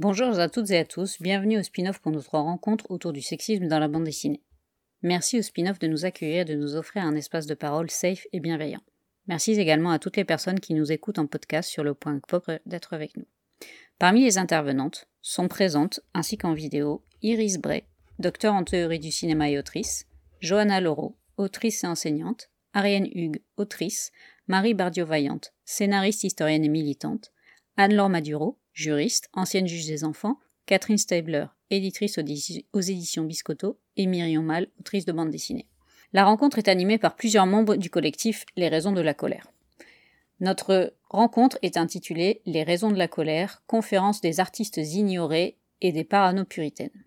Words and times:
Bonjour 0.00 0.38
à 0.38 0.48
toutes 0.48 0.70
et 0.70 0.78
à 0.78 0.84
tous, 0.84 1.20
bienvenue 1.20 1.58
au 1.58 1.62
spin-off 1.64 1.98
pour 1.98 2.12
notre 2.12 2.30
rencontre 2.30 2.88
autour 2.88 3.12
du 3.12 3.20
sexisme 3.20 3.66
dans 3.66 3.80
la 3.80 3.88
bande 3.88 4.04
dessinée. 4.04 4.44
Merci 5.02 5.40
au 5.40 5.42
spin-off 5.42 5.80
de 5.80 5.88
nous 5.88 6.04
accueillir 6.04 6.42
et 6.42 6.44
de 6.44 6.54
nous 6.54 6.76
offrir 6.76 7.02
un 7.02 7.16
espace 7.16 7.46
de 7.46 7.54
parole 7.54 7.90
safe 7.90 8.24
et 8.32 8.38
bienveillant. 8.38 8.82
Merci 9.26 9.54
également 9.54 9.90
à 9.90 9.98
toutes 9.98 10.16
les 10.16 10.24
personnes 10.24 10.60
qui 10.60 10.74
nous 10.74 10.92
écoutent 10.92 11.18
en 11.18 11.26
podcast 11.26 11.68
sur 11.68 11.82
le 11.82 11.94
point 11.94 12.20
d'être 12.64 12.94
avec 12.94 13.16
nous. 13.16 13.26
Parmi 13.98 14.22
les 14.22 14.38
intervenantes 14.38 15.08
sont 15.20 15.48
présentes, 15.48 15.98
ainsi 16.14 16.38
qu'en 16.38 16.54
vidéo, 16.54 17.02
Iris 17.22 17.58
Bray, 17.58 17.82
docteur 18.20 18.54
en 18.54 18.62
théorie 18.62 19.00
du 19.00 19.10
cinéma 19.10 19.50
et 19.50 19.58
autrice, 19.58 20.06
Johanna 20.38 20.80
Laureau, 20.80 21.16
autrice 21.38 21.82
et 21.82 21.88
enseignante, 21.88 22.50
Ariane 22.72 23.08
Hugues, 23.12 23.42
autrice, 23.56 24.12
Marie 24.46 24.74
Bardio-Vaillante, 24.74 25.54
scénariste, 25.64 26.22
historienne 26.22 26.64
et 26.64 26.68
militante, 26.68 27.32
Anne-Laure 27.76 28.08
Maduro, 28.10 28.58
juriste, 28.78 29.28
ancienne 29.32 29.66
juge 29.66 29.86
des 29.86 30.04
enfants, 30.04 30.38
Catherine 30.66 30.98
Stabler, 30.98 31.46
éditrice 31.70 32.18
aux 32.18 32.80
éditions 32.80 33.24
Biscotto, 33.24 33.78
et 33.96 34.06
Myriam 34.06 34.44
Mal, 34.44 34.68
autrice 34.78 35.04
de 35.04 35.12
bande 35.12 35.30
dessinée. 35.30 35.66
La 36.12 36.24
rencontre 36.24 36.58
est 36.58 36.68
animée 36.68 36.98
par 36.98 37.16
plusieurs 37.16 37.46
membres 37.46 37.76
du 37.76 37.90
collectif 37.90 38.44
Les 38.56 38.68
raisons 38.68 38.92
de 38.92 39.00
la 39.00 39.14
colère. 39.14 39.50
Notre 40.40 40.94
rencontre 41.10 41.58
est 41.62 41.76
intitulée 41.76 42.40
Les 42.46 42.62
raisons 42.62 42.90
de 42.90 42.96
la 42.96 43.08
colère, 43.08 43.62
conférence 43.66 44.20
des 44.20 44.38
artistes 44.38 44.76
ignorés 44.76 45.58
et 45.80 45.90
des 45.90 46.04
parano-puritaines. 46.04 47.04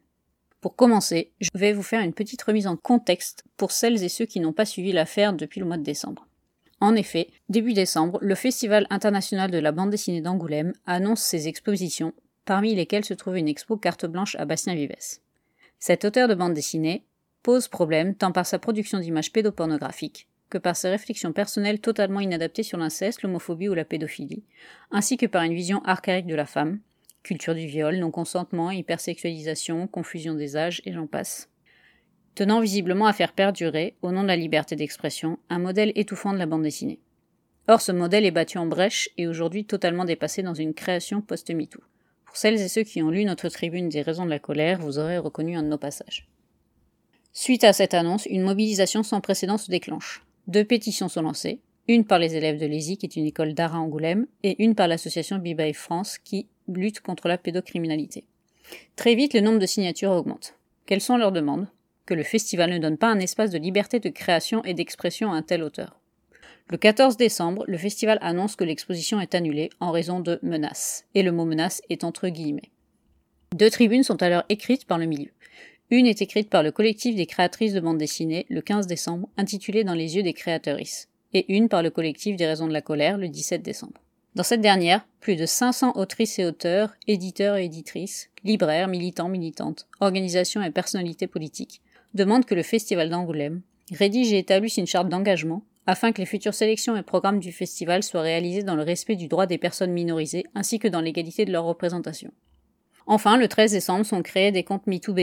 Pour 0.59 0.75
commencer, 0.75 1.31
je 1.39 1.49
vais 1.55 1.73
vous 1.73 1.83
faire 1.83 2.01
une 2.01 2.13
petite 2.13 2.41
remise 2.43 2.67
en 2.67 2.75
contexte 2.75 3.45
pour 3.55 3.71
celles 3.71 4.03
et 4.03 4.09
ceux 4.09 4.25
qui 4.25 4.41
n'ont 4.41 4.53
pas 4.53 4.65
suivi 4.65 4.91
l'affaire 4.91 5.33
depuis 5.33 5.61
le 5.61 5.65
mois 5.65 5.77
de 5.77 5.83
décembre. 5.83 6.27
En 6.81 6.95
effet, 6.95 7.29
début 7.47 7.73
décembre, 7.73 8.17
le 8.23 8.33
Festival 8.33 8.87
international 8.89 9.51
de 9.51 9.59
la 9.59 9.71
bande 9.71 9.91
dessinée 9.91 10.19
d'Angoulême 10.19 10.73
annonce 10.87 11.21
ses 11.21 11.47
expositions, 11.47 12.13
parmi 12.43 12.73
lesquelles 12.73 13.05
se 13.05 13.13
trouve 13.13 13.37
une 13.37 13.47
expo 13.47 13.77
carte 13.77 14.07
blanche 14.07 14.35
à 14.37 14.45
Bastien 14.45 14.73
Vives. 14.73 15.19
Cet 15.77 16.05
auteur 16.05 16.27
de 16.27 16.33
bande 16.33 16.55
dessinée 16.55 17.05
pose 17.43 17.67
problème 17.67 18.15
tant 18.15 18.31
par 18.31 18.47
sa 18.47 18.57
production 18.57 18.99
d'images 18.99 19.31
pédopornographiques 19.31 20.27
que 20.49 20.57
par 20.57 20.75
ses 20.75 20.89
réflexions 20.89 21.31
personnelles 21.31 21.79
totalement 21.79 22.19
inadaptées 22.19 22.63
sur 22.63 22.79
l'inceste, 22.79 23.21
l'homophobie 23.21 23.69
ou 23.69 23.73
la 23.73 23.85
pédophilie, 23.85 24.43
ainsi 24.89 25.17
que 25.17 25.27
par 25.27 25.43
une 25.43 25.53
vision 25.53 25.83
archaïque 25.85 26.27
de 26.27 26.35
la 26.35 26.47
femme, 26.47 26.79
culture 27.23 27.55
du 27.55 27.67
viol, 27.67 27.97
non-consentement, 27.97 28.71
hypersexualisation, 28.71 29.87
confusion 29.87 30.33
des 30.33 30.57
âges, 30.57 30.81
et 30.85 30.91
j'en 30.91 31.07
passe. 31.07 31.50
Tenant 32.35 32.61
visiblement 32.61 33.07
à 33.07 33.13
faire 33.13 33.33
perdurer, 33.33 33.95
au 34.01 34.11
nom 34.11 34.23
de 34.23 34.27
la 34.27 34.37
liberté 34.37 34.75
d'expression, 34.75 35.37
un 35.49 35.59
modèle 35.59 35.91
étouffant 35.95 36.33
de 36.33 36.37
la 36.37 36.45
bande 36.45 36.63
dessinée. 36.63 36.99
Or, 37.67 37.81
ce 37.81 37.91
modèle 37.91 38.25
est 38.25 38.31
battu 38.31 38.57
en 38.57 38.65
brèche 38.65 39.09
et 39.17 39.27
aujourd'hui 39.27 39.65
totalement 39.65 40.05
dépassé 40.05 40.41
dans 40.41 40.53
une 40.53 40.73
création 40.73 41.21
post-MeToo. 41.21 41.81
Pour 42.25 42.37
celles 42.37 42.61
et 42.61 42.69
ceux 42.69 42.83
qui 42.83 43.03
ont 43.03 43.09
lu 43.09 43.25
notre 43.25 43.49
tribune 43.49 43.89
des 43.89 44.01
raisons 44.01 44.25
de 44.25 44.29
la 44.29 44.39
colère, 44.39 44.79
vous 44.79 44.97
aurez 44.97 45.17
reconnu 45.17 45.57
un 45.57 45.63
de 45.63 45.67
nos 45.67 45.77
passages. 45.77 46.29
Suite 47.33 47.63
à 47.63 47.73
cette 47.73 47.93
annonce, 47.93 48.25
une 48.25 48.43
mobilisation 48.43 49.03
sans 49.03 49.21
précédent 49.21 49.57
se 49.57 49.69
déclenche. 49.69 50.23
Deux 50.47 50.63
pétitions 50.63 51.09
sont 51.09 51.21
lancées, 51.21 51.59
une 51.87 52.05
par 52.05 52.19
les 52.19 52.35
élèves 52.35 52.59
de 52.59 52.65
l'ESI, 52.65 52.97
qui 52.97 53.05
est 53.05 53.15
une 53.15 53.25
école 53.25 53.53
d'art 53.53 53.75
à 53.75 53.79
Angoulême, 53.79 54.27
et 54.43 54.63
une 54.63 54.75
par 54.75 54.87
l'association 54.87 55.37
Bibaï 55.37 55.73
France, 55.73 56.17
qui 56.17 56.47
lutte 56.67 57.01
contre 57.01 57.27
la 57.27 57.37
pédocriminalité. 57.37 58.25
Très 58.95 59.15
vite, 59.15 59.33
le 59.33 59.41
nombre 59.41 59.59
de 59.59 59.65
signatures 59.65 60.11
augmente. 60.11 60.55
Quelles 60.85 61.01
sont 61.01 61.17
leurs 61.17 61.31
demandes? 61.31 61.67
Le 62.13 62.23
festival 62.23 62.71
ne 62.71 62.77
donne 62.77 62.97
pas 62.97 63.07
un 63.07 63.19
espace 63.19 63.51
de 63.51 63.57
liberté 63.57 63.99
de 63.99 64.09
création 64.09 64.63
et 64.65 64.73
d'expression 64.73 65.31
à 65.31 65.35
un 65.35 65.41
tel 65.41 65.63
auteur. 65.63 66.01
Le 66.69 66.77
14 66.77 67.15
décembre, 67.15 67.63
le 67.67 67.77
festival 67.77 68.17
annonce 68.21 68.55
que 68.55 68.65
l'exposition 68.65 69.21
est 69.21 69.33
annulée 69.33 69.69
en 69.79 69.91
raison 69.91 70.19
de 70.19 70.37
menaces, 70.43 71.05
et 71.15 71.23
le 71.23 71.31
mot 71.31 71.45
menace 71.45 71.81
est 71.89 72.03
entre 72.03 72.27
guillemets. 72.27 72.71
Deux 73.55 73.69
tribunes 73.69 74.03
sont 74.03 74.21
alors 74.23 74.43
écrites 74.49 74.85
par 74.85 74.97
le 74.97 75.05
milieu. 75.05 75.31
Une 75.89 76.05
est 76.05 76.21
écrite 76.21 76.49
par 76.49 76.63
le 76.63 76.71
collectif 76.71 77.15
des 77.15 77.25
créatrices 77.25 77.73
de 77.73 77.79
bande 77.79 77.97
dessinée 77.97 78.45
le 78.49 78.61
15 78.61 78.87
décembre, 78.87 79.29
intitulée 79.37 79.83
Dans 79.83 79.93
les 79.93 80.17
yeux 80.17 80.23
des 80.23 80.33
créatrices, 80.33 81.09
et 81.33 81.53
une 81.53 81.69
par 81.69 81.81
le 81.81 81.91
collectif 81.91 82.35
des 82.35 82.45
raisons 82.45 82.67
de 82.67 82.73
la 82.73 82.81
colère 82.81 83.17
le 83.17 83.29
17 83.29 83.61
décembre. 83.61 84.01
Dans 84.35 84.43
cette 84.43 84.61
dernière, 84.61 85.05
plus 85.19 85.35
de 85.35 85.45
500 85.45 85.97
autrices 85.97 86.39
et 86.39 86.45
auteurs, 86.45 86.93
éditeurs 87.07 87.57
et 87.57 87.65
éditrices, 87.65 88.29
libraires, 88.43 88.87
militants, 88.87 89.29
militantes, 89.29 89.87
organisations 89.99 90.61
et 90.61 90.71
personnalités 90.71 91.27
politiques 91.27 91.81
demandent 92.13 92.45
que 92.45 92.55
le 92.55 92.63
Festival 92.63 93.09
d'Angoulême 93.09 93.61
rédige 93.91 94.33
et 94.33 94.39
établisse 94.39 94.77
une 94.77 94.87
charte 94.87 95.09
d'engagement 95.09 95.63
afin 95.87 96.11
que 96.11 96.19
les 96.19 96.25
futures 96.25 96.53
sélections 96.53 96.95
et 96.95 97.03
programmes 97.03 97.39
du 97.39 97.51
festival 97.51 98.03
soient 98.03 98.21
réalisés 98.21 98.63
dans 98.63 98.75
le 98.75 98.83
respect 98.83 99.15
du 99.15 99.27
droit 99.27 99.47
des 99.47 99.57
personnes 99.57 99.91
minorisées 99.91 100.45
ainsi 100.55 100.79
que 100.79 100.87
dans 100.87 101.01
l'égalité 101.01 101.45
de 101.45 101.51
leur 101.51 101.65
représentation. 101.65 102.31
Enfin, 103.07 103.37
le 103.37 103.47
13 103.47 103.71
décembre 103.71 104.05
sont 104.05 104.21
créés 104.21 104.51
des 104.51 104.63
comptes 104.63 104.85
MeToo 104.87 105.15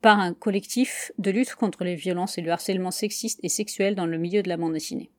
par 0.00 0.20
un 0.20 0.32
collectif 0.32 1.10
de 1.18 1.30
lutte 1.30 1.56
contre 1.56 1.84
les 1.84 1.96
violences 1.96 2.38
et 2.38 2.42
le 2.42 2.52
harcèlement 2.52 2.92
sexiste 2.92 3.40
et 3.42 3.48
sexuel 3.48 3.96
dans 3.96 4.06
le 4.06 4.18
milieu 4.18 4.42
de 4.42 4.48
la 4.48 4.56
bande 4.56 4.72
dessinée. 4.72 5.10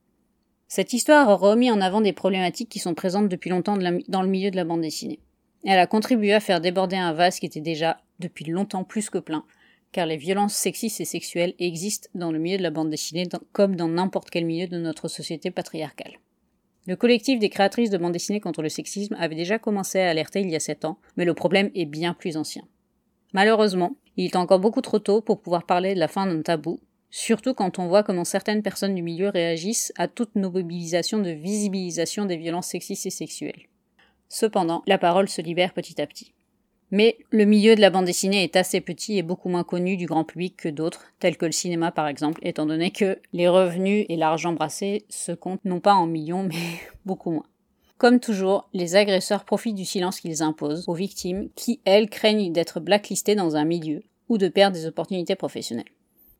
Cette 0.66 0.92
histoire 0.92 1.28
a 1.28 1.34
remis 1.34 1.70
en 1.70 1.80
avant 1.80 2.00
des 2.00 2.14
problématiques 2.14 2.70
qui 2.70 2.78
sont 2.78 2.94
présentes 2.94 3.28
depuis 3.28 3.50
longtemps 3.50 3.76
dans 3.76 4.22
le 4.22 4.28
milieu 4.28 4.50
de 4.50 4.56
la 4.56 4.64
bande 4.64 4.80
dessinée. 4.80 5.20
Elle 5.64 5.78
a 5.78 5.86
contribué 5.86 6.32
à 6.32 6.40
faire 6.40 6.60
déborder 6.60 6.96
un 6.96 7.12
vase 7.12 7.38
qui 7.38 7.46
était 7.46 7.60
déjà 7.60 7.98
depuis 8.18 8.46
longtemps 8.46 8.82
plus 8.82 9.10
que 9.10 9.18
plein, 9.18 9.44
car 9.92 10.06
les 10.06 10.16
violences 10.16 10.54
sexistes 10.54 11.00
et 11.00 11.04
sexuelles 11.04 11.54
existent 11.58 12.08
dans 12.14 12.32
le 12.32 12.38
milieu 12.38 12.58
de 12.58 12.62
la 12.62 12.70
bande 12.70 12.90
dessinée 12.90 13.28
comme 13.52 13.76
dans 13.76 13.88
n'importe 13.88 14.30
quel 14.30 14.44
milieu 14.44 14.66
de 14.66 14.78
notre 14.78 15.08
société 15.08 15.50
patriarcale. 15.50 16.18
Le 16.86 16.94
collectif 16.94 17.40
des 17.40 17.48
créatrices 17.48 17.90
de 17.90 17.98
bande 17.98 18.12
dessinée 18.12 18.40
contre 18.40 18.62
le 18.62 18.68
sexisme 18.68 19.16
avait 19.18 19.34
déjà 19.34 19.58
commencé 19.58 19.98
à 19.98 20.10
alerter 20.10 20.40
il 20.40 20.50
y 20.50 20.56
a 20.56 20.60
sept 20.60 20.84
ans, 20.84 20.98
mais 21.16 21.24
le 21.24 21.34
problème 21.34 21.70
est 21.74 21.84
bien 21.84 22.14
plus 22.14 22.36
ancien. 22.36 22.62
Malheureusement, 23.32 23.96
il 24.16 24.26
est 24.26 24.36
encore 24.36 24.60
beaucoup 24.60 24.80
trop 24.80 25.00
tôt 25.00 25.20
pour 25.20 25.40
pouvoir 25.40 25.66
parler 25.66 25.94
de 25.94 25.98
la 26.00 26.06
fin 26.06 26.26
d'un 26.26 26.42
tabou, 26.42 26.78
surtout 27.10 27.54
quand 27.54 27.80
on 27.80 27.88
voit 27.88 28.04
comment 28.04 28.24
certaines 28.24 28.62
personnes 28.62 28.94
du 28.94 29.02
milieu 29.02 29.30
réagissent 29.30 29.92
à 29.96 30.06
toute 30.06 30.36
nos 30.36 30.50
mobilisations 30.50 31.18
de 31.18 31.30
visibilisation 31.30 32.24
des 32.24 32.36
violences 32.36 32.68
sexistes 32.68 33.06
et 33.06 33.10
sexuelles. 33.10 33.66
Cependant, 34.28 34.82
la 34.86 34.98
parole 34.98 35.28
se 35.28 35.42
libère 35.42 35.72
petit 35.72 36.00
à 36.00 36.06
petit. 36.06 36.35
Mais 36.92 37.18
le 37.30 37.44
milieu 37.44 37.74
de 37.74 37.80
la 37.80 37.90
bande 37.90 38.04
dessinée 38.04 38.44
est 38.44 38.54
assez 38.54 38.80
petit 38.80 39.18
et 39.18 39.22
beaucoup 39.22 39.48
moins 39.48 39.64
connu 39.64 39.96
du 39.96 40.06
grand 40.06 40.24
public 40.24 40.56
que 40.56 40.68
d'autres, 40.68 41.06
tels 41.18 41.36
que 41.36 41.46
le 41.46 41.52
cinéma 41.52 41.90
par 41.90 42.06
exemple, 42.06 42.40
étant 42.44 42.66
donné 42.66 42.92
que 42.92 43.18
les 43.32 43.48
revenus 43.48 44.06
et 44.08 44.16
l'argent 44.16 44.52
brassé 44.52 45.04
se 45.08 45.32
comptent 45.32 45.64
non 45.64 45.80
pas 45.80 45.94
en 45.94 46.06
millions, 46.06 46.42
mais 46.48 46.80
beaucoup 47.04 47.32
moins. 47.32 47.46
Comme 47.98 48.20
toujours, 48.20 48.68
les 48.74 48.94
agresseurs 48.94 49.44
profitent 49.44 49.74
du 49.74 49.86
silence 49.86 50.20
qu'ils 50.20 50.42
imposent 50.42 50.84
aux 50.86 50.94
victimes 50.94 51.48
qui, 51.56 51.80
elles, 51.86 52.10
craignent 52.10 52.52
d'être 52.52 52.78
blacklistées 52.78 53.34
dans 53.34 53.56
un 53.56 53.64
milieu 53.64 54.02
ou 54.28 54.36
de 54.38 54.48
perdre 54.48 54.76
des 54.76 54.86
opportunités 54.86 55.34
professionnelles. 55.34 55.84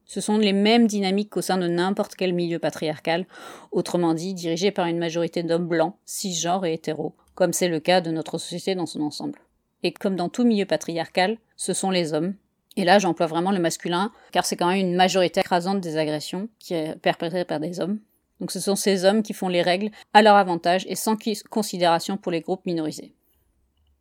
Ce 0.04 0.20
sont 0.20 0.38
les 0.38 0.52
mêmes 0.52 0.86
dynamiques 0.86 1.30
qu'au 1.30 1.40
sein 1.40 1.58
de 1.58 1.66
n'importe 1.66 2.14
quel 2.14 2.32
milieu 2.34 2.58
patriarcal, 2.60 3.26
autrement 3.72 4.14
dit 4.14 4.34
dirigé 4.34 4.70
par 4.70 4.86
une 4.86 4.98
majorité 4.98 5.42
d'hommes 5.42 5.66
blancs, 5.66 5.96
cisgenres 6.04 6.66
et 6.66 6.74
hétéros, 6.74 7.14
comme 7.34 7.52
c'est 7.52 7.68
le 7.68 7.80
cas 7.80 8.00
de 8.00 8.12
notre 8.12 8.38
société 8.38 8.74
dans 8.76 8.86
son 8.86 9.00
ensemble. 9.00 9.40
Et 9.86 9.92
comme 9.92 10.16
dans 10.16 10.28
tout 10.28 10.42
milieu 10.42 10.64
patriarcal, 10.64 11.38
ce 11.54 11.72
sont 11.72 11.90
les 11.90 12.12
hommes. 12.12 12.34
Et 12.76 12.82
là, 12.82 12.98
j'emploie 12.98 13.28
vraiment 13.28 13.52
le 13.52 13.60
masculin, 13.60 14.10
car 14.32 14.44
c'est 14.44 14.56
quand 14.56 14.66
même 14.66 14.80
une 14.84 14.96
majorité 14.96 15.38
écrasante 15.38 15.80
des 15.80 15.96
agressions 15.96 16.48
qui 16.58 16.74
est 16.74 16.96
perpétrée 16.96 17.44
par 17.44 17.60
des 17.60 17.78
hommes. 17.78 18.00
Donc 18.40 18.50
ce 18.50 18.58
sont 18.58 18.74
ces 18.74 19.04
hommes 19.04 19.22
qui 19.22 19.32
font 19.32 19.46
les 19.46 19.62
règles 19.62 19.92
à 20.12 20.22
leur 20.22 20.34
avantage 20.34 20.84
et 20.88 20.96
sans 20.96 21.16
considération 21.50 22.16
pour 22.16 22.32
les 22.32 22.40
groupes 22.40 22.66
minorisés. 22.66 23.14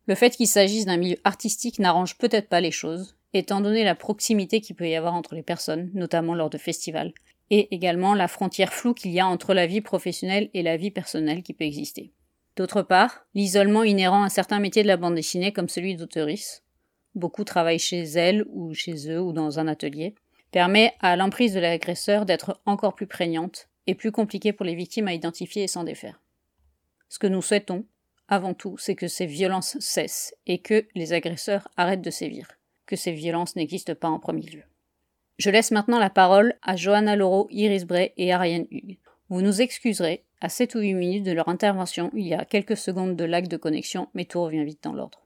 Le 0.06 0.16
fait 0.16 0.30
qu'il 0.30 0.48
s'agisse 0.48 0.86
d'un 0.86 0.96
milieu 0.96 1.18
artistique 1.22 1.78
n'arrange 1.78 2.18
peut-être 2.18 2.48
pas 2.48 2.60
les 2.60 2.72
choses, 2.72 3.14
étant 3.32 3.60
donné 3.60 3.84
la 3.84 3.94
proximité 3.94 4.60
qu'il 4.60 4.74
peut 4.74 4.88
y 4.88 4.96
avoir 4.96 5.14
entre 5.14 5.36
les 5.36 5.44
personnes, 5.44 5.92
notamment 5.94 6.34
lors 6.34 6.50
de 6.50 6.58
festivals, 6.58 7.14
et 7.50 7.72
également 7.72 8.14
la 8.16 8.26
frontière 8.26 8.74
floue 8.74 8.92
qu'il 8.92 9.12
y 9.12 9.20
a 9.20 9.28
entre 9.28 9.54
la 9.54 9.68
vie 9.68 9.82
professionnelle 9.82 10.50
et 10.52 10.64
la 10.64 10.76
vie 10.76 10.90
personnelle 10.90 11.44
qui 11.44 11.52
peut 11.52 11.64
exister. 11.64 12.10
D'autre 12.56 12.82
part, 12.82 13.26
l'isolement 13.34 13.84
inhérent 13.84 14.22
à 14.22 14.28
certains 14.28 14.60
métiers 14.60 14.82
de 14.82 14.88
la 14.88 14.96
bande 14.96 15.14
dessinée 15.14 15.52
comme 15.52 15.68
celui 15.68 15.94
d'auteurice, 15.94 16.62
beaucoup 17.14 17.44
travaillent 17.44 17.78
chez 17.78 18.02
elles 18.02 18.44
ou 18.50 18.72
chez 18.74 19.10
eux 19.10 19.20
ou 19.20 19.32
dans 19.32 19.58
un 19.58 19.68
atelier, 19.68 20.14
permet 20.50 20.94
à 21.00 21.16
l'emprise 21.16 21.54
de 21.54 21.60
l'agresseur 21.60 22.24
d'être 22.24 22.60
encore 22.64 22.94
plus 22.94 23.06
prégnante 23.06 23.68
et 23.86 23.94
plus 23.94 24.12
compliquée 24.12 24.52
pour 24.52 24.64
les 24.64 24.74
victimes 24.74 25.08
à 25.08 25.14
identifier 25.14 25.64
et 25.64 25.68
s'en 25.68 25.84
défaire. 25.84 26.20
Ce 27.08 27.18
que 27.18 27.26
nous 27.26 27.42
souhaitons, 27.42 27.84
avant 28.28 28.54
tout, 28.54 28.76
c'est 28.78 28.96
que 28.96 29.06
ces 29.06 29.26
violences 29.26 29.78
cessent 29.78 30.34
et 30.46 30.58
que 30.58 30.86
les 30.94 31.12
agresseurs 31.12 31.68
arrêtent 31.76 32.02
de 32.02 32.10
sévir 32.10 32.56
que 32.86 32.96
ces 32.96 33.12
violences 33.12 33.56
n'existent 33.56 33.94
pas 33.94 34.08
en 34.08 34.18
premier 34.18 34.46
lieu. 34.46 34.62
Je 35.38 35.50
laisse 35.50 35.70
maintenant 35.70 35.98
la 35.98 36.08
parole 36.08 36.54
à 36.62 36.76
Johanna 36.76 37.16
Laureau, 37.16 37.48
Iris 37.50 37.84
Bray 37.84 38.12
et 38.16 38.32
Ariane 38.32 38.66
Hugues. 38.70 38.98
Vous 39.28 39.42
nous 39.42 39.60
excuserez, 39.60 40.24
à 40.40 40.48
7 40.48 40.76
ou 40.76 40.78
8 40.78 40.94
minutes 40.94 41.24
de 41.24 41.32
leur 41.32 41.48
intervention, 41.48 42.10
il 42.14 42.28
y 42.28 42.34
a 42.34 42.44
quelques 42.44 42.76
secondes 42.76 43.16
de 43.16 43.24
lag 43.24 43.48
de 43.48 43.56
connexion, 43.56 44.08
mais 44.14 44.24
tout 44.24 44.40
revient 44.40 44.64
vite 44.64 44.84
dans 44.84 44.92
l'ordre. 44.92 45.18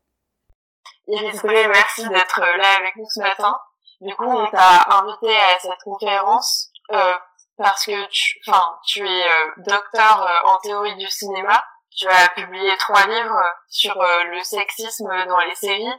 Iris 1.06 1.42
Bray, 1.42 1.68
merci 1.68 2.08
d'être 2.08 2.40
là 2.40 2.76
avec 2.78 2.96
nous 2.96 3.08
ce 3.08 3.20
matin. 3.20 3.58
Du 4.00 4.14
coup, 4.14 4.24
on 4.24 4.46
t'a 4.46 4.86
invité 4.88 5.36
à 5.36 5.58
cette 5.58 5.82
conférence 5.84 6.70
euh, 6.92 7.14
parce 7.58 7.84
que 7.84 8.06
tu, 8.08 8.40
enfin, 8.48 8.78
tu 8.86 9.06
es 9.06 9.22
euh, 9.22 9.50
docteur 9.58 10.22
euh, 10.22 10.48
en 10.48 10.56
théorie 10.58 10.96
du 10.96 11.08
cinéma. 11.08 11.62
Tu 11.94 12.08
as 12.08 12.28
publié 12.28 12.74
trois 12.78 13.06
livres 13.06 13.42
sur 13.68 13.94
le 14.00 14.42
sexisme 14.42 15.08
dans 15.26 15.40
les 15.40 15.54
séries 15.56 15.92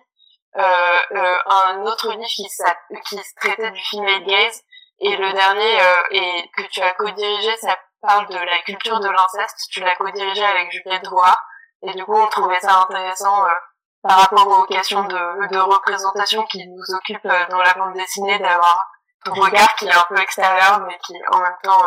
un 0.55 1.83
autre 1.85 2.11
livre 2.11 2.27
qui, 2.27 2.47
qui 3.07 3.19
traitait 3.35 3.71
du 3.71 3.81
female 3.91 4.23
gaze 4.23 4.63
et 4.99 5.15
le 5.15 5.33
dernier 5.33 5.77
et 6.11 6.49
que 6.55 6.63
tu 6.69 6.81
as 6.81 6.93
co-dirigé, 6.93 7.55
ça 7.57 7.77
parle 8.01 8.27
de 8.27 8.35
la 8.35 8.59
culture 8.65 8.99
de 8.99 9.09
l'inceste. 9.09 9.67
Tu 9.71 9.79
l'as 9.81 9.95
co-dirigé 9.95 10.43
avec 10.43 10.71
Juliette 10.71 11.03
Drouard 11.03 11.41
et 11.83 11.93
du 11.93 12.03
coup 12.05 12.15
on 12.15 12.27
trouvait 12.27 12.59
ça 12.59 12.81
intéressant 12.81 13.45
par 14.03 14.19
rapport 14.19 14.47
aux 14.47 14.65
questions 14.65 15.03
de, 15.03 15.47
de 15.47 15.57
représentation 15.57 16.43
qui 16.45 16.67
nous 16.67 16.95
occupent 16.95 17.27
dans 17.49 17.59
la 17.59 17.73
bande 17.73 17.93
dessinée 17.93 18.37
d'avoir 18.39 18.87
ton 19.23 19.33
regard 19.33 19.75
qui 19.75 19.85
est 19.87 19.93
un 19.93 20.05
peu 20.09 20.19
extérieur 20.19 20.81
mais 20.87 20.97
qui 21.05 21.13
en 21.31 21.39
même 21.39 21.57
temps 21.63 21.83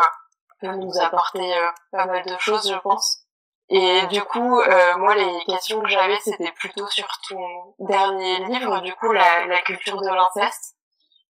peut 0.61 0.67
nous 0.67 0.99
apporter 1.01 1.53
pas 1.91 2.05
mal 2.05 2.23
de 2.25 2.37
choses 2.39 2.69
je 2.69 2.77
pense. 2.79 3.25
Et 3.69 4.05
du 4.07 4.21
coup, 4.21 4.59
euh, 4.59 4.97
moi, 4.97 5.15
les 5.15 5.43
questions 5.45 5.81
que 5.81 5.87
j'avais, 5.89 6.19
c'était 6.19 6.51
plutôt 6.51 6.87
sur 6.87 7.07
ton 7.27 7.75
dernier 7.79 8.45
livre, 8.45 8.79
du 8.81 8.93
coup, 8.93 9.11
la, 9.11 9.47
la 9.47 9.59
culture 9.61 9.99
de 9.99 10.09
l'inceste, 10.09 10.75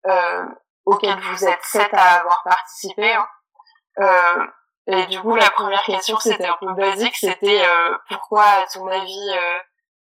euh, 0.08 0.46
auquel 0.86 1.18
vous 1.20 1.46
êtes 1.46 1.64
sept 1.64 1.94
à 1.94 2.20
avoir 2.20 2.44
participé. 2.44 3.14
Hein. 3.14 3.28
Euh, 4.00 4.48
et 4.88 5.06
du 5.08 5.20
coup, 5.20 5.36
la 5.36 5.50
première 5.50 5.84
question, 5.84 6.18
c'était 6.20 6.46
un 6.46 6.58
peu 6.60 6.72
basique, 6.74 7.16
c'était 7.16 7.66
euh, 7.66 7.98
pourquoi, 8.08 8.44
à 8.44 8.66
ton 8.68 8.86
avis, 8.88 9.30
euh, 9.32 9.58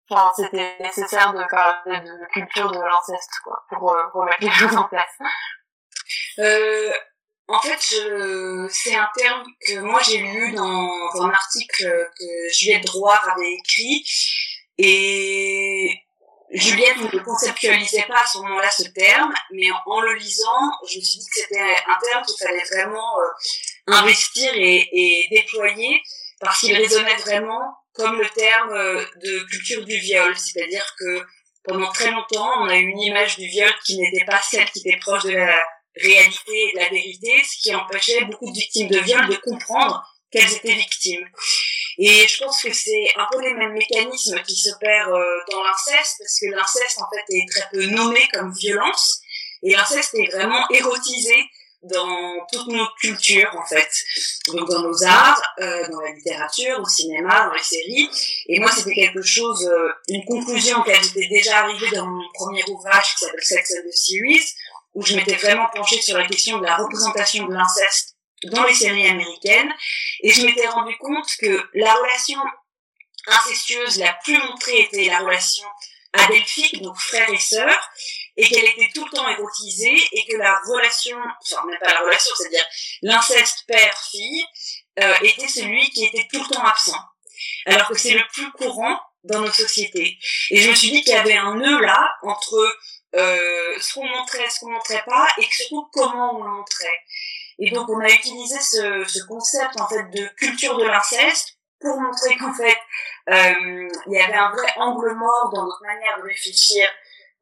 enfin, 0.09 0.31
c'était 0.35 0.77
nécessaire 0.79 1.33
de 1.33 1.43
parler 1.49 1.99
de 1.99 2.31
culture 2.31 2.71
de 2.71 2.79
l'inceste, 2.79 3.31
quoi, 3.43 3.63
pour 3.69 3.91
euh, 3.91 4.03
remettre 4.13 4.41
les 4.41 4.51
choses 4.51 4.75
en 4.75 4.85
place. 4.85 5.17
Euh, 6.39 6.91
en 7.49 7.59
fait, 7.59 7.79
c'est 8.69 8.95
un 8.95 9.09
terme 9.17 9.43
que 9.67 9.79
moi 9.79 9.99
j'ai 10.03 10.19
lu 10.19 10.53
dans, 10.53 10.89
un 11.21 11.29
article 11.29 12.09
que 12.17 12.53
Juliette 12.53 12.85
Drouard 12.85 13.27
avait 13.29 13.51
écrit 13.51 14.05
et 14.77 16.01
Juliette 16.53 16.97
ne 16.97 17.19
conceptualisait 17.19 18.05
pas 18.07 18.21
à 18.21 18.25
ce 18.25 18.37
moment-là 18.39 18.69
ce 18.69 18.83
terme, 18.89 19.33
mais 19.51 19.67
en, 19.85 20.01
le 20.01 20.15
lisant, 20.15 20.71
je 20.89 20.97
me 20.97 21.03
suis 21.03 21.19
dit 21.19 21.27
que 21.27 21.41
c'était 21.41 21.59
un 21.59 21.97
terme 22.09 22.23
qu'il 22.25 22.45
fallait 22.45 22.63
vraiment 22.63 23.19
euh, 23.19 23.27
investir 23.91 24.51
et, 24.55 24.89
et, 24.91 25.27
déployer 25.31 26.01
parce 26.39 26.59
qu'il 26.59 26.75
résonnait 26.75 27.15
vraiment 27.17 27.75
comme 27.93 28.19
le 28.19 28.29
terme 28.29 28.71
euh, 28.71 29.05
de 29.23 29.39
culture 29.49 29.83
du 29.85 29.97
viol, 29.97 30.35
c'est-à-dire 30.37 30.85
que 30.99 31.21
pendant 31.63 31.91
très 31.91 32.09
longtemps, 32.09 32.49
on 32.61 32.69
a 32.69 32.77
eu 32.77 32.87
une 32.87 32.99
image 32.99 33.37
du 33.37 33.47
viol 33.47 33.71
qui 33.85 33.97
n'était 33.97 34.25
pas 34.25 34.41
celle 34.41 34.69
qui 34.71 34.79
était 34.79 34.97
proche 34.97 35.23
de 35.23 35.31
la 35.31 35.61
réalité 35.95 36.51
et 36.51 36.71
de 36.73 36.79
la 36.79 36.89
vérité, 36.89 37.43
ce 37.43 37.61
qui 37.61 37.75
empêchait 37.75 38.25
beaucoup 38.25 38.49
de 38.49 38.57
victimes 38.57 38.87
de 38.87 38.99
viol 38.99 39.27
de 39.27 39.35
comprendre 39.35 40.03
qu'elles 40.31 40.53
étaient 40.53 40.73
victimes. 40.73 41.27
Et 41.97 42.27
je 42.27 42.43
pense 42.43 42.63
que 42.63 42.73
c'est 42.73 43.07
un 43.17 43.27
peu 43.31 43.41
les 43.41 43.53
mêmes 43.53 43.73
mécanismes 43.73 44.41
qui 44.43 44.55
s'opèrent 44.55 45.13
euh, 45.13 45.39
dans 45.51 45.61
l'inceste, 45.61 46.15
parce 46.19 46.39
que 46.39 46.55
l'inceste, 46.55 47.01
en 47.01 47.09
fait, 47.13 47.23
est 47.29 47.49
très 47.51 47.67
peu 47.71 47.85
nommé 47.87 48.27
comme 48.33 48.53
violence, 48.53 49.21
et 49.63 49.75
l'inceste 49.75 50.15
est 50.15 50.31
vraiment 50.31 50.65
érotisé 50.69 51.35
dans 51.83 52.45
toutes 52.51 52.67
nos 52.67 52.85
cultures, 52.99 53.49
en 53.57 53.65
fait. 53.65 53.89
Donc 54.47 54.69
dans 54.69 54.81
nos 54.81 55.03
arts, 55.03 55.41
euh, 55.59 55.87
dans 55.89 56.01
la 56.01 56.11
littérature, 56.11 56.79
au 56.79 56.87
cinéma, 56.87 57.47
dans 57.47 57.53
les 57.53 57.63
séries. 57.63 58.09
Et 58.47 58.59
moi, 58.59 58.71
c'était 58.71 58.93
quelque 58.93 59.21
chose, 59.21 59.67
euh, 59.67 59.91
une 60.09 60.23
conclusion 60.25 60.79
auquel 60.79 61.01
j'étais 61.03 61.27
déjà 61.27 61.59
arrivée 61.59 61.89
dans 61.95 62.05
mon 62.05 62.23
premier 62.33 62.63
ouvrage 62.69 63.13
qui 63.13 63.25
s'appelle 63.25 63.43
Sex 63.43 63.73
and 63.77 63.89
the 63.89 63.93
Series, 63.93 64.45
où 64.93 65.05
je 65.05 65.15
m'étais 65.15 65.35
vraiment 65.35 65.67
penchée 65.73 66.01
sur 66.01 66.17
la 66.17 66.27
question 66.27 66.59
de 66.59 66.65
la 66.65 66.75
représentation 66.75 67.47
de 67.47 67.53
l'inceste 67.53 68.15
dans 68.51 68.63
les 68.63 68.73
séries 68.73 69.07
américaines, 69.07 69.71
et 70.21 70.31
je 70.31 70.43
m'étais 70.45 70.67
rendu 70.67 70.95
compte 70.97 71.27
que 71.39 71.63
la 71.75 71.93
relation 71.93 72.39
incestueuse 73.27 73.99
la 73.99 74.13
plus 74.23 74.37
montrée 74.37 74.81
était 74.81 75.05
la 75.05 75.19
relation 75.19 75.67
adelphique, 76.13 76.81
donc 76.81 76.97
frère 76.97 77.29
et 77.29 77.37
sœur, 77.37 77.89
et 78.41 78.49
qu'elle 78.49 78.65
était 78.65 78.89
tout 78.95 79.05
le 79.05 79.11
temps 79.11 79.29
érotisée, 79.29 79.99
et 80.13 80.25
que 80.25 80.35
la 80.37 80.59
relation, 80.65 81.17
enfin 81.43 81.63
même 81.67 81.77
pas 81.79 81.93
la 81.93 81.99
relation, 81.99 82.33
c'est-à-dire 82.35 82.65
l'inceste 83.03 83.65
père-fille, 83.67 84.43
euh, 84.99 85.13
était 85.21 85.47
celui 85.47 85.87
qui 85.91 86.05
était 86.05 86.27
tout 86.31 86.43
le 86.43 86.49
temps 86.49 86.63
absent. 86.63 86.97
Alors 87.67 87.87
que 87.87 87.97
c'est 87.97 88.13
le 88.13 88.23
plus 88.33 88.51
courant 88.53 88.99
dans 89.23 89.41
nos 89.41 89.51
sociétés. 89.51 90.17
Et 90.49 90.57
je 90.57 90.71
me 90.71 90.75
suis 90.75 90.89
dit 90.89 91.03
qu'il 91.03 91.13
y 91.13 91.15
avait 91.15 91.37
un 91.37 91.53
nœud 91.53 91.81
là 91.81 92.11
entre 92.23 92.57
euh, 93.13 93.79
ce 93.79 93.93
qu'on 93.93 94.07
montrait, 94.07 94.49
ce 94.49 94.61
qu'on 94.61 94.71
montrait 94.71 95.03
pas, 95.05 95.27
et 95.37 95.45
surtout 95.51 95.87
comment 95.93 96.39
on 96.39 96.43
le 96.43 96.49
montrait. 96.49 96.99
Et 97.59 97.69
donc 97.69 97.89
on 97.89 97.99
a 97.99 98.09
utilisé 98.09 98.59
ce, 98.59 99.03
ce 99.07 99.23
concept 99.27 99.79
en 99.79 99.87
fait 99.87 100.09
de 100.09 100.25
culture 100.35 100.79
de 100.79 100.85
l'inceste 100.85 101.59
pour 101.79 102.01
montrer 102.01 102.35
qu'en 102.37 102.53
fait 102.55 102.77
euh, 103.29 103.89
il 104.07 104.13
y 104.13 104.19
avait 104.19 104.33
un 104.33 104.49
vrai 104.49 104.73
angle 104.77 105.13
mort 105.13 105.51
dans 105.53 105.63
notre 105.63 105.83
manière 105.83 106.17
de 106.17 106.23
réfléchir 106.23 106.87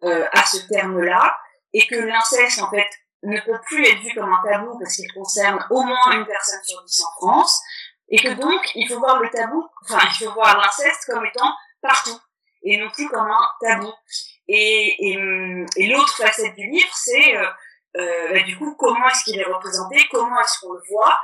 euh, 0.04 0.26
à 0.32 0.46
ce 0.46 0.58
terme-là, 0.68 1.38
et 1.74 1.86
que 1.88 1.96
l'inceste 1.96 2.62
en 2.62 2.70
fait 2.70 2.90
ne 3.24 3.40
peut 3.42 3.60
plus 3.66 3.86
être 3.86 4.00
vu 4.00 4.14
comme 4.16 4.32
un 4.32 4.42
tabou 4.44 4.78
parce 4.80 4.96
qu'il 4.96 5.12
concerne 5.14 5.66
au 5.70 5.84
moins 5.84 6.12
une 6.12 6.26
personne 6.26 6.64
sur 6.64 6.84
dix 6.84 7.02
en 7.04 7.12
France, 7.18 7.62
et 8.10 8.18
que 8.18 8.30
donc 8.30 8.62
il 8.76 8.88
faut 8.88 9.00
voir 9.00 9.20
le 9.20 9.30
tabou, 9.30 9.68
enfin 9.84 10.00
il 10.04 10.26
faut 10.26 10.34
voir 10.34 10.58
l'inceste 10.58 11.06
comme 11.08 11.26
étant 11.26 11.54
partout 11.82 12.18
et 12.64 12.78
non 12.78 12.90
plus 12.90 13.08
comme 13.08 13.30
un 13.30 13.48
tabou. 13.62 13.92
Et, 14.48 15.12
et, 15.78 15.88
l'autre 15.88 16.16
facette 16.18 16.56
du 16.56 16.68
livre, 16.68 16.94
c'est 16.94 17.38
euh, 17.38 17.48
euh, 17.98 18.34
bah, 18.34 18.42
du 18.42 18.58
coup 18.58 18.76
comment 18.76 19.08
est-ce 19.10 19.24
qu'il 19.26 19.40
est 19.40 19.44
représenté, 19.44 19.98
comment 20.12 20.40
est-ce 20.42 20.60
qu'on 20.60 20.74
le 20.74 20.82
voit, 20.90 21.20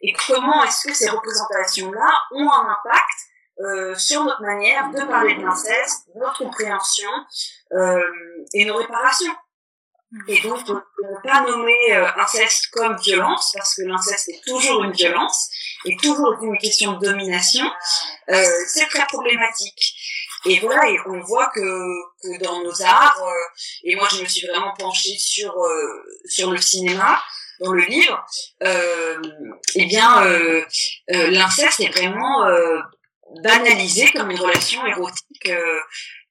et 0.00 0.12
comment 0.12 0.62
est-ce 0.64 0.88
que 0.88 0.94
ces 0.94 1.08
représentations-là 1.08 2.12
ont 2.32 2.50
un 2.50 2.68
impact 2.68 3.27
euh, 3.60 3.94
sur 3.96 4.24
notre 4.24 4.42
manière 4.42 4.90
de 4.90 5.02
parler 5.04 5.34
de 5.34 5.42
l'inceste, 5.42 6.08
notre 6.14 6.38
compréhension 6.38 7.10
euh, 7.72 8.02
et 8.54 8.64
nos 8.64 8.76
réparations. 8.76 9.34
Et 10.26 10.40
donc, 10.40 10.66
ne 10.66 11.22
pas 11.22 11.42
nommer 11.42 11.92
euh, 11.92 12.06
inceste 12.16 12.68
comme 12.72 12.96
violence, 12.96 13.52
parce 13.54 13.74
que 13.74 13.82
l'inceste 13.82 14.30
est 14.30 14.40
toujours 14.46 14.82
une 14.84 14.92
violence, 14.92 15.50
et 15.84 15.96
toujours 15.96 16.34
une 16.40 16.56
question 16.56 16.92
de 16.92 17.06
domination, 17.06 17.66
euh, 18.30 18.44
c'est 18.68 18.86
très 18.86 19.06
problématique. 19.06 19.94
Et 20.46 20.60
voilà, 20.60 20.88
et 20.88 20.98
on 21.06 21.20
voit 21.20 21.50
que, 21.54 21.60
que 22.22 22.42
dans 22.42 22.62
nos 22.62 22.82
arts, 22.82 23.22
euh, 23.22 23.60
et 23.84 23.96
moi 23.96 24.08
je 24.10 24.22
me 24.22 24.26
suis 24.26 24.46
vraiment 24.46 24.72
penchée 24.78 25.18
sur 25.18 25.52
euh, 25.52 26.02
sur 26.24 26.50
le 26.50 26.58
cinéma, 26.58 27.20
dans 27.60 27.72
le 27.72 27.82
livre, 27.82 28.24
euh, 28.62 29.20
eh 29.74 29.84
bien 29.86 30.24
euh, 30.24 30.64
l'inceste 31.08 31.80
est 31.80 31.88
vraiment 31.88 32.46
banalisé 33.42 34.10
comme 34.12 34.30
une 34.30 34.40
relation 34.40 34.84
érotique, 34.86 35.50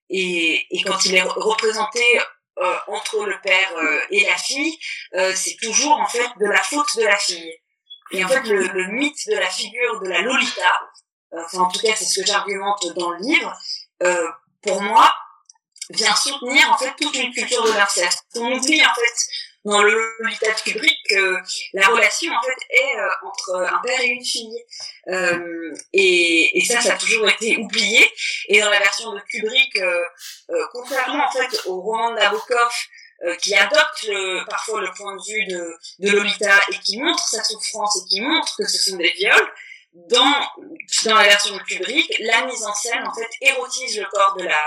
et, 0.10 0.66
et 0.70 0.84
quand 0.84 1.06
il 1.06 1.16
est 1.16 1.22
représenté 1.22 2.04
entre 2.88 3.26
le 3.26 3.40
père 3.42 3.72
et 4.10 4.26
la 4.26 4.38
fille, 4.38 4.78
c'est 5.36 5.58
toujours 5.62 6.00
en 6.00 6.08
fait 6.08 6.28
de 6.40 6.46
la 6.46 6.62
faute 6.64 6.96
de 6.98 7.04
la 7.04 7.18
fille. 7.18 7.54
Et 8.12 8.24
en 8.24 8.28
fait, 8.28 8.42
le, 8.44 8.68
le 8.68 8.88
mythe 8.94 9.28
de 9.28 9.36
la 9.36 9.50
figure 9.50 10.00
de 10.02 10.08
la 10.08 10.22
Lolita, 10.22 10.82
enfin 11.34 11.60
en 11.60 11.70
tout 11.70 11.82
cas 11.82 11.94
c'est 11.96 12.06
ce 12.06 12.22
que 12.22 12.26
j'argumente 12.26 12.86
dans 12.96 13.12
le 13.12 13.20
livre, 13.20 13.54
euh, 14.04 14.28
pour 14.62 14.82
moi, 14.82 15.14
vient 15.90 16.16
soutenir 16.16 16.72
en 16.72 16.78
fait 16.78 16.94
toute 17.00 17.16
une 17.16 17.34
culture 17.34 17.64
de 17.64 17.74
l'inceste. 17.74 18.26
On 18.36 18.54
oublie 18.54 18.82
en 18.86 18.94
fait 18.94 19.28
dans 19.68 19.84
le 19.84 20.16
Lolita 20.20 20.52
de 20.52 20.72
Kubrick 20.72 20.98
que 21.10 21.38
la 21.74 21.88
relation 21.88 22.34
en 22.34 22.42
fait 22.42 22.66
est 22.70 22.98
euh, 22.98 23.10
entre 23.24 23.56
un 23.56 23.82
père 23.84 24.00
et 24.02 24.08
une 24.08 24.24
fille. 24.24 24.64
Euh, 25.10 25.74
et, 25.94 26.58
et, 26.58 26.66
ça, 26.66 26.82
ça 26.82 26.94
a 26.94 26.98
toujours 26.98 27.28
été 27.28 27.58
oublié. 27.58 28.10
Et 28.48 28.62
dans 28.62 28.70
la 28.70 28.80
version 28.80 29.14
de 29.14 29.20
Kubrick, 29.30 29.76
euh, 29.78 30.04
euh 30.52 30.66
contrairement 30.72 31.26
en 31.28 31.32
fait 31.32 31.66
au 31.66 31.82
roman 31.82 32.12
de 32.12 32.16
Nabokov, 32.16 32.74
qui 33.42 33.56
adopte 33.56 34.04
le, 34.08 34.46
parfois 34.48 34.80
le 34.80 34.92
point 34.96 35.16
de 35.16 35.22
vue 35.28 35.46
de, 35.48 35.76
de 36.00 36.12
Lolita 36.12 36.60
et 36.72 36.78
qui 36.78 37.00
montre 37.00 37.28
sa 37.28 37.44
souffrance 37.44 37.98
et 37.98 38.10
qui 38.10 38.22
montre 38.22 38.56
que 38.56 38.68
ce 38.68 38.92
sont 38.92 38.98
des 38.98 39.12
viols, 39.14 39.54
dans, 40.08 40.36
dans 41.04 41.16
la 41.16 41.24
version 41.24 41.58
de 41.58 41.64
Kubrick, 41.64 42.14
la 42.20 42.46
mise 42.46 42.64
en 42.64 42.74
scène 42.76 43.04
en 43.08 43.14
fait 43.16 43.30
érotise 43.42 43.98
le 43.98 44.06
corps 44.06 44.36
de 44.38 44.44
la 44.44 44.62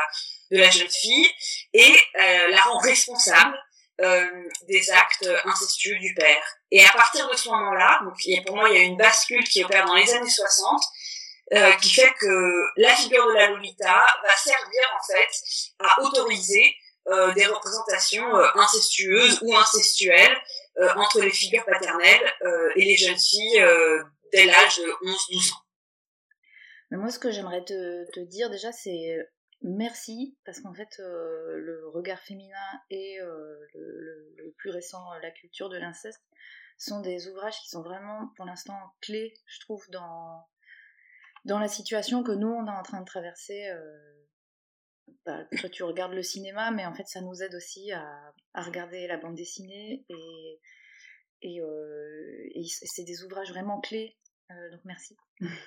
de 0.50 0.59
la 0.59 0.71
jeune 0.71 0.90
fille 0.90 1.30
et 1.73 1.95
euh, 2.19 2.50
la 2.50 2.61
rend 2.62 2.78
responsable 2.78 3.57
euh, 4.00 4.49
des 4.69 4.90
actes 4.90 5.28
incestueux 5.45 5.99
du 5.99 6.14
père. 6.14 6.42
Et 6.71 6.85
à 6.85 6.90
partir 6.90 7.28
de 7.28 7.37
ce 7.37 7.49
moment-là, 7.49 8.00
donc 8.04 8.14
pour 8.47 8.57
moi 8.57 8.69
il 8.69 8.76
y 8.76 8.78
a 8.78 8.83
une 8.83 8.97
bascule 8.97 9.45
qui 9.45 9.64
opère 9.64 9.87
dans 9.87 9.95
les 9.95 10.12
années 10.12 10.30
60, 10.30 10.83
euh, 11.52 11.73
qui 11.76 11.90
fait 11.90 12.12
que 12.21 12.64
la 12.76 12.95
figure 12.95 13.26
de 13.26 13.33
la 13.33 13.49
Lolita 13.49 14.07
va 14.23 14.37
servir 14.37 14.83
en 14.99 15.12
fait 15.12 15.30
à 15.80 16.00
autoriser 16.02 16.75
euh, 17.09 17.33
des 17.33 17.47
représentations 17.47 18.37
euh, 18.37 18.47
incestueuses 18.54 19.40
ou 19.42 19.57
incestuelles 19.57 20.37
euh, 20.78 20.92
entre 20.97 21.21
les 21.21 21.30
figures 21.30 21.64
paternelles 21.64 22.35
et 22.76 22.85
les 22.85 22.97
jeunes 22.97 23.19
filles 23.19 23.64
dès 24.33 24.45
l'âge 24.45 24.78
de 24.78 24.85
11-12 24.85 25.52
ans. 25.54 25.62
Mais 26.90 26.99
moi, 26.99 27.11
ce 27.11 27.19
que 27.19 27.30
j'aimerais 27.30 27.64
te, 27.64 28.21
dire 28.21 28.50
déjà, 28.50 28.73
c'est 28.73 29.16
euh, 29.16 29.23
merci, 29.62 30.37
parce 30.45 30.61
qu'en 30.61 30.75
fait, 30.75 31.00
euh, 31.00 31.59
le 31.59 31.88
regard 31.88 32.21
féminin 32.21 32.57
et 32.90 33.21
euh, 33.21 33.59
le, 33.75 34.55
plus 34.59 34.71
récent, 34.71 35.02
La 35.23 35.31
culture 35.31 35.69
de 35.69 35.79
l'inceste, 35.79 36.23
sont 36.76 37.00
des 37.00 37.29
ouvrages 37.29 37.59
qui 37.61 37.69
sont 37.69 37.83
vraiment, 37.83 38.33
pour 38.37 38.45
l'instant, 38.45 38.79
clés, 39.00 39.35
je 39.47 39.61
trouve, 39.61 39.88
dans, 39.90 40.47
dans 41.45 41.59
la 41.59 41.69
situation 41.69 42.23
que 42.23 42.33
nous, 42.33 42.49
on 42.49 42.67
est 42.67 42.71
en 42.71 42.83
train 42.83 43.00
de 43.00 43.07
traverser 43.07 43.71
bah, 45.26 45.45
toi 45.59 45.69
tu 45.69 45.83
regardes 45.83 46.12
le 46.12 46.23
cinéma, 46.23 46.71
mais 46.71 46.87
en 46.87 46.95
fait 46.95 47.07
ça 47.07 47.21
nous 47.21 47.43
aide 47.43 47.55
aussi 47.55 47.93
à, 47.93 48.33
à 48.55 48.62
regarder 48.62 49.07
la 49.07 49.17
bande 49.17 49.35
dessinée 49.35 50.05
et, 50.09 50.61
et, 51.43 51.61
euh, 51.61 52.49
et 52.55 52.64
c'est 52.67 53.05
des 53.05 53.23
ouvrages 53.25 53.50
vraiment 53.50 53.81
clés. 53.81 54.17
Euh, 54.50 54.71
donc 54.71 54.81
merci. 54.85 55.17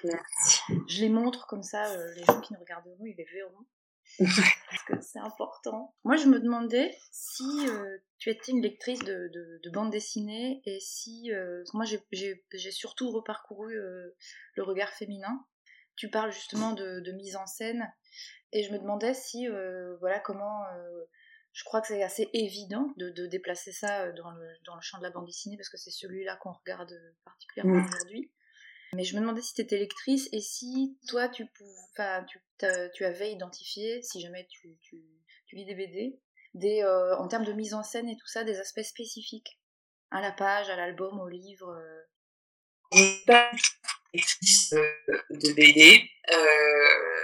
Merci. 0.03 0.62
Je 0.88 1.01
les 1.01 1.09
montre 1.09 1.47
comme 1.47 1.63
ça, 1.63 1.91
euh, 1.93 2.13
les 2.15 2.23
gens 2.23 2.41
qui 2.41 2.53
nous 2.53 2.59
regarderont, 2.59 3.05
ils 3.05 3.15
les 3.15 3.25
verront. 3.25 3.65
Parce 4.17 4.84
que 4.88 5.01
c'est 5.01 5.20
important. 5.20 5.93
Moi, 6.03 6.15
je 6.17 6.27
me 6.27 6.39
demandais 6.39 6.98
si 7.12 7.67
euh, 7.67 7.98
tu 8.17 8.29
étais 8.29 8.51
une 8.51 8.62
lectrice 8.62 9.00
de, 9.00 9.29
de, 9.34 9.60
de 9.63 9.70
bande 9.70 9.91
dessinée 9.91 10.62
et 10.65 10.79
si. 10.79 11.32
euh, 11.32 11.63
moi, 11.74 11.86
j'ai- 11.86 12.72
surtout 12.72 13.12
reparcouru 13.12 13.75
euh, 13.75 14.15
le 14.55 14.63
regard 14.63 14.89
féminin. 14.89 15.46
Tu 15.96 16.10
parles 16.10 16.32
justement 16.32 16.74
de, 16.74 17.00
de 17.01 17.12
mise 17.12 17.36
en 17.36 17.46
scène 17.46 17.91
et 18.51 18.63
je 18.63 18.72
me 18.72 18.79
demandais 18.79 19.13
si. 19.13 19.48
voilà, 20.00 20.20
comment. 20.20 20.63
je 21.53 21.63
crois 21.63 21.82
que 21.82 21.88
c'est 21.88 22.01
assez 22.01 22.29
évident 22.34 22.93
de, 22.98 23.27
déplacer 23.27 23.72
ça 23.72 24.12
dans 24.13 24.32
le, 24.32 24.48
dans 24.65 24.75
le 24.75 24.82
champ 24.82 24.98
de 24.98 25.03
la 25.03 25.12
bande 25.12 25.25
dessinée 25.27 25.55
parce 25.55 25.70
que 25.70 25.77
c'est 25.77 25.91
celui-là 25.91 26.36
qu'on 26.38 26.51
regarde 26.53 26.93
particulièrement 27.25 27.86
aujourd'hui. 27.86 28.32
Mais 28.95 29.03
je 29.03 29.15
me 29.15 29.21
demandais 29.21 29.41
si 29.41 29.53
tu 29.53 29.62
étais 29.62 29.77
lectrice 29.77 30.29
et 30.31 30.41
si 30.41 30.97
toi 31.07 31.27
tu, 31.27 31.45
enfin, 31.91 32.25
tu, 32.93 33.05
avais 33.05 33.31
identifié, 33.31 34.01
si 34.03 34.21
jamais 34.21 34.47
tu, 34.50 34.77
lis 35.51 35.65
des 35.65 35.75
BD, 35.75 36.19
des, 36.53 36.83
euh, 36.83 37.17
en 37.17 37.27
termes 37.27 37.45
de 37.45 37.53
mise 37.53 37.73
en 37.73 37.83
scène 37.83 38.09
et 38.09 38.17
tout 38.17 38.27
ça, 38.27 38.43
des 38.43 38.59
aspects 38.59 38.81
spécifiques 38.81 39.59
à 40.12 40.21
la 40.21 40.31
page, 40.31 40.69
à 40.69 40.75
l'album, 40.75 41.19
au 41.19 41.27
livre. 41.27 41.69
euh. 41.69 43.25
pas 43.25 43.51
lectrice 44.13 44.73
euh, 44.73 45.17
de 45.31 45.53
BD, 45.53 46.07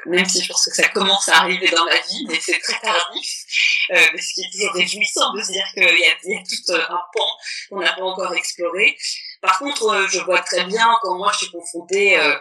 même 0.05 0.25
si 0.25 0.41
je 0.41 0.47
pense 0.47 0.65
que 0.65 0.75
ça 0.75 0.87
commence 0.89 1.27
à 1.29 1.37
arriver 1.37 1.67
dans 1.69 1.85
ma 1.85 1.97
vie, 1.97 2.25
mais 2.27 2.39
c'est 2.39 2.59
très 2.59 2.79
tardif, 2.79 3.45
euh, 3.91 4.17
ce 4.17 4.33
qui 4.33 4.41
est 4.41 4.51
toujours 4.51 4.73
réjouissant 4.73 5.33
de 5.33 5.41
se 5.41 5.51
dire 5.51 5.65
qu'il 5.73 5.83
y 5.83 6.35
a, 6.35 6.43
tout 6.43 6.73
un 6.73 7.01
pan 7.13 7.27
qu'on 7.69 7.79
n'a 7.79 7.93
pas 7.93 8.03
encore 8.03 8.33
exploré. 8.33 8.97
Par 9.41 9.57
contre, 9.59 9.87
euh, 9.87 10.07
je 10.07 10.19
vois 10.19 10.41
très 10.41 10.65
bien 10.65 10.87
quand 11.01 11.15
moi 11.15 11.31
je 11.31 11.39
suis 11.39 11.51
confrontée 11.51 12.19
euh, 12.19 12.35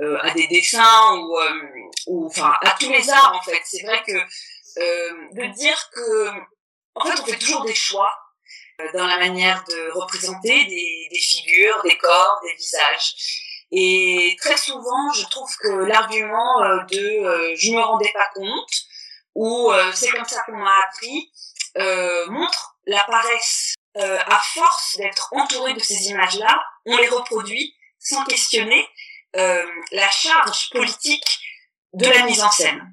euh, 0.00 0.18
à 0.22 0.30
des 0.32 0.46
dessins 0.48 1.16
ou, 2.06 2.26
enfin 2.26 2.54
à 2.62 2.70
tous 2.78 2.90
les 2.90 3.08
arts 3.10 3.34
en 3.34 3.42
fait. 3.42 3.60
C'est 3.64 3.82
vrai 3.82 4.02
que 4.02 4.12
de 5.34 5.54
dire 5.54 5.90
que 5.94 6.28
en 6.94 7.04
fait 7.04 7.20
on 7.20 7.24
fait 7.24 7.38
toujours 7.38 7.64
des 7.64 7.74
choix 7.74 8.12
dans 8.92 9.06
la 9.06 9.18
manière 9.18 9.64
de 9.68 9.92
représenter 9.92 10.64
des, 10.64 11.18
figures, 11.18 11.80
des 11.84 11.96
corps, 11.96 12.40
des 12.44 12.54
visages. 12.54 13.14
Et 13.70 14.36
très 14.40 14.56
souvent, 14.56 15.12
je 15.12 15.24
trouve 15.26 15.50
que 15.60 15.68
l'argument 15.68 16.60
de 16.90 17.24
euh, 17.24 17.54
je 17.56 17.70
me 17.70 17.80
rendais 17.80 18.10
pas 18.12 18.28
compte 18.34 18.72
ou 19.36 19.70
c'est 19.94 20.10
comme 20.10 20.24
ça 20.24 20.42
qu'on 20.42 20.56
m'a 20.56 20.76
appris 20.88 21.30
montre 22.28 22.76
la 22.86 23.04
paresse. 23.04 23.74
Euh, 23.96 24.18
à 24.26 24.40
force 24.54 24.96
d'être 24.96 25.28
entouré 25.32 25.72
de 25.74 25.78
ces 25.78 26.08
images-là, 26.08 26.60
on 26.84 26.96
les 26.96 27.06
reproduit 27.06 27.76
sans 28.00 28.24
questionner 28.24 28.88
euh, 29.36 29.64
la 29.92 30.10
charge 30.10 30.70
politique 30.70 31.38
de 31.92 32.06
la 32.06 32.24
mise 32.24 32.42
en 32.42 32.50
scène. 32.50 32.92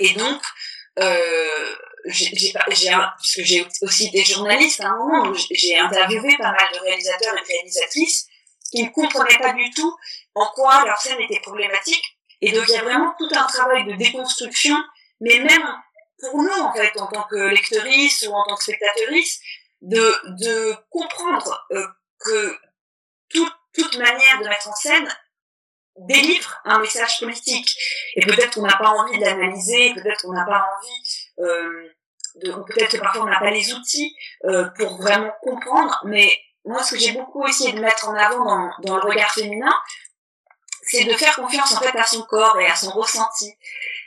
Et 0.00 0.10
donc, 0.10 0.42
euh, 0.98 1.74
j'ai, 2.06 2.52
parce 2.52 3.34
que 3.34 3.42
j'ai 3.42 3.66
aussi 3.80 4.08
été 4.08 4.22
journaliste 4.24 4.80
à 4.82 4.88
un 4.88 4.96
moment 4.96 5.32
j'ai- 5.50 5.78
interviewé 5.78 6.36
pas 6.36 6.52
mal 6.52 6.72
de 6.74 6.78
réalisateurs 6.80 7.34
et 7.38 7.52
réalisatrices 7.52 8.26
qui 8.70 8.82
ne 8.82 8.90
comprenaient 8.90 9.38
pas 9.38 9.54
du 9.54 9.70
tout 9.70 9.96
en 10.34 10.46
quoi 10.54 10.84
leur 10.84 10.98
scène 10.98 11.20
était 11.20 11.40
problématique. 11.40 12.04
Et 12.42 12.52
donc 12.52 12.64
il 12.68 12.74
y 12.74 12.76
a 12.76 12.82
vraiment 12.82 13.14
tout 13.18 13.30
un 13.34 13.44
travail 13.46 13.86
de 13.86 13.94
déconstruction, 13.94 14.76
mais 15.20 15.38
même 15.38 15.66
pour 16.20 16.36
nous 16.42 16.60
en 16.60 16.72
fait, 16.74 16.92
en 17.00 17.06
tant 17.06 17.22
que 17.22 17.36
lectrice 17.36 18.26
ou 18.28 18.32
en 18.34 18.44
tant 18.44 18.56
que 18.56 18.62
spectatrice, 18.64 19.40
de, 19.84 20.14
de 20.42 20.74
comprendre 20.90 21.66
euh, 21.72 21.86
que 22.18 22.56
toute, 23.28 23.52
toute 23.74 23.98
manière 23.98 24.40
de 24.40 24.48
mettre 24.48 24.68
en 24.68 24.74
scène 24.74 25.08
délivre 25.96 26.60
un 26.64 26.80
message 26.80 27.20
politique. 27.20 27.70
Et 28.16 28.24
peut-être 28.24 28.54
qu'on 28.54 28.62
n'a 28.66 28.76
pas 28.76 28.88
envie 28.88 29.18
de 29.18 29.24
l'analyser, 29.24 29.94
peut-être 29.94 30.22
qu'on 30.22 30.32
n'a 30.32 30.44
pas 30.44 30.66
envie 30.76 31.30
euh, 31.40 31.88
de, 32.36 32.52
peut-être 32.64 32.92
que 32.92 32.96
parfois 32.96 33.22
on 33.22 33.26
n'a 33.26 33.38
pas 33.38 33.50
les 33.50 33.72
outils 33.74 34.16
euh, 34.44 34.64
pour 34.76 34.96
vraiment 34.96 35.32
comprendre. 35.42 36.00
Mais 36.04 36.36
moi, 36.64 36.82
ce 36.82 36.94
que 36.94 37.00
j'ai 37.00 37.12
beaucoup 37.12 37.46
essayé 37.46 37.72
de 37.72 37.80
mettre 37.80 38.08
en 38.08 38.14
avant 38.14 38.44
dans, 38.44 38.70
dans 38.80 38.96
le 38.96 39.02
regard 39.02 39.30
féminin, 39.32 39.72
c'est 40.82 41.04
de 41.04 41.12
faire 41.14 41.36
confiance 41.36 41.72
en 41.74 41.80
fait 41.80 41.96
à 41.96 42.06
son 42.06 42.22
corps 42.22 42.58
et 42.58 42.66
à 42.66 42.74
son 42.74 42.90
ressenti. 42.90 43.52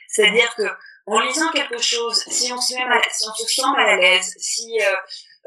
C'est-à-dire 0.09 0.53
que 0.55 0.67
en 1.05 1.19
lisant 1.21 1.49
quelque 1.51 1.81
chose, 1.81 2.21
si 2.27 2.51
on 2.51 2.59
se 2.59 2.73
met 2.73 2.85
mal, 2.85 3.01
si 3.11 3.25
on 3.29 3.33
se 3.33 3.47
sent 3.47 3.61
mal 3.73 3.87
à 3.87 3.95
l'aise, 3.95 4.35
si 4.39 4.77
euh, 4.81 4.95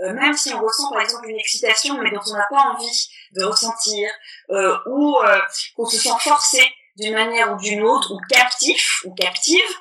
euh, 0.02 0.12
même 0.12 0.34
si 0.34 0.52
on 0.54 0.60
ressent 0.60 0.90
par 0.90 1.00
exemple 1.00 1.28
une 1.28 1.38
excitation 1.38 1.98
mais 1.98 2.10
dont 2.10 2.20
on 2.26 2.36
n'a 2.36 2.46
pas 2.50 2.62
envie 2.74 3.08
de 3.32 3.44
ressentir, 3.44 4.10
euh, 4.50 4.76
ou 4.86 5.16
euh, 5.18 5.40
qu'on 5.76 5.86
se 5.86 5.98
sent 5.98 6.18
forcé 6.20 6.62
d'une 6.96 7.14
manière 7.14 7.52
ou 7.52 7.56
d'une 7.56 7.82
autre, 7.82 8.12
ou 8.12 8.18
captif 8.28 9.02
ou 9.04 9.14
captive, 9.14 9.74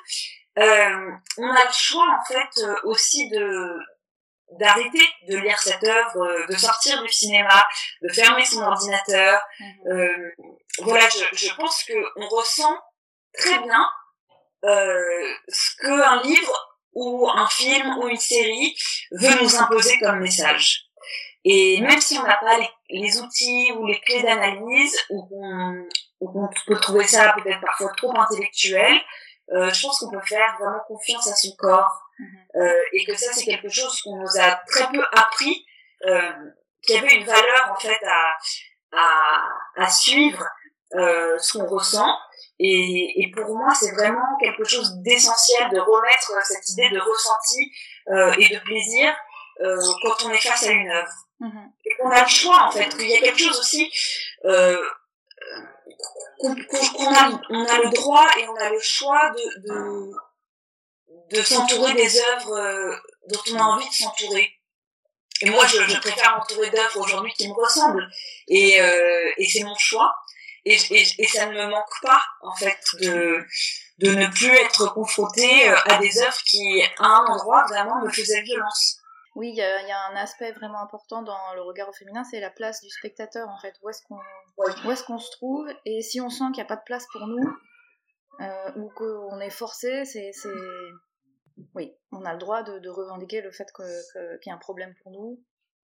euh, 0.58 1.10
on 1.38 1.50
a 1.50 1.64
le 1.64 1.72
choix 1.72 2.06
en 2.20 2.24
fait 2.24 2.62
euh, 2.62 2.74
aussi 2.84 3.28
de 3.30 3.78
d'arrêter 4.58 5.08
de 5.28 5.36
lire 5.36 5.58
cette 5.60 5.84
œuvre, 5.84 6.24
euh, 6.24 6.46
de 6.48 6.56
sortir 6.56 7.00
du 7.02 7.08
cinéma, 7.12 7.64
de 8.02 8.12
fermer 8.12 8.44
son 8.44 8.62
ordinateur. 8.62 9.40
Euh, 9.86 10.30
voilà, 10.80 11.08
je, 11.08 11.24
je 11.36 11.54
pense 11.54 11.84
que 11.84 11.94
on 12.16 12.28
ressent 12.28 12.76
très 13.38 13.58
bien 13.60 13.88
euh, 14.64 15.34
ce 15.48 15.76
qu'un 15.76 16.22
livre 16.22 16.69
ou 16.94 17.28
un 17.28 17.46
film 17.48 17.98
ou 17.98 18.08
une 18.08 18.16
série 18.16 18.76
veut 19.12 19.42
nous 19.42 19.56
imposer 19.56 19.98
comme 20.00 20.20
message. 20.20 20.86
Et 21.44 21.80
même 21.80 22.00
si 22.00 22.18
on 22.18 22.22
n'a 22.22 22.36
pas 22.36 22.58
les, 22.58 22.70
les 22.90 23.18
outils 23.20 23.72
ou 23.72 23.86
les 23.86 23.98
clés 24.00 24.22
d'analyse, 24.22 24.96
ou 25.08 25.26
qu'on 25.26 25.88
ou 26.20 26.30
qu'on 26.30 26.48
peut 26.66 26.78
trouver 26.78 27.06
ça 27.06 27.32
peut-être 27.32 27.60
parfois 27.60 27.92
trop 27.96 28.14
intellectuel, 28.18 29.00
euh, 29.52 29.72
je 29.72 29.82
pense 29.82 29.98
qu'on 29.98 30.10
peut 30.10 30.26
faire 30.26 30.56
vraiment 30.60 30.80
confiance 30.86 31.26
à 31.28 31.34
son 31.34 31.54
corps. 31.56 32.02
Euh, 32.56 32.82
et 32.92 33.04
que 33.06 33.14
ça, 33.16 33.32
c'est 33.32 33.44
quelque 33.44 33.70
chose 33.70 34.00
qu'on 34.02 34.16
nous 34.16 34.38
a 34.38 34.60
très 34.66 34.86
peu 34.92 35.02
appris, 35.12 35.64
euh, 36.04 36.32
qui 36.82 36.96
avait 36.96 37.14
une 37.14 37.24
valeur 37.24 37.72
en 37.72 37.80
fait 37.80 37.98
à, 38.06 38.36
à, 38.92 39.42
à 39.76 39.88
suivre 39.88 40.44
euh, 40.94 41.38
ce 41.38 41.56
qu'on 41.56 41.66
ressent. 41.66 42.14
Et, 42.62 43.22
et 43.22 43.30
pour 43.30 43.56
moi, 43.56 43.72
c'est 43.74 43.92
vraiment 43.92 44.36
quelque 44.38 44.64
chose 44.64 44.92
d'essentiel 44.98 45.70
de 45.70 45.80
remettre 45.80 46.32
cette 46.44 46.68
idée 46.68 46.90
de 46.90 47.00
ressenti 47.00 47.72
euh, 48.08 48.34
et 48.38 48.48
de 48.54 48.58
plaisir 48.60 49.16
euh, 49.62 49.76
quand 50.02 50.26
on 50.26 50.30
est 50.30 50.46
face 50.46 50.64
à 50.64 50.70
une 50.72 50.90
œuvre. 50.90 51.12
Et 51.86 51.90
qu'on 51.96 52.10
a 52.10 52.22
le 52.22 52.28
choix, 52.28 52.64
en 52.64 52.70
fait, 52.70 52.88
qu'il 52.90 53.08
y 53.08 53.14
a 53.14 53.20
quelque 53.20 53.38
chose 53.38 53.58
aussi 53.58 53.90
euh, 54.44 54.78
qu'on 56.38 57.14
a, 57.14 57.40
on 57.48 57.64
a 57.64 57.78
le 57.78 57.90
droit 57.94 58.26
et 58.38 58.46
on 58.46 58.56
a 58.56 58.68
le 58.68 58.80
choix 58.80 59.30
de, 59.30 59.68
de, 59.68 60.12
de 61.36 61.42
s'entourer 61.42 61.94
des 61.94 62.20
œuvres 62.20 62.56
euh, 62.58 62.94
dont 63.28 63.40
on 63.52 63.58
a 63.58 63.62
envie 63.62 63.88
de 63.88 63.94
s'entourer. 63.94 64.52
Et 65.42 65.48
moi, 65.48 65.64
je, 65.66 65.80
je 65.88 65.98
préfère 65.98 66.36
m'entourer 66.36 66.68
d'œuvres 66.68 67.00
aujourd'hui 67.00 67.32
qui 67.32 67.48
me 67.48 67.54
ressemblent. 67.54 68.06
Et, 68.48 68.78
euh, 68.82 69.32
et 69.38 69.48
c'est 69.48 69.64
mon 69.64 69.76
choix. 69.76 70.14
Et, 70.72 70.78
et, 70.98 71.04
et 71.22 71.26
ça 71.26 71.46
ne 71.46 71.52
me 71.52 71.66
manque 71.74 71.94
pas, 72.02 72.22
en 72.42 72.54
fait, 72.54 72.78
de, 73.00 73.44
de 73.98 74.10
ne 74.14 74.26
plus 74.38 74.54
être 74.66 74.92
confrontée 74.94 75.68
euh, 75.70 75.76
à 75.86 75.98
des 75.98 76.12
œuvres 76.22 76.42
qui, 76.50 76.82
à 76.98 77.06
un 77.06 77.24
endroit, 77.26 77.64
vraiment 77.68 78.00
me 78.04 78.10
faisaient 78.10 78.42
violence. 78.42 78.98
Oui, 79.34 79.48
il 79.50 79.56
y, 79.56 79.62
a 79.62 79.82
il 79.82 79.88
y 79.88 79.92
a 79.92 80.00
un 80.12 80.16
aspect 80.16 80.52
vraiment 80.52 80.80
important 80.82 81.22
dans 81.22 81.54
le 81.54 81.62
regard 81.62 81.88
au 81.88 81.92
féminin, 81.92 82.24
c'est 82.24 82.40
la 82.40 82.50
place 82.50 82.80
du 82.82 82.90
spectateur 82.90 83.48
en 83.48 83.58
fait. 83.60 83.74
Où 83.82 83.88
est-ce 83.90 84.02
qu'on 84.06 84.18
Ouais. 84.56 84.72
où 84.84 84.90
est-ce 84.90 85.04
qu'on 85.04 85.18
se 85.18 85.30
trouve? 85.30 85.66
Et 85.86 86.02
si 86.02 86.20
on 86.20 86.28
sent 86.30 86.44
qu'il 86.52 86.56
n'y 86.62 86.68
a 86.68 86.72
pas 86.74 86.76
de 86.76 86.82
place 86.84 87.06
pour 87.12 87.26
nous, 87.26 87.48
euh, 88.40 88.72
ou 88.76 88.90
qu'on 88.90 89.40
est 89.40 89.50
forcé, 89.50 90.04
c'est 90.04 90.30
c'est- 90.32 90.48
oui, 91.74 91.92
on 92.12 92.24
a 92.24 92.32
le 92.32 92.38
droit 92.38 92.62
de, 92.62 92.78
de 92.78 92.88
revendiquer 92.90 93.40
le 93.40 93.52
fait 93.52 93.68
que- 93.72 94.38
qu'il 94.40 94.50
y 94.50 94.52
a 94.52 94.56
un 94.56 94.58
problème 94.58 94.94
pour 95.02 95.12
nous 95.12 95.42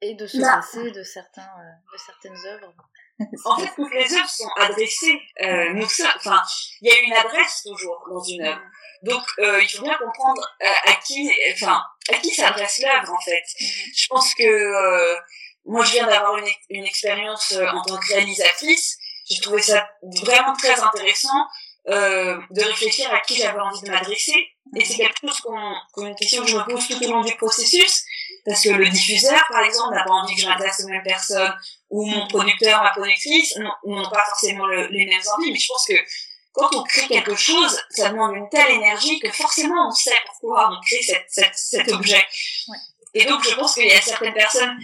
et 0.01 0.13
de 0.15 0.27
se 0.27 0.37
passer 0.55 0.91
de 0.91 1.03
certains 1.03 1.41
euh, 1.59 1.93
de 1.93 1.97
certaines 1.97 2.37
œuvres. 2.53 2.73
En 3.45 3.57
fait, 3.59 3.71
toutes 3.75 3.93
les 3.93 4.13
œuvres 4.13 4.29
sont 4.29 4.49
adressées. 4.57 5.19
Euh, 5.41 5.73
nous 5.73 5.85
enfin, 6.17 6.41
il 6.81 6.89
y 6.89 6.91
a 6.91 6.99
une 7.01 7.13
adresse 7.13 7.63
toujours 7.63 8.03
dans 8.09 8.23
une 8.23 8.43
œuvre. 8.43 8.61
Donc, 9.03 9.23
euh, 9.39 9.61
il 9.61 9.69
faut 9.69 9.83
bien 9.83 9.97
comprendre 9.97 10.41
euh, 10.63 10.67
à 10.91 10.93
qui, 10.95 11.31
enfin, 11.53 11.83
à 12.09 12.15
qui 12.17 12.29
s'adresse 12.33 12.79
l'œuvre 12.83 13.13
en 13.13 13.19
fait. 13.21 13.43
Je 13.95 14.07
pense 14.07 14.33
que 14.35 14.43
euh, 14.43 15.15
moi, 15.65 15.83
je 15.85 15.91
viens 15.93 16.07
d'avoir 16.07 16.37
une, 16.37 16.47
une 16.69 16.85
expérience 16.85 17.51
euh, 17.53 17.67
en 17.67 17.81
tant 17.83 17.97
que 17.97 18.07
réalisatrice. 18.13 18.97
J'ai 19.29 19.39
trouvé 19.41 19.61
ça 19.61 19.89
vraiment 20.23 20.53
très 20.53 20.79
intéressant 20.79 21.47
euh, 21.89 22.37
de 22.51 22.61
réfléchir 22.63 23.11
à 23.13 23.19
qui 23.21 23.35
j'avais 23.37 23.59
envie 23.59 23.81
de 23.81 23.89
m'adresser. 23.89 24.35
Et 24.75 24.85
c'est 24.85 24.97
quelque 24.97 25.17
chose 25.21 25.39
qu'on, 25.41 25.73
qu'on- 25.93 26.05
une 26.07 26.15
question 26.15 26.43
que 26.43 26.49
je 26.49 26.57
me 26.57 26.63
pose 26.63 26.87
tout 26.87 27.03
au 27.03 27.11
long 27.11 27.21
du 27.21 27.35
processus, 27.37 28.03
parce 28.45 28.61
que 28.63 28.69
le 28.69 28.87
diffuseur, 28.89 29.43
par 29.49 29.61
exemple, 29.63 29.93
n'a 29.95 30.03
pas 30.03 30.11
envie 30.13 30.35
que 30.35 30.41
je 30.41 30.47
m'adresse 30.47 30.81
aux 30.83 30.87
mêmes 30.87 31.03
personnes, 31.03 31.53
ou 31.89 32.05
mon 32.05 32.27
producteur, 32.27 32.81
ma 32.83 32.91
productrice, 32.91 33.55
n'ont 33.85 34.09
pas 34.09 34.23
forcément 34.29 34.65
le- 34.65 34.87
les 34.87 35.05
mêmes 35.05 35.21
envies. 35.37 35.51
Mais 35.51 35.59
je 35.59 35.67
pense 35.67 35.85
que 35.87 35.93
quand 36.53 36.69
on 36.75 36.83
crée 36.83 37.07
quelque 37.07 37.35
chose, 37.35 37.79
ça 37.91 38.09
demande 38.09 38.35
une 38.35 38.49
telle 38.49 38.71
énergie 38.71 39.19
que 39.19 39.31
forcément 39.31 39.87
on 39.87 39.91
sait 39.91 40.11
pourquoi 40.25 40.69
on 40.71 40.81
crée 40.85 41.01
cette, 41.01 41.25
cette, 41.29 41.55
cet 41.55 41.91
objet. 41.91 42.23
Ouais. 42.67 42.77
Et 43.13 43.25
donc 43.25 43.43
je 43.47 43.55
pense 43.55 43.73
qu'il 43.73 43.87
y 43.87 43.91
a 43.93 44.01
certaines 44.01 44.33
personnes, 44.33 44.77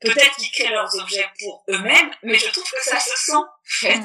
peut-être 0.00 0.36
qui 0.36 0.50
créent 0.52 0.70
leurs 0.70 0.94
objets 0.96 1.26
pour 1.40 1.64
eux-mêmes, 1.68 2.10
mais 2.22 2.38
je 2.38 2.48
trouve 2.50 2.64
que 2.64 2.82
ça 2.84 2.98
se 3.00 3.10
sent 3.16 3.32
en 3.34 3.46
fait 3.64 4.00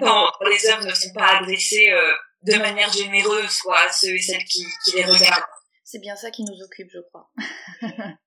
quand 0.00 0.30
les 0.48 0.66
œuvres 0.68 0.84
ne 0.84 0.94
sont 0.94 1.12
pas 1.12 1.38
adressées 1.38 1.90
euh, 1.90 2.14
de 2.42 2.56
manière 2.56 2.90
généreuse 2.92 3.58
quoi, 3.58 3.78
à 3.78 3.92
ceux 3.92 4.14
et 4.14 4.20
celles 4.22 4.44
qui, 4.44 4.64
qui 4.84 4.96
les 4.96 5.04
regardent. 5.04 5.44
C'est 5.86 6.00
bien 6.00 6.16
ça 6.16 6.32
qui 6.32 6.42
nous 6.42 6.60
occupe, 6.64 6.90
je 6.92 6.98
crois. 6.98 7.28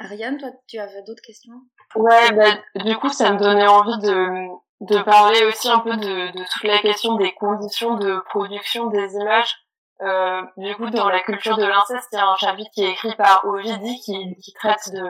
Ariane, 0.00 0.36
toi, 0.36 0.50
tu 0.66 0.80
avais 0.80 1.02
d'autres 1.02 1.22
questions? 1.22 1.54
Ouais, 1.94 2.32
bah, 2.32 2.82
du 2.84 2.96
coup, 2.96 3.08
ça 3.08 3.30
me 3.30 3.38
donnait 3.38 3.68
envie 3.68 3.98
de, 3.98 4.48
de 4.80 5.00
parler 5.02 5.44
aussi 5.44 5.68
un 5.68 5.78
peu 5.78 5.96
de, 5.96 6.32
de 6.36 6.52
toute 6.52 6.64
la 6.64 6.80
question 6.80 7.14
des 7.14 7.32
conditions 7.34 7.94
de 7.94 8.18
production 8.28 8.88
des 8.88 9.14
images. 9.14 9.54
Euh, 10.00 10.42
du 10.56 10.74
coup, 10.74 10.90
dans 10.90 11.08
la 11.08 11.20
culture 11.20 11.56
de 11.56 11.64
l'inceste, 11.64 12.08
il 12.12 12.16
y 12.16 12.18
a 12.18 12.26
un 12.26 12.36
chapitre 12.36 12.70
qui 12.74 12.82
est 12.82 12.90
écrit 12.90 13.14
par 13.14 13.44
Ovidi 13.44 14.00
qui, 14.00 14.36
qui 14.42 14.52
traite 14.52 14.90
de, 14.92 15.08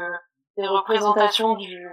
des 0.59 0.67
représentations 0.67 1.55
du, 1.55 1.89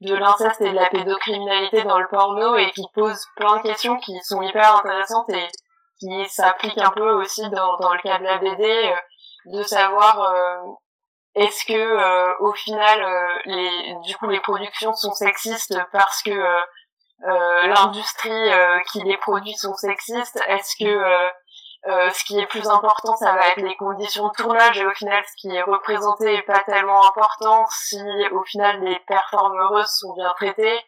de 0.00 0.14
l'inceste 0.16 0.62
et 0.62 0.70
de 0.70 0.74
la 0.74 0.88
pédocriminalité 0.88 1.84
dans 1.84 2.00
le 2.00 2.08
porno 2.08 2.56
et 2.56 2.72
qui 2.72 2.82
pose 2.92 3.24
plein 3.36 3.58
de 3.58 3.62
questions 3.62 3.98
qui 3.98 4.18
sont 4.24 4.42
hyper 4.42 4.74
intéressantes 4.78 5.30
et 5.30 5.46
qui 6.00 6.28
s'appliquent 6.28 6.78
un 6.78 6.90
peu 6.90 7.10
aussi 7.12 7.48
dans, 7.50 7.76
dans 7.76 7.92
le 7.92 8.00
cas 8.00 8.18
de 8.18 8.24
la 8.24 8.38
BD, 8.38 8.64
euh, 8.64 8.96
de 9.52 9.62
savoir 9.62 10.20
euh, 10.20 10.56
est-ce 11.34 11.64
que 11.64 11.72
euh, 11.72 12.34
au 12.40 12.52
final 12.52 13.02
euh, 13.02 13.38
les 13.46 13.94
du 14.04 14.16
coup 14.16 14.28
les 14.28 14.40
productions 14.40 14.92
sont 14.94 15.12
sexistes 15.12 15.78
parce 15.92 16.22
que 16.22 16.30
euh, 16.32 17.66
l'industrie 17.66 18.50
qui 18.90 19.00
les 19.02 19.16
produit 19.18 19.54
sont 19.54 19.74
sexistes? 19.74 20.40
Est-ce 20.48 20.74
que 20.82 21.30
ce 21.84 22.24
qui 22.24 22.38
est 22.38 22.46
plus 22.46 22.66
important, 22.66 23.16
ça 23.16 23.32
va 23.34 23.48
être 23.48 23.60
les 23.60 23.76
conditions 23.76 24.28
de 24.28 24.32
tournage 24.32 24.78
et 24.78 24.86
au 24.86 24.92
final, 24.92 25.22
ce 25.26 25.36
qui 25.36 25.54
est 25.54 25.62
représenté 25.62 26.34
est 26.34 26.42
pas 26.42 26.60
tellement 26.60 27.06
important 27.06 27.66
si 27.70 28.02
au 28.32 28.42
final 28.44 28.82
les 28.82 28.98
performeuses 29.00 29.90
sont 29.98 30.14
bien 30.14 30.32
traitées? 30.36 30.80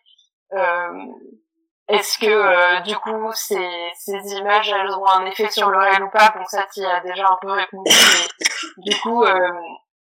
Est-ce 1.93 2.19
que 2.19 2.83
du 2.83 2.97
coup 2.97 3.31
ces, 3.35 3.91
ces 3.99 4.19
images 4.33 4.71
elles 4.71 4.91
ont 4.91 5.07
un 5.07 5.27
effet 5.27 5.51
sur 5.51 5.71
le 5.71 5.79
réel 5.79 6.03
ou 6.03 6.11
pas? 6.11 6.33
Bon 6.37 6.45
ça 6.47 6.67
tu 6.73 6.85
as 6.85 7.01
déjà 7.01 7.29
un 7.29 7.39
peu 7.41 7.51
répondu. 7.51 7.91
Mais, 7.91 8.91
du 8.91 9.01
coup 9.01 9.25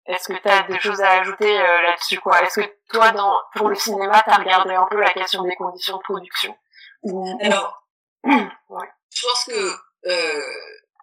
est-ce 0.05 0.33
que 0.33 0.37
tu 0.37 0.49
as 0.49 0.63
des 0.63 0.79
choses 0.79 1.01
à 1.01 1.11
ajouter 1.21 1.57
euh, 1.57 1.81
là-dessus 1.81 2.19
quoi? 2.19 2.41
Est-ce 2.41 2.61
que 2.61 2.75
toi, 2.89 3.11
dans, 3.11 3.39
pour 3.55 3.69
le 3.69 3.75
cinéma, 3.75 4.21
tu 4.23 4.31
as 4.31 4.35
regardé 4.35 4.73
un 4.73 4.85
peu 4.85 4.99
la 4.99 5.11
question 5.11 5.43
des 5.43 5.55
conditions 5.55 5.97
de 5.97 6.03
production? 6.03 6.55
Alors, 7.41 7.87
ouais. 8.23 8.89
je 9.09 9.25
pense 9.25 9.45
que 9.45 9.75
euh, 10.07 10.41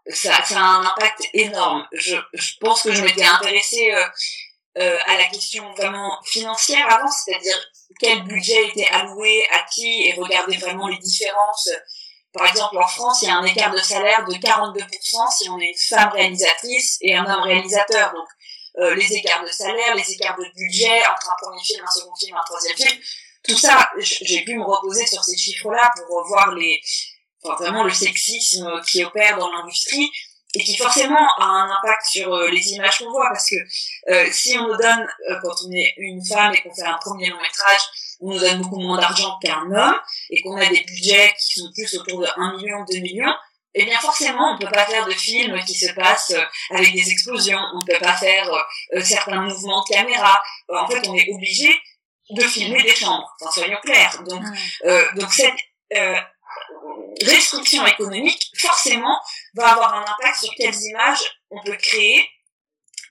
ça, 0.07 0.43
ça, 0.45 0.59
a 0.59 0.62
un 0.62 0.85
impact 0.85 1.23
énorme. 1.33 1.87
Je, 1.93 2.17
je 2.35 2.53
pense 2.61 2.83
que 2.83 2.93
je 2.93 3.03
m'étais 3.03 3.25
intéressée 3.25 3.91
euh, 3.95 4.05
euh, 4.79 4.99
à 5.07 5.17
la 5.17 5.25
question 5.25 5.73
vraiment 5.73 6.19
financière 6.25 6.87
avant, 6.93 7.09
c'est-à-dire 7.09 7.59
quel 7.99 8.23
budget 8.25 8.68
était 8.68 8.88
alloué 8.88 9.44
à 9.52 9.62
qui 9.64 10.06
et 10.06 10.14
regarder 10.14 10.56
vraiment 10.56 10.88
les 10.88 10.99
différences. 10.99 11.68
Par 12.32 12.47
exemple, 12.47 12.78
en 12.78 12.87
France, 12.87 13.23
il 13.23 13.28
y 13.28 13.30
a 13.30 13.37
un 13.37 13.44
écart 13.44 13.73
de 13.73 13.78
salaire 13.78 14.25
de 14.25 14.35
42% 14.35 15.37
si 15.37 15.49
on 15.49 15.59
est 15.59 15.70
une 15.70 15.76
femme 15.76 16.11
réalisatrice 16.11 16.99
et 17.00 17.16
un 17.16 17.25
homme 17.25 17.42
réalisateur. 17.42 18.12
Donc, 18.14 18.28
euh, 18.78 18.94
les 18.94 19.12
écarts 19.14 19.44
de 19.44 19.50
salaire, 19.50 19.94
les 19.97 20.12
écarts 20.12 20.38
de 20.38 20.47
budget 20.54 21.00
entre 21.09 21.30
un 21.30 21.42
premier 21.42 21.62
film, 21.62 21.85
un 21.85 21.90
second 21.90 22.14
film, 22.14 22.37
un 22.37 22.44
troisième 22.44 22.76
film. 22.76 23.00
Tout 23.42 23.59
ça, 23.59 23.90
j'ai 23.99 24.42
pu 24.44 24.56
me 24.56 24.64
reposer 24.64 25.06
sur 25.06 25.25
ces 25.25 25.37
chiffres-là 25.37 25.92
pour 25.97 26.25
voir 26.28 26.54
les, 26.54 26.80
enfin, 27.42 27.56
vraiment 27.56 27.82
le 27.82 27.92
sexisme 27.92 28.80
qui 28.87 29.02
opère 29.02 29.38
dans 29.38 29.50
l'industrie 29.50 30.11
et 30.54 30.64
qui 30.64 30.76
forcément 30.76 31.28
a 31.38 31.45
un 31.45 31.71
impact 31.71 32.07
sur 32.07 32.35
euh, 32.35 32.49
les 32.50 32.73
images 32.73 32.99
qu'on 32.99 33.11
voit 33.11 33.28
parce 33.28 33.49
que 33.49 33.57
euh, 34.11 34.28
si 34.33 34.59
on 34.59 34.69
nous 34.69 34.76
donne 34.76 35.07
quand 35.42 35.54
on 35.66 35.73
est 35.73 35.95
une 35.99 36.25
femme 36.25 36.54
et 36.54 36.63
qu'on 36.63 36.75
fait 36.75 36.86
un 36.86 36.99
premier 36.99 37.28
long 37.28 37.41
métrage 37.41 37.80
on 38.21 38.32
nous 38.32 38.39
donne 38.39 38.60
beaucoup 38.60 38.80
moins 38.80 38.99
d'argent 38.99 39.39
qu'un 39.43 39.71
homme 39.71 40.00
et 40.30 40.43
qu'on 40.43 40.56
a 40.56 40.67
des 40.67 40.80
budgets 40.80 41.32
qui 41.41 41.60
sont 41.60 41.71
plus 41.73 41.95
autour 41.95 42.21
de 42.21 42.26
1 42.36 42.56
million 42.56 42.84
2 42.91 42.99
millions 42.99 43.34
eh 43.75 43.84
bien 43.84 43.99
forcément, 43.99 44.54
on 44.54 44.58
peut 44.58 44.71
pas 44.71 44.84
faire 44.86 45.06
de 45.06 45.13
film 45.13 45.58
qui 45.65 45.75
se 45.75 45.93
passe 45.93 46.32
euh, 46.32 46.45
avec 46.71 46.93
des 46.93 47.10
explosions, 47.10 47.60
on 47.75 47.84
peut 47.84 47.99
pas 48.00 48.17
faire 48.17 48.52
euh, 48.52 48.60
euh, 48.95 49.00
certains 49.02 49.41
mouvements 49.43 49.84
de 49.84 49.95
caméra. 49.95 50.41
En 50.69 50.89
fait, 50.89 51.06
on 51.08 51.15
est 51.15 51.32
obligé 51.32 51.73
de 52.30 52.43
filmer 52.43 52.82
des 52.82 52.95
chambres, 52.95 53.28
enfin, 53.41 53.50
soyons 53.52 53.78
clairs. 53.82 54.23
Donc, 54.23 54.43
donc 55.17 55.32
cette 55.32 55.54
restriction 57.23 57.84
économique, 57.86 58.52
forcément, 58.56 59.21
va 59.54 59.73
avoir 59.73 59.95
un 59.95 60.02
impact 60.02 60.39
sur 60.45 60.50
quelles 60.56 60.82
images 60.82 61.23
on 61.50 61.63
peut 61.63 61.76
créer. 61.76 62.28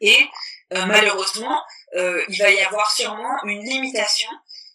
Et 0.01 0.27
malheureusement, 0.71 1.61
il 1.93 2.37
va 2.39 2.49
y 2.51 2.59
avoir 2.61 2.89
sûrement 2.91 3.43
une 3.43 3.63
limitation 3.63 4.29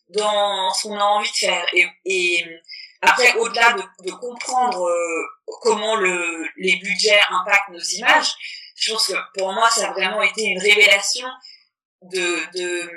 dans 0.09 0.73
ce 0.73 0.83
qu'on 0.89 0.99
a 0.99 1.05
envie 1.05 1.31
de 1.31 1.37
faire. 1.37 1.67
Et, 1.73 1.87
et 2.05 2.45
après, 3.03 3.35
au-delà 3.37 3.73
de, 3.75 3.83
de, 4.05 4.13
comprendre 4.13 4.89
euh, 4.89 5.27
comment 5.63 5.97
le, 5.97 6.47
les 6.57 6.77
budgets 6.77 7.21
impactent 7.31 7.71
nos 7.71 7.79
images, 7.79 8.33
je 8.77 8.93
pense 8.93 9.07
que 9.09 9.39
pour 9.39 9.53
moi, 9.53 9.69
ça 9.71 9.91
a 9.91 9.93
vraiment 9.93 10.23
été 10.23 10.43
une 10.43 10.59
révélation 10.59 11.29
de, 12.03 12.59
de, 12.59 12.91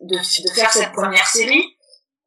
de, 0.00 0.16
de 0.18 0.54
faire 0.54 0.72
cette 0.72 0.92
première 0.92 1.26
série, 1.26 1.76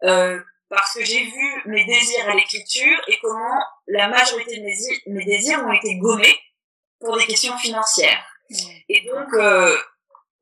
euh, 0.03 0.39
parce 0.69 0.93
que 0.93 1.03
j'ai 1.03 1.23
vu 1.23 1.61
mes 1.65 1.85
désirs 1.85 2.29
à 2.29 2.35
l'écriture 2.35 3.01
et 3.07 3.17
comment 3.21 3.59
la 3.87 4.07
majorité 4.09 4.57
de 4.57 4.63
mes, 4.63 4.75
mes 5.07 5.25
désirs 5.25 5.63
ont 5.65 5.71
été 5.71 5.95
gommés 5.97 6.37
pour 6.99 7.17
des 7.17 7.25
questions 7.25 7.57
financières. 7.57 8.25
Et 8.89 9.01
donc, 9.07 9.33
euh, 9.33 9.77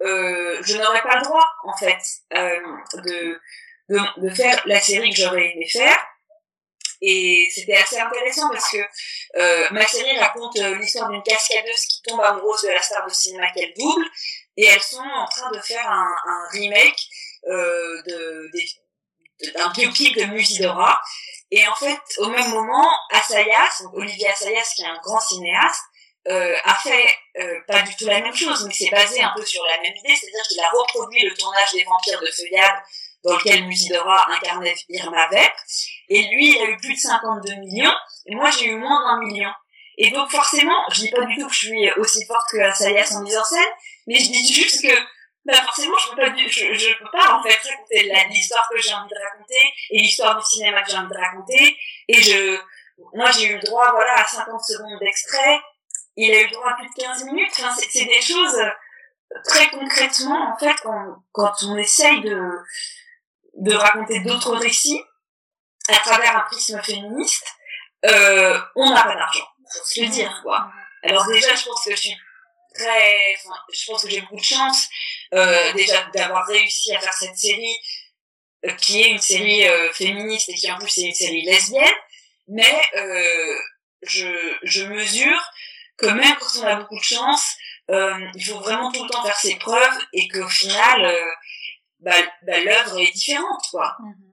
euh, 0.03 0.57
je 0.61 0.77
n'aurais 0.77 1.01
pas 1.01 1.17
le 1.17 1.23
droit, 1.23 1.47
en 1.63 1.75
fait, 1.77 1.97
euh, 2.33 2.59
de, 3.03 3.41
de, 3.89 4.21
de 4.21 4.33
faire 4.33 4.61
la 4.65 4.79
série 4.79 5.11
que 5.11 5.17
j'aurais 5.17 5.51
aimé 5.51 5.67
faire 5.67 5.97
et 7.01 7.47
c'était 7.53 7.75
assez 7.75 7.99
intéressant 7.99 8.49
parce 8.49 8.71
que 8.71 8.77
euh, 9.35 9.67
ma 9.71 9.85
série 9.85 10.17
raconte 10.17 10.57
euh, 10.57 10.75
l'histoire 10.75 11.09
d'une 11.09 11.21
cascadeuse 11.23 11.85
qui 11.85 12.01
tombe 12.03 12.21
amoureuse 12.21 12.63
de 12.63 12.69
la 12.69 12.81
star 12.81 13.05
de 13.05 13.13
cinéma 13.13 13.51
qu'elle 13.51 13.73
double. 13.77 14.05
Et 14.57 14.65
elles 14.65 14.81
sont 14.81 14.97
en 14.97 15.27
train 15.27 15.51
de 15.51 15.59
faire 15.59 15.89
un, 15.89 16.15
un 16.25 16.47
remake 16.51 16.99
euh, 17.47 18.01
de, 18.07 18.49
d'un 19.55 19.69
biopic 19.69 20.17
de 20.17 20.25
Musidora. 20.25 21.01
Et 21.51 21.67
en 21.67 21.75
fait, 21.75 21.99
au 22.17 22.27
même 22.29 22.49
moment, 22.49 22.89
Assayas, 23.11 23.83
donc 23.83 23.93
Olivier 23.93 24.27
Assayas, 24.29 24.69
qui 24.75 24.81
est 24.81 24.87
un 24.87 24.99
grand 25.03 25.19
cinéaste, 25.19 25.83
euh, 26.27 26.57
a 26.63 26.73
fait 26.75 27.05
euh, 27.39 27.59
pas 27.67 27.83
du 27.83 27.95
tout 27.95 28.07
la 28.07 28.19
même 28.19 28.35
chose, 28.35 28.65
mais 28.65 28.73
c'est 28.73 28.89
basé 28.89 29.21
un 29.21 29.31
peu 29.35 29.45
sur 29.45 29.63
la 29.63 29.79
même 29.81 29.95
idée, 29.95 30.15
c'est-à-dire 30.15 30.41
qu'il 30.49 30.59
a 30.59 30.69
reproduit 30.69 31.21
le 31.21 31.35
tournage 31.35 31.71
des 31.73 31.83
vampires 31.83 32.19
de 32.19 32.31
Feuillade 32.31 32.81
dans 33.23 33.37
lequel 33.37 33.65
Musidora 33.65 34.25
incarnait 34.31 34.75
Irma 34.89 35.27
Vep. 35.29 35.53
Et 36.09 36.23
lui, 36.23 36.55
il 36.55 36.61
a 36.61 36.65
eu 36.65 36.77
plus 36.77 36.95
de 36.95 36.99
52 36.99 37.55
millions, 37.55 37.93
et 38.25 38.35
moi, 38.35 38.49
j'ai 38.49 38.65
eu 38.67 38.75
moins 38.75 39.03
d'un 39.05 39.25
million. 39.27 39.51
Et 39.97 40.09
donc, 40.09 40.29
forcément, 40.31 40.77
je 40.91 41.01
dis 41.01 41.11
pas 41.11 41.25
du 41.25 41.35
tout 41.37 41.47
que 41.47 41.53
je 41.53 41.67
suis 41.67 41.91
aussi 41.97 42.25
forte 42.25 42.49
que 42.51 42.57
Asayas 42.57 43.13
en 43.15 43.21
mise 43.21 43.37
en 43.37 43.43
scène, 43.43 43.61
mais 44.07 44.15
je 44.15 44.31
dis 44.31 44.53
juste 44.53 44.81
que, 44.81 44.93
bah, 45.45 45.61
forcément, 45.61 45.95
je 45.97 46.09
peux 46.09 46.15
pas, 46.15 46.35
je, 46.35 46.97
peux 46.97 47.11
pas, 47.11 47.33
en 47.33 47.43
fait, 47.43 47.55
raconter 47.69 48.11
l'histoire 48.29 48.67
que 48.69 48.79
j'ai 48.79 48.93
envie 48.93 49.09
de 49.09 49.23
raconter, 49.23 49.73
et 49.91 49.99
l'histoire 49.99 50.37
du 50.37 50.45
cinéma 50.45 50.81
que 50.81 50.91
j'ai 50.91 50.97
envie 50.97 51.13
de 51.13 51.17
raconter, 51.17 51.77
et 52.07 52.21
je, 52.21 52.59
moi, 53.13 53.29
j'ai 53.31 53.45
eu 53.49 53.55
le 53.55 53.61
droit, 53.61 53.91
voilà, 53.91 54.15
à 54.15 54.25
50 54.25 54.63
secondes 54.63 54.99
d'extrait, 54.99 55.61
il 56.15 56.33
a 56.33 56.41
eu 56.41 56.45
le 56.45 56.51
droit 56.51 56.71
à 56.71 56.75
plus 56.75 56.87
de 56.87 56.93
15 56.95 57.25
minutes, 57.25 57.51
enfin, 57.59 57.75
c'est 57.77 58.05
des 58.05 58.21
choses, 58.21 58.59
très 59.43 59.69
concrètement, 59.69 60.53
en 60.53 60.57
fait, 60.57 60.75
quand, 60.81 61.23
quand 61.31 61.53
on 61.63 61.77
essaye 61.77 62.21
de, 62.21 62.39
de 63.57 63.75
raconter 63.75 64.21
d'autres 64.21 64.55
récits 64.55 65.01
à 65.89 65.97
travers 65.97 66.37
un 66.37 66.41
prisme 66.41 66.81
féministe, 66.81 67.45
euh, 68.05 68.59
on 68.75 68.89
n'a 68.89 69.03
pas 69.03 69.15
d'argent, 69.15 69.47
faut 69.71 69.85
se 69.85 70.01
le 70.01 70.07
dire, 70.07 70.39
quoi. 70.41 70.71
Alors 71.03 71.27
déjà, 71.27 71.53
je 71.53 71.65
pense 71.65 71.85
que 71.85 71.91
je 71.91 71.97
suis 71.97 72.17
très, 72.75 73.35
je 73.73 73.85
pense 73.85 74.03
que 74.03 74.09
j'ai 74.09 74.21
beaucoup 74.21 74.35
de 74.35 74.43
chance, 74.43 74.87
euh, 75.33 75.73
déjà 75.73 76.03
d'avoir 76.13 76.45
réussi 76.47 76.95
à 76.95 76.99
faire 76.99 77.13
cette 77.13 77.37
série, 77.37 77.77
euh, 78.65 78.71
qui 78.73 79.01
est 79.01 79.09
une 79.09 79.19
série 79.19 79.67
euh, 79.67 79.91
féministe 79.93 80.49
et 80.49 80.55
qui 80.55 80.71
en 80.71 80.77
plus 80.77 80.97
est 80.97 81.07
une 81.07 81.13
série 81.13 81.43
lesbienne, 81.43 81.95
mais 82.47 82.81
euh, 82.97 83.57
je, 84.03 84.27
je 84.63 84.85
mesure 84.85 85.41
que 85.97 86.07
même 86.07 86.35
quand 86.39 86.59
on 86.59 86.63
a 86.63 86.75
beaucoup 86.75 86.99
de 86.99 87.03
chance, 87.03 87.55
euh, 87.89 88.27
il 88.35 88.45
faut 88.45 88.59
vraiment 88.59 88.91
tout 88.91 89.03
le 89.03 89.09
temps 89.09 89.23
faire 89.23 89.37
ses 89.37 89.55
preuves 89.55 89.99
et 90.13 90.27
qu'au 90.27 90.47
final, 90.49 91.15
bah, 91.99 92.11
bah 92.43 92.59
l'œuvre 92.59 92.99
est 92.99 93.11
différente, 93.11 93.63
quoi. 93.71 93.95
Mhm. 93.99 94.24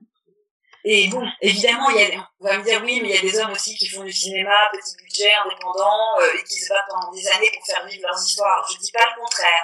Et 0.85 1.07
bon, 1.07 1.25
évidemment, 1.41 1.89
il 1.91 2.01
y 2.01 2.03
a, 2.03 2.29
on 2.41 2.45
va 2.45 2.57
me 2.57 2.63
dire 2.63 2.81
oui, 2.83 2.99
mais 3.01 3.09
il 3.09 3.15
y 3.15 3.17
a 3.17 3.21
des 3.21 3.39
hommes 3.39 3.51
aussi 3.51 3.75
qui 3.75 3.87
font 3.87 4.03
du 4.03 4.11
cinéma, 4.11 4.51
petit 4.71 4.95
budget, 5.01 5.31
indépendant, 5.45 6.19
euh, 6.19 6.37
et 6.37 6.43
qui 6.43 6.55
se 6.55 6.69
battent 6.69 6.85
pendant 6.89 7.11
des 7.11 7.25
années 7.29 7.51
pour 7.55 7.65
faire 7.65 7.85
vivre 7.87 8.03
leurs 8.03 8.21
histoires. 8.21 8.67
Je 8.71 8.77
dis 8.79 8.91
pas 8.91 9.05
le 9.05 9.21
contraire, 9.21 9.63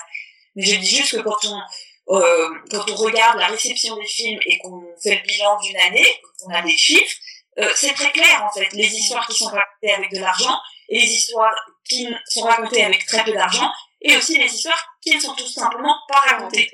mais 0.56 0.64
je 0.64 0.76
dis 0.76 0.96
juste 0.98 1.18
que 1.18 1.22
quand 1.22 1.46
on 1.46 1.62
euh, 2.10 2.50
quand 2.72 2.90
on 2.90 2.96
regarde 2.96 3.38
la 3.38 3.48
réception 3.48 3.96
des 3.96 4.08
films 4.08 4.40
et 4.46 4.58
qu'on 4.60 4.84
fait 5.02 5.16
le 5.16 5.22
bilan 5.22 5.60
d'une 5.60 5.78
année, 5.78 6.08
qu'on 6.40 6.52
a 6.52 6.62
des 6.64 6.76
chiffres, 6.76 7.16
euh, 7.60 7.72
c'est 7.76 7.94
très 7.94 8.12
clair 8.12 8.44
en 8.44 8.52
fait, 8.52 8.68
les 8.74 8.88
histoires 8.88 9.28
qui 9.28 9.38
sont 9.38 9.50
racontées 9.50 9.92
avec 9.94 10.12
de 10.12 10.20
l'argent 10.20 10.58
et 10.88 11.00
les 11.00 11.08
histoires 11.08 11.54
qui 11.88 12.08
sont 12.26 12.42
racontées 12.42 12.84
avec 12.84 13.06
très 13.06 13.24
peu 13.24 13.32
d'argent 13.34 13.72
et 14.02 14.18
aussi 14.18 14.38
les 14.40 14.52
histoires 14.52 14.84
qui 15.02 15.16
ne 15.16 15.20
sont 15.20 15.36
tout 15.36 15.48
simplement 15.48 15.96
pas 16.08 16.20
racontées. 16.20 16.72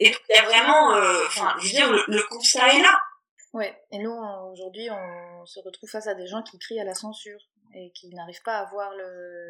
Et 0.00 0.10
donc 0.10 0.20
il 0.30 0.36
y 0.36 0.38
a 0.38 0.42
vraiment, 0.44 0.94
euh, 0.94 1.24
enfin, 1.26 1.54
je 1.58 1.64
veux 1.64 1.70
dire, 1.70 1.90
le, 1.90 2.22
constat 2.22 2.74
est 2.74 2.80
là. 2.80 2.98
Ouais, 3.54 3.72
et 3.92 3.98
nous 3.98 4.10
aujourd'hui 4.10 4.88
on 4.90 5.46
se 5.46 5.60
retrouve 5.60 5.88
face 5.88 6.08
à 6.08 6.14
des 6.14 6.26
gens 6.26 6.42
qui 6.42 6.58
crient 6.58 6.80
à 6.80 6.84
la 6.84 6.94
censure 6.94 7.38
et 7.72 7.92
qui 7.92 8.08
n'arrivent 8.08 8.42
pas 8.42 8.58
à 8.58 8.64
voir 8.64 8.92
le, 8.96 9.48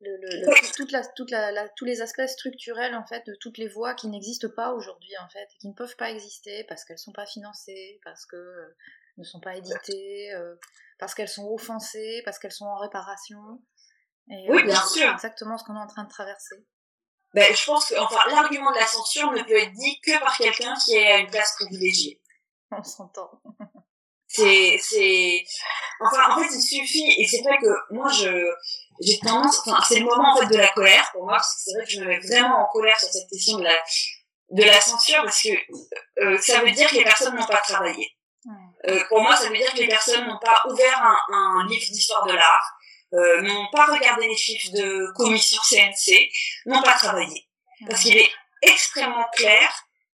le, 0.00 0.16
le, 0.20 0.74
toute 0.74 0.90
la, 0.90 1.06
toute 1.06 1.30
la, 1.30 1.68
tous 1.76 1.84
les 1.84 2.02
aspects 2.02 2.26
structurels 2.26 2.96
en 2.96 3.06
fait 3.06 3.24
de 3.28 3.36
toutes 3.40 3.56
les 3.56 3.68
voies 3.68 3.94
qui 3.94 4.08
n'existent 4.08 4.48
pas 4.56 4.72
aujourd'hui 4.72 5.16
en 5.24 5.28
fait 5.28 5.44
et 5.44 5.58
qui 5.60 5.68
ne 5.68 5.74
peuvent 5.74 5.94
pas 5.94 6.10
exister 6.10 6.64
parce 6.64 6.84
qu'elles 6.84 6.98
sont 6.98 7.12
pas 7.12 7.24
financées 7.24 8.00
parce 8.02 8.26
que 8.26 8.34
euh, 8.34 8.76
ne 9.16 9.22
sont 9.22 9.38
pas 9.38 9.54
éditées 9.54 10.32
euh, 10.34 10.56
parce 10.98 11.14
qu'elles 11.14 11.28
sont 11.28 11.48
offensées 11.52 12.22
parce 12.24 12.40
qu'elles 12.40 12.50
sont 12.50 12.66
en 12.66 12.78
réparation. 12.78 13.62
Et, 14.28 14.46
oui 14.48 14.62
euh, 14.62 14.66
bien 14.66 14.86
sûr. 14.88 15.08
exactement 15.08 15.56
ce 15.56 15.62
qu'on 15.62 15.76
est 15.76 15.80
en 15.80 15.86
train 15.86 16.02
de 16.02 16.10
traverser. 16.10 16.56
Ben, 17.32 17.54
je 17.54 17.64
pense 17.64 17.90
que 17.90 17.94
enfin 17.94 18.28
l'argument 18.28 18.72
de 18.72 18.78
la 18.78 18.86
censure 18.86 19.30
ne 19.30 19.42
peut 19.44 19.56
être 19.56 19.72
dit 19.72 20.00
que 20.00 20.18
par 20.18 20.36
quelqu'un 20.36 20.74
qui 20.84 20.96
est 20.96 21.12
à 21.12 21.18
une 21.18 21.30
place 21.30 21.54
privilégiée 21.60 22.19
on 22.78 22.82
s'entend. 22.82 23.30
C'est 24.26 24.78
c'est 24.80 25.42
enfin 26.00 26.30
en 26.30 26.40
fait 26.40 26.54
il 26.54 26.62
suffit 26.62 27.20
et 27.20 27.26
c'est 27.26 27.42
vrai 27.42 27.58
que 27.58 27.94
moi 27.94 28.08
je 28.12 28.46
j'ai 29.00 29.18
tendance 29.18 29.60
enfin 29.66 29.82
c'est 29.88 29.98
le 29.98 30.04
moment 30.04 30.34
en 30.34 30.36
fait 30.36 30.46
de 30.46 30.56
la 30.56 30.68
colère 30.68 31.10
pour 31.12 31.24
moi 31.24 31.34
parce 31.34 31.52
que 31.56 31.60
c'est 31.64 31.76
vrai 31.76 31.84
que 31.84 31.90
je 31.90 32.00
me 32.00 32.06
mets 32.06 32.20
vraiment 32.20 32.62
en 32.62 32.66
colère 32.66 32.98
sur 32.98 33.08
cette 33.08 33.28
question 33.28 33.58
de 33.58 33.64
la 33.64 33.74
de 34.50 34.62
la 34.62 34.80
censure 34.80 35.24
parce 35.24 35.42
que 35.42 35.48
euh, 36.22 36.38
ça 36.38 36.60
veut 36.60 36.70
dire 36.70 36.88
que 36.88 36.94
les 36.94 37.04
personnes 37.04 37.34
n'ont 37.34 37.46
pas 37.46 37.56
travaillé. 37.56 38.08
Euh, 38.88 39.02
pour 39.08 39.20
moi 39.20 39.34
ça 39.34 39.48
veut 39.48 39.56
dire 39.56 39.72
que 39.74 39.80
les 39.80 39.88
personnes 39.88 40.26
n'ont 40.26 40.38
pas 40.38 40.62
ouvert 40.68 41.02
un, 41.02 41.34
un 41.34 41.66
livre 41.66 41.90
d'histoire 41.90 42.24
de 42.26 42.32
l'art 42.32 42.76
euh, 43.12 43.42
n'ont 43.42 43.66
pas 43.72 43.86
regardé 43.86 44.28
les 44.28 44.36
chiffres 44.36 44.70
de 44.72 45.12
commission 45.16 45.60
CNC 45.68 46.30
n'ont 46.66 46.82
pas 46.82 46.94
travaillé. 46.94 47.48
Parce 47.88 48.02
qu'il 48.02 48.16
est 48.16 48.30
extrêmement 48.62 49.26
clair 49.34 49.68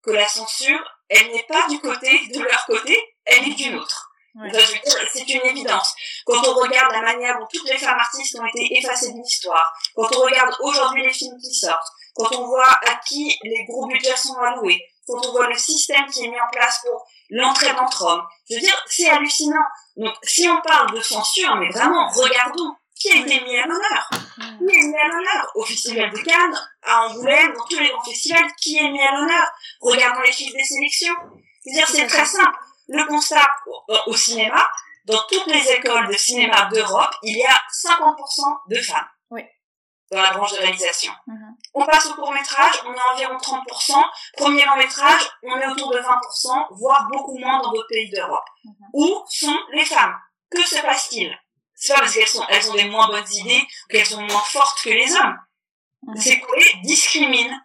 que 0.02 0.10
la 0.10 0.26
censure 0.26 0.99
elle 1.10 1.32
n'est 1.32 1.46
pas 1.48 1.68
du 1.68 1.78
côté 1.80 2.26
de 2.32 2.40
leur 2.40 2.64
côté 2.66 2.98
elle 3.24 3.48
est 3.48 3.54
d'une 3.54 3.76
autre. 3.76 4.10
C'est 5.12 5.28
une 5.28 5.44
évidence. 5.44 5.92
Quand 6.24 6.46
on 6.46 6.54
regarde 6.54 6.92
la 6.92 7.02
manière 7.02 7.38
dont 7.38 7.46
toutes 7.52 7.68
les 7.68 7.78
femmes 7.78 7.98
artistes 7.98 8.38
ont 8.38 8.46
été 8.46 8.78
effacées 8.78 9.12
de 9.12 9.18
l'histoire, 9.18 9.72
quand 9.94 10.08
on 10.16 10.22
regarde 10.22 10.54
aujourd'hui 10.60 11.02
les 11.02 11.12
films 11.12 11.36
qui 11.40 11.52
sortent, 11.52 11.88
quand 12.14 12.32
on 12.36 12.46
voit 12.46 12.78
à 12.86 12.96
qui 13.06 13.36
les 13.42 13.64
gros 13.66 13.86
budgets 13.86 14.16
sont 14.16 14.38
alloués, 14.38 14.80
quand 15.06 15.26
on 15.26 15.32
voit 15.32 15.48
le 15.48 15.58
système 15.58 16.06
qui 16.06 16.24
est 16.24 16.28
mis 16.28 16.40
en 16.40 16.50
place 16.52 16.80
pour 16.84 17.04
l'entrée 17.30 17.72
d'entre 17.74 18.02
hommes, 18.04 18.22
je 18.48 18.54
veux 18.54 18.60
dire, 18.60 18.84
c'est 18.86 19.10
hallucinant. 19.10 19.66
Donc, 19.96 20.14
si 20.22 20.48
on 20.48 20.60
parle 20.62 20.94
de 20.94 21.00
censure, 21.00 21.56
mais 21.56 21.70
vraiment, 21.70 22.08
regardons 22.10 22.74
qui 23.00 23.10
a 23.10 23.16
été 23.16 23.40
mis 23.40 23.56
à 23.56 23.66
l'honneur. 23.66 24.10
Qui 24.36 24.76
est 24.76 24.82
mis 24.82 24.96
à 24.96 25.08
l'honneur 25.08 25.50
Au 25.54 25.64
Festival 25.64 26.10
de 26.10 26.18
Cannes, 26.18 26.60
à 26.82 27.06
Angoulême, 27.06 27.54
dans 27.54 27.64
tous 27.64 27.78
les 27.78 27.88
grands 27.88 28.04
festivals, 28.04 28.52
qui 28.60 28.76
est 28.76 28.90
mis 28.90 29.00
à 29.00 29.12
l'honneur 29.12 29.50
Regardons 29.80 30.20
les 30.20 30.32
chiffres 30.32 30.56
des 30.56 30.64
sélections. 30.64 31.14
C'est-à-dire, 31.62 31.88
c'est 31.88 32.06
très 32.06 32.24
simple 32.24 32.58
le 32.90 33.06
constat 33.06 33.48
au, 34.06 34.16
cinéma, 34.16 34.68
dans 35.04 35.22
toutes 35.30 35.46
les 35.46 35.70
écoles 35.72 36.08
de 36.08 36.12
cinéma 36.14 36.68
d'Europe, 36.72 37.14
il 37.22 37.36
y 37.36 37.44
a 37.44 37.56
50% 37.70 38.16
de 38.68 38.76
femmes. 38.76 39.08
Oui. 39.30 39.42
Dans 40.10 40.20
la 40.20 40.32
branche 40.32 40.52
de 40.52 40.58
réalisation. 40.58 41.12
Mhm. 41.26 41.56
On 41.74 41.86
passe 41.86 42.06
au 42.06 42.14
court 42.14 42.32
métrage, 42.32 42.82
on 42.84 42.92
est 42.92 43.12
environ 43.12 43.36
30%. 43.36 44.04
Premier 44.36 44.64
long 44.64 44.76
métrage, 44.76 45.22
on 45.44 45.56
est 45.56 45.68
autour 45.68 45.92
de 45.92 45.98
20%, 45.98 46.66
voire 46.72 47.08
beaucoup 47.08 47.38
moins 47.38 47.60
dans 47.62 47.70
d'autres 47.70 47.88
pays 47.88 48.10
d'Europe. 48.10 48.44
Mhm. 48.64 48.74
Où 48.92 49.24
sont 49.28 49.58
les 49.72 49.84
femmes? 49.84 50.16
Que 50.50 50.62
se 50.62 50.80
passe-t-il? 50.82 51.38
C'est 51.80 51.94
pas 51.94 52.00
parce 52.00 52.14
qu'elles 52.14 52.28
sont, 52.28 52.44
elles 52.50 52.70
ont 52.70 52.74
des 52.74 52.84
moins 52.84 53.08
bonnes 53.08 53.32
idées, 53.32 53.66
qu'elles 53.88 54.06
sont 54.06 54.20
moins 54.20 54.42
fortes 54.42 54.82
que 54.82 54.90
les 54.90 55.12
hommes. 55.16 55.38
Mhm. 56.02 56.16
C'est 56.20 56.40
quoi 56.40 56.56
discriminent 56.84 57.58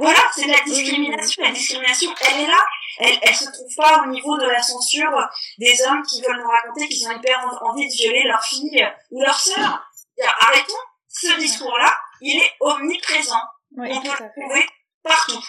voilà, 0.00 0.20
c'est 0.34 0.46
de 0.46 0.50
la 0.50 0.60
discrimination. 0.60 1.42
La 1.42 1.50
discrimination, 1.50 2.14
elle 2.22 2.40
est 2.40 2.46
là. 2.46 2.64
Elle, 3.00 3.18
elle 3.20 3.36
se 3.36 3.44
trouve 3.44 3.74
pas 3.76 4.02
au 4.02 4.06
niveau 4.06 4.38
de 4.38 4.46
la 4.46 4.62
censure 4.62 5.28
des 5.58 5.82
hommes 5.82 6.02
qui 6.04 6.22
veulent 6.22 6.40
nous 6.40 6.48
raconter 6.48 6.88
qu'ils 6.88 7.06
ont 7.06 7.10
hyper 7.10 7.38
envie 7.60 7.86
de 7.86 7.92
violer 7.92 8.22
leur 8.22 8.42
fille 8.42 8.88
ou 9.10 9.20
leur 9.20 9.38
sœur. 9.38 9.84
Arrêtons. 10.40 10.72
Ce 11.06 11.38
discours-là, 11.38 11.94
il 12.22 12.40
est 12.40 12.52
omniprésent. 12.60 13.42
On 13.76 14.00
peut 14.00 14.08
le 14.08 14.40
trouver 14.40 14.66
partout. 15.02 15.44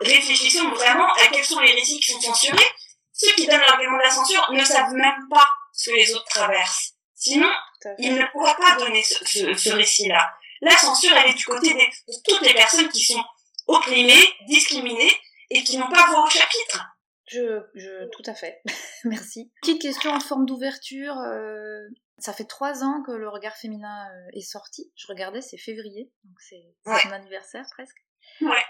réfléchissons 0.00 0.70
vraiment 0.70 1.12
à 1.12 1.26
quels 1.26 1.44
sont 1.44 1.60
les 1.60 1.72
récits 1.72 2.00
qui 2.00 2.12
sont 2.12 2.20
censurés. 2.22 2.70
Ceux 3.12 3.32
qui 3.34 3.46
donnent 3.46 3.60
l'argument 3.60 3.98
de 3.98 4.02
la 4.02 4.10
censure 4.10 4.50
ne 4.50 4.64
savent 4.64 4.94
même 4.94 5.28
pas 5.28 5.46
ce 5.74 5.90
que 5.90 5.96
les 5.96 6.14
autres 6.14 6.24
traversent. 6.24 6.94
Sinon, 7.22 7.52
ils 7.98 8.14
ne 8.14 8.32
pourraient 8.32 8.56
pas 8.56 8.74
donner 8.84 9.00
ce, 9.04 9.24
ce, 9.24 9.54
ce 9.54 9.70
récit-là. 9.70 10.28
La 10.60 10.76
censure, 10.76 11.16
elle 11.16 11.30
est 11.30 11.34
du 11.34 11.44
côté 11.44 11.72
des, 11.72 11.86
de 12.08 12.18
toutes 12.24 12.40
les 12.40 12.52
personnes 12.52 12.88
qui 12.88 13.04
sont 13.04 13.22
opprimés, 13.68 14.24
discriminés 14.48 15.12
et 15.50 15.62
qui 15.62 15.78
n'ont 15.78 15.88
pas 15.88 16.10
voix 16.10 16.24
au 16.24 16.28
chapitre. 16.28 16.84
Je, 17.26 17.62
je, 17.76 18.08
tout 18.08 18.24
à 18.26 18.34
fait. 18.34 18.60
Merci. 19.04 19.52
Petite 19.60 19.80
question 19.80 20.10
en 20.10 20.18
forme 20.18 20.46
d'ouverture. 20.46 21.16
Euh, 21.16 21.86
ça 22.18 22.32
fait 22.32 22.44
trois 22.44 22.82
ans 22.82 23.04
que 23.06 23.12
le 23.12 23.28
regard 23.28 23.56
féminin 23.56 24.08
euh, 24.10 24.30
est 24.32 24.40
sorti. 24.40 24.92
Je 24.96 25.06
regardais, 25.06 25.42
c'est 25.42 25.58
février, 25.58 26.10
donc 26.24 26.36
c'est 26.40 26.74
son 26.84 27.12
anniversaire 27.12 27.66
presque. 27.70 28.04
Ouais. 28.40 28.64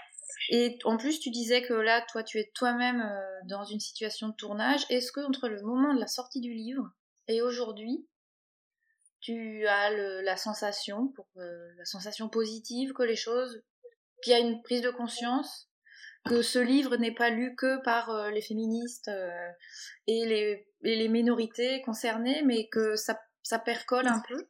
Et 0.49 0.77
en 0.83 0.97
plus, 0.97 1.19
tu 1.19 1.31
disais 1.31 1.63
que 1.63 1.73
là, 1.73 2.05
toi, 2.11 2.21
tu 2.23 2.39
es 2.39 2.51
toi-même 2.53 3.01
euh, 3.01 3.47
dans 3.47 3.63
une 3.63 3.79
situation 3.79 4.27
de 4.27 4.35
tournage. 4.35 4.85
Est-ce 4.91 5.11
que 5.11 5.21
entre 5.21 5.47
le 5.47 5.59
moment 5.63 5.95
de 5.95 5.99
la 5.99 6.07
sortie 6.07 6.39
du 6.39 6.53
livre 6.53 6.87
et 7.27 7.41
aujourd'hui, 7.41 8.07
tu 9.23 9.65
as 9.67 9.89
le, 9.89 10.21
la 10.21 10.37
sensation, 10.37 11.07
pour, 11.15 11.25
la 11.35 11.85
sensation 11.85 12.29
positive 12.29 12.93
que 12.93 13.03
les 13.03 13.15
choses 13.15 13.63
qu'il 14.21 14.33
y 14.33 14.35
a 14.35 14.39
une 14.39 14.61
prise 14.61 14.81
de 14.81 14.89
conscience, 14.89 15.69
que 16.25 16.41
ce 16.41 16.59
livre 16.59 16.95
n'est 16.97 17.13
pas 17.13 17.29
lu 17.29 17.55
que 17.55 17.81
par 17.83 18.09
euh, 18.09 18.29
les 18.31 18.41
féministes 18.41 19.09
euh, 19.09 19.49
et, 20.07 20.25
les, 20.25 20.67
et, 20.83 20.95
les, 20.95 21.09
minorités 21.09 21.81
concernées, 21.81 22.41
mais 22.43 22.67
que 22.69 22.95
ça, 22.95 23.19
ça 23.43 23.59
percole 23.59 24.07
un 24.07 24.21
peu. 24.27 24.47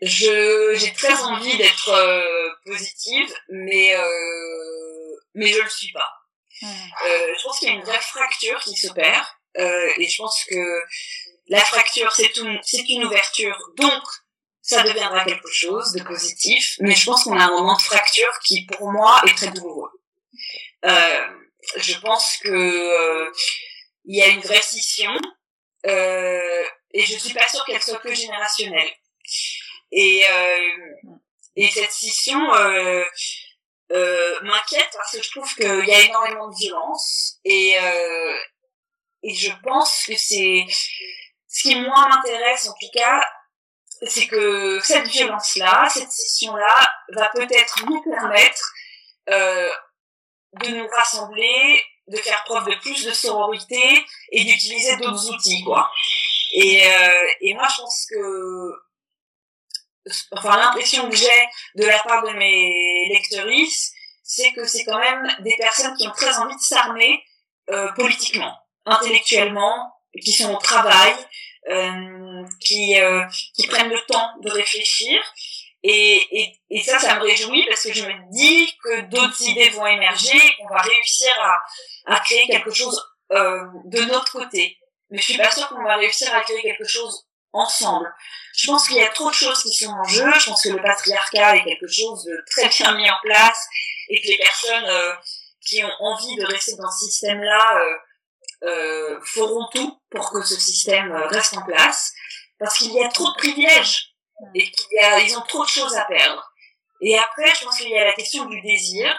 Je 0.00 0.74
j'ai 0.74 0.92
très 0.94 1.22
envie 1.22 1.56
d'être 1.56 1.88
euh, 1.90 2.50
positive 2.66 3.32
mais 3.50 3.94
mais 5.34 5.46
je 5.46 5.62
le 5.62 5.68
suis 5.68 5.92
pas. 5.92 6.10
Je 6.60 7.42
pense 7.44 7.58
qu'il 7.60 7.68
y 7.68 7.70
a 7.70 7.74
une 7.74 7.84
vraie 7.84 8.00
fracture 8.00 8.58
qui 8.60 8.76
s'opère 8.76 9.40
et 9.54 10.08
je 10.08 10.16
pense 10.16 10.44
que 10.44 10.82
la 11.56 11.64
fracture 11.72 12.10
c'est 12.12 12.32
c'est 12.62 12.88
une 12.88 13.04
ouverture 13.04 13.58
donc 13.76 14.02
ça 14.62 14.82
deviendra 14.84 15.24
quelque 15.24 15.50
chose 15.50 15.92
de 15.92 16.02
positif, 16.04 16.76
mais 16.78 16.94
je 16.94 17.04
pense 17.04 17.24
qu'on 17.24 17.36
a 17.36 17.44
un 17.44 17.50
moment 17.50 17.76
de 17.76 17.82
fracture 17.82 18.32
qui, 18.44 18.64
pour 18.66 18.92
moi, 18.92 19.20
est 19.26 19.36
très 19.36 19.50
douloureux. 19.50 19.90
Euh, 20.84 21.26
je 21.76 21.98
pense 21.98 22.36
que 22.42 22.48
euh, 22.48 23.32
il 24.04 24.16
y 24.16 24.22
a 24.22 24.28
une 24.28 24.40
vraie 24.40 24.62
scission, 24.62 25.12
euh, 25.86 26.64
et 26.94 27.04
je 27.04 27.18
suis 27.18 27.34
pas 27.34 27.48
sûre 27.48 27.64
qu'elle 27.64 27.82
soit 27.82 27.98
que 27.98 28.14
générationnelle. 28.14 28.92
Et, 29.90 30.24
euh, 30.30 30.70
et 31.56 31.68
cette 31.68 31.90
scission 31.90 32.54
euh, 32.54 33.04
euh, 33.90 34.40
m'inquiète 34.42 34.90
parce 34.94 35.12
que 35.12 35.22
je 35.22 35.30
trouve 35.32 35.54
qu'il 35.56 35.86
y 35.88 35.92
a 35.92 36.00
énormément 36.02 36.48
de 36.48 36.56
violence, 36.56 37.40
et, 37.44 37.74
et 39.24 39.34
je 39.34 39.50
pense 39.64 40.04
que 40.06 40.16
c'est 40.16 40.66
ce 41.52 41.68
qui 41.68 41.76
moi 41.76 42.08
m'intéresse 42.08 42.66
en 42.66 42.72
tout 42.72 42.90
cas, 42.94 43.22
c'est 44.06 44.26
que 44.26 44.80
cette 44.82 45.06
violence-là, 45.06 45.88
cette 45.92 46.10
session-là, 46.10 46.92
va 47.14 47.28
peut-être 47.28 47.84
nous 47.86 48.02
permettre 48.02 48.72
euh, 49.28 49.70
de 50.54 50.68
nous 50.68 50.88
rassembler, 50.88 51.82
de 52.08 52.16
faire 52.16 52.42
preuve 52.44 52.66
de 52.66 52.74
plus 52.80 53.04
de 53.04 53.12
sororité 53.12 54.04
et 54.32 54.44
d'utiliser 54.44 54.96
d'autres 54.96 55.30
outils, 55.30 55.62
quoi. 55.62 55.90
Et, 56.54 56.84
euh, 56.86 57.28
et 57.42 57.54
moi, 57.54 57.68
je 57.68 57.82
pense 57.82 58.06
que, 58.10 58.72
enfin, 60.32 60.56
l'impression 60.56 61.08
que 61.08 61.16
j'ai 61.16 61.48
de 61.76 61.84
la 61.84 61.98
part 62.00 62.22
de 62.24 62.30
mes 62.30 63.08
lectrices, 63.10 63.92
c'est 64.24 64.52
que 64.52 64.64
c'est 64.64 64.84
quand 64.84 64.98
même 64.98 65.36
des 65.40 65.56
personnes 65.56 65.94
qui 65.96 66.08
ont 66.08 66.12
très 66.12 66.36
envie 66.38 66.56
de 66.56 66.60
s'armer 66.60 67.22
euh, 67.70 67.92
politiquement, 67.92 68.58
intellectuellement, 68.86 69.92
qui 70.20 70.32
sont 70.32 70.52
au 70.52 70.58
travail, 70.58 71.14
euh, 71.70 72.44
qui, 72.60 72.98
euh, 72.98 73.24
qui 73.54 73.66
prennent 73.66 73.90
le 73.90 74.00
temps 74.06 74.30
de 74.42 74.50
réfléchir. 74.50 75.20
Et, 75.84 76.20
et, 76.30 76.60
et, 76.70 76.82
ça, 76.82 76.98
ça 76.98 77.16
me 77.16 77.22
réjouit 77.22 77.64
parce 77.68 77.82
que 77.82 77.92
je 77.92 78.04
me 78.04 78.32
dis 78.32 78.72
que 78.84 79.00
d'autres 79.02 79.42
idées 79.42 79.70
vont 79.70 79.86
émerger, 79.86 80.38
qu'on 80.58 80.72
va 80.72 80.80
réussir 80.80 81.32
à, 81.40 82.14
à 82.14 82.20
créer 82.20 82.46
quelque 82.46 82.72
chose 82.72 83.02
euh, 83.32 83.64
de 83.86 84.00
notre 84.02 84.30
côté. 84.32 84.78
Mais 85.10 85.18
je 85.18 85.24
suis 85.24 85.36
pas 85.36 85.50
sûre 85.50 85.68
qu'on 85.68 85.82
va 85.82 85.96
réussir 85.96 86.32
à 86.34 86.40
créer 86.42 86.62
quelque 86.62 86.86
chose 86.86 87.26
ensemble. 87.52 88.12
Je 88.56 88.66
pense 88.66 88.86
qu'il 88.86 88.96
y 88.96 89.02
a 89.02 89.08
trop 89.08 89.30
de 89.30 89.34
choses 89.34 89.62
qui 89.62 89.72
sont 89.72 89.90
en 89.90 90.04
jeu. 90.04 90.30
Je 90.38 90.46
pense 90.46 90.62
que 90.62 90.68
le 90.70 90.82
patriarcat 90.82 91.56
est 91.56 91.64
quelque 91.64 91.88
chose 91.88 92.24
de 92.24 92.44
très 92.50 92.68
bien 92.68 92.94
mis 92.96 93.10
en 93.10 93.16
place 93.22 93.66
et 94.08 94.20
que 94.20 94.28
les 94.28 94.38
personnes 94.38 94.86
euh, 94.86 95.14
qui 95.60 95.82
ont 95.84 95.92
envie 96.00 96.36
de 96.36 96.44
rester 96.44 96.76
dans 96.76 96.90
ce 96.90 97.06
système-là 97.06 97.78
euh, 97.78 97.96
feront 99.24 99.66
tout 99.72 100.00
pour 100.10 100.30
que 100.30 100.42
ce 100.42 100.58
système 100.58 101.12
euh, 101.12 101.26
reste 101.26 101.56
en 101.56 101.62
place, 101.62 102.12
parce 102.58 102.78
qu'il 102.78 102.92
y 102.92 103.02
a 103.02 103.08
trop 103.08 103.30
de 103.30 103.36
privilèges 103.36 104.14
et 104.54 104.70
qu'il 104.70 104.86
y 104.92 104.98
a, 104.98 105.20
ils 105.20 105.36
ont 105.36 105.42
trop 105.42 105.64
de 105.64 105.68
choses 105.68 105.94
à 105.96 106.04
perdre. 106.04 106.48
Et 107.00 107.18
après, 107.18 107.52
je 107.54 107.64
pense 107.64 107.76
qu'il 107.78 107.88
y 107.88 107.98
a 107.98 108.04
la 108.04 108.12
question 108.12 108.44
du 108.44 108.60
désir, 108.60 109.16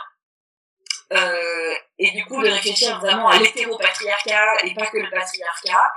euh, 1.12 1.76
et 2.00 2.12
du 2.12 2.26
coup 2.26 2.42
de 2.42 2.50
réfléchir 2.50 3.00
vraiment 3.00 3.28
à 3.28 3.38
l'hétéropatriarcat 3.38 4.64
et 4.64 4.74
pas 4.74 4.88
que 4.88 4.98
le 4.98 5.10
patriarcat. 5.10 5.92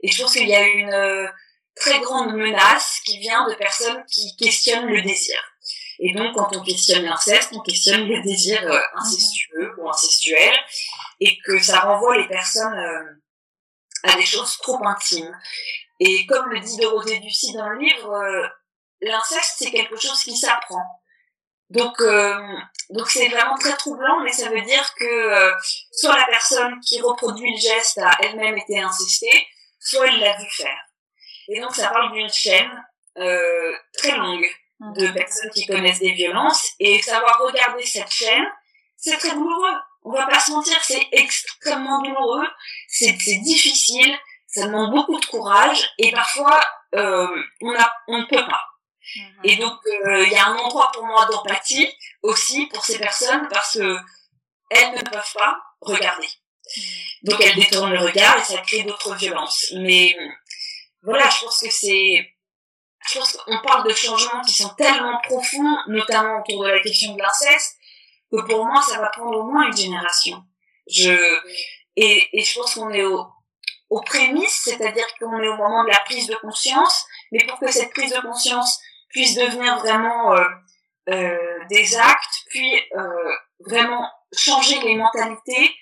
Et 0.00 0.10
je 0.10 0.22
pense 0.22 0.32
qu'il 0.32 0.48
y 0.48 0.54
a 0.54 0.66
une 0.66 0.92
euh, 0.92 1.28
très 1.76 2.00
grande 2.00 2.34
menace 2.34 3.00
qui 3.04 3.18
vient 3.18 3.46
de 3.48 3.54
personnes 3.54 4.04
qui 4.06 4.36
questionnent 4.36 4.86
le 4.86 5.02
désir. 5.02 5.40
Et 6.00 6.12
donc, 6.12 6.34
quand 6.34 6.54
on 6.56 6.62
questionne 6.62 7.04
l'inceste, 7.04 7.50
on 7.52 7.60
questionne 7.60 8.06
le 8.06 8.22
désir 8.22 8.62
euh, 8.62 8.80
incestueux 8.94 9.74
ou 9.78 9.88
incestuel, 9.88 10.54
et 11.20 11.38
que 11.44 11.58
ça 11.58 11.80
renvoie 11.80 12.16
les 12.18 12.28
personnes 12.28 12.78
euh, 12.78 13.22
à 14.04 14.16
des 14.16 14.24
choses 14.24 14.56
trop 14.58 14.78
intimes. 14.86 15.36
Et 15.98 16.24
comme 16.26 16.50
le 16.50 16.60
dit 16.60 16.76
Dorothée 16.76 17.18
Ducy 17.18 17.52
dans 17.54 17.68
le 17.70 17.78
livre, 17.80 18.12
euh, 18.12 18.46
l'inceste, 19.00 19.56
c'est 19.58 19.70
quelque 19.72 19.96
chose 19.96 20.22
qui 20.22 20.36
s'apprend. 20.36 20.84
Donc, 21.70 22.00
donc 22.88 23.10
c'est 23.10 23.28
vraiment 23.28 23.58
très 23.58 23.76
troublant, 23.76 24.20
mais 24.22 24.32
ça 24.32 24.48
veut 24.48 24.62
dire 24.62 24.94
que 24.94 25.52
soit 25.92 26.16
la 26.16 26.24
personne 26.24 26.80
qui 26.80 26.98
reproduit 26.98 27.52
le 27.52 27.60
geste 27.60 27.98
a 27.98 28.10
elle-même 28.22 28.56
été 28.56 28.80
incestée, 28.80 29.46
soit 29.78 30.06
elle 30.06 30.18
l'a 30.18 30.34
vu 30.38 30.46
faire. 30.50 30.80
Et 31.48 31.60
donc, 31.60 31.74
ça 31.74 31.88
parle 31.88 32.14
d'une 32.14 32.32
chaîne 32.32 32.70
très 33.14 34.16
longue 34.16 34.48
de 34.80 35.08
personnes 35.08 35.50
qui 35.50 35.66
connaissent 35.66 35.98
des 35.98 36.12
violences 36.12 36.74
et 36.78 37.02
savoir 37.02 37.40
regarder 37.40 37.84
cette 37.84 38.10
chaîne, 38.10 38.46
c'est 38.96 39.16
très 39.16 39.32
douloureux. 39.32 39.76
On 40.02 40.12
va 40.12 40.26
pas 40.26 40.40
se 40.40 40.52
mentir, 40.52 40.78
c'est 40.82 41.06
extrêmement 41.12 42.00
douloureux, 42.02 42.46
c'est 42.88 43.12
difficile, 43.12 44.16
ça 44.46 44.66
demande 44.66 44.92
beaucoup 44.92 45.18
de 45.18 45.26
courage 45.26 45.88
et 45.98 46.10
parfois 46.12 46.60
euh, 46.94 47.28
on, 47.60 47.74
a, 47.74 47.92
on 48.06 48.18
ne 48.18 48.24
peut 48.26 48.46
pas. 48.46 48.64
Mhm. 49.16 49.40
Et 49.44 49.56
donc 49.56 49.78
euh, 50.06 50.24
il 50.24 50.32
y 50.32 50.36
a 50.36 50.46
un 50.46 50.56
endroit 50.56 50.90
pour 50.92 51.04
moi 51.04 51.26
d'empathie 51.26 51.88
aussi 52.22 52.66
pour 52.66 52.84
ces 52.84 52.98
personnes 52.98 53.48
parce 53.50 53.74
que 53.74 53.96
elles 54.70 54.92
ne 54.92 55.02
peuvent 55.02 55.32
pas 55.34 55.58
regarder. 55.80 56.28
Mhm. 56.76 56.82
Donc 57.24 57.40
elles 57.40 57.56
détournent 57.56 57.92
le 57.92 58.00
regard 58.00 58.38
et 58.38 58.44
ça 58.44 58.58
crée 58.62 58.84
d'autres 58.84 59.14
violences. 59.16 59.72
Mais 59.76 60.16
voilà, 61.02 61.28
je 61.28 61.44
pense 61.44 61.60
que 61.60 61.70
c'est 61.70 62.37
je 63.10 63.18
pense 63.18 63.32
qu'on 63.32 63.58
parle 63.60 63.88
de 63.88 63.94
changements 63.94 64.42
qui 64.42 64.52
sont 64.52 64.68
tellement 64.70 65.18
profonds, 65.22 65.76
notamment 65.88 66.40
autour 66.40 66.64
de 66.64 66.68
la 66.68 66.80
question 66.80 67.14
de 67.14 67.22
l'inceste, 67.22 67.76
que 68.30 68.42
pour 68.42 68.66
moi, 68.66 68.82
ça 68.82 68.98
va 68.98 69.08
prendre 69.08 69.38
au 69.38 69.44
moins 69.44 69.66
une 69.66 69.76
génération. 69.76 70.42
Je, 70.86 71.16
et, 71.96 72.28
et 72.32 72.42
je 72.42 72.58
pense 72.58 72.74
qu'on 72.74 72.90
est 72.90 73.04
au, 73.04 73.26
aux 73.90 74.02
prémices, 74.02 74.62
c'est-à-dire 74.64 75.06
qu'on 75.18 75.40
est 75.40 75.48
au 75.48 75.56
moment 75.56 75.84
de 75.84 75.90
la 75.90 76.00
prise 76.00 76.26
de 76.26 76.34
conscience, 76.36 77.06
mais 77.32 77.44
pour 77.46 77.58
que 77.58 77.70
cette 77.70 77.92
prise 77.92 78.12
de 78.12 78.20
conscience 78.20 78.80
puisse 79.08 79.34
devenir 79.34 79.78
vraiment 79.78 80.34
euh, 80.34 80.44
euh, 81.10 81.64
des 81.70 81.96
actes, 81.96 82.44
puis 82.50 82.80
euh, 82.96 83.32
vraiment 83.60 84.10
changer 84.36 84.78
les 84.80 84.94
mentalités, 84.94 85.74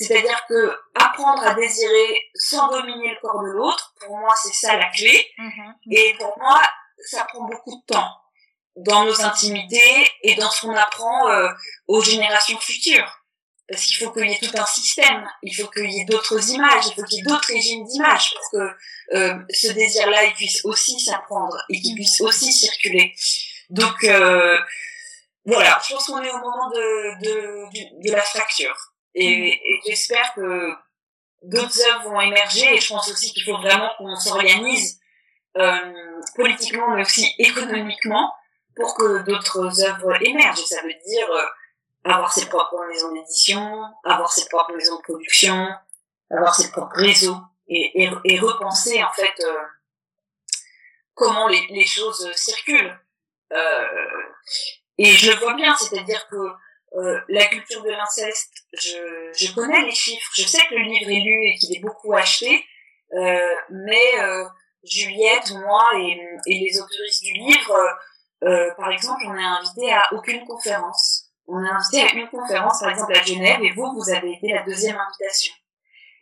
c'est-à-dire 0.00 0.46
que 0.48 0.78
apprendre 0.94 1.42
à 1.42 1.54
désirer 1.54 2.30
sans 2.34 2.68
dominer 2.68 3.10
le 3.10 3.20
corps 3.20 3.42
de 3.42 3.50
l'autre, 3.50 3.94
pour 4.00 4.16
moi, 4.16 4.32
c'est 4.42 4.54
ça 4.54 4.76
la 4.76 4.88
clé. 4.88 5.26
Mhm. 5.36 5.74
Et 5.90 6.14
pour 6.18 6.38
moi, 6.38 6.62
ça 7.10 7.24
prend 7.24 7.44
beaucoup 7.44 7.76
de 7.76 7.94
temps 7.94 8.10
dans 8.76 9.04
nos 9.04 9.20
intimités 9.20 10.10
et 10.22 10.36
dans 10.36 10.50
ce 10.50 10.62
qu'on 10.62 10.74
apprend 10.74 11.28
euh, 11.28 11.48
aux 11.86 12.02
générations 12.02 12.58
futures. 12.58 13.18
Parce 13.68 13.84
qu'il 13.84 13.96
faut 13.96 14.10
qu'il 14.10 14.28
y 14.28 14.32
ait 14.32 14.38
tout 14.38 14.56
un 14.58 14.66
système, 14.66 15.28
il 15.42 15.54
faut 15.54 15.68
qu'il 15.68 15.90
y 15.90 16.00
ait 16.00 16.06
d'autres 16.06 16.50
images, 16.50 16.86
il 16.86 16.94
faut 16.94 17.04
qu'il 17.04 17.18
y 17.18 17.20
ait 17.20 17.24
d'autres 17.24 17.48
régimes 17.48 17.84
d'images 17.84 18.34
pour 18.34 18.50
que 18.52 19.16
euh, 19.16 19.34
ce 19.52 19.70
désir-là 19.70 20.24
il 20.24 20.32
puisse 20.32 20.64
aussi 20.64 20.98
s'apprendre 20.98 21.56
et 21.68 21.80
qu'il 21.80 21.94
puisse 21.94 22.20
aussi 22.20 22.52
circuler. 22.52 23.14
Donc 23.68 24.02
euh, 24.02 24.58
voilà, 25.44 25.80
je 25.86 25.94
pense 25.94 26.06
qu'on 26.06 26.22
est 26.22 26.30
au 26.30 26.38
moment 26.38 26.70
de, 26.70 27.22
de, 27.22 28.08
de 28.08 28.12
la 28.12 28.22
fracture. 28.22 28.89
Et, 29.14 29.52
et 29.52 29.80
j'espère 29.86 30.34
que 30.34 30.72
d'autres 31.42 31.80
œuvres 31.88 32.10
vont 32.10 32.20
émerger. 32.20 32.74
Et 32.74 32.80
je 32.80 32.88
pense 32.88 33.10
aussi 33.10 33.32
qu'il 33.32 33.44
faut 33.44 33.58
vraiment 33.58 33.90
qu'on 33.98 34.14
s'organise 34.16 35.00
euh, 35.56 36.20
politiquement, 36.36 36.94
mais 36.94 37.02
aussi 37.02 37.34
économiquement, 37.38 38.32
pour 38.76 38.94
que 38.94 39.22
d'autres 39.22 39.82
œuvres 39.84 40.22
émergent. 40.22 40.64
Ça 40.64 40.82
veut 40.82 40.94
dire 41.06 41.30
euh, 41.30 41.46
avoir 42.04 42.32
ses 42.32 42.48
propres 42.48 42.86
maisons 42.88 43.12
d'édition, 43.12 43.82
avoir 44.04 44.32
ses 44.32 44.48
propres 44.48 44.74
maisons 44.74 44.96
de 44.96 45.02
production, 45.02 45.68
avoir 46.30 46.54
ses 46.54 46.70
propres 46.70 46.96
réseaux, 46.96 47.38
et, 47.68 48.04
et, 48.04 48.10
et 48.24 48.38
repenser 48.38 49.02
en 49.02 49.12
fait 49.12 49.44
euh, 49.44 49.62
comment 51.14 51.48
les, 51.48 51.66
les 51.70 51.84
choses 51.84 52.32
circulent. 52.34 52.98
Euh, 53.52 53.86
et 54.98 55.12
je 55.12 55.30
le 55.30 55.36
vois 55.38 55.54
bien, 55.54 55.74
c'est-à-dire 55.76 56.26
que 56.28 56.36
euh, 56.96 57.20
la 57.28 57.46
culture 57.46 57.82
de 57.82 57.90
l'inceste, 57.90 58.52
je, 58.72 59.30
je, 59.38 59.54
connais 59.54 59.82
les 59.82 59.94
chiffres, 59.94 60.30
je 60.36 60.42
sais 60.42 60.64
que 60.68 60.74
le 60.74 60.82
livre 60.82 61.10
est 61.10 61.20
lu 61.20 61.46
et 61.46 61.54
qu'il 61.56 61.76
est 61.76 61.80
beaucoup 61.80 62.14
acheté, 62.14 62.64
euh, 63.14 63.54
mais 63.70 64.20
euh, 64.20 64.44
Juliette, 64.84 65.52
moi 65.52 65.90
et, 65.98 66.20
et, 66.46 66.58
les 66.58 66.80
autoristes 66.80 67.22
du 67.22 67.32
livre, 67.32 67.76
euh, 68.44 68.72
par 68.76 68.90
exemple, 68.90 69.22
on 69.26 69.36
est 69.36 69.44
invité 69.44 69.92
à 69.92 70.02
aucune 70.12 70.44
conférence. 70.46 71.26
On 71.46 71.64
est 71.64 71.68
invité 71.68 72.02
à 72.02 72.12
une 72.14 72.28
conférence, 72.28 72.80
par 72.80 72.90
exemple 72.90 73.16
à 73.16 73.22
Genève, 73.22 73.62
et 73.62 73.72
vous, 73.72 73.92
vous 73.94 74.10
avez 74.10 74.32
été 74.32 74.52
la 74.52 74.62
deuxième 74.62 74.96
invitation. 74.96 75.52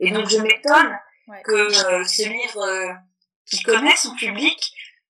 Et 0.01 0.11
donc 0.11 0.29
je 0.29 0.39
m'étonne 0.39 0.99
que 1.45 1.71
ce 1.71 2.29
livre 2.29 2.97
qui 3.47 3.63
connaît 3.63 3.97
son 3.97 4.15
public 4.15 4.59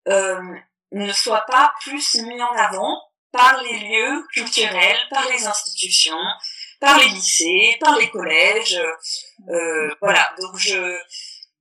ne 0.07 1.13
soit 1.13 1.45
pas 1.47 1.73
plus 1.83 2.17
mis 2.23 2.43
en 2.43 2.53
avant 2.53 3.01
par 3.39 3.63
les 3.63 3.79
lieux 3.79 4.27
culturels, 4.33 4.99
par 5.11 5.29
les 5.29 5.47
institutions, 5.47 6.25
par 6.81 6.99
les 6.99 7.09
lycées, 7.09 7.77
par 7.81 7.97
les 7.97 8.11
collèges. 8.11 8.81
Euh, 9.49 9.95
voilà, 10.01 10.35
donc 10.41 10.57
je 10.57 10.99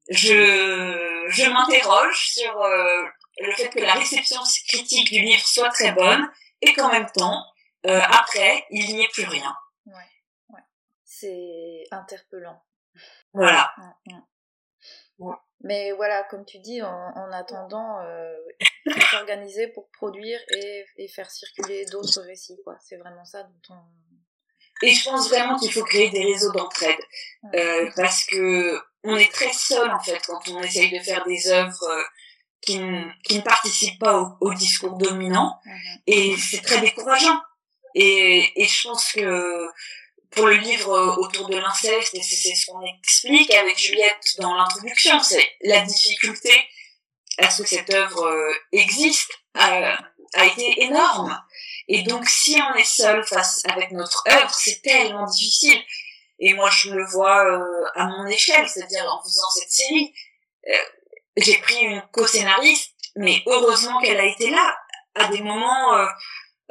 je 0.10 1.26
je 1.30 1.50
m'interroge 1.50 2.30
sur 2.30 2.62
euh, 2.62 3.06
le 3.40 3.52
fait 3.54 3.70
que 3.70 3.80
la 3.80 3.94
réception 3.94 4.42
critique 4.68 5.12
du 5.12 5.20
livre 5.20 5.46
soit 5.46 5.70
très 5.70 5.92
bonne 5.92 6.28
et 6.62 6.74
qu'en 6.74 6.90
même 6.90 7.12
temps, 7.12 7.46
euh, 7.86 8.02
après, 8.02 8.66
il 8.72 8.96
n'y 8.96 9.04
ait 9.04 9.10
plus 9.10 9.26
rien. 9.26 9.56
Ouais, 9.86 10.10
ouais. 10.50 10.62
C'est 11.06 11.84
interpellant. 11.92 12.64
Voilà. 13.34 13.72
Mais 15.62 15.92
voilà, 15.92 16.24
comme 16.30 16.46
tu 16.46 16.60
dis, 16.60 16.82
en, 16.82 17.32
attendant, 17.32 18.00
euh, 18.02 18.36
s'organiser 19.12 19.68
pour 19.70 19.90
produire 19.90 20.40
et, 20.56 20.86
et 20.98 21.08
faire 21.08 21.30
circuler 21.32 21.86
d'autres 21.86 22.22
récits, 22.22 22.60
quoi. 22.64 22.78
C'est 22.80 22.98
vraiment 22.98 23.26
ça 23.26 23.44
dont 23.44 23.76
on... 23.76 24.86
Et 24.86 24.92
je 24.92 25.10
pense 25.10 25.28
vraiment 25.30 25.58
qu'il 25.58 25.72
faut 25.74 25.84
créer 25.84 26.12
des 26.12 26.24
réseaux 26.24 26.52
d'entraide, 26.52 27.00
euh, 27.56 27.90
parce 27.96 28.26
que 28.26 28.80
on 29.04 29.16
est 29.18 29.32
très 29.32 29.52
seul 29.52 29.90
en 29.90 30.00
fait 30.00 30.20
quand 30.28 30.40
on 30.50 30.62
essaye 30.62 30.92
de 30.92 31.04
faire 31.04 31.26
des 31.26 31.50
œuvres 31.50 31.84
euh, 31.90 32.04
qui, 32.62 32.78
ne, 32.78 33.04
qui 33.24 33.38
ne 33.38 33.42
participent 33.42 34.00
pas 34.00 34.20
au, 34.20 34.38
au 34.40 34.54
discours 34.54 34.96
dominant, 34.98 35.60
et 36.06 36.36
c'est 36.38 36.62
très 36.62 36.80
décourageant. 36.80 37.42
Et, 37.96 38.62
et 38.62 38.66
je 38.66 38.88
pense 38.88 39.14
que 39.14 39.68
pour 40.32 40.48
le 40.48 40.56
livre 40.56 40.92
euh, 40.92 41.16
autour 41.16 41.50
de 41.50 41.58
l'inceste, 41.58 42.14
et 42.14 42.22
c'est 42.22 42.56
ce 42.56 42.66
qu'on 42.68 42.82
explique 42.82 43.52
avec 43.54 43.78
Juliette 43.78 44.36
dans 44.40 44.56
l'introduction, 44.56 45.22
c'est 45.22 45.48
la 45.62 45.82
difficulté 45.82 46.52
à 47.38 47.50
ce 47.50 47.64
que 47.64 47.70
cette 47.70 47.94
œuvre 47.94 48.26
euh, 48.26 48.54
existe 48.72 49.32
a, 49.54 49.98
a, 50.34 50.46
été 50.46 50.84
énorme. 50.84 51.42
Et 51.88 52.04
donc, 52.04 52.28
si 52.28 52.60
on 52.62 52.76
est 52.76 52.84
seul 52.84 53.24
face 53.26 53.64
avec 53.66 53.92
notre 53.92 54.24
œuvre, 54.30 54.54
c'est 54.54 54.82
tellement 54.82 55.26
difficile. 55.26 55.80
Et 56.40 56.54
moi, 56.54 56.70
je 56.70 56.92
le 56.92 57.06
vois 57.06 57.46
euh, 57.46 57.86
à 57.96 58.06
mon 58.06 58.28
échelle, 58.28 58.68
c'est-à-dire 58.68 59.06
en 59.12 59.24
faisant 59.24 59.50
cette 59.52 59.72
série, 59.72 60.14
j'ai 61.38 61.58
pris 61.60 61.78
une 61.80 62.02
co-scénariste, 62.12 62.92
mais 63.16 63.42
heureusement 63.46 64.02
qu'elle 64.02 64.20
a 64.20 64.26
été 64.26 64.50
là 64.50 64.78
à 65.16 65.28
des 65.30 65.42
moments 65.42 65.96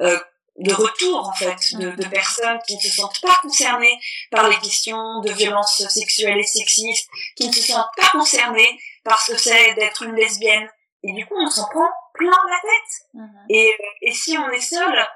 euh, 0.00 0.18
de 0.58 0.72
retour 0.72 1.28
en 1.28 1.32
fait 1.32 1.74
de, 1.74 1.90
de, 1.90 2.08
personnes 2.08 2.58
qui 2.66 2.76
ne 2.76 2.80
se 2.80 2.90
sentent 2.90 3.20
pas 3.20 3.38
concernées 3.42 3.98
par 4.30 4.48
les 4.48 4.56
questions 4.56 5.20
de 5.20 5.30
violence 5.32 5.82
sexuelle 5.88 6.38
et 6.38 6.46
sexiste, 6.46 7.08
qui 7.36 7.48
ne 7.48 7.52
se 7.52 7.60
sentent 7.60 7.90
pas 7.96 8.08
concernées 8.08 8.78
par 9.04 9.20
ce 9.20 9.32
que 9.32 9.38
c'est 9.38 9.74
d'être 9.74 10.02
une 10.02 10.14
lesbienne. 10.14 10.68
Et 11.02 11.12
du 11.12 11.26
coup, 11.26 11.34
on 11.36 11.50
s'en 11.50 11.68
prend 11.68 11.88
plein 12.14 12.30
la 12.30 12.60
tête. 12.60 13.06
Mhm. 13.14 13.46
Et, 13.50 13.76
et 14.02 14.12
si 14.12 14.38
on 14.38 14.48
est 14.50 14.60
seul, 14.60 15.06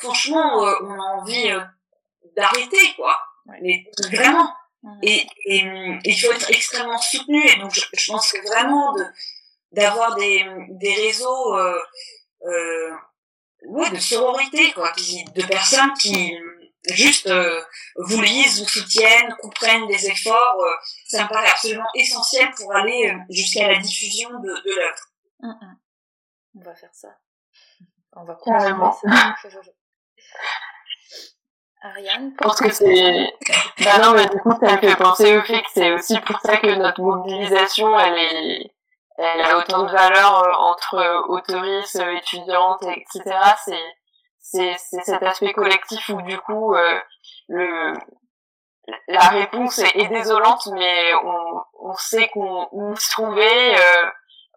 franchement, 0.00 0.66
euh, 0.66 0.74
on 0.82 0.94
a 0.94 1.04
envie 1.20 1.50
euh, 1.50 1.60
d'arrêter 2.36 2.94
quoi. 2.96 3.18
Mais 3.60 3.84
vraiment. 4.12 4.50
Mhm. 4.82 4.98
Et, 5.02 5.26
il 5.46 6.20
faut 6.20 6.32
être 6.32 6.50
extrêmement 6.50 6.98
soutenu. 6.98 7.46
Et 7.46 7.56
donc, 7.56 7.72
je, 7.74 8.10
pense 8.10 8.32
que 8.32 8.46
vraiment 8.46 8.92
de 8.94 9.04
d'avoir 9.72 10.14
des, 10.14 10.46
des 10.70 10.94
réseaux 10.94 11.56
euh, 11.56 11.80
euh, 12.46 12.92
ouais, 13.66 13.90
de 13.90 13.98
sororité, 13.98 14.72
quoi, 14.72 14.92
qui, 14.92 15.24
de 15.24 15.46
personnes 15.46 15.92
qui, 16.00 16.36
juste 16.90 17.30
vous 17.96 18.20
lisent, 18.20 18.60
vous 18.60 18.68
soutiennent, 18.68 19.34
comprennent 19.40 19.86
des 19.86 20.06
efforts. 20.06 20.64
ça 21.06 21.24
me 21.24 21.28
paraît 21.28 21.48
absolument 21.48 21.88
essentiel 21.94 22.50
pour 22.56 22.74
aller 22.74 23.16
jusqu'à 23.30 23.68
la 23.68 23.78
diffusion 23.78 24.30
de, 24.30 24.48
de 24.48 24.76
l'œuvre. 24.76 25.58
On 26.56 26.60
va 26.60 26.74
faire 26.74 26.94
ça. 26.94 27.08
On 28.12 28.24
va 28.24 28.34
continuer 28.34 28.92
ça. 29.02 29.34
Ariane 31.84 32.32
Je 32.40 32.44
pense 32.44 32.60
que 32.60 32.72
c'est... 32.72 33.30
Bah 33.84 33.98
non, 34.02 34.14
mais 34.14 34.26
du 34.26 34.38
coup, 34.38 34.52
ça 34.58 34.74
me 34.74 34.78
fait 34.78 34.96
penser 34.96 35.36
au 35.36 35.42
fait 35.42 35.60
que 35.60 35.68
c'est 35.74 35.92
aussi 35.92 36.18
pour 36.20 36.40
ça 36.40 36.56
que 36.56 36.74
notre 36.74 37.02
mobilisation, 37.02 37.98
elle 37.98 38.18
est... 38.18 38.73
Elle 39.16 39.40
a 39.42 39.58
autant 39.58 39.84
de 39.84 39.92
valeur 39.92 40.44
euh, 40.44 40.52
entre 40.52 41.28
autoristes, 41.28 42.00
étudiantes, 42.00 42.82
etc. 42.82 43.38
C'est, 43.64 43.94
c'est, 44.40 44.76
c'est 44.78 45.02
cet 45.02 45.22
aspect 45.22 45.52
collectif 45.52 46.08
où 46.08 46.20
du 46.22 46.36
coup, 46.38 46.74
euh, 46.74 46.98
le, 47.48 47.94
la 49.08 49.28
réponse 49.28 49.78
est, 49.78 50.08
désolante, 50.08 50.66
mais 50.72 51.14
on, 51.24 51.62
on 51.80 51.94
sait 51.94 52.28
qu'on 52.28 52.68
où 52.72 52.94
se 52.96 53.10
trouver, 53.10 53.76
euh, 53.76 54.10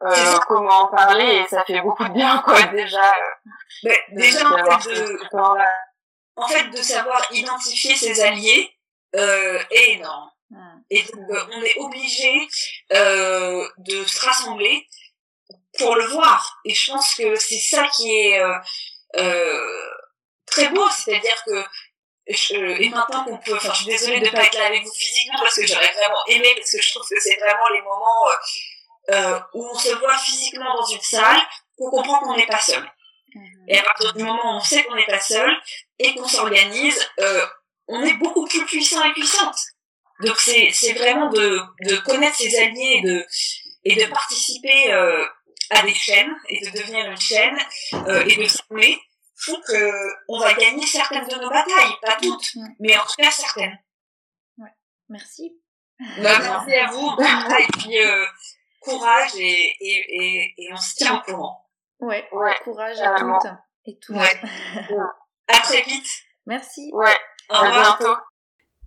euh, 0.03 0.37
comment 0.47 0.83
en 0.83 0.87
parler, 0.87 1.43
et 1.43 1.47
ça 1.47 1.63
fait 1.63 1.81
beaucoup 1.81 2.03
de 2.03 2.13
bien, 2.13 2.41
quoi, 2.45 2.61
déjà. 2.63 3.13
Euh, 3.85 3.91
déjà, 4.11 4.47
en 4.47 4.79
fait, 4.79 4.93
de, 4.93 5.19
en 6.35 6.47
fait, 6.47 6.69
de 6.69 6.77
savoir 6.77 7.21
identifier 7.31 7.95
ses 7.95 8.21
alliés 8.21 8.71
euh, 9.15 9.59
est 9.71 9.93
énorme. 9.93 10.29
Et 10.89 11.03
donc, 11.03 11.29
euh, 11.29 11.45
on 11.51 11.61
est 11.61 11.77
obligé 11.77 12.47
euh, 12.93 13.67
de 13.79 14.03
se 14.05 14.25
rassembler 14.25 14.87
pour 15.77 15.95
le 15.95 16.05
voir. 16.07 16.59
Et 16.65 16.73
je 16.73 16.91
pense 16.91 17.15
que 17.15 17.35
c'est 17.35 17.59
ça 17.59 17.87
qui 17.95 18.09
est 18.09 18.39
euh, 18.39 18.57
euh 19.17 19.89
très 20.45 20.69
beau, 20.69 20.87
c'est-à-dire 20.89 21.43
que 21.45 21.63
je, 22.29 22.55
et 22.55 22.89
maintenant 22.89 23.25
qu'on 23.25 23.37
peut, 23.37 23.55
enfin, 23.55 23.71
je 23.73 23.77
suis 23.77 23.85
désolée 23.85 24.21
de 24.21 24.29
pas 24.29 24.43
être 24.45 24.57
là 24.57 24.67
avec 24.67 24.83
vous 24.83 24.93
physiquement 24.93 25.39
parce 25.39 25.55
que 25.55 25.67
j'aurais 25.67 25.91
vraiment 25.91 26.25
aimé, 26.27 26.53
parce 26.55 26.71
que 26.71 26.81
je 26.81 26.89
trouve 26.93 27.07
que 27.07 27.19
c'est 27.19 27.35
vraiment 27.35 27.67
les 27.69 27.81
moments 27.81 28.27
euh, 29.09 29.39
où 29.53 29.65
on 29.65 29.77
se 29.77 29.93
voit 29.95 30.17
physiquement 30.17 30.75
dans 30.75 30.85
une 30.85 31.01
salle, 31.01 31.41
qu'on 31.77 31.89
comprend 31.89 32.19
qu'on 32.19 32.35
n'est 32.35 32.47
pas 32.47 32.59
seul. 32.59 32.83
Mhm. 33.33 33.65
Et 33.69 33.77
à 33.77 33.83
partir 33.83 34.13
du 34.13 34.23
moment 34.23 34.53
où 34.53 34.57
on 34.57 34.61
sait 34.61 34.83
qu'on 34.83 34.95
n'est 34.95 35.05
pas 35.05 35.19
seul 35.19 35.49
et 35.99 36.13
qu'on 36.15 36.27
s'organise, 36.27 37.07
euh, 37.19 37.45
on 37.87 38.03
est 38.03 38.15
beaucoup 38.15 38.45
plus 38.45 38.65
puissant 38.65 39.03
et 39.03 39.13
puissante. 39.13 39.57
Donc 40.21 40.37
c'est 40.39 40.69
c'est 40.73 40.93
vraiment 40.93 41.29
de 41.29 41.59
de 41.81 41.97
connaître 41.97 42.37
ses 42.37 42.57
alliés 42.59 43.01
et 43.03 43.07
de 43.07 43.25
et 43.83 43.95
de 43.95 44.11
participer 44.11 44.93
euh, 44.93 45.25
à 45.69 45.81
des 45.83 45.93
chaînes 45.93 46.35
et 46.49 46.65
de 46.65 46.71
devenir 46.71 47.05
une 47.09 47.19
chaîne 47.19 47.57
euh, 47.93 48.25
et 48.25 48.35
de 48.35 48.47
s'aimer 48.47 48.99
font 49.35 49.61
que 49.67 49.91
on 50.27 50.39
va 50.39 50.53
gagner 50.53 50.85
certaines 50.85 51.27
de 51.27 51.35
nos 51.35 51.49
batailles, 51.49 51.95
pas 52.01 52.17
toutes, 52.21 52.55
mais 52.79 52.97
en 52.97 53.03
tout 53.03 53.15
cas 53.17 53.31
certaines. 53.31 53.77
Ouais. 54.57 54.73
Merci. 55.09 55.55
Bah, 55.99 56.39
merci 56.39 56.73
à 56.73 56.87
vous. 56.91 57.11
et 57.59 57.67
puis 57.77 57.99
euh, 57.99 58.25
courage 58.79 59.35
et, 59.35 59.75
et, 59.79 60.05
et, 60.09 60.53
et, 60.57 60.73
on 60.73 60.77
se 60.77 60.95
tient 60.95 61.17
au 61.17 61.21
courant. 61.21 61.65
Ouais, 61.99 62.27
ouais 62.31 62.55
courage 62.63 62.99
à 62.99 63.15
toutes 63.15 63.51
et 63.85 63.97
tous. 63.99 64.13
Ouais. 64.13 64.41
à 65.47 65.59
très 65.59 65.81
vite. 65.83 66.09
Merci. 66.45 66.89
Ouais. 66.93 67.17
Au 67.49 67.59
revoir. 67.59 67.97
bientôt. 67.97 68.19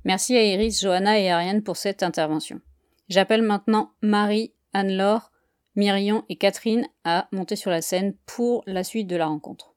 Merci 0.05 0.35
à 0.35 0.43
Iris, 0.43 0.81
Johanna 0.81 1.19
et 1.19 1.31
Ariane 1.31 1.63
pour 1.63 1.77
cette 1.77 2.03
intervention. 2.03 2.61
J'appelle 3.09 3.43
maintenant 3.43 3.91
Marie, 4.03 4.53
Anne-Laure, 4.73 5.31
Myrion 5.77 6.25
et 6.29 6.37
Catherine 6.37 6.87
à 7.05 7.29
monter 7.33 7.57
sur 7.57 7.71
la 7.71 7.83
scène 7.83 8.15
pour 8.27 8.63
la 8.67 8.83
suite 8.83 9.09
de 9.09 9.17
la 9.17 9.27
rencontre. 9.27 9.75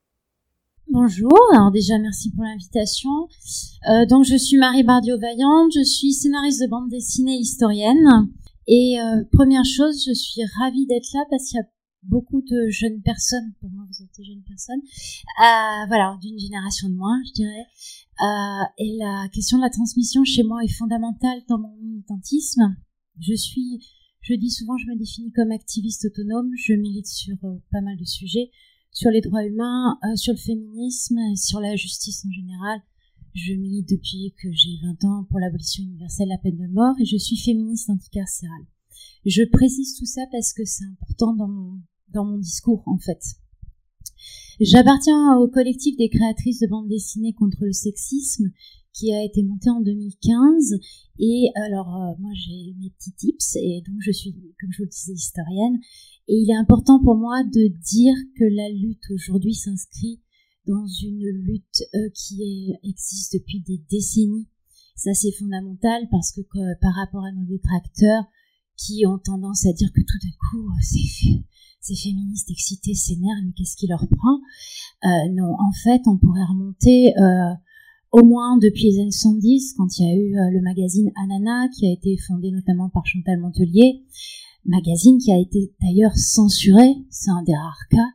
Bonjour, 0.89 1.37
alors 1.53 1.71
déjà 1.71 1.97
merci 1.97 2.31
pour 2.31 2.43
l'invitation. 2.43 3.09
Euh, 3.89 4.05
donc 4.05 4.25
je 4.25 4.35
suis 4.35 4.57
Marie 4.57 4.83
Bardio-Vaillante, 4.83 5.71
je 5.73 5.83
suis 5.83 6.13
scénariste 6.13 6.61
de 6.61 6.67
bande 6.67 6.89
dessinée 6.89 7.35
historienne. 7.35 8.29
Et 8.67 8.99
euh, 8.99 9.23
première 9.31 9.65
chose, 9.65 10.03
je 10.05 10.13
suis 10.13 10.41
ravie 10.59 10.85
d'être 10.85 11.11
là 11.13 11.25
parce 11.29 11.49
qu'il 11.49 11.57
y 11.57 11.61
a 11.61 11.67
beaucoup 12.03 12.41
de 12.41 12.69
jeunes 12.69 13.01
personnes, 13.01 13.53
pour 13.59 13.69
moi 13.69 13.83
vous 13.87 14.03
êtes 14.03 14.15
des 14.17 14.23
jeunes 14.23 14.43
personnes, 14.43 14.81
euh, 15.41 15.85
voilà, 15.87 16.17
d'une 16.21 16.37
génération 16.37 16.89
de 16.89 16.95
moins, 16.95 17.19
je 17.27 17.33
dirais. 17.33 17.65
Euh, 18.21 18.63
et 18.77 18.97
la 18.97 19.27
question 19.33 19.57
de 19.57 19.63
la 19.63 19.69
transmission 19.69 20.23
chez 20.23 20.43
moi 20.43 20.63
est 20.63 20.73
fondamentale 20.73 21.41
dans 21.47 21.57
mon 21.57 21.75
militantisme. 21.81 22.75
Je 23.19 23.33
suis, 23.33 23.79
je 24.21 24.35
dis 24.35 24.51
souvent, 24.51 24.77
je 24.77 24.87
me 24.87 24.97
définis 24.97 25.31
comme 25.31 25.51
activiste 25.51 26.05
autonome. 26.05 26.51
Je 26.55 26.73
milite 26.73 27.07
sur 27.07 27.35
euh, 27.43 27.57
pas 27.71 27.81
mal 27.81 27.97
de 27.97 28.05
sujets, 28.05 28.51
sur 28.91 29.09
les 29.09 29.21
droits 29.21 29.45
humains, 29.45 29.97
euh, 30.03 30.15
sur 30.15 30.33
le 30.33 30.39
féminisme, 30.39 31.17
sur 31.35 31.59
la 31.59 31.75
justice 31.75 32.25
en 32.25 32.31
général. 32.31 32.81
Je 33.33 33.53
milite 33.53 33.89
depuis 33.89 34.33
que 34.37 34.51
j'ai 34.51 34.77
20 34.83 35.05
ans 35.05 35.23
pour 35.29 35.39
l'abolition 35.39 35.83
universelle 35.83 36.27
de 36.27 36.33
la 36.33 36.37
peine 36.37 36.57
de 36.57 36.67
mort 36.67 36.93
et 36.99 37.05
je 37.05 37.17
suis 37.17 37.37
féministe 37.37 37.89
anticarcérale. 37.89 38.65
Je 39.25 39.43
précise 39.51 39.97
tout 39.97 40.05
ça 40.05 40.21
parce 40.31 40.53
que 40.53 40.65
c'est 40.65 40.85
important 40.85 41.33
dans 41.33 41.47
mon, 41.47 41.81
dans 42.09 42.25
mon 42.25 42.37
discours 42.37 42.83
en 42.85 42.99
fait. 42.99 43.21
J'appartiens 44.59 45.37
au 45.37 45.47
collectif 45.47 45.97
des 45.97 46.09
créatrices 46.09 46.59
de 46.59 46.67
bande 46.67 46.87
dessinée 46.87 47.33
contre 47.33 47.65
le 47.65 47.73
sexisme 47.73 48.51
qui 48.93 49.11
a 49.11 49.23
été 49.23 49.43
monté 49.43 49.69
en 49.69 49.81
2015 49.81 50.75
et 51.19 51.47
alors 51.55 51.95
euh, 51.95 52.13
moi 52.19 52.31
j'ai 52.35 52.75
mes 52.79 52.91
petits 52.91 53.13
tips 53.13 53.55
et 53.55 53.81
donc 53.87 53.95
je 53.99 54.11
suis 54.11 54.33
comme 54.59 54.71
je 54.71 54.77
vous 54.77 54.83
le 54.83 54.89
disais 54.89 55.13
historienne 55.13 55.79
et 56.27 56.35
il 56.35 56.49
est 56.49 56.55
important 56.55 57.01
pour 57.01 57.15
moi 57.15 57.43
de 57.43 57.67
dire 57.67 58.15
que 58.37 58.43
la 58.43 58.69
lutte 58.69 59.03
aujourd'hui 59.11 59.55
s'inscrit 59.55 60.21
dans 60.67 60.85
une 60.85 61.27
lutte 61.43 61.83
euh, 61.95 62.09
qui 62.13 62.73
existe 62.83 63.33
depuis 63.33 63.61
des 63.61 63.83
décennies. 63.89 64.47
Ça 64.95 65.13
c'est 65.13 65.31
fondamental 65.31 66.07
parce 66.11 66.31
que, 66.31 66.41
par 66.79 66.93
rapport 66.93 67.25
à 67.25 67.31
nos 67.31 67.45
détracteurs 67.45 68.23
qui 68.77 69.05
ont 69.05 69.17
tendance 69.17 69.65
à 69.65 69.73
dire 69.73 69.91
que 69.91 70.01
tout 70.01 70.19
d'un 70.21 70.35
coup 70.51 70.69
c'est 70.81 71.43
ces 71.83 71.95
féministes 71.95 72.49
excités 72.49 72.93
s'énervent, 72.95 73.43
mais 73.45 73.51
qu'est-ce 73.51 73.75
qui 73.75 73.87
leur 73.87 74.07
prend? 74.07 74.39
Euh, 75.03 75.29
Non, 75.33 75.53
en 75.59 75.71
fait, 75.83 76.01
on 76.07 76.17
pourrait 76.17 76.45
remonter 76.45 77.13
euh, 77.17 77.53
au 78.13 78.23
moins 78.23 78.57
depuis 78.57 78.85
les 78.85 79.01
années 79.01 79.11
70, 79.11 79.73
quand 79.77 79.99
il 79.99 80.05
y 80.05 80.09
a 80.09 80.15
eu 80.15 80.37
euh, 80.37 80.51
le 80.51 80.61
magazine 80.61 81.11
Anana, 81.21 81.67
qui 81.75 81.87
a 81.87 81.91
été 81.91 82.15
fondé 82.25 82.51
notamment 82.51 82.89
par 82.89 83.05
Chantal 83.05 83.37
Montelier, 83.39 84.05
magazine 84.65 85.17
qui 85.17 85.33
a 85.33 85.37
été 85.37 85.73
d'ailleurs 85.81 86.15
censuré, 86.15 86.95
c'est 87.09 87.31
un 87.31 87.43
des 87.43 87.55
rares 87.55 87.87
cas, 87.91 88.09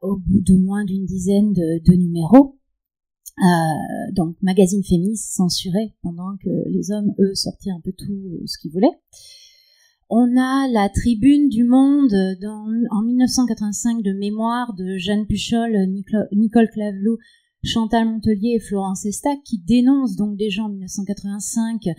au 0.00 0.16
bout 0.16 0.40
de 0.40 0.56
moins 0.56 0.84
d'une 0.84 1.04
dizaine 1.04 1.52
de, 1.52 1.84
de 1.84 1.96
numéros. 1.96 2.58
donc 4.14 4.36
magazine 4.40 4.82
féministe 4.82 5.34
censuré 5.34 5.94
pendant 6.02 6.36
que 6.42 6.48
les 6.70 6.90
hommes, 6.90 7.12
eux, 7.20 7.34
sortaient 7.34 7.70
un 7.70 7.80
peu 7.84 7.92
tout 7.92 8.40
ce 8.46 8.58
qu'ils 8.58 8.72
voulaient. 8.72 8.98
On 10.08 10.36
a 10.36 10.68
la 10.68 10.88
Tribune 10.88 11.48
du 11.48 11.64
Monde 11.64 12.14
dans, 12.40 12.68
en 12.92 13.02
1985 13.02 14.04
de 14.04 14.12
mémoire 14.12 14.72
de 14.74 14.96
Jeanne 14.98 15.26
Puchol, 15.26 15.76
Nicole 16.32 16.70
Clavelou, 16.70 17.18
Chantal 17.64 18.06
Montelier 18.06 18.54
et 18.54 18.60
Florence 18.60 19.04
Estac 19.04 19.42
qui 19.44 19.58
dénoncent 19.58 20.14
donc 20.14 20.36
déjà 20.36 20.62
en 20.62 20.68
1985 20.68 21.88
euh, 21.88 21.92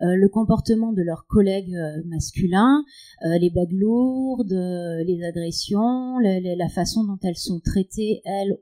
le 0.00 0.28
comportement 0.28 0.92
de 0.92 1.00
leurs 1.00 1.26
collègues 1.26 1.74
euh, 1.74 2.02
masculins, 2.04 2.84
euh, 3.24 3.38
les 3.38 3.48
blagues 3.48 3.72
lourdes, 3.72 4.52
les 4.52 5.24
agressions, 5.24 6.18
la 6.18 6.68
façon 6.68 7.04
dont 7.04 7.18
elles 7.22 7.38
sont 7.38 7.60
traitées, 7.60 8.20
elles, 8.26 8.58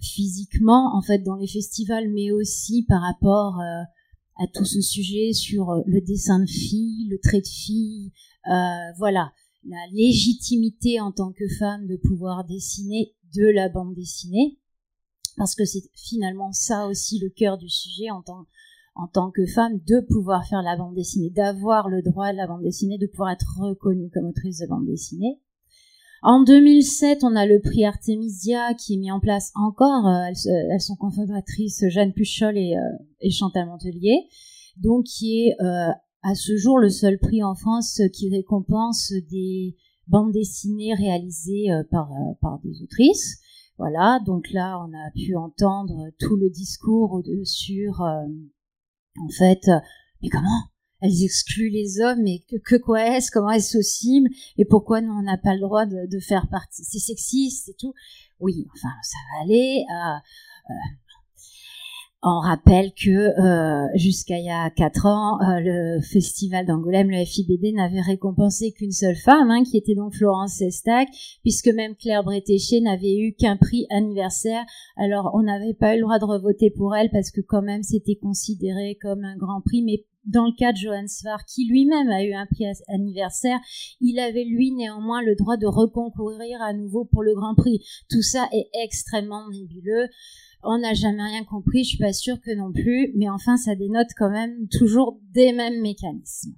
physiquement, 0.00 0.96
en 0.96 1.02
fait, 1.02 1.18
dans 1.24 1.34
les 1.34 1.48
festivals, 1.48 2.08
mais 2.08 2.30
aussi 2.30 2.84
par 2.88 3.02
rapport 3.02 3.60
à 4.40 4.46
tout 4.46 4.64
ce 4.64 4.80
sujet 4.80 5.32
sur 5.32 5.70
euh, 5.70 5.82
le 5.86 6.00
dessin 6.00 6.40
de 6.40 6.48
fille, 6.48 7.08
le 7.10 7.18
trait 7.18 7.42
de 7.42 7.46
fille, 7.46 8.10
euh, 8.50 8.92
voilà, 8.96 9.32
la 9.64 9.86
légitimité 9.92 10.98
en 10.98 11.12
tant 11.12 11.32
que 11.32 11.46
femme 11.58 11.86
de 11.86 11.96
pouvoir 11.96 12.44
dessiner 12.44 13.14
de 13.34 13.44
la 13.44 13.68
bande 13.68 13.94
dessinée, 13.94 14.58
parce 15.36 15.54
que 15.54 15.66
c'est 15.66 15.90
finalement 15.94 16.52
ça 16.52 16.86
aussi 16.86 17.18
le 17.18 17.28
cœur 17.28 17.58
du 17.58 17.68
sujet 17.68 18.10
en 18.10 18.22
tant, 18.22 18.46
en 18.94 19.08
tant 19.08 19.30
que 19.30 19.44
femme, 19.46 19.78
de 19.86 20.00
pouvoir 20.00 20.46
faire 20.46 20.62
la 20.62 20.76
bande 20.76 20.94
dessinée, 20.94 21.30
d'avoir 21.30 21.90
le 21.90 22.00
droit 22.00 22.32
de 22.32 22.38
la 22.38 22.46
bande 22.46 22.62
dessinée, 22.62 22.96
de 22.96 23.06
pouvoir 23.06 23.32
être 23.32 23.58
reconnue 23.58 24.10
comme 24.10 24.26
autrice 24.26 24.60
de 24.60 24.66
bande 24.66 24.86
dessinée. 24.86 25.38
En 26.22 26.42
2007, 26.42 27.24
on 27.24 27.34
a 27.34 27.46
le 27.46 27.60
prix 27.60 27.86
Artemisia 27.86 28.74
qui 28.74 28.94
est 28.94 28.96
mis 28.98 29.10
en 29.10 29.20
place 29.20 29.52
encore. 29.54 30.06
Euh, 30.06 30.26
elles, 30.70 30.80
sont 30.80 30.96
confondatrices 30.96 31.82
Jeanne 31.88 32.12
Puchol 32.12 32.58
et, 32.58 32.76
euh, 32.76 33.30
Chantal 33.30 33.66
Montelier, 33.66 34.28
donc 34.76 35.04
qui 35.04 35.46
est 35.46 35.54
euh, 35.62 35.90
à 36.22 36.34
ce 36.34 36.56
jour 36.58 36.78
le 36.78 36.90
seul 36.90 37.18
prix 37.18 37.42
en 37.42 37.54
France 37.54 38.02
qui 38.12 38.28
récompense 38.28 39.14
des 39.30 39.76
bandes 40.08 40.32
dessinées 40.32 40.94
réalisées 40.94 41.68
par 41.90 42.10
des 42.64 42.82
autrices. 42.82 43.38
Voilà, 43.78 44.20
donc 44.26 44.50
là, 44.52 44.78
on 44.78 44.92
a 44.92 45.10
pu 45.14 45.36
entendre 45.36 46.10
tout 46.18 46.36
le 46.36 46.50
discours 46.50 47.22
sur, 47.44 48.02
en 48.02 49.28
fait, 49.38 49.70
mais 50.20 50.28
comment? 50.28 50.69
Elles 51.00 51.24
excluent 51.24 51.70
les 51.70 52.00
hommes, 52.00 52.22
mais 52.22 52.40
que, 52.64 52.76
quoi 52.76 53.04
est-ce, 53.06 53.30
comment 53.30 53.50
est-ce 53.50 53.78
possible, 53.78 54.28
et 54.58 54.64
pourquoi 54.64 55.00
nous 55.00 55.12
on 55.12 55.22
n'a 55.22 55.38
pas 55.38 55.54
le 55.54 55.60
droit 55.60 55.86
de, 55.86 56.20
faire 56.20 56.48
partie, 56.50 56.84
c'est 56.84 56.98
sexiste 56.98 57.70
et 57.70 57.74
tout. 57.78 57.94
Oui, 58.40 58.66
enfin 58.74 58.94
ça 59.02 59.16
va 59.32 59.44
aller. 59.44 59.84
Euh, 59.90 60.70
euh, 60.70 60.74
On 62.22 62.40
rappelle 62.40 62.92
que 62.92 63.10
euh, 63.10 63.88
jusqu'à 63.94 64.38
il 64.38 64.44
y 64.44 64.50
a 64.50 64.68
quatre 64.68 65.06
ans, 65.06 65.38
le 65.40 66.02
festival 66.02 66.66
d'Angoulême, 66.66 67.10
le 67.10 67.24
FIBD, 67.24 67.74
n'avait 67.74 68.02
récompensé 68.02 68.72
qu'une 68.72 68.92
seule 68.92 69.16
femme, 69.16 69.50
hein, 69.50 69.62
qui 69.64 69.78
était 69.78 69.94
donc 69.94 70.14
Florence 70.14 70.52
Sestac, 70.52 71.08
puisque 71.42 71.68
même 71.68 71.96
Claire 71.96 72.22
Bretéché 72.22 72.82
n'avait 72.82 73.16
eu 73.16 73.32
qu'un 73.32 73.56
prix 73.56 73.86
anniversaire. 73.90 74.64
Alors 74.96 75.30
on 75.34 75.42
n'avait 75.42 75.74
pas 75.74 75.94
eu 75.94 75.96
le 75.96 76.02
droit 76.02 76.18
de 76.18 76.26
revoter 76.26 76.70
pour 76.70 76.94
elle 76.94 77.10
parce 77.10 77.30
que 77.30 77.40
quand 77.40 77.62
même 77.62 77.82
c'était 77.82 78.16
considéré 78.16 78.98
comme 79.00 79.24
un 79.24 79.36
grand 79.36 79.62
prix, 79.62 79.82
mais 79.82 80.04
dans 80.24 80.46
le 80.46 80.52
cas 80.56 80.72
de 80.72 80.78
Johann 80.78 81.08
Svar, 81.08 81.44
qui 81.44 81.66
lui-même 81.66 82.08
a 82.10 82.24
eu 82.24 82.32
un 82.32 82.46
prix 82.46 82.64
anniversaire, 82.88 83.58
il 84.00 84.18
avait 84.18 84.44
lui 84.44 84.72
néanmoins 84.72 85.22
le 85.22 85.34
droit 85.34 85.56
de 85.56 85.66
reconcourir 85.66 86.60
à 86.62 86.72
nouveau 86.72 87.04
pour 87.04 87.22
le 87.22 87.34
Grand 87.34 87.54
Prix. 87.54 87.84
Tout 88.10 88.22
ça 88.22 88.48
est 88.52 88.68
extrêmement 88.82 89.48
nébuleux. 89.50 90.08
On 90.62 90.78
n'a 90.78 90.92
jamais 90.94 91.22
rien 91.22 91.44
compris, 91.44 91.84
je 91.84 91.90
suis 91.90 91.98
pas 91.98 92.12
sûre 92.12 92.40
que 92.40 92.54
non 92.54 92.72
plus, 92.72 93.12
mais 93.16 93.30
enfin 93.30 93.56
ça 93.56 93.74
dénote 93.74 94.10
quand 94.16 94.30
même 94.30 94.68
toujours 94.68 95.18
des 95.32 95.52
mêmes 95.52 95.80
mécanismes. 95.80 96.54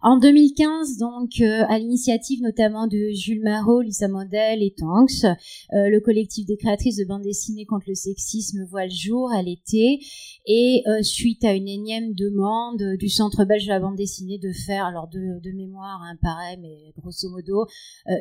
En 0.00 0.16
2015, 0.16 0.96
donc, 0.98 1.40
euh, 1.40 1.64
à 1.68 1.76
l'initiative 1.76 2.40
notamment 2.40 2.86
de 2.86 3.10
Jules 3.10 3.42
Marot, 3.42 3.80
Lisa 3.80 4.06
Model 4.06 4.62
et 4.62 4.70
Tanks, 4.70 5.24
euh, 5.24 5.88
le 5.88 5.98
collectif 5.98 6.46
des 6.46 6.56
créatrices 6.56 6.98
de 6.98 7.04
bande 7.04 7.22
dessinée 7.22 7.64
contre 7.64 7.86
le 7.88 7.96
sexisme 7.96 8.64
voit 8.70 8.84
le 8.84 8.92
jour 8.92 9.32
à 9.32 9.42
l'été. 9.42 9.98
Et 10.46 10.84
euh, 10.86 11.02
suite 11.02 11.44
à 11.44 11.52
une 11.52 11.66
énième 11.66 12.14
demande 12.14 12.96
du 12.96 13.08
Centre 13.08 13.44
belge 13.44 13.64
de 13.64 13.70
la 13.70 13.80
bande 13.80 13.96
dessinée 13.96 14.38
de 14.38 14.52
faire, 14.52 14.84
alors 14.84 15.08
de, 15.08 15.50
mémoire, 15.50 16.00
hein, 16.04 16.16
pareil, 16.22 16.58
mais 16.60 16.92
grosso 16.96 17.28
modo, 17.28 17.66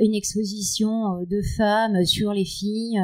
une 0.01 0.15
exposition 0.15 1.21
de 1.29 1.41
femmes 1.57 2.05
sur 2.05 2.33
les 2.33 2.45
filles, 2.45 2.97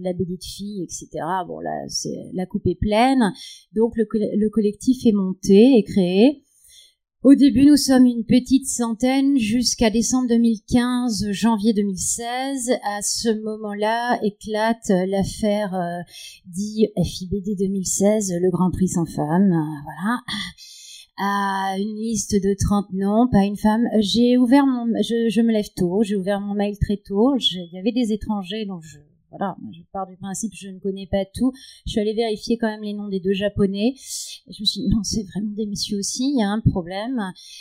la 0.00 0.12
BD 0.12 0.36
de 0.36 0.44
filles, 0.44 0.82
etc. 0.82 1.08
Bon, 1.46 1.60
là, 1.60 1.86
la 2.32 2.46
coupe 2.46 2.66
est 2.66 2.74
pleine. 2.74 3.32
Donc, 3.72 3.96
le, 3.96 4.04
le 4.12 4.50
collectif 4.50 5.06
est 5.06 5.12
monté 5.12 5.78
et 5.78 5.84
créé. 5.84 6.42
Au 7.26 7.34
début, 7.34 7.66
nous 7.66 7.76
sommes 7.76 8.06
une 8.06 8.24
petite 8.24 8.68
centaine 8.68 9.36
jusqu'à 9.36 9.90
décembre 9.90 10.28
2015, 10.28 11.32
janvier 11.32 11.72
2016. 11.72 12.70
À 12.84 13.02
ce 13.02 13.42
moment-là, 13.42 14.20
éclate 14.22 14.92
l'affaire 15.08 15.74
euh, 15.74 16.02
dit 16.46 16.86
FIBD 16.96 17.58
2016, 17.58 18.32
le 18.40 18.48
Grand 18.52 18.70
Prix 18.70 18.90
sans 18.90 19.06
femme. 19.06 19.48
voilà. 19.48 20.20
À 21.16 21.74
une 21.80 21.96
liste 21.96 22.36
de 22.40 22.54
30 22.54 22.92
noms, 22.92 23.26
pas 23.26 23.42
une 23.42 23.56
femme. 23.56 23.88
J'ai 23.98 24.36
ouvert 24.36 24.64
mon, 24.64 24.86
je, 25.02 25.28
je 25.28 25.40
me 25.40 25.50
lève 25.50 25.70
tôt, 25.74 26.04
j'ai 26.04 26.14
ouvert 26.14 26.40
mon 26.40 26.54
mail 26.54 26.78
très 26.78 26.98
tôt. 26.98 27.34
Il 27.38 27.70
y 27.72 27.78
avait 27.80 27.90
des 27.90 28.12
étrangers, 28.12 28.66
donc 28.66 28.84
je, 28.84 28.98
voilà, 29.38 29.56
je 29.72 29.82
pars 29.92 30.06
du 30.06 30.16
principe 30.16 30.52
je 30.54 30.68
ne 30.68 30.78
connais 30.78 31.06
pas 31.06 31.24
tout. 31.34 31.52
Je 31.86 31.92
suis 31.92 32.00
allée 32.00 32.14
vérifier 32.14 32.58
quand 32.58 32.68
même 32.68 32.82
les 32.82 32.94
noms 32.94 33.08
des 33.08 33.20
deux 33.20 33.32
japonais. 33.32 33.94
Je 34.48 34.60
me 34.60 34.64
suis 34.64 34.82
dit 34.82 34.88
non, 34.88 35.02
c'est 35.02 35.24
vraiment 35.24 35.52
des 35.54 35.66
messieurs 35.66 35.98
aussi, 35.98 36.32
il 36.34 36.40
y 36.40 36.42
a 36.42 36.48
un 36.48 36.60
problème. 36.60 37.20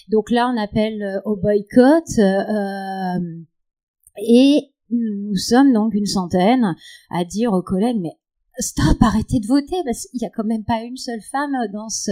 Donc 0.10 0.32
là, 0.32 0.52
on 0.54 0.58
appelle 0.58 1.02
euh, 1.02 1.22
au 1.26 1.36
boycott 1.36 2.08
euh, 2.20 3.44
et 4.18 4.72
nous 4.90 5.36
sommes 5.36 5.74
donc 5.74 5.94
une 5.94 6.06
centaine 6.06 6.76
à 7.10 7.26
dire 7.26 7.54
aux 7.54 7.64
collègues 7.64 8.00
mais 8.00 8.18
stop, 8.60 9.02
arrêtez 9.02 9.40
de 9.40 9.48
voter 9.48 9.78
parce 9.84 10.08
qu'il 10.08 10.20
n'y 10.20 10.28
a 10.28 10.30
quand 10.30 10.46
même 10.46 10.64
pas 10.64 10.82
une 10.82 10.98
seule 10.98 11.22
femme 11.22 11.56
dans 11.74 11.90
ce 11.90 12.12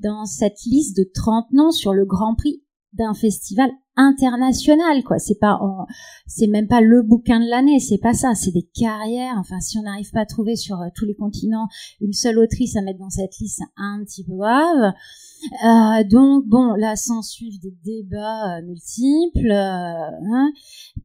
dans 0.00 0.26
cette 0.26 0.62
liste 0.66 0.96
de 0.96 1.08
30 1.14 1.52
noms 1.52 1.70
sur 1.70 1.94
le 1.94 2.04
Grand 2.04 2.34
Prix 2.34 2.62
d'un 2.92 3.14
festival 3.14 3.70
international 3.98 5.02
quoi. 5.04 5.18
C'est 5.18 5.38
pas 5.38 5.60
c'est 6.26 6.46
même 6.46 6.68
pas 6.68 6.80
le 6.80 7.02
bouquin 7.02 7.40
de 7.40 7.50
l'année 7.50 7.80
c'est 7.80 7.98
pas 7.98 8.14
ça. 8.14 8.34
C'est 8.34 8.52
des 8.52 8.66
carrières. 8.74 9.34
Enfin 9.38 9.60
si 9.60 9.76
on 9.78 9.82
n'arrive 9.82 10.10
pas 10.10 10.20
à 10.20 10.26
trouver 10.26 10.56
sur 10.56 10.80
euh, 10.80 10.88
tous 10.94 11.04
les 11.04 11.14
continents 11.14 11.68
une 12.00 12.14
seule 12.14 12.38
autrice 12.38 12.76
à 12.76 12.80
mettre 12.80 13.00
dans 13.00 13.10
cette 13.10 13.36
liste 13.38 13.62
un 13.76 14.02
petit 14.04 14.24
peu 14.24 14.36
grave 14.36 14.94
euh, 15.64 16.04
donc 16.04 16.46
bon, 16.46 16.74
là 16.74 16.96
s'en 16.96 17.22
suivent 17.22 17.60
des 17.60 17.74
débats 17.84 18.58
euh, 18.58 18.62
multiples, 18.62 19.50
euh, 19.50 20.10
hein, 20.32 20.52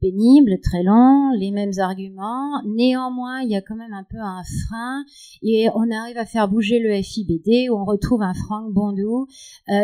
pénibles, 0.02 0.60
très 0.62 0.84
longs, 0.84 1.32
les 1.38 1.52
mêmes 1.52 1.74
arguments. 1.78 2.62
Néanmoins, 2.66 3.42
il 3.42 3.52
y 3.52 3.56
a 3.56 3.62
quand 3.62 3.76
même 3.76 3.94
un 3.94 4.06
peu 4.10 4.18
un 4.20 4.44
frein 4.66 5.04
et 5.42 5.68
on 5.76 5.92
arrive 5.92 6.18
à 6.18 6.26
faire 6.26 6.48
bouger 6.48 6.80
le 6.80 7.02
FIBD 7.02 7.70
où 7.70 7.76
on 7.76 7.86
retrouve 7.86 8.22
un 8.22 8.34
Franck 8.34 8.74
Bondou 8.74 9.28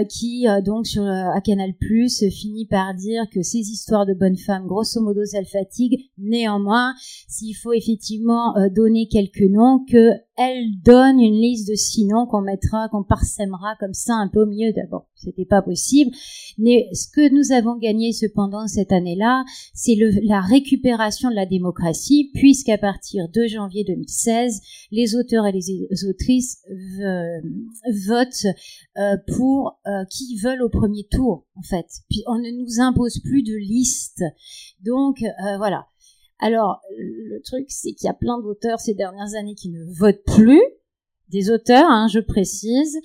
qui 0.09 0.45
donc 0.65 0.87
sur 0.87 1.03
à 1.03 1.39
Canal 1.41 1.73
Plus 1.79 2.23
finit 2.29 2.65
par 2.65 2.93
dire 2.93 3.23
que 3.31 3.41
ces 3.41 3.59
histoires 3.59 4.05
de 4.05 4.13
bonnes 4.13 4.37
femmes, 4.37 4.67
grosso 4.67 5.01
modo, 5.01 5.25
ça 5.25 5.39
le 5.39 5.45
fatigue. 5.45 6.09
Néanmoins, 6.17 6.93
s'il 7.27 7.55
faut 7.55 7.73
effectivement 7.73 8.53
donner 8.75 9.07
quelques 9.07 9.49
noms, 9.49 9.85
que 9.89 10.11
elle 10.39 10.79
donne 10.81 11.19
une 11.19 11.41
liste 11.41 11.69
de 11.69 11.75
six 11.75 12.05
noms 12.05 12.25
qu'on 12.25 12.41
mettra, 12.41 12.87
qu'on 12.87 13.03
parsèmera 13.03 13.75
comme 13.77 13.93
ça 13.93 14.13
un 14.13 14.29
peu 14.29 14.45
milieu 14.45 14.71
d'abord. 14.71 15.07
C'était 15.15 15.45
pas 15.45 15.61
possible. 15.61 16.11
Mais 16.57 16.87
ce 16.93 17.07
que 17.09 17.29
nous 17.33 17.51
avons 17.51 17.77
gagné 17.77 18.13
cependant 18.13 18.65
cette 18.67 18.93
année-là, 18.93 19.43
c'est 19.73 19.97
la 20.23 20.39
récupération 20.39 21.29
de 21.29 21.35
la 21.35 21.45
démocratie, 21.45 22.31
puisqu'à 22.33 22.77
partir 22.77 23.27
de 23.27 23.47
janvier 23.47 23.83
2016, 23.83 24.61
les 24.91 25.15
auteurs 25.15 25.45
et 25.45 25.51
les 25.51 26.05
autrices 26.07 26.63
votent 28.07 28.45
euh, 28.97 29.17
pour 29.35 29.79
euh, 29.87 30.05
qui 30.09 30.37
veulent 30.37 30.61
au 30.61 30.69
premier 30.69 31.03
tour, 31.11 31.45
en 31.55 31.63
fait. 31.63 31.87
On 32.27 32.37
ne 32.37 32.51
nous 32.51 32.79
impose 32.79 33.19
plus 33.19 33.43
de 33.43 33.55
liste. 33.55 34.23
Donc 34.85 35.21
euh, 35.21 35.57
voilà. 35.57 35.87
Alors, 36.39 36.81
le 36.97 37.39
truc, 37.41 37.65
c'est 37.69 37.93
qu'il 37.93 38.07
y 38.07 38.09
a 38.09 38.13
plein 38.13 38.39
d'auteurs 38.39 38.79
ces 38.79 38.93
dernières 38.93 39.35
années 39.35 39.55
qui 39.55 39.69
ne 39.69 39.83
votent 39.93 40.23
plus, 40.25 40.61
des 41.29 41.51
auteurs, 41.51 41.89
hein, 41.89 42.07
je 42.07 42.19
précise, 42.19 42.97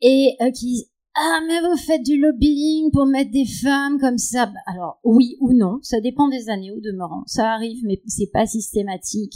et 0.00 0.36
euh, 0.40 0.50
qui 0.50 0.88
ah 1.16 1.38
mais 1.46 1.60
vous 1.60 1.76
faites 1.76 2.02
du 2.02 2.18
lobbying 2.18 2.90
pour 2.90 3.06
mettre 3.06 3.30
des 3.30 3.46
femmes 3.46 4.00
comme 4.00 4.18
ça. 4.18 4.46
Bah, 4.46 4.58
alors 4.66 4.98
oui 5.04 5.36
ou 5.38 5.52
non, 5.52 5.78
ça 5.80 6.00
dépend 6.00 6.28
des 6.28 6.48
années 6.48 6.72
ou 6.72 6.80
demeurant. 6.80 7.22
Ça 7.26 7.52
arrive, 7.52 7.84
mais 7.84 8.02
c'est 8.08 8.30
pas 8.32 8.46
systématique. 8.46 9.34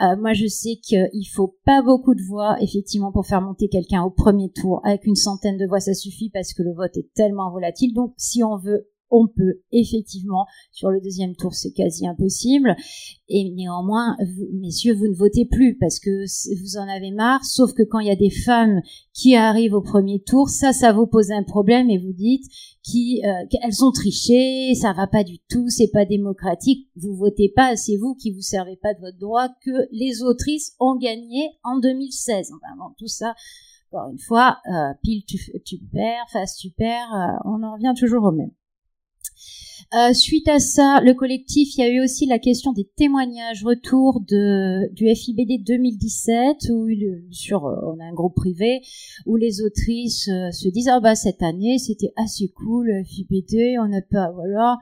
Euh, 0.00 0.16
moi, 0.16 0.32
je 0.32 0.48
sais 0.48 0.80
qu'il 0.82 1.28
faut 1.32 1.56
pas 1.64 1.80
beaucoup 1.80 2.16
de 2.16 2.22
voix, 2.22 2.56
effectivement, 2.60 3.12
pour 3.12 3.26
faire 3.26 3.40
monter 3.40 3.68
quelqu'un 3.68 4.02
au 4.02 4.10
premier 4.10 4.50
tour. 4.50 4.80
Avec 4.84 5.04
une 5.04 5.14
centaine 5.14 5.58
de 5.58 5.66
voix, 5.66 5.78
ça 5.78 5.94
suffit 5.94 6.28
parce 6.30 6.54
que 6.54 6.64
le 6.64 6.74
vote 6.74 6.96
est 6.96 7.12
tellement 7.14 7.52
volatile. 7.52 7.94
Donc, 7.94 8.14
si 8.16 8.42
on 8.42 8.56
veut 8.56 8.88
on 9.12 9.28
peut 9.28 9.60
effectivement 9.70 10.46
sur 10.72 10.90
le 10.90 11.00
deuxième 11.00 11.36
tour 11.36 11.54
c'est 11.54 11.70
quasi 11.70 12.06
impossible. 12.06 12.74
Et 13.28 13.50
néanmoins 13.50 14.16
messieurs 14.52 14.94
vous 14.94 15.06
ne 15.06 15.14
votez 15.14 15.46
plus 15.46 15.76
parce 15.78 16.00
que 16.00 16.24
vous 16.60 16.76
en 16.76 16.88
avez 16.88 17.12
marre. 17.12 17.44
Sauf 17.44 17.72
que 17.74 17.82
quand 17.82 18.00
il 18.00 18.08
y 18.08 18.10
a 18.10 18.16
des 18.16 18.30
femmes 18.30 18.80
qui 19.12 19.36
arrivent 19.36 19.74
au 19.74 19.82
premier 19.82 20.20
tour 20.20 20.48
ça 20.48 20.72
ça 20.72 20.92
vous 20.92 21.06
pose 21.06 21.30
un 21.30 21.44
problème 21.44 21.90
et 21.90 21.98
vous 21.98 22.12
dites 22.12 22.44
euh, 22.44 23.28
qu'elles 23.50 23.84
ont 23.84 23.92
triché 23.92 24.74
ça 24.74 24.92
va 24.92 25.06
pas 25.06 25.22
du 25.22 25.38
tout 25.48 25.68
c'est 25.68 25.90
pas 25.92 26.04
démocratique. 26.04 26.88
Vous 26.96 27.14
votez 27.14 27.52
pas 27.54 27.76
c'est 27.76 27.96
vous 27.96 28.14
qui 28.14 28.32
vous 28.32 28.40
servez 28.40 28.76
pas 28.76 28.94
de 28.94 29.00
votre 29.00 29.18
droit 29.18 29.48
que 29.64 29.88
les 29.92 30.22
autrices 30.22 30.74
ont 30.80 30.96
gagné 30.96 31.50
en 31.62 31.78
2016 31.78 32.50
enfin 32.54 32.74
bon 32.78 32.94
tout 32.98 33.08
ça 33.08 33.34
encore 33.92 34.10
une 34.10 34.18
fois, 34.18 34.58
euh, 34.68 34.94
pile 35.02 35.22
tu, 35.24 35.38
tu 35.64 35.78
perds, 35.92 36.24
face 36.32 36.56
tu 36.56 36.70
perds, 36.70 37.14
euh, 37.14 37.36
on 37.44 37.62
en 37.62 37.74
revient 37.74 37.92
toujours 37.98 38.24
au 38.24 38.32
même. 38.32 38.50
Euh, 39.94 40.14
suite 40.14 40.48
à 40.48 40.58
ça, 40.58 41.00
le 41.04 41.12
collectif, 41.12 41.76
il 41.76 41.80
y 41.80 41.84
a 41.84 41.90
eu 41.90 42.02
aussi 42.02 42.24
la 42.24 42.38
question 42.38 42.72
des 42.72 42.88
témoignages 42.96 43.62
retour 43.62 44.20
du 44.20 45.14
FIBD 45.14 45.62
2017, 45.62 46.70
où 46.70 46.88
on 46.88 48.00
a 48.00 48.04
un 48.04 48.14
groupe 48.14 48.34
privé, 48.34 48.80
où 49.26 49.36
les 49.36 49.60
autrices 49.60 50.28
euh, 50.28 50.50
se 50.50 50.68
disent, 50.70 50.88
ah 50.88 51.00
bah 51.00 51.14
cette 51.14 51.42
année, 51.42 51.76
c'était 51.76 52.14
assez 52.16 52.48
cool, 52.48 52.86
le 52.86 53.04
FIBD, 53.04 53.78
on 53.80 53.88
n'a 53.88 54.00
pas, 54.00 54.30
voilà. 54.32 54.78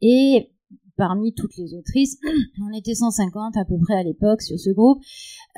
Et 0.00 0.51
parmi 1.02 1.34
toutes 1.34 1.56
les 1.56 1.74
autrices, 1.74 2.16
on 2.62 2.72
était 2.72 2.94
150 2.94 3.56
à 3.56 3.64
peu 3.64 3.74
près 3.76 3.94
à 3.94 4.04
l'époque 4.04 4.40
sur 4.40 4.56
ce 4.56 4.70
groupe, 4.70 5.02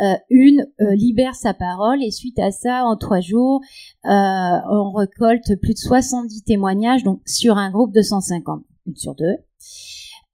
euh, 0.01 0.14
une 0.30 0.66
euh, 0.80 0.95
libère 0.95 1.34
sa 1.34 1.53
parole 1.53 2.03
et 2.03 2.11
suite 2.11 2.38
à 2.38 2.51
ça, 2.51 2.86
en 2.86 2.97
trois 2.97 3.20
jours, 3.20 3.61
euh, 4.07 4.09
on 4.09 4.90
récolte 4.92 5.55
plus 5.61 5.74
de 5.74 5.78
70 5.78 6.45
témoignages, 6.45 7.05
donc 7.05 7.20
sur 7.26 7.59
un 7.59 7.70
groupe 7.70 7.92
de 7.92 8.01
150, 8.01 8.64
une 8.86 8.97
sur 8.97 9.14
deux. 9.14 9.36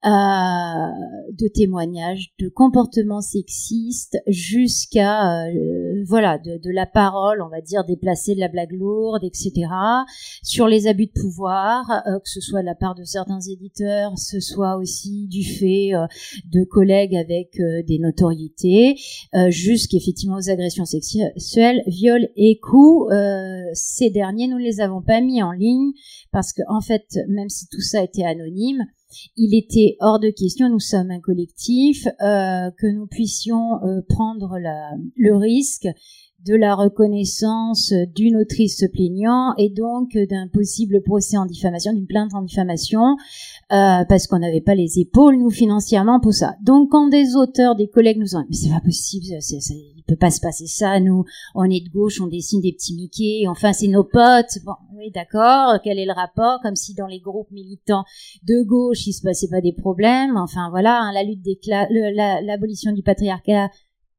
Euh, 0.03 0.09
de 0.09 1.47
témoignages, 1.47 2.33
de 2.39 2.49
comportements 2.49 3.21
sexistes, 3.21 4.17
jusqu'à 4.25 5.45
euh, 5.45 6.03
voilà 6.07 6.39
de, 6.39 6.57
de, 6.57 6.71
la 6.71 6.87
parole, 6.87 7.39
on 7.43 7.49
va 7.49 7.61
dire 7.61 7.85
déplacée, 7.85 8.33
de 8.33 8.39
la 8.39 8.47
blague 8.47 8.71
lourde, 8.71 9.23
etc. 9.23 9.67
Sur 10.41 10.67
les 10.67 10.87
abus 10.87 11.05
de 11.05 11.11
pouvoir, 11.11 12.01
euh, 12.07 12.17
que 12.17 12.27
ce 12.29 12.41
soit 12.41 12.61
de 12.61 12.65
la 12.65 12.73
part 12.73 12.95
de 12.95 13.03
certains 13.03 13.41
éditeurs, 13.41 14.17
ce 14.17 14.39
soit 14.39 14.75
aussi 14.77 15.27
du 15.27 15.43
fait 15.43 15.91
de 16.51 16.63
collègues 16.63 17.15
avec 17.15 17.61
des 17.85 17.99
notoriétés, 17.99 18.95
jusqu'effectivement 19.49 20.37
aux 20.37 20.49
agressions 20.49 20.85
sexuelles, 20.85 21.83
viols 21.85 22.27
et 22.35 22.57
coups. 22.59 23.13
ces 23.73 24.09
derniers, 24.09 24.47
nous 24.47 24.57
ne 24.57 24.63
les 24.63 24.81
avons 24.81 25.03
pas 25.03 25.21
mis 25.21 25.43
en 25.43 25.51
ligne 25.51 25.91
parce 26.31 26.53
que 26.53 26.63
en 26.69 26.81
fait, 26.81 27.19
même 27.27 27.49
si 27.49 27.67
tout 27.67 27.81
ça 27.81 28.03
était 28.03 28.23
anonyme, 28.23 28.83
il 29.37 29.57
était 29.57 29.97
hors 29.99 30.19
de 30.19 30.29
question, 30.29 30.69
nous 30.69 30.79
sommes 30.79 31.11
un 31.11 31.19
collectif, 31.19 32.07
euh, 32.07 32.71
que 32.77 32.87
nous 32.87 33.07
puissions 33.07 33.83
euh, 33.83 34.01
prendre 34.07 34.57
le 35.15 35.35
risque 35.35 35.87
de 36.45 36.55
la 36.55 36.75
reconnaissance 36.75 37.93
d'une 38.15 38.35
autrice 38.37 38.79
se 38.79 38.85
plaignant 38.85 39.53
et 39.57 39.69
donc 39.69 40.17
d'un 40.29 40.47
possible 40.47 41.01
procès 41.01 41.37
en 41.37 41.45
diffamation, 41.45 41.93
d'une 41.93 42.07
plainte 42.07 42.33
en 42.33 42.41
diffamation, 42.41 43.15
euh, 43.71 44.03
parce 44.07 44.27
qu'on 44.27 44.39
n'avait 44.39 44.61
pas 44.61 44.75
les 44.75 44.99
épaules, 44.99 45.37
nous, 45.37 45.51
financièrement, 45.51 46.19
pour 46.19 46.33
ça. 46.33 46.55
Donc, 46.63 46.89
quand 46.91 47.09
des 47.09 47.35
auteurs, 47.35 47.75
des 47.75 47.87
collègues 47.87 48.17
nous 48.17 48.35
ont 48.35 48.43
mais 48.49 48.55
c'est 48.55 48.69
pas 48.69 48.81
possible, 48.81 49.25
c'est, 49.39 49.59
c'est, 49.59 49.75
il 49.75 50.03
peut 50.07 50.15
pas 50.15 50.31
se 50.31 50.41
passer 50.41 50.67
ça, 50.67 50.99
nous, 50.99 51.25
on 51.55 51.65
est 51.65 51.85
de 51.85 51.89
gauche, 51.89 52.19
on 52.21 52.27
dessine 52.27 52.61
des 52.61 52.73
petits 52.73 52.95
Mickey, 52.95 53.47
enfin, 53.47 53.71
c'est 53.71 53.87
nos 53.87 54.03
potes. 54.03 54.57
Bon, 54.65 54.73
oui, 54.97 55.11
d'accord, 55.11 55.79
quel 55.83 55.99
est 55.99 56.05
le 56.05 56.13
rapport? 56.13 56.59
Comme 56.63 56.75
si 56.75 56.93
dans 56.93 57.07
les 57.07 57.19
groupes 57.19 57.51
militants 57.51 58.03
de 58.43 58.63
gauche, 58.63 59.05
il 59.07 59.13
se 59.13 59.21
passait 59.21 59.47
pas 59.47 59.61
des 59.61 59.73
problèmes. 59.73 60.37
Enfin, 60.37 60.69
voilà, 60.69 60.99
hein, 61.01 61.11
la 61.13 61.23
lutte 61.23 61.41
des 61.41 61.59
l'abolition 62.43 62.91
du 62.91 63.03
patriarcat 63.03 63.69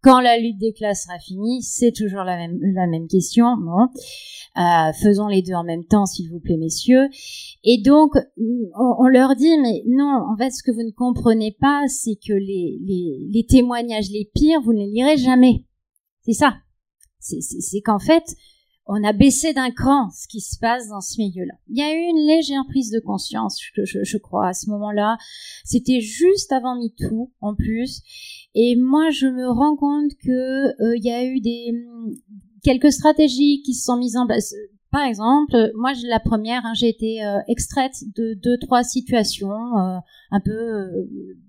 quand 0.02 0.20
la 0.20 0.38
lutte 0.38 0.58
des 0.58 0.72
classes 0.72 1.04
sera 1.04 1.18
finie, 1.18 1.62
c'est 1.62 1.92
toujours 1.92 2.24
la 2.24 2.36
même, 2.36 2.58
la 2.74 2.86
même 2.86 3.06
question. 3.06 3.56
Bon. 3.56 3.88
Euh, 4.58 4.92
faisons 4.92 5.28
les 5.28 5.42
deux 5.42 5.54
en 5.54 5.64
même 5.64 5.84
temps, 5.84 6.04
s'il 6.04 6.28
vous 6.30 6.40
plaît, 6.40 6.58
messieurs. 6.58 7.08
Et 7.64 7.80
donc, 7.80 8.12
on, 8.76 9.06
leur 9.06 9.34
dit, 9.36 9.56
mais 9.58 9.82
non, 9.86 10.26
en 10.30 10.36
fait, 10.36 10.50
ce 10.50 10.62
que 10.62 10.70
vous 10.70 10.82
ne 10.82 10.90
comprenez 10.90 11.56
pas, 11.58 11.84
c'est 11.88 12.16
que 12.16 12.32
les, 12.32 12.78
les, 12.84 13.28
les 13.30 13.46
témoignages 13.46 14.10
les 14.10 14.30
pires, 14.34 14.60
vous 14.60 14.72
ne 14.72 14.80
les 14.80 14.90
lirez 14.90 15.16
jamais. 15.16 15.64
C'est 16.24 16.34
ça. 16.34 16.56
C'est 17.18 17.80
qu'en 17.80 18.00
fait, 18.00 18.24
on 18.86 19.02
a 19.04 19.12
baissé 19.12 19.52
d'un 19.52 19.70
cran 19.70 20.10
ce 20.10 20.26
qui 20.26 20.40
se 20.40 20.58
passe 20.58 20.88
dans 20.88 21.00
ce 21.00 21.20
milieu-là. 21.20 21.54
Il 21.68 21.78
y 21.78 21.82
a 21.82 21.94
eu 21.94 22.00
une 22.00 22.26
légère 22.26 22.64
prise 22.68 22.90
de 22.90 23.00
conscience, 23.00 23.60
je, 23.74 24.02
je, 24.02 24.18
crois, 24.18 24.48
à 24.48 24.52
ce 24.54 24.68
moment-là. 24.70 25.16
C'était 25.64 26.00
juste 26.00 26.52
avant 26.52 26.76
MeToo, 26.76 27.30
en 27.40 27.54
plus. 27.54 28.02
Et 28.54 28.76
moi, 28.76 29.10
je 29.10 29.26
me 29.26 29.48
rends 29.48 29.76
compte 29.76 30.10
que 30.22 30.82
euh, 30.82 30.96
il 30.96 31.04
y 31.04 31.10
a 31.10 31.24
eu 31.24 31.40
des 31.40 31.72
quelques 32.62 32.92
stratégies 32.92 33.62
qui 33.64 33.74
se 33.74 33.84
sont 33.84 33.96
mises 33.96 34.16
en 34.16 34.26
place. 34.26 34.54
Par 34.92 35.02
exemple, 35.02 35.72
moi, 35.74 35.92
la 36.04 36.20
première, 36.20 36.64
hein, 36.64 36.74
j'ai 36.74 36.88
été 36.88 37.24
euh, 37.24 37.40
extraite 37.48 38.04
de 38.14 38.34
deux, 38.34 38.58
trois 38.58 38.84
situations 38.84 39.50
euh, 39.50 39.98
un 40.30 40.40
peu 40.40 40.90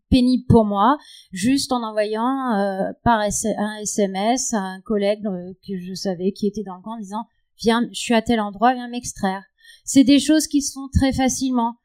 pénibles 0.09 0.45
pour 0.47 0.65
moi, 0.65 0.97
juste 1.31 1.71
en 1.71 1.83
envoyant 1.83 2.93
par 3.03 3.19
un 3.19 3.75
SMS 3.81 4.53
à 4.53 4.59
un 4.59 4.81
collègue 4.81 5.23
que 5.67 5.77
je 5.77 5.93
savais 5.93 6.31
qui 6.31 6.47
était 6.47 6.63
dans 6.63 6.75
le 6.75 6.81
camp 6.81 6.93
en 6.93 6.99
disant 6.99 7.25
viens, 7.57 7.87
je 7.91 7.99
suis 7.99 8.13
à 8.13 8.21
tel 8.21 8.39
endroit, 8.39 8.73
viens 8.73 8.87
m'extraire. 8.87 9.43
C'est 9.83 10.03
des 10.03 10.19
choses 10.19 10.47
qui 10.47 10.61
se 10.61 10.73
font 10.73 10.87
très 10.93 11.11
facilement. 11.11 11.75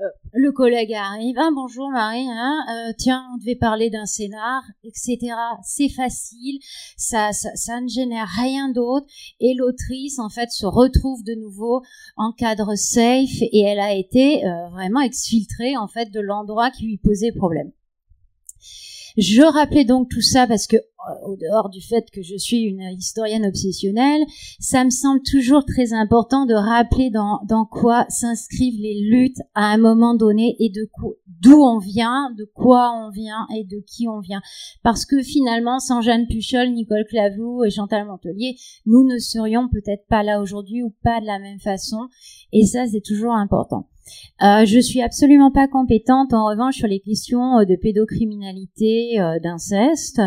Euh, 0.00 0.04
le 0.32 0.52
collègue 0.52 0.92
arrive, 0.92 1.34
ah 1.40 1.50
bonjour 1.52 1.90
Marie, 1.90 2.28
hein, 2.30 2.64
euh, 2.70 2.92
tiens, 2.96 3.26
on 3.34 3.38
devait 3.38 3.56
parler 3.56 3.90
d'un 3.90 4.06
scénar, 4.06 4.62
etc. 4.84 5.18
C'est 5.64 5.88
facile, 5.88 6.60
ça, 6.96 7.32
ça, 7.32 7.50
ça, 7.56 7.80
ne 7.80 7.88
génère 7.88 8.28
rien 8.28 8.68
d'autre, 8.68 9.06
et 9.40 9.54
l'autrice 9.54 10.20
en 10.20 10.28
fait 10.28 10.50
se 10.52 10.66
retrouve 10.66 11.24
de 11.24 11.34
nouveau 11.34 11.82
en 12.16 12.30
cadre 12.30 12.76
safe, 12.76 13.42
et 13.42 13.62
elle 13.62 13.80
a 13.80 13.92
été 13.92 14.46
euh, 14.46 14.68
vraiment 14.68 15.00
exfiltrée 15.00 15.76
en 15.76 15.88
fait 15.88 16.12
de 16.12 16.20
l'endroit 16.20 16.70
qui 16.70 16.84
lui 16.84 16.98
posait 16.98 17.32
problème. 17.32 17.72
Je 19.18 19.42
rappelais 19.42 19.84
donc 19.84 20.08
tout 20.08 20.20
ça 20.20 20.46
parce 20.46 20.68
que 20.68 20.76
au 21.26 21.34
dehors 21.36 21.70
du 21.70 21.80
fait 21.80 22.08
que 22.12 22.22
je 22.22 22.36
suis 22.36 22.58
une 22.60 22.82
historienne 22.96 23.46
obsessionnelle, 23.46 24.22
ça 24.60 24.84
me 24.84 24.90
semble 24.90 25.22
toujours 25.22 25.64
très 25.64 25.92
important 25.92 26.46
de 26.46 26.54
rappeler 26.54 27.10
dans, 27.10 27.40
dans 27.48 27.64
quoi 27.64 28.06
s'inscrivent 28.10 28.80
les 28.80 29.00
luttes 29.00 29.40
à 29.54 29.72
un 29.72 29.78
moment 29.78 30.14
donné 30.14 30.54
et 30.60 30.70
d'où 30.70 31.60
on 31.60 31.78
vient, 31.78 32.30
de 32.36 32.48
quoi 32.54 32.92
on 32.94 33.10
vient 33.10 33.48
et 33.56 33.64
de 33.64 33.82
qui 33.84 34.06
on 34.06 34.20
vient. 34.20 34.40
Parce 34.84 35.04
que 35.04 35.20
finalement, 35.20 35.80
sans 35.80 36.00
Jeanne 36.00 36.28
Puchol, 36.28 36.70
Nicole 36.70 37.04
Clavou 37.08 37.64
et 37.64 37.70
Chantal 37.70 38.06
Montelier, 38.06 38.56
nous 38.86 39.04
ne 39.04 39.18
serions 39.18 39.68
peut-être 39.68 40.06
pas 40.06 40.22
là 40.22 40.40
aujourd'hui 40.40 40.84
ou 40.84 40.94
pas 41.02 41.20
de 41.20 41.26
la 41.26 41.40
même 41.40 41.58
façon. 41.58 42.08
Et 42.52 42.66
ça, 42.66 42.86
c'est 42.86 43.02
toujours 43.04 43.34
important. 43.34 43.88
Euh, 44.42 44.64
je 44.64 44.78
suis 44.78 45.02
absolument 45.02 45.50
pas 45.50 45.66
compétente 45.68 46.32
en 46.32 46.46
revanche 46.46 46.76
sur 46.76 46.86
les 46.86 47.00
questions 47.00 47.58
euh, 47.58 47.64
de 47.64 47.76
pédocriminalité, 47.76 49.20
euh, 49.20 49.38
d'inceste. 49.40 50.20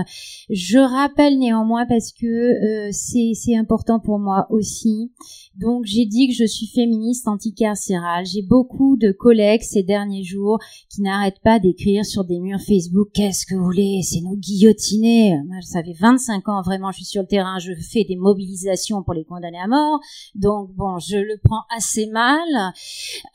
Je 0.50 0.80
rappelle 0.80 1.40
néanmoins 1.40 1.86
parce 1.86 2.12
que 2.12 2.88
euh, 2.88 2.90
c'est 2.92 3.56
important 3.56 4.00
pour 4.00 4.20
moi 4.20 4.48
aussi. 4.50 5.12
Donc 5.62 5.86
j'ai 5.86 6.06
dit 6.06 6.28
que 6.28 6.34
je 6.34 6.46
suis 6.46 6.66
féministe 6.66 7.28
anticarcérale. 7.28 8.26
J'ai 8.26 8.42
beaucoup 8.42 8.98
de 8.98 9.12
collègues 9.12 9.62
ces 9.62 9.84
derniers 9.84 10.24
jours 10.24 10.58
qui 10.90 11.04
n'arrêtent 11.04 11.42
pas 11.44 11.60
d'écrire 11.60 12.04
sur 12.04 12.24
des 12.24 12.40
murs 12.40 12.60
Facebook 12.60 13.10
qu'est-ce 13.14 13.46
que 13.46 13.54
vous 13.54 13.66
voulez, 13.66 14.02
c'est 14.04 14.22
nous 14.22 14.36
guillotiner. 14.36 15.40
Moi 15.46 15.58
ça 15.62 15.84
fait 15.84 15.94
25 15.94 16.50
ans 16.50 16.62
vraiment 16.64 16.92
je 16.92 16.98
suis 16.98 17.06
sur 17.06 17.22
le 17.22 17.28
terrain, 17.28 17.60
je 17.60 17.74
fais 17.74 18.04
des 18.04 18.16
mobilisations 18.16 19.04
pour 19.04 19.14
les 19.14 19.24
condamner 19.24 19.60
à 19.60 19.68
mort. 19.68 20.00
Donc 20.34 20.72
bon, 20.74 20.98
je 20.98 21.18
le 21.18 21.40
prends 21.44 21.64
assez 21.76 22.08
mal. 22.08 22.40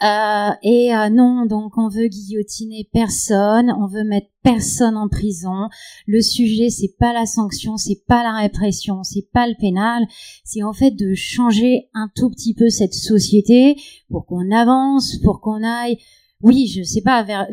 Euh, 0.02 0.54
et 0.62 0.94
euh, 0.94 1.08
non, 1.10 1.46
donc 1.46 1.78
on 1.78 1.88
veut 1.88 2.08
guillotiner 2.08 2.88
personne, 2.92 3.72
on 3.78 3.86
veut 3.86 4.04
mettre 4.04 4.26
personne 4.46 4.96
en 4.96 5.08
prison. 5.08 5.68
Le 6.06 6.20
sujet, 6.22 6.70
c'est 6.70 6.94
pas 7.00 7.12
la 7.12 7.26
sanction, 7.26 7.76
c'est 7.76 8.04
pas 8.06 8.22
la 8.22 8.36
répression, 8.36 9.02
c'est 9.02 9.28
pas 9.32 9.48
le 9.48 9.54
pénal, 9.58 10.04
c'est 10.44 10.62
en 10.62 10.72
fait 10.72 10.92
de 10.92 11.14
changer 11.14 11.88
un 11.94 12.08
tout 12.14 12.30
petit 12.30 12.54
peu 12.54 12.70
cette 12.70 12.94
société 12.94 13.74
pour 14.08 14.24
qu'on 14.24 14.52
avance, 14.52 15.18
pour 15.24 15.40
qu'on 15.40 15.64
aille, 15.64 15.98
oui, 16.42 16.68
je 16.68 16.84
sais 16.84 17.00
pas, 17.00 17.24
vers, 17.24 17.48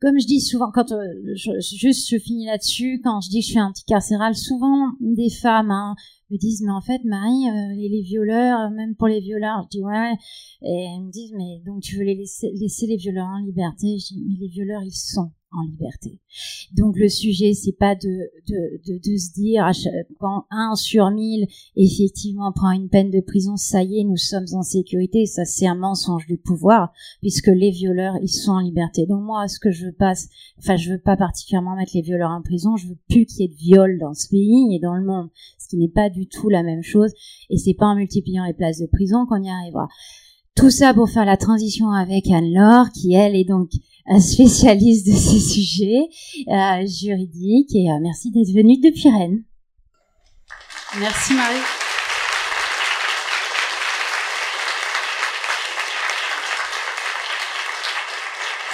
comme 0.00 0.20
je 0.20 0.26
dis 0.26 0.40
souvent, 0.40 0.70
quand 0.72 0.92
euh, 0.92 1.02
je, 1.34 1.50
juste 1.60 2.08
je 2.08 2.18
finis 2.18 2.46
là-dessus, 2.46 3.00
quand 3.02 3.20
je 3.20 3.28
dis 3.28 3.40
que 3.40 3.46
je 3.46 3.50
suis 3.50 3.60
anticarcérale, 3.60 4.36
souvent 4.36 4.92
des 5.00 5.28
femmes 5.28 5.72
hein, 5.72 5.96
me 6.30 6.38
disent 6.38 6.62
mais 6.62 6.70
en 6.70 6.80
fait 6.80 7.02
Marie, 7.04 7.48
euh, 7.48 7.74
les, 7.74 8.02
violeurs, 8.02 8.70
même 8.70 8.94
pour 8.94 9.08
les 9.08 9.20
violeurs, 9.20 9.64
je 9.64 9.78
dis 9.78 9.84
ouais, 9.84 10.12
et 10.62 10.84
elles 10.84 11.04
me 11.04 11.10
disent 11.10 11.34
mais 11.36 11.60
donc 11.66 11.82
tu 11.82 11.96
veux 11.96 12.04
les 12.04 12.14
laisser, 12.14 12.52
laisser 12.54 12.86
les 12.86 12.96
violeurs 12.96 13.26
en 13.26 13.44
liberté? 13.44 13.98
Je 13.98 14.14
dis 14.14 14.24
mais 14.24 14.38
les 14.38 14.48
violeurs 14.48 14.84
ils 14.84 14.92
sont 14.92 15.32
en 15.52 15.62
liberté. 15.62 16.20
Donc 16.76 16.96
le 16.96 17.08
sujet, 17.08 17.54
c'est 17.54 17.76
pas 17.76 17.94
de, 17.94 18.30
de, 18.48 18.80
de, 18.86 18.98
de, 18.98 19.16
se 19.16 19.32
dire 19.32 19.68
quand 20.18 20.46
un 20.50 20.74
sur 20.76 21.10
mille 21.10 21.46
effectivement 21.76 22.52
prend 22.52 22.70
une 22.70 22.88
peine 22.88 23.10
de 23.10 23.20
prison, 23.20 23.56
ça 23.56 23.82
y 23.82 24.00
est, 24.00 24.04
nous 24.04 24.16
sommes 24.16 24.46
en 24.52 24.62
sécurité. 24.62 25.26
Ça, 25.26 25.44
c'est 25.44 25.66
un 25.66 25.74
mensonge 25.74 26.26
du 26.26 26.36
pouvoir, 26.36 26.92
puisque 27.20 27.48
les 27.48 27.70
violeurs, 27.70 28.14
ils 28.22 28.28
sont 28.28 28.52
en 28.52 28.60
liberté. 28.60 29.06
Donc 29.06 29.22
moi, 29.22 29.48
ce 29.48 29.58
que 29.58 29.70
je 29.70 29.86
veux 29.86 29.92
pas, 29.92 30.12
enfin, 30.58 30.76
je 30.76 30.92
veux 30.92 31.00
pas 31.00 31.16
particulièrement 31.16 31.76
mettre 31.76 31.92
les 31.94 32.02
violeurs 32.02 32.30
en 32.30 32.42
prison. 32.42 32.76
Je 32.76 32.88
veux 32.88 32.98
plus 33.08 33.26
qu'il 33.26 33.40
y 33.40 33.44
ait 33.44 33.48
de 33.48 33.54
viol 33.54 33.98
dans 33.98 34.14
ce 34.14 34.28
pays 34.28 34.74
et 34.74 34.78
dans 34.78 34.94
le 34.94 35.04
monde, 35.04 35.30
ce 35.58 35.68
qui 35.68 35.76
n'est 35.76 35.88
pas 35.88 36.10
du 36.10 36.26
tout 36.28 36.48
la 36.48 36.62
même 36.62 36.82
chose. 36.82 37.12
Et 37.48 37.58
c'est 37.58 37.74
pas 37.74 37.86
en 37.86 37.96
multipliant 37.96 38.44
les 38.44 38.54
places 38.54 38.78
de 38.78 38.86
prison 38.86 39.26
qu'on 39.26 39.42
y 39.42 39.50
arrivera. 39.50 39.88
Tout 40.56 40.70
ça 40.70 40.92
pour 40.92 41.08
faire 41.08 41.24
la 41.24 41.36
transition 41.36 41.90
avec 41.90 42.28
Anne-Laure, 42.30 42.90
qui 42.92 43.14
elle 43.14 43.34
est 43.36 43.44
donc 43.44 43.70
spécialiste 44.18 45.06
de 45.06 45.12
ces 45.12 45.38
sujets 45.38 46.08
euh, 46.48 46.86
juridiques. 46.86 47.74
Et 47.74 47.90
euh, 47.90 47.98
merci 48.00 48.30
d'être 48.30 48.52
venue 48.52 48.78
depuis 48.80 49.10
Rennes. 49.10 49.44
Merci 50.98 51.34
Marie. 51.34 51.56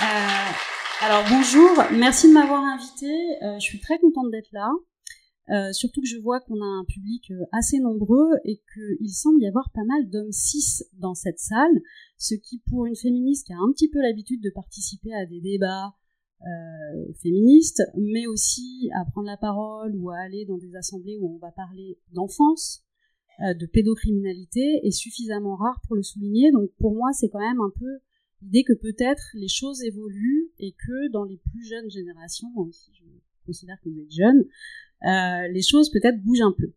Euh, 0.03 1.05
alors 1.05 1.25
bonjour, 1.29 1.85
merci 1.93 2.29
de 2.29 2.33
m'avoir 2.33 2.63
invitée. 2.63 3.39
je 3.43 3.61
suis 3.61 3.81
très 3.81 3.99
contente 3.99 4.31
d'être 4.31 4.49
là. 4.53 4.71
Euh, 5.51 5.73
surtout 5.73 6.01
que 6.01 6.09
je 6.09 6.19
vois 6.19 6.41
qu'on 6.41 6.61
a 6.61 6.65
un 6.65 6.85
public 6.85 7.31
euh, 7.31 7.45
assez 7.53 7.79
nombreux 7.79 8.31
et 8.45 8.61
qu'il 8.75 9.11
semble 9.11 9.41
y 9.41 9.47
avoir 9.47 9.71
pas 9.71 9.85
mal 9.85 10.11
d'hommes 10.11 10.33
cis 10.33 10.83
dans 10.95 11.15
cette 11.15 11.39
salle, 11.39 11.81
ce 12.19 12.35
qui 12.35 12.59
pour 12.69 12.87
une 12.87 12.97
féministe 12.97 13.47
qui 13.47 13.53
a 13.53 13.59
un 13.59 13.71
petit 13.73 13.89
peu 13.89 14.01
l'habitude 14.03 14.43
de 14.43 14.51
participer 14.51 15.15
à 15.15 15.25
des 15.25 15.41
débats 15.41 15.95
euh, 16.43 17.13
féministes, 17.23 17.83
mais 17.97 18.27
aussi 18.27 18.91
à 18.93 19.05
prendre 19.05 19.29
la 19.29 19.37
parole 19.37 19.95
ou 19.97 20.11
à 20.11 20.17
aller 20.19 20.47
dans 20.47 20.59
des 20.59 20.75
assemblées 20.75 21.17
où 21.21 21.33
on 21.33 21.39
va 21.39 21.53
parler 21.53 21.99
d'enfance, 22.13 22.83
de 23.39 23.67
pédocriminalité, 23.67 24.81
est 24.83 24.91
suffisamment 24.91 25.57
rare 25.57 25.81
pour 25.87 25.95
le 25.95 26.03
souligner. 26.03 26.51
Donc 26.53 26.71
pour 26.79 26.95
moi 26.95 27.11
c'est 27.13 27.29
quand 27.29 27.41
même 27.41 27.61
un 27.61 27.71
peu 27.79 27.99
l'idée 28.43 28.65
que 28.65 28.73
peut-être 28.73 29.29
les 29.35 29.49
choses 29.49 29.83
évoluent 29.83 30.51
et 30.59 30.73
que 30.73 31.13
dans 31.13 31.25
les 31.25 31.37
plus 31.37 31.65
jeunes 31.65 31.91
générations, 31.91 32.49
si 32.73 32.93
je 32.95 33.05
considère 33.45 33.77
que 33.83 33.89
vous 33.89 34.01
êtes 34.01 34.11
jeune, 34.11 34.45
euh, 35.05 35.49
les 35.53 35.63
choses 35.63 35.91
peut-être 35.91 36.23
bougent 36.23 36.43
un 36.43 36.55
peu. 36.57 36.73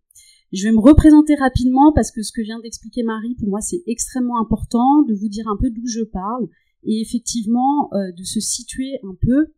Je 0.52 0.64
vais 0.64 0.72
me 0.72 0.80
représenter 0.80 1.36
rapidement 1.36 1.94
parce 1.94 2.12
que 2.12 2.24
ce 2.24 2.32
que 2.32 2.42
vient 2.42 2.60
d'expliquer 2.60 3.04
Marie, 3.04 3.36
pour 3.36 3.50
moi, 3.50 3.62
c'est 3.62 3.84
extrêmement 3.86 4.42
important 4.42 5.04
de 5.04 5.14
vous 5.14 5.30
dire 5.30 5.48
un 5.48 5.58
peu 5.58 5.70
d'où 5.70 5.86
je 5.88 6.04
parle 6.04 6.48
et 6.84 7.02
effectivement 7.02 7.90
euh, 7.94 8.12
de 8.12 8.24
se 8.24 8.40
situer 8.40 9.00
un 9.04 9.16
peu 9.22 9.54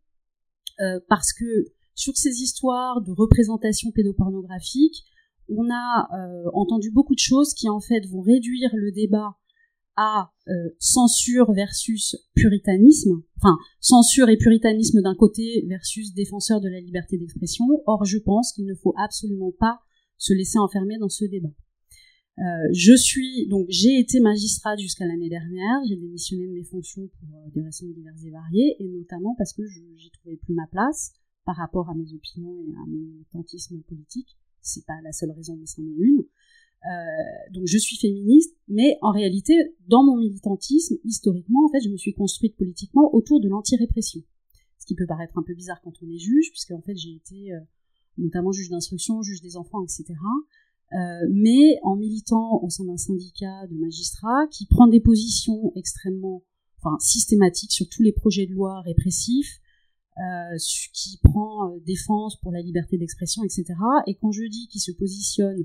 euh, 0.81 0.99
parce 1.07 1.33
que 1.33 1.67
sur 1.95 2.17
ces 2.17 2.41
histoires 2.41 3.01
de 3.01 3.11
représentation 3.11 3.91
pédopornographique, 3.91 5.05
on 5.49 5.69
a 5.69 6.07
entendu 6.53 6.91
beaucoup 6.91 7.13
de 7.13 7.19
choses 7.19 7.53
qui 7.53 7.67
en 7.67 7.81
fait 7.81 8.07
vont 8.07 8.21
réduire 8.21 8.69
le 8.73 8.93
débat 8.93 9.35
à 9.95 10.31
euh, 10.47 10.51
censure 10.79 11.51
versus 11.51 12.15
puritanisme, 12.35 13.21
enfin 13.37 13.57
censure 13.79 14.29
et 14.29 14.37
puritanisme 14.37 15.01
d'un 15.01 15.15
côté 15.15 15.65
versus 15.67 16.13
défenseur 16.13 16.61
de 16.61 16.69
la 16.69 16.79
liberté 16.79 17.17
d'expression. 17.17 17.65
Or, 17.85 18.05
je 18.05 18.17
pense 18.17 18.53
qu'il 18.53 18.65
ne 18.65 18.75
faut 18.75 18.93
absolument 18.97 19.51
pas 19.59 19.79
se 20.17 20.33
laisser 20.33 20.57
enfermer 20.59 20.97
dans 20.97 21.09
ce 21.09 21.25
débat. 21.25 21.53
Euh, 22.39 22.43
je 22.71 22.95
suis 22.95 23.47
donc 23.49 23.67
j'ai 23.69 23.99
été 23.99 24.19
magistrate 24.19 24.79
jusqu'à 24.79 25.05
l'année 25.05 25.29
dernière. 25.29 25.81
J'ai 25.87 25.97
démissionné 25.97 26.47
de 26.47 26.53
mes 26.53 26.63
fonctions 26.63 27.07
pour 27.19 27.37
euh, 27.37 27.49
des 27.53 27.61
raisons 27.61 27.87
diverses 27.87 28.23
et 28.25 28.31
variées, 28.31 28.75
et 28.79 28.87
notamment 28.87 29.35
parce 29.37 29.53
que 29.53 29.63
j'y 29.67 30.09
trouvais 30.11 30.37
plus 30.37 30.53
ma 30.53 30.67
place 30.67 31.11
par 31.45 31.55
rapport 31.57 31.89
à 31.89 31.93
mes 31.93 32.13
opinions 32.13 32.55
et 32.67 32.73
à 32.73 32.85
mon 32.87 32.97
militantisme 32.97 33.81
politique. 33.81 34.37
C'est 34.61 34.85
pas 34.85 34.99
la 35.03 35.11
seule 35.11 35.31
raison, 35.31 35.55
mais 35.57 35.65
c'en 35.65 35.81
est 35.81 35.97
une. 35.97 36.23
Euh, 36.85 37.51
donc 37.53 37.67
je 37.67 37.77
suis 37.77 37.97
féministe, 37.97 38.55
mais 38.67 38.97
en 39.01 39.11
réalité, 39.11 39.53
dans 39.87 40.03
mon 40.03 40.17
militantisme, 40.17 40.95
historiquement, 41.03 41.65
en 41.65 41.69
fait, 41.69 41.81
je 41.81 41.89
me 41.89 41.97
suis 41.97 42.13
construite 42.13 42.55
politiquement 42.57 43.13
autour 43.13 43.39
de 43.39 43.47
l'anti-répression. 43.49 44.21
Ce 44.79 44.85
qui 44.87 44.95
peut 44.95 45.05
paraître 45.05 45.37
un 45.37 45.43
peu 45.43 45.53
bizarre 45.53 45.79
quand 45.83 45.93
on 46.01 46.09
est 46.09 46.17
juge, 46.17 46.49
puisque 46.49 46.71
en 46.71 46.81
fait 46.81 46.95
j'ai 46.97 47.13
été 47.13 47.53
euh, 47.53 47.59
notamment 48.17 48.51
juge 48.51 48.69
d'instruction, 48.69 49.21
juge 49.21 49.41
des 49.41 49.57
enfants, 49.57 49.83
etc. 49.83 50.05
Euh, 50.93 50.97
mais 51.29 51.79
en 51.83 51.95
militant 51.95 52.59
au 52.63 52.69
sein 52.69 52.83
d'un 52.83 52.97
syndicat 52.97 53.67
de 53.67 53.75
magistrats 53.77 54.47
qui 54.49 54.65
prend 54.65 54.87
des 54.87 54.99
positions 54.99 55.71
extrêmement, 55.75 56.43
enfin 56.79 56.97
systématiques 56.99 57.71
sur 57.71 57.87
tous 57.89 58.01
les 58.01 58.11
projets 58.11 58.47
de 58.47 58.53
loi 58.53 58.81
répressifs, 58.81 59.61
euh, 60.17 60.57
qui 60.93 61.19
prend 61.23 61.77
défense 61.85 62.37
pour 62.41 62.51
la 62.51 62.61
liberté 62.61 62.97
d'expression, 62.97 63.43
etc. 63.43 63.65
Et 64.07 64.15
quand 64.15 64.31
je 64.31 64.43
dis 64.45 64.67
qu'il 64.67 64.81
se 64.81 64.91
positionne 64.91 65.63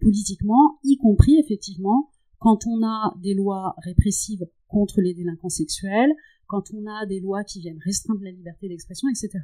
politiquement, 0.00 0.78
y 0.84 0.96
compris 0.96 1.38
effectivement 1.38 2.10
quand 2.38 2.66
on 2.66 2.84
a 2.84 3.14
des 3.22 3.34
lois 3.34 3.74
répressives 3.78 4.46
contre 4.68 5.00
les 5.00 5.14
délinquants 5.14 5.48
sexuels, 5.48 6.12
quand 6.46 6.64
on 6.74 6.86
a 6.86 7.06
des 7.06 7.20
lois 7.20 7.44
qui 7.44 7.60
viennent 7.60 7.80
restreindre 7.84 8.22
la 8.22 8.30
liberté 8.30 8.68
d'expression, 8.68 9.08
etc. 9.08 9.40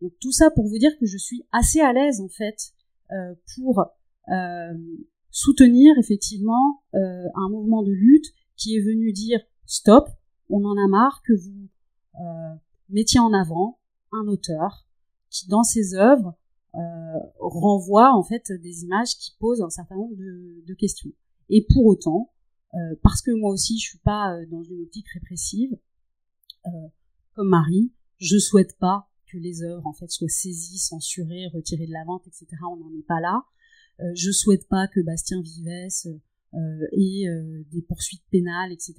Donc 0.00 0.12
tout 0.20 0.32
ça 0.32 0.50
pour 0.50 0.66
vous 0.66 0.78
dire 0.78 0.96
que 0.98 1.06
je 1.06 1.16
suis 1.16 1.44
assez 1.52 1.80
à 1.80 1.92
l'aise 1.92 2.20
en 2.20 2.28
fait 2.28 2.72
euh, 3.12 3.34
pour 3.56 3.86
euh, 4.28 4.74
soutenir 5.30 5.96
effectivement 5.98 6.82
euh, 6.94 7.24
un 7.34 7.48
mouvement 7.48 7.82
de 7.82 7.92
lutte 7.92 8.26
qui 8.56 8.76
est 8.76 8.82
venu 8.82 9.12
dire 9.12 9.40
stop, 9.66 10.08
on 10.48 10.64
en 10.64 10.76
a 10.76 10.88
marre 10.88 11.22
que 11.26 11.32
vous 11.32 11.68
mettiez 12.88 13.20
en 13.20 13.32
avant 13.32 13.78
un 14.10 14.26
auteur 14.26 14.88
qui 15.30 15.46
dans 15.46 15.62
ses 15.62 15.94
œuvres 15.94 16.34
euh, 16.74 17.18
renvoie 17.40 18.14
en 18.14 18.22
fait 18.22 18.52
des 18.52 18.84
images 18.84 19.16
qui 19.16 19.34
posent 19.38 19.62
un 19.62 19.70
certain 19.70 19.96
nombre 19.96 20.16
de, 20.16 20.74
questions. 20.74 21.10
Et 21.48 21.66
pour 21.72 21.86
autant, 21.86 22.30
euh, 22.74 22.94
parce 23.02 23.22
que 23.22 23.30
moi 23.30 23.50
aussi 23.50 23.78
je 23.78 23.88
suis 23.88 23.98
pas 23.98 24.34
euh, 24.34 24.46
dans 24.50 24.62
une 24.62 24.82
optique 24.82 25.08
répressive, 25.08 25.76
comme 27.34 27.48
Marie, 27.48 27.94
je 28.18 28.36
souhaite 28.36 28.76
pas 28.78 29.08
que 29.26 29.38
les 29.38 29.62
œuvres 29.62 29.86
en 29.86 29.94
fait 29.94 30.10
soient 30.10 30.28
saisies, 30.28 30.78
censurées, 30.78 31.46
retirées 31.54 31.86
de 31.86 31.92
la 31.92 32.04
vente, 32.04 32.26
etc. 32.26 32.46
On 32.70 32.76
n'en 32.76 32.92
est 32.98 33.06
pas 33.06 33.20
là. 33.20 33.44
Je 34.14 34.30
souhaite 34.30 34.68
pas 34.68 34.86
que 34.86 35.00
Bastien 35.00 35.40
Vives 35.40 36.20
euh, 36.54 36.86
ait 36.92 37.24
des 37.72 37.80
poursuites 37.80 38.24
pénales, 38.30 38.70
etc. 38.70 38.96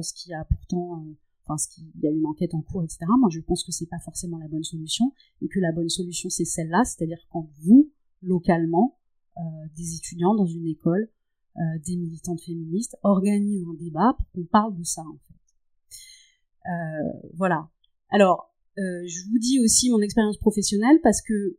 Ce 0.00 0.12
qui 0.14 0.34
a 0.34 0.44
pourtant 0.46 1.04
enfin, 1.44 1.58
ce 1.58 1.68
qu'il 1.68 1.90
y 2.00 2.06
a 2.06 2.10
une 2.10 2.26
enquête 2.26 2.54
en 2.54 2.62
cours, 2.62 2.84
etc. 2.84 3.06
Moi, 3.18 3.28
je 3.30 3.40
pense 3.40 3.64
que 3.64 3.72
c'est 3.72 3.88
pas 3.88 3.98
forcément 3.98 4.38
la 4.38 4.48
bonne 4.48 4.64
solution 4.64 5.12
et 5.40 5.48
que 5.48 5.60
la 5.60 5.72
bonne 5.72 5.88
solution, 5.88 6.30
c'est 6.30 6.44
celle-là, 6.44 6.84
c'est-à-dire 6.84 7.18
quand 7.30 7.48
vous, 7.62 7.90
localement, 8.22 8.98
euh, 9.38 9.40
des 9.76 9.96
étudiants 9.96 10.34
dans 10.34 10.46
une 10.46 10.66
école, 10.66 11.08
euh, 11.56 11.60
des 11.86 11.96
militantes 11.96 12.42
féministes, 12.42 12.96
organisent 13.02 13.64
un 13.66 13.74
débat 13.74 14.14
pour 14.18 14.30
qu'on 14.32 14.44
parle 14.44 14.76
de 14.76 14.84
ça, 14.84 15.02
en 15.02 15.18
fait. 15.26 16.70
Euh, 16.70 17.28
voilà. 17.34 17.70
Alors, 18.10 18.50
je 18.76 19.30
vous 19.30 19.38
dis 19.38 19.58
aussi 19.60 19.90
mon 19.90 20.00
expérience 20.00 20.38
professionnelle 20.38 20.98
parce 21.02 21.20
que 21.20 21.58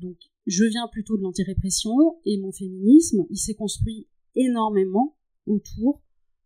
donc 0.00 0.16
je 0.46 0.64
viens 0.64 0.86
plutôt 0.88 1.16
de 1.16 1.22
l'antirépression 1.22 2.18
et 2.26 2.38
mon 2.38 2.52
féminisme, 2.52 3.24
il 3.30 3.38
s'est 3.38 3.54
construit 3.54 4.06
énormément 4.34 5.16
autour 5.46 6.02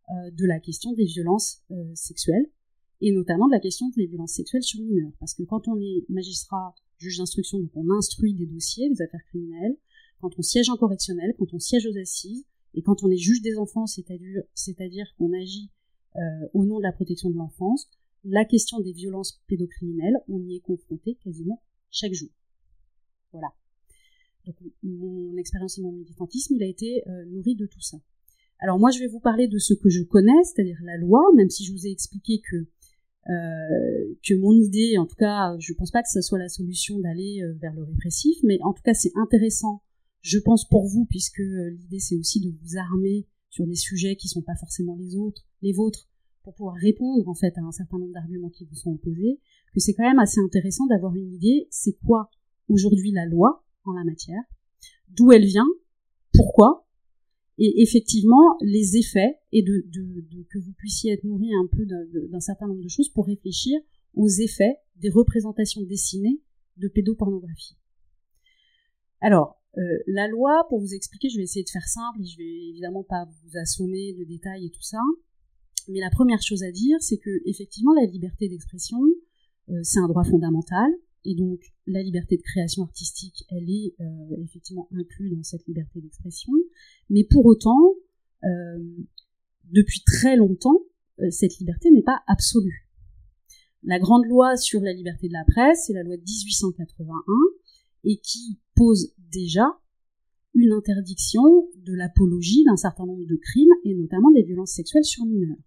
de 0.09 0.47
la 0.47 0.61
question 0.61 0.93
des 0.93 1.07
violences 1.07 1.65
sexuelles 1.95 2.49
et 3.01 3.13
notamment 3.13 3.47
de 3.47 3.53
la 3.53 3.61
question 3.61 3.89
des 3.97 4.07
violences 4.07 4.35
sexuelles 4.35 4.63
sur 4.63 4.81
mineurs. 4.81 5.13
Parce 5.21 5.35
que 5.35 5.43
quand 5.43 5.69
on 5.69 5.79
est 5.81 6.05
magistrat, 6.09 6.75
juge 6.99 7.19
d'instruction, 7.19 7.59
donc 7.61 7.71
on 7.75 7.91
instruit 7.91 8.35
des 8.35 8.47
dossiers, 8.47 8.89
des 8.89 9.03
affaires 9.03 9.25
criminelles, 9.29 9.77
quand 10.21 10.31
on 10.39 10.43
siège 10.43 10.71
en 10.71 10.77
correctionnel, 10.77 11.35
quand 11.39 11.53
on 11.53 11.59
siège 11.59 11.87
aux 11.87 11.97
assises, 11.99 12.47
et 12.75 12.83
quand 12.83 13.03
on 13.03 13.11
est 13.11 13.17
juge 13.17 13.43
des 13.43 13.57
enfants, 13.57 13.87
c'est-à-dire 13.87 15.15
qu'on 15.17 15.33
agit 15.33 15.71
euh, 16.17 16.21
au 16.53 16.65
nom 16.65 16.79
de 16.79 16.83
la 16.83 16.93
protection 16.93 17.31
de 17.31 17.37
l'enfance, 17.37 17.89
la 18.25 18.45
question 18.45 18.81
des 18.81 18.93
violences 18.93 19.43
pédocriminelles, 19.47 20.17
on 20.29 20.41
y 20.41 20.57
est 20.57 20.61
confronté 20.61 21.17
quasiment 21.23 21.63
chaque 21.91 22.13
jour. 22.13 22.31
Voilà. 23.33 23.49
Donc 24.47 24.57
mon 24.83 25.37
expérience 25.37 25.79
et 25.79 25.83
mon 25.83 25.93
militantisme, 25.93 26.55
il 26.55 26.63
a 26.63 26.67
été 26.67 27.03
euh, 27.09 27.25
nourri 27.27 27.55
de 27.55 27.67
tout 27.67 27.81
ça. 27.81 27.99
Alors 28.59 28.79
moi, 28.79 28.91
je 28.91 29.01
vais 29.01 29.07
vous 29.07 29.21
parler 29.21 29.49
de 29.49 29.59
ce 29.59 29.75
que 29.75 29.91
je 29.91 30.03
connais, 30.03 30.45
c'est-à-dire 30.45 30.79
la 30.83 30.97
loi, 30.97 31.21
même 31.35 31.51
si 31.51 31.65
je 31.65 31.73
vous 31.73 31.87
ai 31.87 31.91
expliqué 31.91 32.41
que 32.41 32.67
que 33.27 34.35
mon 34.35 34.53
idée, 34.53 34.99
en 34.99 35.07
tout 35.07 35.17
cas, 35.17 35.57
je 35.59 35.73
pense 35.73 35.91
pas 35.91 36.03
que 36.03 36.09
ce 36.09 36.21
soit 36.21 36.39
la 36.39 36.49
solution 36.49 36.99
d'aller 37.01 37.43
euh, 37.43 37.55
vers 37.61 37.75
le 37.75 37.83
répressif, 37.83 38.37
mais 38.43 38.59
en 38.63 38.73
tout 38.73 38.83
cas, 38.83 38.95
c'est 38.95 39.13
intéressant, 39.17 39.83
je 40.23 40.39
pense 40.39 40.69
pour 40.69 40.87
vous, 40.87 41.07
puisque 41.07 41.41
euh, 41.41 41.71
l'idée 41.71 41.99
c'est 41.99 42.17
aussi 42.17 42.41
de 42.41 42.51
vous 42.51 42.77
armer 42.77 43.27
sur 43.51 43.67
des 43.67 43.75
sujets 43.75 44.17
qui 44.17 44.29
sont 44.29 44.43
pas 44.43 44.57
forcément 44.57 44.97
les 44.97 45.17
autres, 45.17 45.47
les 45.63 45.73
vôtres, 45.73 46.09
pour 46.43 46.55
pouvoir 46.55 46.77
répondre 46.77 47.29
en 47.29 47.35
fait 47.35 47.57
à 47.59 47.63
un 47.63 47.73
certain 47.73 47.99
nombre 47.99 48.13
d'arguments 48.13 48.51
qui 48.51 48.65
vous 48.65 48.77
sont 48.77 48.93
opposés, 48.93 49.41
que 49.75 49.81
c'est 49.81 49.95
quand 49.95 50.07
même 50.07 50.21
assez 50.21 50.41
intéressant 50.41 50.87
d'avoir 50.87 51.15
une 51.17 51.33
idée, 51.33 51.67
c'est 51.71 51.99
quoi 52.07 52.31
aujourd'hui 52.69 53.11
la 53.11 53.27
loi 53.27 53.65
en 53.85 53.93
la 53.93 54.05
matière, 54.05 54.43
d'où 55.09 55.33
elle 55.33 55.45
vient, 55.45 55.69
pourquoi, 56.33 56.86
et 57.59 57.83
effectivement 57.83 58.57
les 58.61 58.97
effets 58.97 59.39
et 59.53 59.63
de, 59.63 59.85
de, 59.89 60.47
que 60.51 60.59
vous 60.59 60.73
puissiez 60.73 61.13
être 61.13 61.25
nourri 61.25 61.51
un 61.55 61.67
peu 61.67 61.87
d'un 61.87 62.41
certain 62.41 62.67
nombre 62.67 62.83
de 62.83 62.89
choses 62.89 63.09
pour 63.09 63.27
réfléchir 63.27 63.81
aux 64.15 64.29
effets 64.29 64.77
des 64.97 65.11
représentations 65.11 65.83
dessinées 65.83 66.41
de 66.77 66.89
pédopornographie. 66.89 67.77
Alors, 69.21 69.61
euh, 69.79 69.99
la 70.07 70.27
loi, 70.29 70.67
pour 70.69 70.81
vous 70.81 70.95
expliquer, 70.95 71.29
je 71.29 71.37
vais 71.37 71.43
essayer 71.45 71.65
de 71.65 71.71
faire 71.71 71.87
simple 71.87 72.23
et 72.23 72.27
je 72.27 72.39
vais 72.39 72.69
évidemment 72.71 73.05
pas 73.05 73.27
vous 73.43 73.59
assommer 73.59 74.15
de 74.15 74.25
détails 74.25 74.67
et 74.67 74.71
tout 74.71 74.83
ça. 74.83 75.01
Mais 75.89 76.01
la 76.01 76.11
première 76.11 76.43
chose 76.43 76.63
à 76.63 76.73
dire, 76.73 76.97
c'est 77.01 77.19
que 77.19 77.31
effectivement, 77.45 77.93
la 77.93 78.07
liberté 78.07 78.49
d'expression, 78.49 78.99
euh, 79.69 79.81
c'est 79.83 80.01
un 80.01 80.09
droit 80.09 80.25
fondamental. 80.25 80.91
Et 81.27 81.35
donc, 81.35 81.61
la 81.87 82.03
liberté 82.03 82.37
de 82.37 82.43
création 82.43 82.85
artistique, 82.85 83.45
elle 83.51 83.69
est 83.69 83.95
euh, 84.01 84.45
effectivement 84.45 84.89
inclue 84.93 85.35
dans 85.35 85.43
cette 85.43 85.67
liberté 85.67 86.01
d'expression. 86.01 86.53
Mais 87.11 87.25
pour 87.25 87.45
autant, 87.47 87.95
euh, 88.45 88.79
depuis 89.65 90.03
très 90.07 90.37
longtemps, 90.37 90.81
euh, 91.19 91.29
cette 91.31 91.59
liberté 91.59 91.91
n'est 91.91 92.05
pas 92.05 92.23
absolue. 92.29 92.89
La 93.83 93.99
grande 93.99 94.25
loi 94.27 94.57
sur 94.57 94.81
la 94.81 94.93
liberté 94.93 95.27
de 95.27 95.33
la 95.33 95.45
presse, 95.45 95.87
c'est 95.87 95.95
la 95.95 96.05
loi 96.05 96.17
de 96.17 96.23
1881, 96.23 97.17
et 98.05 98.19
qui 98.19 98.61
pose 98.77 99.13
déjà 99.33 99.67
une 100.55 100.73
interdiction 100.73 101.43
de 101.77 101.93
l'apologie 101.93 102.63
d'un 102.65 102.77
certain 102.77 103.05
nombre 103.05 103.27
de 103.27 103.37
crimes, 103.37 103.75
et 103.85 103.95
notamment 103.95 104.31
des 104.31 104.45
violences 104.45 104.75
sexuelles 104.75 105.05
sur 105.05 105.27
mineurs. 105.27 105.59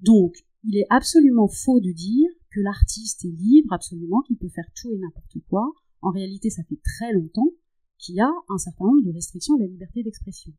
Donc, 0.00 0.34
il 0.64 0.76
est 0.76 0.86
absolument 0.90 1.48
faux 1.48 1.80
de 1.80 1.92
dire 1.92 2.28
que 2.50 2.60
l'artiste 2.60 3.24
est 3.24 3.28
libre 3.28 3.72
absolument, 3.72 4.22
qu'il 4.22 4.36
peut 4.36 4.48
faire 4.48 4.68
tout 4.74 4.92
et 4.92 4.98
n'importe 4.98 5.38
quoi. 5.48 5.72
En 6.02 6.10
réalité, 6.10 6.50
ça 6.50 6.62
fait 6.64 6.80
très 6.82 7.12
longtemps 7.12 7.50
qu'il 7.98 8.16
y 8.16 8.20
a 8.20 8.30
un 8.48 8.58
certain 8.58 8.86
nombre 8.86 9.02
de 9.02 9.12
restrictions 9.12 9.56
à 9.56 9.60
la 9.60 9.66
liberté 9.66 10.02
d'expression. 10.02 10.52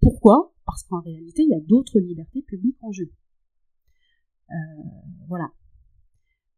Pourquoi? 0.00 0.54
Parce 0.66 0.82
qu'en 0.84 1.00
réalité, 1.00 1.42
il 1.42 1.50
y 1.50 1.54
a 1.54 1.60
d'autres 1.60 2.00
libertés 2.00 2.42
publiques 2.42 2.78
en 2.82 2.92
jeu. 2.92 3.12
Euh, 4.50 4.54
voilà. 5.28 5.52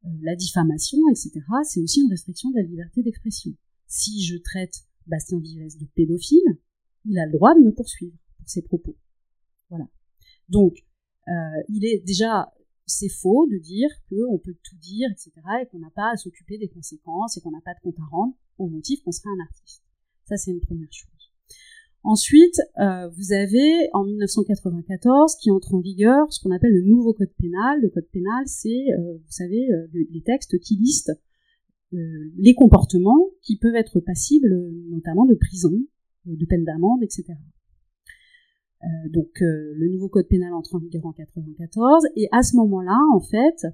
Euh, 0.05 0.09
la 0.23 0.35
diffamation, 0.35 0.99
etc., 1.11 1.41
c'est 1.65 1.81
aussi 1.81 2.01
une 2.01 2.11
restriction 2.11 2.51
de 2.51 2.57
la 2.57 2.63
liberté 2.63 3.03
d'expression. 3.03 3.53
Si 3.87 4.23
je 4.23 4.37
traite 4.37 4.85
Bastien 5.07 5.39
Vives 5.39 5.79
de 5.79 5.87
pédophile, 5.95 6.59
il 7.05 7.19
a 7.19 7.27
le 7.27 7.33
droit 7.33 7.55
de 7.55 7.61
me 7.61 7.73
poursuivre 7.73 8.17
pour 8.39 8.49
ses 8.49 8.63
propos. 8.63 8.97
Voilà. 9.69 9.87
Donc, 10.49 10.85
euh, 11.29 11.63
il 11.69 11.85
est 11.85 12.01
déjà 12.07 12.53
c'est 12.93 13.09
faux 13.09 13.47
de 13.51 13.59
dire 13.59 13.89
qu'on 14.09 14.39
peut 14.39 14.57
tout 14.63 14.77
dire, 14.77 15.09
etc., 15.11 15.33
et 15.63 15.67
qu'on 15.67 15.79
n'a 15.79 15.91
pas 15.91 16.13
à 16.13 16.17
s'occuper 16.17 16.59
des 16.59 16.69
conséquences 16.69 17.37
et 17.37 17.41
qu'on 17.41 17.51
n'a 17.51 17.61
pas 17.65 17.75
de 17.75 17.81
compte 17.83 17.99
à 17.99 18.05
rendre 18.11 18.35
au 18.59 18.69
motif 18.69 19.03
qu'on 19.03 19.13
serait 19.13 19.31
un 19.31 19.43
artiste. 19.43 19.83
Ça, 20.25 20.37
c'est 20.37 20.51
une 20.51 20.61
première 20.61 20.93
chose. 20.93 21.09
Ensuite, 22.05 22.61
euh, 22.81 23.09
vous 23.11 23.33
avez 23.33 23.89
en 23.93 24.05
1994 24.05 25.37
qui 25.37 25.53
entre 25.53 25.75
en 25.75 25.81
vigueur 25.81 26.33
ce 26.33 26.41
qu'on 26.41 26.51
appelle 26.51 26.73
le 26.73 26.83
nouveau 26.83 27.13
code 27.13 27.33
pénal. 27.39 27.81
Le 27.81 27.91
code 27.91 28.09
pénal, 28.13 28.43
c'est, 28.47 28.93
euh, 28.93 29.15
vous 29.15 29.31
savez, 29.31 29.73
euh, 29.73 29.87
les 29.93 30.23
textes 30.23 30.59
qui 30.59 30.77
listent 30.77 31.13
les 32.39 32.55
comportements 32.55 33.29
qui 33.43 33.59
peuvent 33.59 33.75
être 33.75 34.01
passibles 34.01 34.49
notamment 34.89 35.27
de 35.27 35.35
prison, 35.35 35.75
de 36.25 36.47
peine 36.47 36.65
d'amende, 36.65 37.03
etc. 37.03 37.35
Euh, 38.85 39.09
donc 39.11 39.31
euh, 39.43 39.75
le 39.77 39.89
nouveau 39.91 40.09
code 40.09 40.27
pénal 40.27 40.53
entre 40.55 40.75
en 40.75 40.79
vigueur 40.79 41.07
en 41.07 41.13
94 41.13 42.05
et 42.17 42.29
à 42.33 42.43
ce 42.43 42.57
moment-là, 42.57 42.99
en 43.15 43.21
fait, 43.21 43.67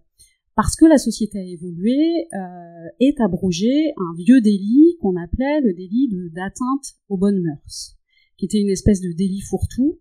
parce 0.55 0.77
que 0.77 0.85
la 0.85 0.99
société 0.99 1.39
a 1.39 1.43
évolué, 1.43 2.27
euh, 2.35 2.89
est 3.01 3.19
abrogé 3.21 3.93
un 3.97 4.15
vieux 4.17 4.41
délit 4.41 4.97
qu'on 5.01 5.17
appelait 5.17 5.61
le 5.63 5.73
délit 5.73 6.11
d'atteinte 6.35 6.97
aux 7.09 7.17
bonnes 7.17 7.41
mœurs, 7.41 7.97
qui 8.37 8.45
était 8.45 8.61
une 8.61 8.69
espèce 8.69 9.01
de 9.01 9.13
délit 9.13 9.41
fourre-tout, 9.41 9.99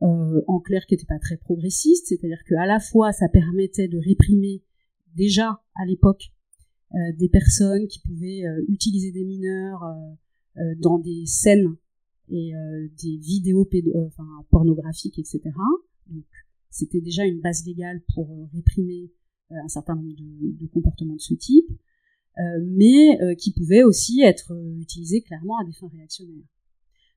en 0.00 0.58
clair 0.58 0.84
qui 0.86 0.94
n'était 0.94 1.06
pas 1.06 1.20
très 1.20 1.36
progressiste, 1.36 2.08
c'est-à-dire 2.08 2.42
qu'à 2.48 2.66
la 2.66 2.80
fois 2.80 3.12
ça 3.12 3.28
permettait 3.28 3.86
de 3.86 3.98
réprimer 3.98 4.64
déjà 5.14 5.62
à 5.76 5.86
l'époque 5.86 6.32
des 7.16 7.28
personnes 7.28 7.86
qui 7.86 8.00
pouvaient 8.00 8.42
utiliser 8.66 9.12
des 9.12 9.22
mineurs 9.22 9.84
dans 10.78 10.98
des 10.98 11.24
scènes 11.26 11.76
et 12.28 12.52
des 13.02 13.16
vidéos 13.16 13.68
enfin, 14.06 14.26
pornographiques, 14.50 15.18
etc. 15.18 15.40
Donc 16.08 16.24
c'était 16.70 17.00
déjà 17.00 17.24
une 17.24 17.40
base 17.40 17.66
légale 17.66 18.02
pour 18.14 18.48
réprimer 18.54 19.10
un 19.50 19.68
certain 19.68 19.94
nombre 19.94 20.14
de, 20.14 20.56
de, 20.58 20.66
comportements 20.66 21.14
de 21.14 21.20
ce 21.20 21.34
type, 21.34 21.70
mais 22.62 23.18
qui 23.36 23.52
pouvaient 23.52 23.82
aussi 23.82 24.22
être 24.22 24.52
utilisés 24.80 25.20
clairement 25.20 25.58
à 25.58 25.64
des 25.64 25.72
fins 25.72 25.88
réactionnaires. 25.88 26.46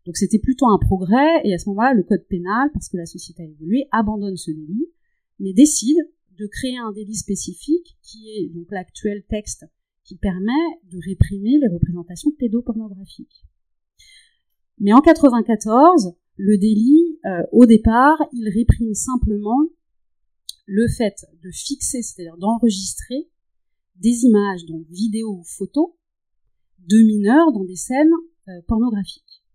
Donc 0.06 0.18
c'était 0.18 0.40
plutôt 0.40 0.68
un 0.68 0.78
progrès, 0.78 1.42
et 1.44 1.54
à 1.54 1.58
ce 1.58 1.68
moment-là, 1.70 1.94
le 1.94 2.04
code 2.04 2.26
pénal, 2.28 2.70
parce 2.74 2.90
que 2.90 2.98
la 2.98 3.06
société 3.06 3.44
a 3.44 3.48
évolué, 3.48 3.88
abandonne 3.92 4.38
ce 4.38 4.52
délit, 4.52 4.88
mais 5.40 5.54
décide 5.54 5.98
de 6.38 6.48
créer 6.48 6.78
un 6.78 6.92
délit 6.92 7.16
spécifique 7.16 7.98
qui 8.04 8.30
est 8.30 8.50
donc 8.54 8.68
l'actuel 8.72 9.24
texte 9.28 9.66
qui 10.04 10.16
permet 10.18 10.52
de 10.92 11.00
réprimer 11.04 11.58
les 11.60 11.68
représentations 11.68 12.32
pédopornographiques. 12.32 13.46
Mais 14.80 14.94
en 14.94 15.02
94, 15.02 16.16
le 16.38 16.58
délit, 16.58 17.20
euh, 17.26 17.44
au 17.52 17.66
départ, 17.66 18.18
il 18.34 18.50
réprime 18.50 18.94
simplement 18.94 19.68
le 20.66 20.88
fait 20.88 21.26
de 21.44 21.52
fixer, 21.52 22.02
c'est-à-dire 22.02 22.38
d'enregistrer 22.38 23.30
des 23.98 24.26
images, 24.26 24.66
donc 24.66 24.86
vidéos 24.90 25.38
ou 25.40 25.44
photos, 25.44 25.92
de 26.80 26.98
mineurs 26.98 27.52
dans 27.54 27.64
des 27.64 27.76
scènes 27.76 28.12
euh, 28.50 28.62
pornographiques 28.68 29.46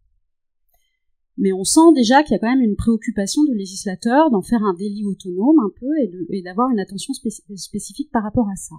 mais 1.41 1.55
on 1.55 1.65
sent 1.65 1.95
déjà 1.95 2.23
qu'il 2.23 2.33
y 2.33 2.35
a 2.35 2.39
quand 2.39 2.51
même 2.51 2.61
une 2.61 2.77
préoccupation 2.77 3.43
du 3.45 3.55
législateur 3.55 4.31
d'en 4.31 4.43
faire 4.43 4.63
un 4.63 4.75
délit 4.75 5.07
autonome 5.07 5.59
un 5.59 5.71
peu 5.81 5.89
et 6.29 6.43
d'avoir 6.43 6.69
une 6.71 6.79
attention 6.79 7.15
spécifique 7.15 8.11
par 8.13 8.23
rapport 8.23 8.49
à 8.51 8.57
ça. 8.57 8.75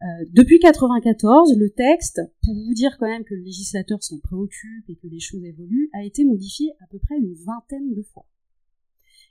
Euh, 0.00 0.24
depuis 0.32 0.60
94, 0.60 1.56
le 1.56 1.70
texte, 1.70 2.20
pour 2.44 2.54
vous 2.54 2.72
dire 2.72 2.96
quand 2.98 3.08
même 3.08 3.24
que 3.24 3.34
le 3.34 3.42
législateur 3.42 4.00
s'en 4.02 4.18
préoccupe 4.20 4.88
et 4.88 4.94
que 4.94 5.08
les 5.08 5.18
choses 5.18 5.44
évoluent, 5.44 5.90
a 5.92 6.04
été 6.04 6.24
modifié 6.24 6.72
à 6.80 6.86
peu 6.86 6.98
près 7.00 7.16
une 7.16 7.34
vingtaine 7.34 7.94
de 7.94 8.02
fois. 8.02 8.24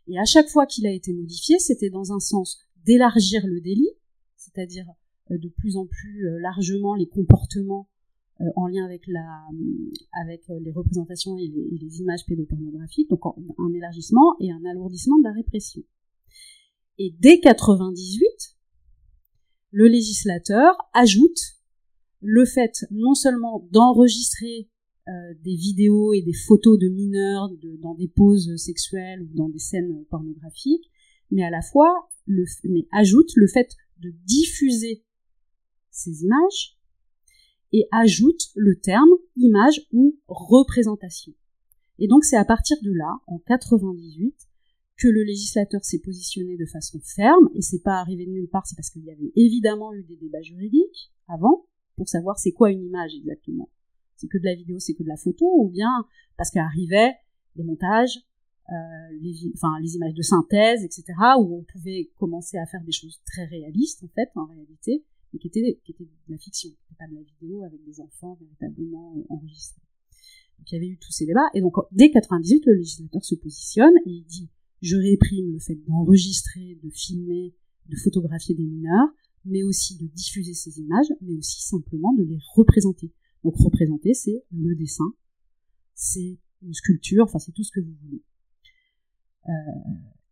Et 0.07 0.19
à 0.19 0.25
chaque 0.25 0.49
fois 0.49 0.65
qu'il 0.65 0.85
a 0.85 0.91
été 0.91 1.13
modifié, 1.13 1.57
c'était 1.59 1.89
dans 1.89 2.11
un 2.11 2.19
sens 2.19 2.59
d'élargir 2.85 3.47
le 3.47 3.61
délit, 3.61 3.91
c'est-à-dire 4.35 4.87
euh, 5.31 5.37
de 5.37 5.47
plus 5.47 5.77
en 5.77 5.85
plus 5.85 6.27
euh, 6.27 6.39
largement 6.39 6.95
les 6.95 7.07
comportements 7.07 7.89
en 8.55 8.67
lien 8.67 8.85
avec, 8.85 9.07
la, 9.07 9.47
avec 10.11 10.43
les 10.47 10.71
représentations 10.71 11.39
et 11.39 11.47
les, 11.47 12.01
images 12.01 12.23
pédopornographiques, 12.27 13.09
donc 13.09 13.21
un 13.57 13.73
élargissement 13.73 14.35
et 14.39 14.51
un 14.51 14.63
alourdissement 14.63 15.17
de 15.17 15.23
la 15.23 15.31
répression. 15.31 15.81
Et 16.99 17.15
dès 17.19 17.39
98, 17.39 18.56
le 19.71 19.87
législateur 19.87 20.75
ajoute 20.93 21.57
le 22.21 22.45
fait 22.45 22.85
non 22.91 23.13
seulement 23.13 23.67
d'enregistrer 23.71 24.69
euh, 25.07 25.33
des 25.43 25.55
vidéos 25.55 26.13
et 26.13 26.21
des 26.21 26.33
photos 26.33 26.77
de 26.77 26.87
mineurs 26.87 27.49
dans 27.79 27.93
des 27.93 28.07
poses 28.07 28.55
sexuelles 28.57 29.21
ou 29.21 29.35
dans 29.35 29.49
des 29.49 29.59
scènes 29.59 30.03
pornographiques, 30.09 30.89
mais 31.31 31.43
à 31.43 31.49
la 31.49 31.61
fois 31.61 32.09
mais 32.27 32.87
ajoute 32.91 33.31
le 33.35 33.47
fait 33.47 33.69
de 33.99 34.11
diffuser 34.25 35.03
ces 35.91 36.23
images 36.23 36.77
et 37.73 37.87
ajoute 37.91 38.49
le 38.55 38.79
terme 38.79 39.09
image 39.35 39.87
ou 39.91 40.17
représentation. 40.27 41.33
Et 41.99 42.07
donc 42.07 42.23
c'est 42.23 42.37
à 42.37 42.45
partir 42.45 42.77
de 42.81 42.91
là, 42.91 43.19
en 43.27 43.39
98, 43.39 44.35
que 44.97 45.07
le 45.07 45.23
législateur 45.23 45.83
s'est 45.85 45.99
positionné 45.99 46.57
de 46.57 46.65
façon 46.65 46.99
ferme, 46.99 47.49
et 47.53 47.61
c'est 47.61 47.83
pas 47.83 47.99
arrivé 47.99 48.25
de 48.25 48.31
nulle 48.31 48.49
part, 48.49 48.65
c'est 48.65 48.75
parce 48.75 48.89
qu'il 48.89 49.05
y 49.05 49.11
avait 49.11 49.31
évidemment 49.35 49.93
eu 49.93 50.03
des 50.03 50.15
débats 50.15 50.41
juridiques 50.41 51.11
avant, 51.27 51.65
pour 51.95 52.09
savoir 52.09 52.39
c'est 52.39 52.51
quoi 52.51 52.71
une 52.71 52.83
image 52.83 53.13
exactement. 53.15 53.69
C'est 54.15 54.27
que 54.27 54.37
de 54.37 54.45
la 54.45 54.55
vidéo, 54.55 54.79
c'est 54.79 54.95
que 54.95 55.03
de 55.03 55.07
la 55.07 55.17
photo, 55.17 55.45
ou 55.45 55.69
bien 55.69 56.07
parce 56.35 56.49
qu'arrivaient 56.49 57.13
les 57.55 57.63
montages, 57.63 58.19
euh, 58.69 58.73
les, 59.21 59.51
enfin, 59.55 59.79
les 59.81 59.95
images 59.95 60.13
de 60.13 60.21
synthèse, 60.21 60.83
etc., 60.83 61.05
où 61.39 61.57
on 61.57 61.63
pouvait 61.63 62.09
commencer 62.17 62.57
à 62.57 62.65
faire 62.65 62.83
des 62.83 62.91
choses 62.91 63.21
très 63.25 63.45
réalistes, 63.45 64.03
en 64.03 64.09
fait, 64.09 64.29
en 64.35 64.45
réalité, 64.45 65.05
mais 65.31 65.39
qui 65.39 65.47
était, 65.47 65.79
qui 65.83 65.91
était 65.91 66.05
de 66.05 66.31
la 66.31 66.37
fiction, 66.37 66.71
pas 66.97 67.07
de 67.07 67.15
la 67.15 67.21
vidéo 67.21 67.63
avec 67.63 67.83
des 67.85 68.01
enfants 68.01 68.37
véritablement 68.39 69.15
euh, 69.17 69.25
enregistrés. 69.29 69.81
Donc 70.57 70.71
il 70.71 70.75
y 70.75 70.77
avait 70.77 70.87
eu 70.87 70.97
tous 70.97 71.11
ces 71.11 71.25
débats, 71.25 71.49
et 71.53 71.61
donc 71.61 71.75
dès 71.91 72.09
98, 72.09 72.65
le 72.65 72.73
législateur 72.73 73.23
se 73.23 73.35
positionne 73.35 73.93
et 74.05 74.09
il 74.09 74.25
dit 74.25 74.49
je 74.81 74.95
réprime 74.95 75.51
le 75.51 75.59
fait 75.59 75.75
d'enregistrer, 75.87 76.79
de 76.83 76.89
filmer, 76.89 77.53
de 77.89 77.95
photographier 77.95 78.55
des 78.55 78.65
mineurs, 78.65 79.07
mais 79.45 79.63
aussi 79.63 79.97
de 79.97 80.07
diffuser 80.07 80.53
ces 80.53 80.79
images, 80.79 81.07
mais 81.21 81.35
aussi 81.35 81.61
simplement 81.61 82.13
de 82.13 82.23
les 82.23 82.37
représenter. 82.53 83.11
Donc 83.43 83.55
représenter, 83.57 84.13
c'est 84.13 84.43
le 84.51 84.75
dessin, 84.75 85.13
c'est 85.95 86.37
une 86.61 86.73
sculpture, 86.73 87.23
enfin 87.23 87.39
c'est 87.39 87.53
tout 87.53 87.63
ce 87.63 87.71
que 87.71 87.79
vous 87.79 87.95
voulez. 88.03 88.23
Euh, 89.47 89.51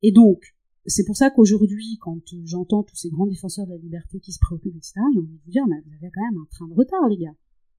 et 0.01 0.11
donc, 0.11 0.55
c'est 0.85 1.05
pour 1.05 1.15
ça 1.15 1.31
qu'aujourd'hui, 1.31 1.97
quand 1.99 2.19
j'entends 2.43 2.83
tous 2.83 2.95
ces 2.95 3.09
grands 3.09 3.25
défenseurs 3.25 3.65
de 3.65 3.71
la 3.71 3.77
liberté 3.77 4.19
qui 4.19 4.31
se 4.31 4.39
préoccupent, 4.39 4.75
etc., 4.75 4.93
j'ai 5.13 5.19
envie 5.19 5.33
de 5.33 5.41
vous 5.43 5.51
dire, 5.51 5.65
mais 5.67 5.81
vous 5.81 5.93
avez 5.93 6.11
quand 6.13 6.21
même 6.21 6.41
un 6.41 6.47
train 6.51 6.67
de 6.67 6.73
retard, 6.73 7.07
les 7.09 7.17
gars. 7.17 7.35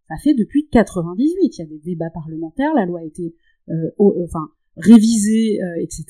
Ça 0.08 0.16
fait 0.22 0.34
depuis 0.34 0.68
98, 0.68 1.56
il 1.56 1.58
y 1.58 1.62
a 1.62 1.66
des 1.66 1.78
débats 1.78 2.10
parlementaires, 2.10 2.74
la 2.74 2.86
loi 2.86 3.00
a 3.00 3.04
été, 3.04 3.34
euh, 3.68 3.90
euh, 4.00 4.24
enfin, 4.24 4.48
révisée, 4.76 5.62
euh, 5.62 5.82
etc. 5.82 6.04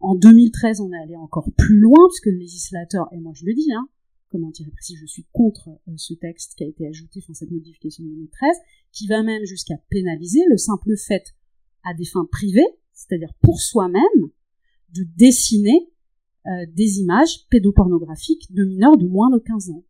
En 0.00 0.14
2013, 0.14 0.80
on 0.80 0.92
est 0.92 0.98
allé 0.98 1.16
encore 1.16 1.48
plus 1.56 1.78
loin, 1.78 2.08
puisque 2.08 2.26
le 2.26 2.38
législateur, 2.38 3.08
et 3.12 3.18
moi 3.18 3.32
je 3.34 3.44
le 3.46 3.54
dis, 3.54 3.72
hein, 3.72 3.88
comment 4.30 4.50
dire 4.50 4.68
précis, 4.72 4.96
je 4.96 5.06
suis 5.06 5.26
contre 5.32 5.70
ce 5.96 6.14
texte 6.14 6.54
qui 6.56 6.64
a 6.64 6.66
été 6.66 6.86
ajouté, 6.86 7.20
enfin 7.22 7.34
cette 7.34 7.50
modification 7.50 8.04
de 8.04 8.10
2013, 8.10 8.56
qui 8.92 9.06
va 9.06 9.22
même 9.22 9.44
jusqu'à 9.44 9.76
pénaliser 9.90 10.40
le 10.48 10.56
simple 10.56 10.96
fait 10.96 11.34
à 11.84 11.94
des 11.94 12.04
fins 12.04 12.26
privées, 12.30 12.66
c'est-à-dire 12.92 13.32
pour 13.42 13.60
soi-même, 13.60 14.02
de 14.92 15.04
dessiner 15.16 15.90
euh, 16.46 16.66
des 16.74 16.98
images 16.98 17.46
pédopornographiques 17.48 18.52
de 18.52 18.64
mineurs 18.64 18.96
de 18.96 19.06
moins 19.06 19.30
de 19.30 19.38
15 19.38 19.70
ans. 19.70 19.84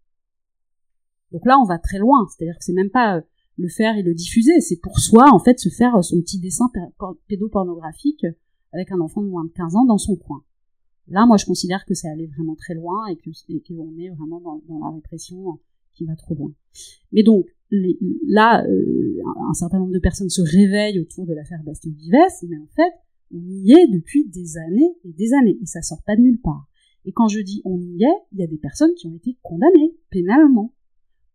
Donc 1.32 1.44
là, 1.46 1.58
on 1.58 1.64
va 1.64 1.78
très 1.78 1.98
loin, 1.98 2.26
c'est-à-dire 2.28 2.56
que 2.56 2.64
c'est 2.64 2.72
même 2.72 2.90
pas 2.90 3.16
euh, 3.16 3.20
le 3.56 3.68
faire 3.68 3.96
et 3.96 4.02
le 4.02 4.14
diffuser, 4.14 4.60
c'est 4.60 4.80
pour 4.80 4.98
soi, 4.98 5.26
en 5.32 5.38
fait, 5.38 5.58
se 5.58 5.68
faire 5.68 6.02
son 6.02 6.20
petit 6.20 6.38
dessin 6.38 6.66
pédopornographique 7.28 8.26
avec 8.72 8.90
un 8.90 9.00
enfant 9.00 9.22
de 9.22 9.28
moins 9.28 9.44
de 9.44 9.50
15 9.50 9.76
ans 9.76 9.84
dans 9.84 9.98
son 9.98 10.16
coin. 10.16 10.42
Là, 11.08 11.26
moi, 11.26 11.36
je 11.36 11.44
considère 11.44 11.84
que 11.84 11.94
c'est 11.94 12.08
aller 12.08 12.26
vraiment 12.26 12.56
très 12.56 12.74
loin 12.74 13.06
et 13.06 13.16
que 13.16 13.30
est 13.30 14.08
vraiment 14.10 14.40
dans, 14.40 14.78
la 14.80 14.90
répression 14.90 15.60
qui 15.94 16.04
va 16.04 16.16
trop 16.16 16.34
loin. 16.34 16.52
Mais 17.12 17.22
donc, 17.22 17.46
là, 18.26 18.64
euh, 18.66 19.22
un 19.48 19.54
certain 19.54 19.78
nombre 19.78 19.92
de 19.92 19.98
personnes 19.98 20.30
se 20.30 20.42
réveillent 20.42 20.98
autour 20.98 21.26
de 21.26 21.34
l'affaire 21.34 21.62
Bastien 21.64 21.92
Vives, 21.92 22.48
mais 22.48 22.58
en 22.58 22.68
fait, 22.74 22.92
on 23.32 23.40
y 23.40 23.72
est 23.72 23.86
depuis 23.88 24.26
des 24.26 24.56
années 24.56 24.96
et 25.04 25.12
des 25.12 25.32
années, 25.34 25.58
et 25.60 25.66
ça 25.66 25.82
sort 25.82 26.02
pas 26.04 26.16
de 26.16 26.22
nulle 26.22 26.40
part. 26.40 26.66
Et 27.04 27.12
quand 27.12 27.28
je 27.28 27.40
dis 27.40 27.60
on 27.64 27.78
y 27.78 28.02
est, 28.02 28.18
il 28.32 28.38
y 28.38 28.42
a 28.42 28.46
des 28.46 28.58
personnes 28.58 28.94
qui 28.94 29.06
ont 29.06 29.14
été 29.14 29.36
condamnées 29.42 29.94
pénalement 30.10 30.72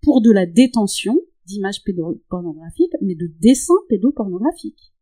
pour 0.01 0.21
de 0.21 0.31
la 0.31 0.45
détention 0.45 1.19
d'images 1.49 1.83
pédopornographiques, 1.83 2.93
mais 3.01 3.15
de 3.15 3.27
dessins 3.39 3.73
pédopornographiques. 3.89 4.93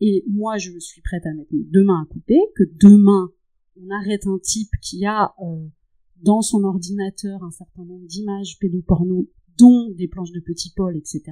Et 0.00 0.24
moi, 0.28 0.58
je 0.58 0.78
suis 0.78 1.00
prête 1.00 1.24
à 1.24 1.32
mettre 1.32 1.54
mes 1.54 1.64
deux 1.64 1.84
mains 1.84 2.02
à 2.02 2.12
couper, 2.12 2.38
que 2.54 2.64
demain, 2.80 3.32
on 3.80 3.90
arrête 3.90 4.26
un 4.26 4.38
type 4.38 4.70
qui 4.82 5.06
a 5.06 5.34
euh, 5.40 5.66
dans 6.22 6.42
son 6.42 6.64
ordinateur 6.64 7.42
un 7.42 7.50
certain 7.50 7.84
nombre 7.84 8.06
d'images 8.06 8.58
pédoporno, 8.58 9.28
dont 9.58 9.90
des 9.90 10.08
planches 10.08 10.32
de 10.32 10.40
petit 10.40 10.72
Paul, 10.74 10.96
etc. 10.96 11.22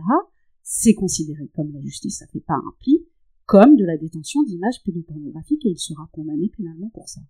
C'est 0.62 0.94
considéré 0.94 1.48
comme 1.54 1.72
la 1.72 1.80
justice, 1.82 2.18
ça 2.18 2.26
fait 2.28 2.40
pas 2.40 2.54
un 2.54 2.74
pli, 2.78 3.06
comme 3.44 3.76
de 3.76 3.84
la 3.84 3.98
détention 3.98 4.42
d'images 4.44 4.82
pédopornographiques 4.82 5.66
et 5.66 5.70
il 5.70 5.78
sera 5.78 6.08
condamné 6.12 6.50
pénalement 6.56 6.88
pour 6.94 7.08
ça. 7.08 7.20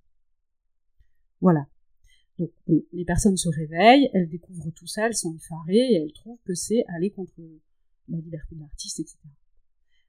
Voilà. 1.41 1.67
Donc 2.39 2.51
les 2.67 3.05
personnes 3.05 3.37
se 3.37 3.49
réveillent, 3.49 4.11
elles 4.13 4.29
découvrent 4.29 4.71
tout 4.75 4.87
ça, 4.87 5.07
elles 5.07 5.17
sont 5.17 5.35
effarées 5.35 5.77
et 5.77 6.03
elles 6.03 6.13
trouvent 6.13 6.41
que 6.45 6.55
c'est 6.55 6.85
aller 6.97 7.11
contre 7.11 7.33
la 8.09 8.19
liberté 8.19 8.57
de 8.57 8.61
l'artiste, 8.61 9.01
etc. 9.01 9.19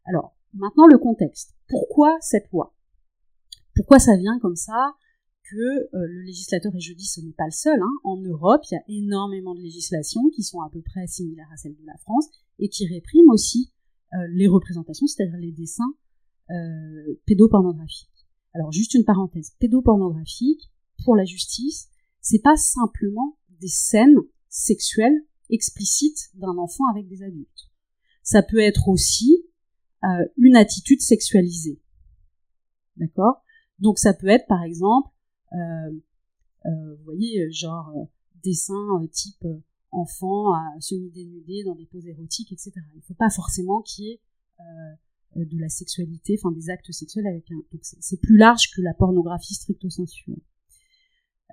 Alors, 0.05 0.35
maintenant 0.53 0.87
le 0.87 0.97
contexte. 0.97 1.55
Pourquoi 1.67 2.17
cette 2.21 2.49
loi? 2.51 2.75
Pourquoi 3.75 3.99
ça 3.99 4.15
vient 4.17 4.39
comme 4.39 4.55
ça 4.55 4.95
que 5.43 5.55
euh, 5.55 5.87
le 6.07 6.21
législateur, 6.23 6.73
et 6.75 6.79
je 6.79 6.93
ce 6.97 7.21
n'est 7.21 7.33
pas 7.33 7.45
le 7.45 7.51
seul, 7.51 7.79
hein, 7.79 7.93
en 8.03 8.17
Europe, 8.17 8.61
il 8.71 8.73
y 8.73 8.77
a 8.77 8.83
énormément 8.87 9.53
de 9.53 9.61
législations 9.61 10.29
qui 10.29 10.43
sont 10.43 10.61
à 10.61 10.69
peu 10.71 10.81
près 10.81 11.05
similaires 11.07 11.49
à 11.53 11.57
celles 11.57 11.75
de 11.75 11.85
la 11.85 11.97
France 11.97 12.27
et 12.57 12.69
qui 12.69 12.87
répriment 12.87 13.29
aussi 13.29 13.71
euh, 14.13 14.17
les 14.31 14.47
représentations, 14.47 15.05
c'est-à-dire 15.05 15.37
les 15.37 15.51
dessins 15.51 15.93
euh, 16.49 17.19
pédopornographiques. 17.25 18.09
Alors 18.53 18.71
juste 18.71 18.93
une 18.93 19.03
parenthèse, 19.03 19.51
pédopornographique, 19.59 20.71
pour 21.03 21.15
la 21.15 21.25
justice, 21.25 21.89
c'est 22.25 22.41
pas 22.41 22.57
simplement 22.57 23.37
des 23.61 23.67
scènes 23.67 24.17
sexuelles 24.49 25.23
explicites 25.51 26.31
d'un 26.33 26.57
enfant 26.57 26.83
avec 26.89 27.07
des 27.07 27.21
adultes. 27.21 27.69
Ça 28.23 28.41
peut 28.41 28.57
être 28.57 28.89
aussi 28.89 29.45
euh, 30.03 30.25
une 30.35 30.55
attitude 30.55 31.01
sexualisée. 31.01 31.79
D'accord? 32.97 33.43
Donc 33.77 33.99
ça 33.99 34.15
peut 34.15 34.27
être 34.27 34.47
par 34.47 34.63
exemple, 34.63 35.07
euh, 35.53 35.91
euh, 36.65 36.95
vous 36.95 37.03
voyez, 37.03 37.51
genre 37.51 37.93
dessin 38.43 39.05
type 39.11 39.45
enfant 39.91 40.51
semi-dénudé 40.79 41.63
dans 41.63 41.75
des 41.75 41.85
poses 41.85 42.07
érotiques, 42.07 42.51
etc. 42.51 42.71
Il 42.95 42.97
ne 42.97 43.03
faut 43.03 43.13
pas 43.13 43.29
forcément 43.29 43.83
qu'il 43.83 44.05
y 44.05 44.09
ait 44.13 44.21
de 45.35 45.59
la 45.59 45.69
sexualité, 45.69 46.39
enfin 46.41 46.51
des 46.51 46.71
actes 46.71 46.91
sexuels 46.91 47.27
avec 47.27 47.51
un. 47.51 47.61
Donc 47.71 47.81
c'est 47.83 48.19
plus 48.19 48.37
large 48.37 48.71
que 48.75 48.81
la 48.81 48.95
pornographie 48.95 49.53
stricto 49.53 49.91
sensu. 49.91 50.35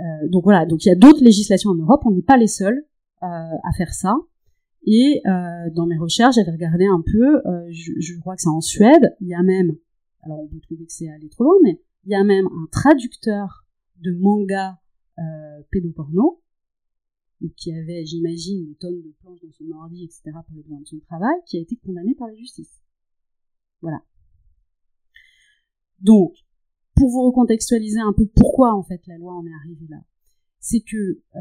Euh, 0.03 0.29
donc 0.29 0.45
voilà, 0.45 0.67
donc 0.67 0.85
il 0.85 0.89
y 0.89 0.93
a 0.93 0.97
d'autres 0.97 1.23
législations 1.23 1.71
en 1.71 1.77
Europe, 1.77 2.03
on 2.05 2.11
n'est 2.11 2.23
pas 2.23 2.37
les 2.37 2.49
seuls 2.49 2.85
euh, 3.23 3.27
à 3.27 3.73
faire 3.77 3.95
ça. 3.95 4.15
Et 4.85 5.23
euh, 5.27 5.71
dans 5.75 5.87
mes 5.87 5.97
recherches, 5.97 6.35
j'avais 6.35 6.51
regardé 6.51 6.87
un 6.87 7.03
peu, 7.05 7.37
euh, 7.47 7.69
je, 7.71 7.93
je, 8.01 8.19
crois 8.19 8.35
que 8.35 8.43
c'est 8.43 8.49
en 8.49 8.61
Suède, 8.61 9.15
il 9.21 9.29
y 9.29 9.35
a 9.35 9.43
même, 9.43 9.77
alors 10.23 10.41
on 10.41 10.49
peut 10.49 10.59
trouver 10.61 10.87
que 10.87 10.93
c'est 10.93 11.09
aller 11.09 11.29
trop 11.29 11.45
loin, 11.45 11.55
mais 11.63 11.81
il 12.05 12.11
y 12.11 12.17
a 12.17 12.25
même 12.25 12.47
un 12.47 12.67
traducteur 12.73 13.65
de 14.01 14.13
manga 14.13 14.81
euh, 15.19 15.63
pédoporno, 15.71 16.43
qui 17.57 17.73
avait, 17.73 18.05
j'imagine, 18.05 18.65
des 18.67 18.75
tonnes 18.77 19.03
de 19.03 19.15
planches 19.21 19.41
dans 19.43 19.51
son 19.51 19.71
ordi, 19.73 20.05
etc., 20.05 20.23
pour 20.47 20.55
les 20.55 20.63
besoins 20.63 20.81
de 20.81 20.87
son 20.87 20.99
travail, 21.01 21.35
qui 21.47 21.59
a 21.59 21.61
été 21.61 21.77
condamné 21.77 22.15
par 22.15 22.29
la 22.29 22.35
justice. 22.35 22.81
Voilà. 23.81 24.01
Donc, 26.01 26.35
pour 26.97 27.11
vous 27.11 27.23
recontextualiser 27.23 28.01
un 28.01 28.13
peu 28.13 28.27
pourquoi 28.27 28.75
en 28.75 28.83
fait 28.83 29.01
la 29.07 29.19
loi 29.19 29.33
en 29.35 29.45
est 29.47 29.55
arrivée 29.65 29.87
là, 29.89 29.99
c'est 30.61 30.81
que 30.81 31.21
euh, 31.37 31.41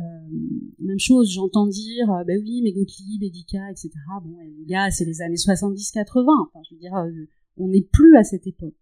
même 0.80 0.99
chose, 0.99 1.32
j'entends 1.32 1.68
dire, 1.68 2.12
euh, 2.12 2.24
bah 2.24 2.34
oui, 2.41 2.62
mais 2.64 2.72
Gottlieb, 2.72 3.22
Edika, 3.22 3.70
etc. 3.70 3.91
Bon, 4.24 4.36
les 4.39 4.66
gars, 4.66 4.89
c'est 4.89 5.06
les 5.06 5.22
années 5.22 5.36
70-80. 5.36 6.26
Enfin, 6.41 6.60
je 6.68 6.76
veux 6.76 6.80
dire, 6.80 6.95
euh, 6.95 7.12
on 7.58 7.68
n'est 7.68 7.88
plus 7.91 8.18
à 8.18 8.24
cette 8.24 8.47
époque. 8.47 8.76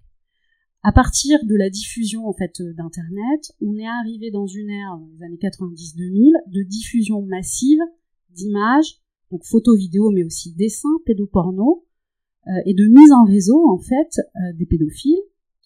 À 0.82 0.94
partir 0.94 1.44
de 1.44 1.56
la 1.56 1.70
diffusion 1.70 2.26
en 2.26 2.34
fait 2.34 2.62
d'internet, 2.62 3.52
on 3.60 3.76
est 3.78 3.86
arrivé 3.86 4.32
dans 4.32 4.48
une 4.48 4.70
ère 4.70 4.98
les 5.12 5.24
années 5.24 5.40
90-2000 5.42 6.32
de 6.48 6.64
diffusion 6.64 7.22
massive 7.22 7.80
d'images, 8.30 9.02
donc 9.30 9.44
photos, 9.44 9.78
vidéos, 9.78 10.10
mais 10.10 10.24
aussi 10.24 10.54
dessins, 10.54 10.88
pédoporno, 11.06 11.86
euh, 12.48 12.52
et 12.66 12.74
de 12.74 12.86
mise 12.86 13.12
en 13.12 13.26
réseau 13.26 13.70
en 13.70 13.78
fait 13.78 14.20
euh, 14.36 14.54
des 14.58 14.66
pédophiles 14.66 15.20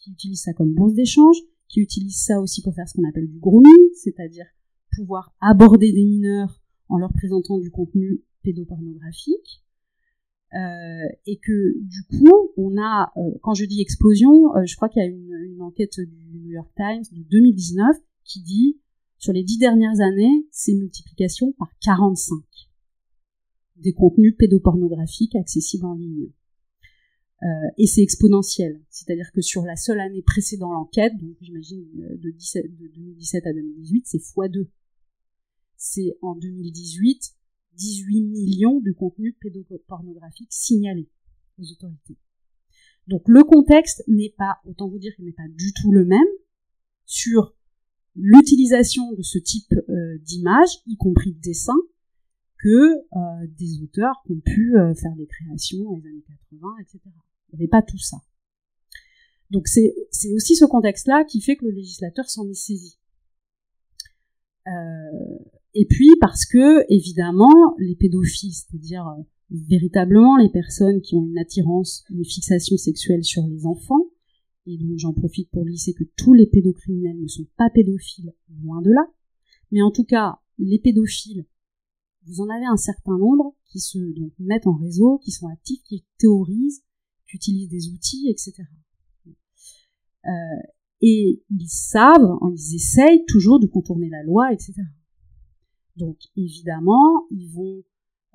qui 0.03 0.11
utilisent 0.11 0.43
ça 0.43 0.53
comme 0.53 0.73
bourse 0.73 0.93
d'échange, 0.93 1.37
qui 1.69 1.79
utilisent 1.79 2.23
ça 2.23 2.39
aussi 2.41 2.61
pour 2.61 2.75
faire 2.75 2.87
ce 2.87 2.93
qu'on 2.93 3.07
appelle 3.07 3.27
du 3.27 3.39
grooming, 3.39 3.89
c'est-à-dire 3.95 4.45
pouvoir 4.95 5.33
aborder 5.39 5.91
des 5.91 6.05
mineurs 6.05 6.61
en 6.89 6.97
leur 6.97 7.11
présentant 7.13 7.57
du 7.57 7.71
contenu 7.71 8.21
pédopornographique. 8.43 9.63
Euh, 10.53 11.07
et 11.25 11.37
que 11.37 11.79
du 11.79 12.03
coup, 12.03 12.51
on 12.57 12.77
a, 12.77 13.11
euh, 13.17 13.31
quand 13.41 13.55
je 13.55 13.65
dis 13.65 13.81
explosion, 13.81 14.55
euh, 14.55 14.65
je 14.67 14.75
crois 14.75 14.87
qu'il 14.87 15.01
y 15.01 15.05
a 15.05 15.09
une, 15.09 15.33
une, 15.51 15.61
enquête 15.63 15.99
du 15.99 16.39
New 16.39 16.51
York 16.51 16.71
Times 16.75 17.01
de 17.11 17.23
2019 17.23 17.97
qui 18.23 18.43
dit 18.43 18.77
sur 19.17 19.33
les 19.33 19.43
dix 19.43 19.57
dernières 19.57 19.99
années, 19.99 20.45
c'est 20.51 20.75
multiplication 20.75 21.53
par 21.53 21.69
45 21.79 22.43
des 23.77 23.93
contenus 23.93 24.35
pédopornographiques 24.37 25.35
accessibles 25.35 25.85
en 25.85 25.95
ligne. 25.95 26.29
Euh, 27.41 27.45
et 27.77 27.87
c'est 27.87 28.01
exponentiel. 28.01 28.81
C'est-à-dire 28.89 29.31
que 29.33 29.41
sur 29.41 29.63
la 29.63 29.75
seule 29.75 29.99
année 29.99 30.21
précédant 30.21 30.71
l'enquête, 30.71 31.13
donc 31.17 31.35
j'imagine 31.41 31.83
euh, 31.99 32.17
de, 32.17 32.29
de 32.31 32.87
2017 32.87 33.47
à 33.47 33.53
2018, 33.53 34.03
c'est 34.07 34.19
x2. 34.19 34.67
C'est 35.75 36.17
en 36.21 36.35
2018 36.35 37.35
18 37.75 38.23
millions 38.23 38.79
de 38.79 38.91
contenus 38.91 39.35
pédopornographiques 39.39 40.51
signalés 40.51 41.09
aux 41.57 41.71
autorités. 41.71 42.17
Donc 43.07 43.23
le 43.27 43.43
contexte 43.43 44.03
n'est 44.07 44.33
pas, 44.37 44.59
autant 44.65 44.87
vous 44.87 44.99
dire 44.99 45.13
qu'il 45.15 45.25
n'est 45.25 45.33
pas 45.33 45.47
du 45.49 45.73
tout 45.73 45.91
le 45.91 46.05
même 46.05 46.19
sur 47.05 47.55
l'utilisation 48.15 49.11
de 49.13 49.21
ce 49.21 49.39
type 49.39 49.73
euh, 49.73 50.17
d'images, 50.19 50.79
y 50.87 50.95
compris 50.95 51.33
de 51.33 51.39
dessins, 51.39 51.81
que 52.63 52.69
euh, 52.69 53.47
des 53.59 53.81
auteurs 53.83 54.23
qui 54.25 54.31
ont 54.31 54.39
pu 54.39 54.77
euh, 54.77 54.95
faire 54.95 55.13
des 55.17 55.27
créations 55.27 55.83
dans 55.83 55.97
les 55.97 56.09
années 56.09 56.23
80, 56.51 56.67
etc. 56.81 56.99
Il 57.05 57.57
n'y 57.57 57.63
avait 57.63 57.69
pas 57.69 57.81
tout 57.81 57.97
ça. 57.97 58.17
Donc 59.51 59.67
c'est 59.67 59.93
aussi 60.33 60.55
ce 60.55 60.65
contexte-là 60.65 61.25
qui 61.25 61.41
fait 61.41 61.57
que 61.57 61.65
le 61.65 61.71
législateur 61.71 62.29
s'en 62.29 62.47
est 62.49 62.53
saisi. 62.53 62.97
Euh, 64.65 65.37
et 65.73 65.85
puis 65.85 66.09
parce 66.21 66.45
que, 66.45 66.85
évidemment, 66.91 67.75
les 67.77 67.95
pédophiles, 67.95 68.53
c'est-à-dire 68.53 69.05
véritablement 69.51 70.37
les 70.37 70.49
personnes 70.49 71.01
qui 71.01 71.15
ont 71.15 71.25
une 71.25 71.37
attirance, 71.37 72.05
une 72.09 72.23
fixation 72.23 72.77
sexuelle 72.77 73.23
sur 73.25 73.45
les 73.45 73.65
enfants, 73.65 74.07
et 74.65 74.77
donc 74.77 74.97
j'en 74.97 75.13
profite 75.13 75.51
pour 75.51 75.65
glisser 75.65 75.93
que 75.93 76.05
tous 76.15 76.33
les 76.33 76.47
pédocriminels 76.47 77.21
ne 77.21 77.27
sont 77.27 77.45
pas 77.57 77.69
pédophiles, 77.69 78.33
loin 78.63 78.81
de 78.81 78.89
là, 78.89 79.05
mais 79.71 79.81
en 79.81 79.91
tout 79.91 80.05
cas, 80.05 80.39
les 80.57 80.79
pédophiles, 80.79 81.45
vous 82.25 82.41
en 82.41 82.49
avez 82.49 82.65
un 82.65 82.77
certain 82.77 83.17
nombre 83.17 83.55
qui 83.65 83.79
se 83.79 83.97
mettent 84.39 84.67
en 84.67 84.75
réseau, 84.75 85.19
qui 85.19 85.31
sont 85.31 85.47
actifs, 85.47 85.81
qui 85.83 86.05
théorisent, 86.17 86.83
utilisent 87.33 87.69
des 87.69 87.89
outils, 87.89 88.29
etc. 88.29 88.63
Euh, 90.25 90.29
et 91.01 91.43
ils 91.49 91.69
savent, 91.69 92.37
ils 92.55 92.75
essayent 92.75 93.25
toujours 93.27 93.59
de 93.59 93.67
contourner 93.67 94.09
la 94.09 94.23
loi, 94.23 94.53
etc. 94.53 94.73
Donc 95.97 96.17
évidemment, 96.37 97.27
ils 97.29 97.49
vont 97.49 97.83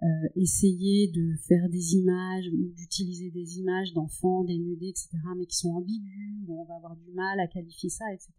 euh, 0.02 0.28
essayer 0.36 1.10
de 1.10 1.34
faire 1.46 1.68
des 1.68 1.94
images 1.94 2.48
d'utiliser 2.50 3.30
des 3.30 3.58
images 3.58 3.92
d'enfants 3.94 4.44
dénudés, 4.44 4.88
etc., 4.88 5.08
mais 5.36 5.46
qui 5.46 5.56
sont 5.56 5.70
ambiguës, 5.70 6.34
où 6.46 6.60
on 6.60 6.64
va 6.66 6.76
avoir 6.76 6.96
du 6.96 7.10
mal 7.12 7.40
à 7.40 7.46
qualifier 7.46 7.90
ça, 7.90 8.04
etc. 8.12 8.32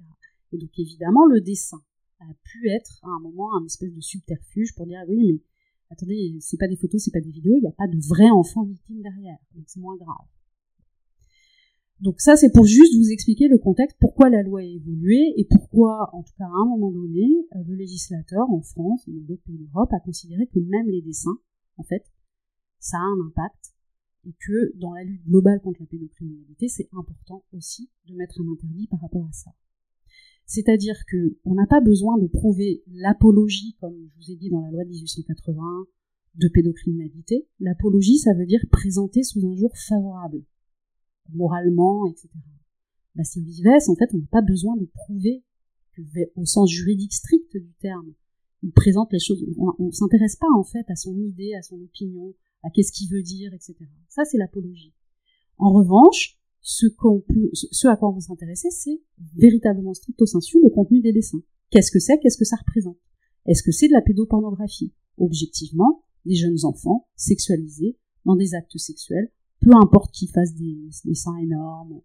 Et 0.51 0.57
donc 0.57 0.69
évidemment, 0.77 1.25
le 1.25 1.41
dessin 1.41 1.81
a 2.19 2.33
pu 2.43 2.69
être 2.69 2.99
à 3.03 3.07
un 3.07 3.19
moment 3.19 3.55
un 3.55 3.65
espèce 3.65 3.93
de 3.93 4.01
subterfuge 4.01 4.73
pour 4.75 4.85
dire 4.85 4.99
oui, 5.07 5.33
mais 5.33 5.41
attendez, 5.89 6.37
c'est 6.39 6.57
pas 6.57 6.67
des 6.67 6.75
photos, 6.75 7.01
c'est 7.03 7.11
pas 7.11 7.21
des 7.21 7.31
vidéos, 7.31 7.57
il 7.57 7.61
n'y 7.61 7.67
a 7.67 7.71
pas 7.71 7.87
de 7.87 7.97
vrais 8.07 8.29
enfants 8.29 8.63
victimes 8.63 9.01
derrière, 9.01 9.37
donc 9.55 9.65
c'est 9.67 9.79
moins 9.79 9.97
grave. 9.97 10.27
Donc 12.01 12.21
ça, 12.21 12.37
c'est 12.37 12.51
pour 12.53 12.65
juste 12.65 12.95
vous 12.95 13.11
expliquer 13.11 13.49
le 13.49 13.57
contexte, 13.57 13.97
pourquoi 13.99 14.29
la 14.29 14.41
loi 14.41 14.61
a 14.61 14.63
évolué 14.63 15.33
et 15.35 15.43
pourquoi, 15.43 16.09
en 16.13 16.23
tout 16.23 16.33
cas 16.37 16.45
à 16.45 16.61
un 16.61 16.65
moment 16.65 16.91
donné, 16.91 17.27
euh, 17.55 17.63
le 17.67 17.75
législateur 17.75 18.49
en 18.49 18.61
France 18.61 19.05
et 19.07 19.11
dans 19.11 19.25
d'autres 19.25 19.43
pays 19.43 19.57
d'Europe 19.57 19.91
a 19.91 19.99
considéré 19.99 20.47
que 20.47 20.59
même 20.59 20.87
les 20.87 21.01
dessins, 21.01 21.37
en 21.77 21.83
fait, 21.83 22.05
ça 22.79 22.97
a 22.97 23.01
un 23.01 23.27
impact 23.27 23.73
et 24.25 24.33
que 24.33 24.77
dans 24.77 24.93
la 24.93 25.03
lutte 25.03 25.25
globale 25.25 25.59
contre 25.61 25.81
la 25.81 25.87
pédocriminalité, 25.87 26.69
c'est 26.69 26.87
important 26.93 27.43
aussi 27.51 27.89
de 28.07 28.15
mettre 28.15 28.39
un 28.39 28.49
interdit 28.49 28.87
par 28.87 29.01
rapport 29.01 29.25
à 29.27 29.31
ça. 29.33 29.51
C'est-à-dire 30.49 30.95
que 31.05 31.37
on 31.45 31.53
n'a 31.53 31.67
pas 31.67 31.79
besoin 31.79 32.17
de 32.17 32.25
prouver 32.25 32.81
l'apologie, 32.91 33.75
comme 33.79 34.09
je 34.09 34.15
vous 34.17 34.31
ai 34.31 34.35
dit 34.35 34.49
dans 34.49 34.61
la 34.61 34.71
loi 34.71 34.83
de 34.83 34.89
1880, 34.89 35.61
de 36.33 36.47
pédocriminalité. 36.47 37.47
L'apologie, 37.59 38.17
ça 38.17 38.33
veut 38.33 38.47
dire 38.47 38.65
présenter 38.71 39.21
sous 39.21 39.45
un 39.47 39.55
jour 39.55 39.71
favorable 39.77 40.43
moralement, 41.31 42.07
etc. 42.07 42.29
Bastien 43.13 43.43
Vivès, 43.43 43.89
en 43.89 43.95
fait, 43.95 44.09
on 44.15 44.17
n'a 44.17 44.25
pas 44.31 44.41
besoin 44.41 44.75
de 44.75 44.85
prouver 44.85 45.43
que, 45.93 46.01
au 46.35 46.45
sens 46.45 46.71
juridique 46.71 47.13
strict 47.13 47.55
du 47.55 47.75
terme, 47.79 48.11
il 48.63 48.71
présente 48.71 49.13
les 49.13 49.19
choses. 49.19 49.45
On, 49.55 49.85
ne 49.85 49.91
s'intéresse 49.91 50.35
pas 50.35 50.49
en 50.57 50.63
fait 50.63 50.89
à 50.89 50.95
son 50.95 51.15
idée, 51.15 51.53
à 51.53 51.61
son 51.61 51.79
opinion, 51.79 52.33
à 52.63 52.71
qu'est-ce 52.71 52.91
qu'il 52.91 53.11
veut 53.11 53.21
dire, 53.21 53.53
etc. 53.53 53.75
Ça, 54.07 54.25
c'est 54.25 54.39
l'apologie. 54.39 54.95
En 55.59 55.71
revanche, 55.71 56.38
ce 56.61 56.87
qu'on 56.87 57.21
peut, 57.21 57.49
ce 57.53 57.87
à 57.87 57.95
quoi 57.95 58.09
on 58.09 58.13
va 58.13 58.21
s'intéresser, 58.21 58.69
c'est 58.71 59.01
véritablement 59.35 59.93
stricto 59.93 60.25
sensu 60.25 60.59
le 60.61 60.69
contenu 60.69 61.01
des 61.01 61.13
dessins. 61.13 61.41
Qu'est-ce 61.71 61.91
que 61.91 61.99
c'est? 61.99 62.19
Qu'est-ce 62.19 62.37
que 62.37 62.45
ça 62.45 62.57
représente? 62.57 62.97
Est-ce 63.45 63.63
que 63.63 63.71
c'est 63.71 63.87
de 63.87 63.93
la 63.93 64.01
pédopornographie? 64.01 64.93
Objectivement, 65.17 66.03
des 66.25 66.35
jeunes 66.35 66.65
enfants 66.65 67.07
sexualisés 67.15 67.97
dans 68.25 68.35
des 68.35 68.53
actes 68.55 68.77
sexuels 68.77 69.31
peu 69.59 69.71
importe 69.75 70.13
qu'il 70.13 70.29
fasse 70.29 70.53
des, 70.55 70.89
des 71.05 71.15
seins 71.15 71.37
énormes, 71.37 72.01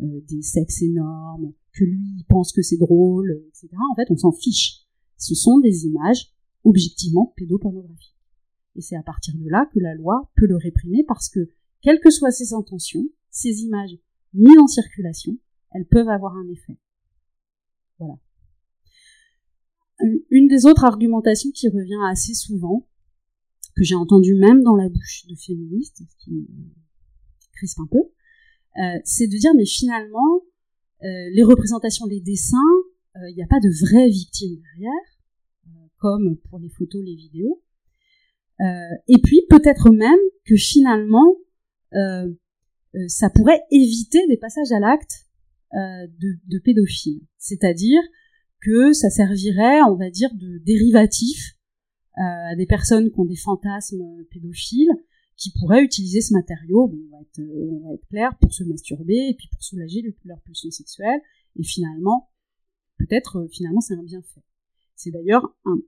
euh, 0.00 0.20
des 0.28 0.42
sexes 0.42 0.82
énormes, 0.82 1.52
que 1.72 1.84
lui 1.84 2.24
pense 2.28 2.52
que 2.52 2.62
c'est 2.62 2.76
drôle, 2.76 3.44
etc. 3.48 3.68
En 3.90 3.94
fait, 3.94 4.10
on 4.10 4.16
s'en 4.16 4.32
fiche. 4.32 4.82
Ce 5.16 5.34
sont 5.34 5.58
des 5.58 5.86
images 5.86 6.32
objectivement 6.64 7.32
pédopornographiques. 7.36 8.14
Et 8.76 8.80
c'est 8.80 8.96
à 8.96 9.02
partir 9.02 9.34
de 9.36 9.48
là 9.48 9.68
que 9.72 9.80
la 9.80 9.94
loi 9.94 10.30
peut 10.36 10.46
le 10.46 10.56
réprimer 10.56 11.04
parce 11.06 11.28
que, 11.28 11.50
quelles 11.82 12.00
que 12.00 12.10
soient 12.10 12.30
ses 12.30 12.54
intentions, 12.54 13.06
ces 13.38 13.62
images 13.62 13.96
mises 14.34 14.58
en 14.58 14.66
circulation, 14.66 15.38
elles 15.72 15.86
peuvent 15.86 16.08
avoir 16.08 16.34
un 16.36 16.48
effet. 16.48 16.76
Voilà. 17.98 18.18
Une 20.30 20.46
des 20.46 20.66
autres 20.66 20.84
argumentations 20.84 21.50
qui 21.50 21.68
revient 21.68 22.00
assez 22.10 22.34
souvent, 22.34 22.86
que 23.76 23.82
j'ai 23.82 23.94
entendu 23.94 24.34
même 24.34 24.62
dans 24.62 24.76
la 24.76 24.88
bouche 24.88 25.26
de 25.28 25.34
féministes, 25.34 26.02
qui 26.18 26.48
crispe 27.52 27.80
un 27.80 27.86
peu, 27.86 27.98
euh, 27.98 29.00
c'est 29.04 29.26
de 29.26 29.36
dire 29.36 29.54
mais 29.56 29.66
finalement 29.66 30.42
euh, 31.02 31.30
les 31.32 31.42
représentations, 31.42 32.06
les 32.06 32.20
dessins, 32.20 32.56
il 33.16 33.22
euh, 33.22 33.34
n'y 33.34 33.42
a 33.42 33.46
pas 33.46 33.60
de 33.60 33.70
vraies 33.84 34.08
victimes 34.08 34.60
derrière. 34.60 35.84
comme 35.98 36.36
pour 36.48 36.58
les 36.60 36.68
photos, 36.70 37.02
les 37.04 37.16
vidéos. 37.16 37.62
Euh, 38.60 38.94
et 39.06 39.18
puis 39.22 39.42
peut-être 39.48 39.90
même 39.90 40.18
que 40.44 40.56
finalement, 40.56 41.36
euh, 41.94 41.98
euh, 41.98 42.34
ça 43.08 43.30
pourrait 43.30 43.60
éviter 43.70 44.26
des 44.28 44.36
passages 44.36 44.72
à 44.72 44.80
l'acte 44.80 45.26
de, 45.72 46.38
de 46.46 46.58
pédophiles. 46.58 47.20
C'est-à-dire 47.36 48.00
que 48.60 48.92
ça 48.92 49.10
servirait, 49.10 49.82
on 49.82 49.94
va 49.94 50.10
dire, 50.10 50.30
de 50.34 50.58
dérivatif 50.58 51.58
à 52.16 52.56
des 52.56 52.66
personnes 52.66 53.10
qui 53.10 53.20
ont 53.20 53.24
des 53.24 53.36
fantasmes 53.36 54.02
pédophiles, 54.30 54.90
qui 55.36 55.52
pourraient 55.52 55.84
utiliser 55.84 56.20
ce 56.20 56.34
matériau, 56.34 56.88
bon, 56.88 56.98
on, 57.38 57.88
va 57.88 57.94
être, 57.94 58.06
clair, 58.08 58.36
pour 58.40 58.52
se 58.52 58.64
masturber 58.64 59.28
et 59.30 59.34
puis 59.34 59.48
pour 59.48 59.62
soulager 59.62 60.02
leur 60.24 60.40
pulsion 60.40 60.70
sexuelle. 60.70 61.20
Et 61.56 61.62
finalement, 61.62 62.28
peut-être, 62.98 63.46
finalement, 63.52 63.80
c'est 63.80 63.94
un 63.94 64.02
bienfait. 64.02 64.42
C'est 64.96 65.12
d'ailleurs 65.12 65.56
un, 65.64 65.78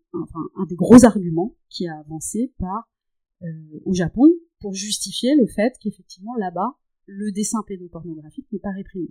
des 0.69 0.77
gros 0.77 1.05
arguments 1.05 1.57
qui 1.69 1.89
a 1.89 1.99
avancé 1.99 2.55
par 2.59 2.89
euh, 3.43 3.81
au 3.85 3.93
Japon 3.93 4.31
pour 4.61 4.73
justifier 4.73 5.35
le 5.35 5.49
fait 5.49 5.75
qu'effectivement 5.81 6.37
là-bas 6.37 6.77
le 7.11 7.33
dessin 7.33 7.63
pédopornographique 7.67 8.47
n'est 8.53 8.61
pas 8.61 8.73
réprimé. 8.73 9.09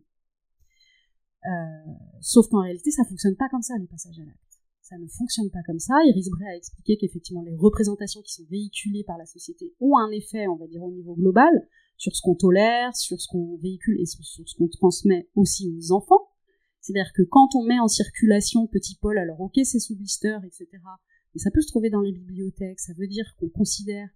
Euh, 1.45 1.93
sauf 2.21 2.47
qu'en 2.47 2.61
réalité 2.61 2.91
ça 2.91 3.03
fonctionne 3.05 3.35
pas 3.35 3.49
comme 3.49 3.61
ça 3.61 3.77
les 3.77 3.87
passages 3.87 4.19
à 4.19 4.25
l'acte. 4.25 4.39
Ça 4.81 4.97
ne 4.97 5.07
fonctionne 5.07 5.51
pas 5.51 5.61
comme 5.65 5.79
ça. 5.79 5.93
Iris 6.05 6.29
Bray 6.31 6.47
a 6.47 6.55
expliqué 6.55 6.97
qu'effectivement 6.97 7.43
les 7.43 7.55
représentations 7.55 8.21
qui 8.21 8.33
sont 8.33 8.45
véhiculées 8.49 9.03
par 9.03 9.17
la 9.17 9.25
société 9.25 9.75
ont 9.79 9.97
un 9.97 10.09
effet, 10.11 10.47
on 10.47 10.55
va 10.55 10.65
dire, 10.65 10.81
au 10.81 10.91
niveau 10.91 11.13
global, 11.15 11.67
sur 11.95 12.15
ce 12.15 12.21
qu'on 12.21 12.33
tolère, 12.33 12.95
sur 12.95 13.21
ce 13.21 13.27
qu'on 13.27 13.57
véhicule 13.57 13.99
et 14.01 14.05
sur 14.05 14.23
ce 14.23 14.55
qu'on 14.55 14.67
transmet 14.67 15.29
aussi 15.35 15.69
aux 15.69 15.91
enfants. 15.91 16.29
C'est-à-dire 16.81 17.11
que 17.13 17.21
quand 17.21 17.49
on 17.55 17.63
met 17.63 17.79
en 17.79 17.87
circulation 17.87 18.65
Petit 18.65 18.97
Paul, 18.99 19.17
alors 19.19 19.41
ok 19.41 19.59
c'est 19.63 19.79
sous 19.79 19.95
blister, 19.95 20.37
etc. 20.43 20.67
Mais 21.35 21.39
ça 21.39 21.51
peut 21.51 21.61
se 21.61 21.67
trouver 21.67 21.89
dans 21.89 22.01
les 22.01 22.13
bibliothèques, 22.13 22.79
ça 22.79 22.93
veut 22.97 23.07
dire 23.07 23.35
qu'on 23.37 23.49
considère, 23.49 24.09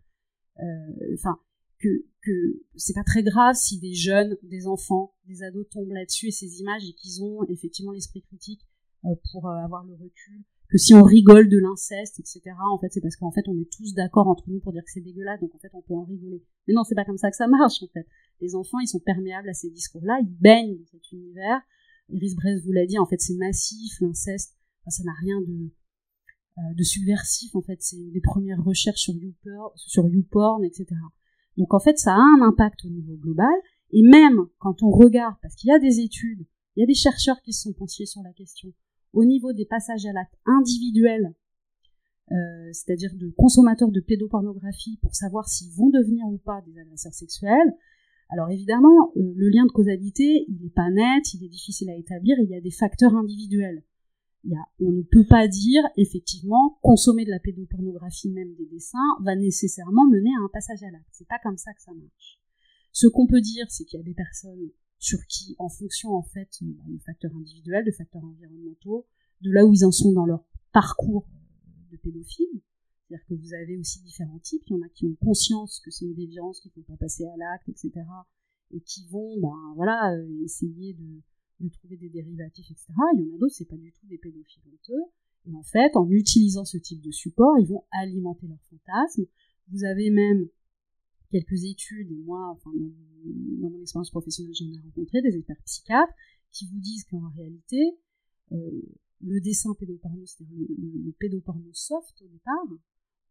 euh, 0.59 1.13
enfin, 1.13 1.37
que, 1.83 2.61
c'est 2.75 2.93
pas 2.93 3.03
très 3.03 3.23
grave 3.23 3.55
si 3.55 3.79
des 3.79 3.93
jeunes, 3.93 4.37
des 4.43 4.67
enfants, 4.67 5.13
des 5.27 5.43
ados 5.43 5.67
tombent 5.69 5.91
là-dessus 5.91 6.27
et 6.27 6.31
ces 6.31 6.61
images 6.61 6.87
et 6.87 6.93
qu'ils 6.93 7.21
ont 7.21 7.43
effectivement 7.49 7.91
l'esprit 7.91 8.21
critique 8.21 8.61
euh, 9.05 9.09
pour 9.31 9.47
euh, 9.47 9.63
avoir 9.63 9.83
le 9.83 9.93
recul, 9.93 10.43
que 10.69 10.77
si 10.77 10.93
on 10.93 11.03
rigole 11.03 11.49
de 11.49 11.57
l'inceste, 11.57 12.19
etc. 12.19 12.41
En 12.71 12.79
fait, 12.79 12.87
c'est 12.91 13.01
parce 13.01 13.17
qu'en 13.17 13.31
fait, 13.31 13.47
on 13.47 13.59
est 13.59 13.69
tous 13.71 13.93
d'accord 13.93 14.27
entre 14.27 14.49
nous 14.49 14.59
pour 14.59 14.71
dire 14.71 14.83
que 14.83 14.91
c'est 14.91 15.01
dégueulasse, 15.01 15.41
donc 15.41 15.53
en 15.53 15.59
fait, 15.59 15.71
on 15.73 15.81
peut 15.81 15.93
en 15.93 16.05
rigoler. 16.05 16.43
Mais 16.67 16.73
non, 16.73 16.83
c'est 16.83 16.95
pas 16.95 17.05
comme 17.05 17.17
ça 17.17 17.29
que 17.29 17.35
ça 17.35 17.47
marche, 17.47 17.83
en 17.83 17.87
fait. 17.87 18.07
Les 18.39 18.55
enfants, 18.55 18.79
ils 18.79 18.87
sont 18.87 18.99
perméables 18.99 19.49
à 19.49 19.53
ces 19.53 19.69
discours-là, 19.69 20.19
ils 20.21 20.33
baignent 20.39 20.77
dans 20.77 20.85
cet 20.85 21.11
univers, 21.11 21.61
Iris 22.09 22.35
Brest 22.35 22.63
vous 22.65 22.71
l'a 22.71 22.85
dit, 22.85 22.97
en 22.97 23.05
fait, 23.05 23.19
c'est 23.19 23.35
massif, 23.35 23.99
l'inceste, 23.99 24.55
ça 24.87 25.03
n'a 25.03 25.13
rien 25.21 25.41
de, 25.41 25.69
euh, 26.57 26.73
de 26.73 26.83
subversif, 26.83 27.55
en 27.55 27.61
fait, 27.61 27.81
c'est 27.81 27.97
des 27.97 28.21
premières 28.21 28.63
recherches 28.63 29.01
sur 29.01 29.13
YouPorn, 29.13 29.71
sur 29.75 30.07
YouPorn, 30.07 30.63
etc. 30.63 30.87
Donc, 31.57 31.73
en 31.73 31.79
fait, 31.79 31.97
ça 31.97 32.13
a 32.13 32.17
un 32.17 32.41
impact 32.41 32.85
au 32.85 32.89
niveau 32.89 33.15
global, 33.15 33.53
et 33.91 34.01
même 34.01 34.47
quand 34.59 34.81
on 34.83 34.89
regarde, 34.89 35.35
parce 35.41 35.55
qu'il 35.55 35.69
y 35.69 35.73
a 35.73 35.79
des 35.79 35.99
études, 35.99 36.45
il 36.75 36.81
y 36.81 36.83
a 36.83 36.87
des 36.87 36.95
chercheurs 36.95 37.41
qui 37.41 37.53
se 37.53 37.63
sont 37.63 37.73
penchés 37.73 38.05
sur 38.05 38.21
la 38.23 38.33
question, 38.33 38.73
au 39.13 39.25
niveau 39.25 39.53
des 39.53 39.65
passages 39.65 40.05
à 40.05 40.13
l'acte 40.13 40.33
individuels, 40.45 41.35
euh, 42.31 42.69
c'est-à-dire 42.71 43.11
de 43.15 43.29
consommateurs 43.37 43.91
de 43.91 43.99
pédopornographie 43.99 44.97
pour 45.01 45.13
savoir 45.13 45.47
s'ils 45.47 45.71
vont 45.73 45.89
devenir 45.89 46.25
ou 46.27 46.37
pas 46.37 46.61
des 46.65 46.79
agresseurs 46.79 47.13
sexuels, 47.13 47.73
alors 48.29 48.49
évidemment, 48.49 49.11
euh, 49.15 49.33
le 49.35 49.49
lien 49.49 49.65
de 49.65 49.71
causalité, 49.71 50.45
il 50.47 50.57
n'est 50.63 50.69
pas 50.71 50.89
net, 50.89 51.33
il 51.35 51.43
est 51.43 51.49
difficile 51.49 51.89
à 51.91 51.95
établir, 51.95 52.37
il 52.39 52.49
y 52.49 52.55
a 52.55 52.61
des 52.61 52.71
facteurs 52.71 53.15
individuels. 53.15 53.83
Il 54.45 54.57
on 54.79 54.91
ne 54.91 55.03
peut 55.03 55.25
pas 55.25 55.47
dire, 55.47 55.83
effectivement, 55.95 56.77
consommer 56.81 57.23
de 57.23 57.29
la 57.29 57.39
pédopornographie, 57.39 58.29
même 58.29 58.53
des 58.55 58.65
dessins, 58.65 58.97
va 59.21 59.35
nécessairement 59.35 60.05
mener 60.07 60.31
à 60.31 60.43
un 60.43 60.49
passage 60.51 60.83
à 60.83 60.91
l'acte. 60.91 61.07
C'est 61.11 61.27
pas 61.27 61.39
comme 61.41 61.57
ça 61.57 61.73
que 61.73 61.81
ça 61.81 61.93
marche. 61.93 62.39
Ce 62.91 63.07
qu'on 63.07 63.25
peut 63.25 63.41
dire, 63.41 63.65
c'est 63.69 63.85
qu'il 63.85 63.99
y 63.99 64.01
a 64.01 64.05
des 64.05 64.13
personnes 64.13 64.69
sur 64.99 65.19
qui, 65.27 65.55
en 65.59 65.69
fonction, 65.69 66.11
en 66.11 66.23
fait, 66.23 66.49
euh, 66.61 66.73
bah, 66.77 66.83
de 66.87 66.99
facteurs 66.99 67.35
individuels, 67.35 67.85
de 67.85 67.91
facteurs 67.91 68.23
environnementaux, 68.23 69.07
de 69.41 69.51
là 69.51 69.65
où 69.65 69.73
ils 69.73 69.85
en 69.85 69.91
sont 69.91 70.11
dans 70.11 70.25
leur 70.25 70.43
parcours 70.71 71.27
euh, 71.29 71.91
de 71.91 71.97
pédophile, 71.97 72.61
c'est-à-dire 73.07 73.25
que 73.27 73.33
vous 73.33 73.53
avez 73.53 73.77
aussi 73.77 74.01
différents 74.01 74.39
types. 74.39 74.63
Il 74.67 74.73
y 74.73 74.79
en 74.79 74.85
a 74.85 74.89
qui 74.89 75.05
ont 75.05 75.15
conscience 75.15 75.81
que 75.83 75.91
c'est 75.91 76.05
une 76.05 76.15
déviance, 76.15 76.59
qu'il 76.59 76.71
ne 76.75 76.83
faut 76.83 76.91
pas 76.91 76.97
passer 76.97 77.25
à 77.25 77.37
l'acte, 77.37 77.69
etc. 77.69 77.91
Et 78.71 78.81
qui 78.81 79.07
vont, 79.09 79.39
ben, 79.39 79.73
voilà, 79.75 80.13
euh, 80.13 80.43
essayer 80.43 80.93
de, 80.93 81.21
de, 81.63 81.69
trouver 81.69 81.97
des 81.97 82.09
dérivatifs, 82.09 82.69
etc. 82.69 82.87
Il 83.15 83.21
y 83.21 83.31
en 83.31 83.35
a 83.35 83.37
d'autres, 83.37 83.55
c'est 83.55 83.67
pas 83.67 83.77
du 83.77 83.91
tout 83.91 84.05
des 84.07 84.17
pédophiles 84.17 84.63
honteux. 84.71 85.03
Et 85.45 85.53
en 85.53 85.63
fait, 85.63 85.95
en 85.95 86.09
utilisant 86.09 86.65
ce 86.65 86.77
type 86.77 87.01
de 87.01 87.11
support, 87.11 87.57
ils 87.59 87.67
vont 87.67 87.83
alimenter 87.91 88.47
leurs 88.47 88.63
fantasmes. 88.69 89.25
Vous 89.69 89.83
avez 89.83 90.09
même 90.09 90.47
quelques 91.31 91.63
études, 91.63 92.11
moi, 92.25 92.49
enfin, 92.51 92.71
dans, 92.73 93.69
mon 93.69 93.81
expérience 93.81 94.11
professionnelle, 94.11 94.53
j'en 94.55 94.71
ai 94.71 94.79
rencontré 94.79 95.21
des 95.21 95.35
experts 95.35 95.61
psychiatres 95.65 96.13
qui 96.51 96.67
vous 96.67 96.79
disent 96.79 97.05
qu'en 97.05 97.29
réalité, 97.35 97.97
euh, 98.51 98.81
le 99.21 99.41
dessin 99.41 99.73
pédoporno, 99.73 100.23
le, 100.39 101.05
le, 101.05 101.11
pédoporno 101.13 101.69
soft 101.73 102.21
au 102.21 102.27
départ, 102.27 102.67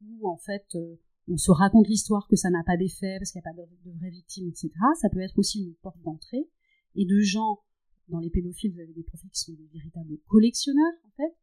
où 0.03 0.29
en 0.29 0.37
fait 0.37 0.67
euh, 0.75 0.97
on 1.29 1.37
se 1.37 1.51
raconte 1.51 1.89
l'histoire 1.89 2.27
que 2.29 2.37
ça 2.37 2.51
n'a 2.51 2.63
pas 2.65 2.77
d'effet 2.77 3.17
parce 3.19 3.31
qu'il 3.31 3.41
n'y 3.41 3.49
a 3.49 3.53
pas 3.53 3.63
de, 3.63 3.99
vraies 3.99 4.11
victimes, 4.11 4.49
etc. 4.49 4.71
Ça 5.01 5.09
peut 5.09 5.21
être 5.21 5.39
aussi 5.39 5.63
une 5.63 5.75
porte 5.75 6.01
d'entrée. 6.03 6.49
Et 6.95 7.07
de 7.07 7.21
gens, 7.21 7.61
dans 8.09 8.19
les 8.19 8.31
pédophiles, 8.31 8.73
vous 8.73 8.81
avez 8.81 8.93
des 8.93 9.03
profils 9.03 9.31
qui 9.31 9.41
sont 9.41 9.53
des 9.53 9.69
véritables 9.73 10.19
collectionneurs, 10.29 10.93
en 11.07 11.11
fait, 11.17 11.37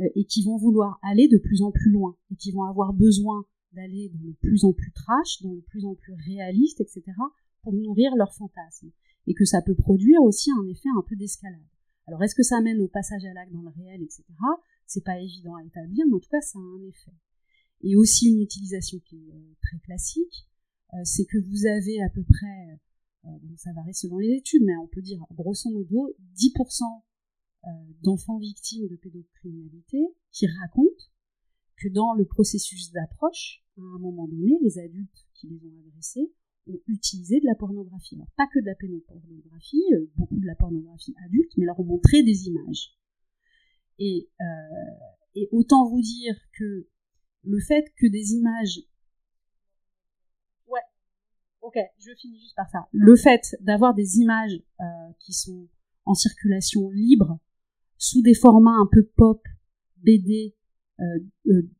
euh, 0.00 0.08
et 0.14 0.24
qui 0.24 0.42
vont 0.44 0.56
vouloir 0.56 0.98
aller 1.02 1.28
de 1.28 1.38
plus 1.38 1.62
en 1.62 1.70
plus 1.70 1.90
loin, 1.90 2.16
et 2.30 2.36
qui 2.36 2.52
vont 2.52 2.64
avoir 2.64 2.92
besoin 2.92 3.44
d'aller 3.72 4.10
dans 4.10 4.24
le 4.24 4.34
plus 4.34 4.64
en 4.64 4.72
plus 4.72 4.92
trash, 4.92 5.40
dans 5.42 5.52
le 5.52 5.62
plus 5.62 5.84
en 5.84 5.94
plus 5.94 6.14
réaliste, 6.26 6.80
etc., 6.80 7.02
pour 7.62 7.72
nourrir 7.72 8.14
leurs 8.16 8.34
fantasmes. 8.34 8.90
Et 9.26 9.34
que 9.34 9.44
ça 9.44 9.62
peut 9.62 9.74
produire 9.74 10.20
aussi 10.22 10.50
un 10.50 10.66
effet 10.66 10.88
un 10.96 11.02
peu 11.02 11.16
d'escalade. 11.16 11.60
Alors, 12.06 12.22
est-ce 12.22 12.34
que 12.34 12.42
ça 12.42 12.58
amène 12.58 12.80
au 12.80 12.88
passage 12.88 13.24
à 13.24 13.32
l'acte 13.32 13.52
dans 13.52 13.62
le 13.62 13.68
réel, 13.68 14.02
etc. 14.02 14.24
C'est 14.86 15.04
pas 15.04 15.18
évident 15.20 15.54
à 15.54 15.64
établir, 15.64 16.04
mais 16.06 16.14
en 16.14 16.18
tout 16.18 16.28
cas, 16.28 16.40
ça 16.40 16.58
a 16.58 16.62
un 16.62 16.88
effet 16.88 17.12
et 17.82 17.96
aussi 17.96 18.30
une 18.30 18.40
utilisation 18.40 18.98
qui 19.00 19.16
est 19.16 19.34
euh, 19.34 19.54
très 19.62 19.78
classique, 19.78 20.48
euh, 20.94 20.98
c'est 21.04 21.24
que 21.24 21.38
vous 21.38 21.66
avez 21.66 22.02
à 22.02 22.08
peu 22.10 22.22
près, 22.22 22.80
euh, 23.24 23.56
ça 23.56 23.72
varie 23.72 23.94
selon 23.94 24.18
les 24.18 24.36
études, 24.36 24.62
mais 24.64 24.76
on 24.76 24.88
peut 24.88 25.02
dire 25.02 25.24
grosso 25.32 25.70
modo 25.70 26.14
10% 26.36 26.82
d'enfants 28.02 28.38
victimes 28.38 28.88
de 28.88 28.96
pédocriminalité 28.96 29.98
qui 30.32 30.48
racontent 30.48 31.04
que 31.76 31.88
dans 31.88 32.12
le 32.14 32.24
processus 32.24 32.90
d'approche, 32.90 33.64
à 33.78 33.82
un 33.82 33.98
moment 34.00 34.26
donné, 34.26 34.58
les 34.62 34.78
adultes 34.78 35.28
qui 35.34 35.46
les 35.46 35.64
ont 35.64 35.78
agressés 35.86 36.32
ont 36.66 36.80
utilisé 36.88 37.38
de 37.38 37.46
la 37.46 37.54
pornographie. 37.54 38.16
Alors 38.16 38.30
pas 38.36 38.48
que 38.52 38.58
de 38.58 38.66
la 38.66 38.74
pédopornographie, 38.74 39.84
beaucoup 40.16 40.40
de 40.40 40.46
la 40.46 40.56
pornographie 40.56 41.14
adulte, 41.24 41.52
mais 41.56 41.64
leur 41.64 41.78
ont 41.78 41.84
montré 41.84 42.24
des 42.24 42.48
images. 42.48 42.96
Et, 43.98 44.28
autant 45.50 45.88
vous 45.88 46.00
dire 46.00 46.36
que 46.58 46.88
le 47.44 47.60
fait 47.60 47.84
que 47.96 48.06
des 48.06 48.32
images 48.32 48.80
ok 51.62 51.78
je 51.98 52.10
finis 52.20 52.38
juste 52.38 52.56
par 52.56 52.68
ça. 52.70 52.86
Le 52.92 53.16
fait 53.16 53.56
d'avoir 53.60 53.94
des 53.94 54.18
images 54.18 54.60
euh, 54.80 54.84
qui 55.20 55.32
sont 55.32 55.68
en 56.04 56.14
circulation 56.14 56.90
libre 56.90 57.38
sous 57.98 58.22
des 58.22 58.34
formats 58.34 58.76
un 58.76 58.88
peu 58.90 59.04
pop 59.16 59.40
BD 59.98 60.54
euh, 61.00 61.04
euh, 61.46 61.70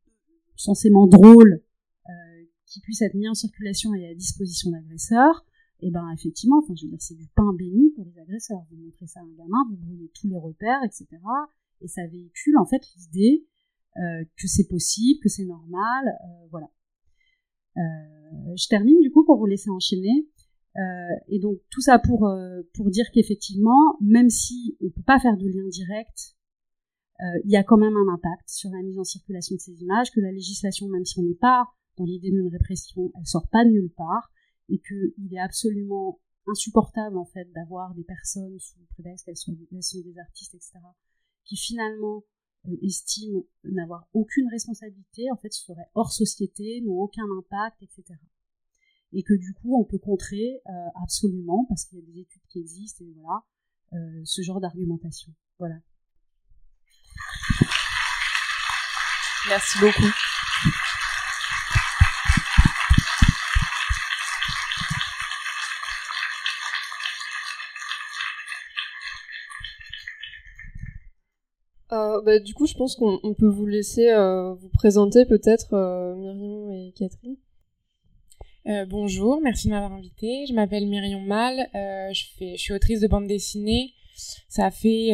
censément 0.56 1.06
drôles 1.06 1.62
euh, 2.08 2.44
qui 2.66 2.80
puissent 2.80 3.02
être 3.02 3.14
mis 3.14 3.28
en 3.28 3.34
circulation 3.34 3.94
et 3.94 4.06
à 4.06 4.14
disposition 4.14 4.70
d'agresseurs 4.70 5.44
et 5.80 5.88
eh 5.88 5.90
ben 5.90 6.08
effectivement 6.16 6.60
enfin 6.62 6.74
je 6.76 6.84
veux 6.84 6.90
dire 6.90 7.02
c'est 7.02 7.16
du 7.16 7.26
pain 7.34 7.52
béni 7.54 7.90
pour 7.90 8.04
les 8.04 8.16
agresseurs. 8.20 8.64
Vous 8.70 8.76
montrez 8.76 9.08
ça 9.08 9.20
à 9.20 9.24
un 9.24 9.32
gamin 9.36 9.58
vous 9.68 9.76
brouillez 9.76 10.10
tous 10.14 10.28
les 10.28 10.38
repères 10.38 10.82
etc 10.84 11.08
et 11.80 11.88
ça 11.88 12.06
véhicule 12.06 12.56
en 12.56 12.66
fait 12.66 12.82
l'idée 12.96 13.46
que 13.94 14.46
c'est 14.46 14.68
possible, 14.68 15.20
que 15.20 15.28
c'est 15.28 15.44
normal, 15.44 16.16
voilà. 16.50 16.70
Euh, 17.76 18.56
je 18.56 18.68
termine 18.68 19.00
du 19.00 19.10
coup 19.10 19.24
pour 19.24 19.38
vous 19.38 19.46
laisser 19.46 19.70
enchaîner. 19.70 20.28
et 21.28 21.38
donc 21.38 21.58
tout 21.70 21.82
ça 21.82 21.98
pour 21.98 22.30
pour 22.74 22.90
dire 22.90 23.04
qu'effectivement, 23.12 23.96
même 24.00 24.30
si 24.30 24.76
on 24.80 24.88
peut 24.90 25.02
pas 25.02 25.20
faire 25.20 25.36
de 25.36 25.46
lien 25.46 25.68
direct, 25.68 26.34
il 27.44 27.50
y 27.50 27.56
a 27.56 27.62
quand 27.62 27.76
même 27.76 27.96
un 27.96 28.14
impact 28.14 28.48
sur 28.48 28.70
la 28.70 28.82
mise 28.82 28.98
en 28.98 29.04
circulation 29.04 29.54
de 29.54 29.60
ces 29.60 29.82
images, 29.82 30.10
que 30.10 30.20
la 30.20 30.32
législation, 30.32 30.88
même 30.88 31.04
si 31.04 31.18
on 31.18 31.24
n'est 31.24 31.34
pas 31.34 31.68
dans 31.98 32.04
l'idée 32.04 32.30
d'une 32.30 32.48
répression, 32.48 33.12
elle 33.18 33.26
sort 33.26 33.48
pas 33.48 33.64
de 33.64 33.70
nulle 33.70 33.92
part, 33.96 34.32
et 34.68 34.78
qu'il 34.78 35.34
est 35.34 35.38
absolument 35.38 36.20
insupportable 36.46 37.18
en 37.18 37.24
fait 37.24 37.50
d'avoir 37.52 37.94
des 37.94 38.04
personnes 38.04 38.58
sous 38.58 38.78
prétexte 38.94 39.26
qu'elles 39.26 39.36
sont, 39.36 39.56
sont, 39.80 40.00
des 40.00 40.18
artistes, 40.18 40.54
etc., 40.54 40.72
qui 41.44 41.56
finalement 41.56 42.18
euh, 42.18 42.31
estiment 42.82 43.44
n'avoir 43.64 44.06
aucune 44.12 44.48
responsabilité, 44.48 45.30
en 45.30 45.36
fait, 45.36 45.52
seraient 45.52 45.88
hors 45.94 46.12
société, 46.12 46.80
n'ont 46.82 47.00
aucun 47.00 47.24
impact, 47.38 47.82
etc. 47.82 48.18
Et 49.12 49.22
que 49.22 49.34
du 49.34 49.52
coup, 49.54 49.78
on 49.78 49.84
peut 49.84 49.98
contrer 49.98 50.62
euh, 50.66 51.02
absolument, 51.02 51.66
parce 51.68 51.84
qu'il 51.84 51.98
y 51.98 52.02
a 52.02 52.04
des 52.04 52.20
études 52.20 52.42
qui 52.48 52.60
existent, 52.60 53.04
et 53.04 53.12
voilà, 53.14 53.44
euh, 53.94 54.22
ce 54.24 54.42
genre 54.42 54.60
d'argumentation. 54.60 55.32
Voilà. 55.58 55.76
Merci 59.48 59.78
beaucoup. 59.80 60.12
Euh, 71.92 72.11
bah, 72.24 72.38
du 72.38 72.54
coup, 72.54 72.66
je 72.66 72.74
pense 72.74 72.96
qu'on 72.96 73.34
peut 73.34 73.48
vous 73.48 73.66
laisser 73.66 74.10
euh, 74.10 74.54
vous 74.54 74.68
présenter 74.68 75.24
peut-être 75.26 75.74
euh, 75.74 76.14
Myriam 76.14 76.70
et 76.70 76.92
Catherine. 76.92 77.36
Euh, 78.66 78.86
bonjour, 78.86 79.40
merci 79.42 79.66
de 79.66 79.72
m'avoir 79.72 79.92
invitée. 79.92 80.46
Je 80.48 80.54
m'appelle 80.54 80.86
Myriam 80.86 81.24
Mal, 81.24 81.68
je, 82.12 82.24
fais, 82.38 82.56
je 82.56 82.60
suis 82.60 82.72
autrice 82.72 83.00
de 83.00 83.08
bande 83.08 83.26
dessinée. 83.26 83.92
Ça 84.48 84.70
fait, 84.70 85.10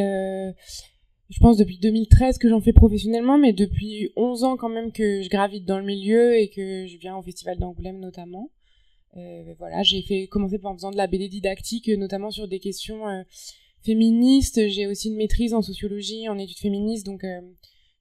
je 1.31 1.39
pense, 1.41 1.57
depuis 1.57 1.79
2013 1.79 2.39
que 2.39 2.49
j'en 2.49 2.61
fais 2.61 2.73
professionnellement, 2.73 3.39
mais 3.39 3.53
depuis 3.53 4.11
11 4.17 4.45
ans 4.45 4.57
quand 4.57 4.69
même 4.69 4.93
que 4.93 5.23
je 5.23 5.29
gravite 5.29 5.65
dans 5.65 5.79
le 5.79 5.85
milieu 5.85 6.37
et 6.37 6.49
que 6.51 6.87
je 6.87 6.99
viens 6.99 7.17
au 7.17 7.23
Festival 7.23 7.59
d'Angoulême 7.59 8.01
notamment. 8.01 8.51
voilà, 9.59 9.83
j'ai 9.83 10.03
fait 10.03 10.27
commencer 10.27 10.61
en 10.63 10.75
faisant 10.75 10.91
de 10.91 10.97
la 10.97 11.07
BD 11.07 11.29
didactique, 11.29 11.89
notamment 11.89 12.31
sur 12.31 12.49
des 12.49 12.59
questions 12.59 13.25
féministe. 13.89 14.69
J'ai 14.69 14.87
aussi 14.87 15.09
une 15.09 15.17
maîtrise 15.17 15.55
en 15.55 15.63
sociologie, 15.63 16.29
en 16.29 16.39
études 16.39 16.59
féministes, 16.59 17.07
donc 17.07 17.25
euh, 17.25 17.41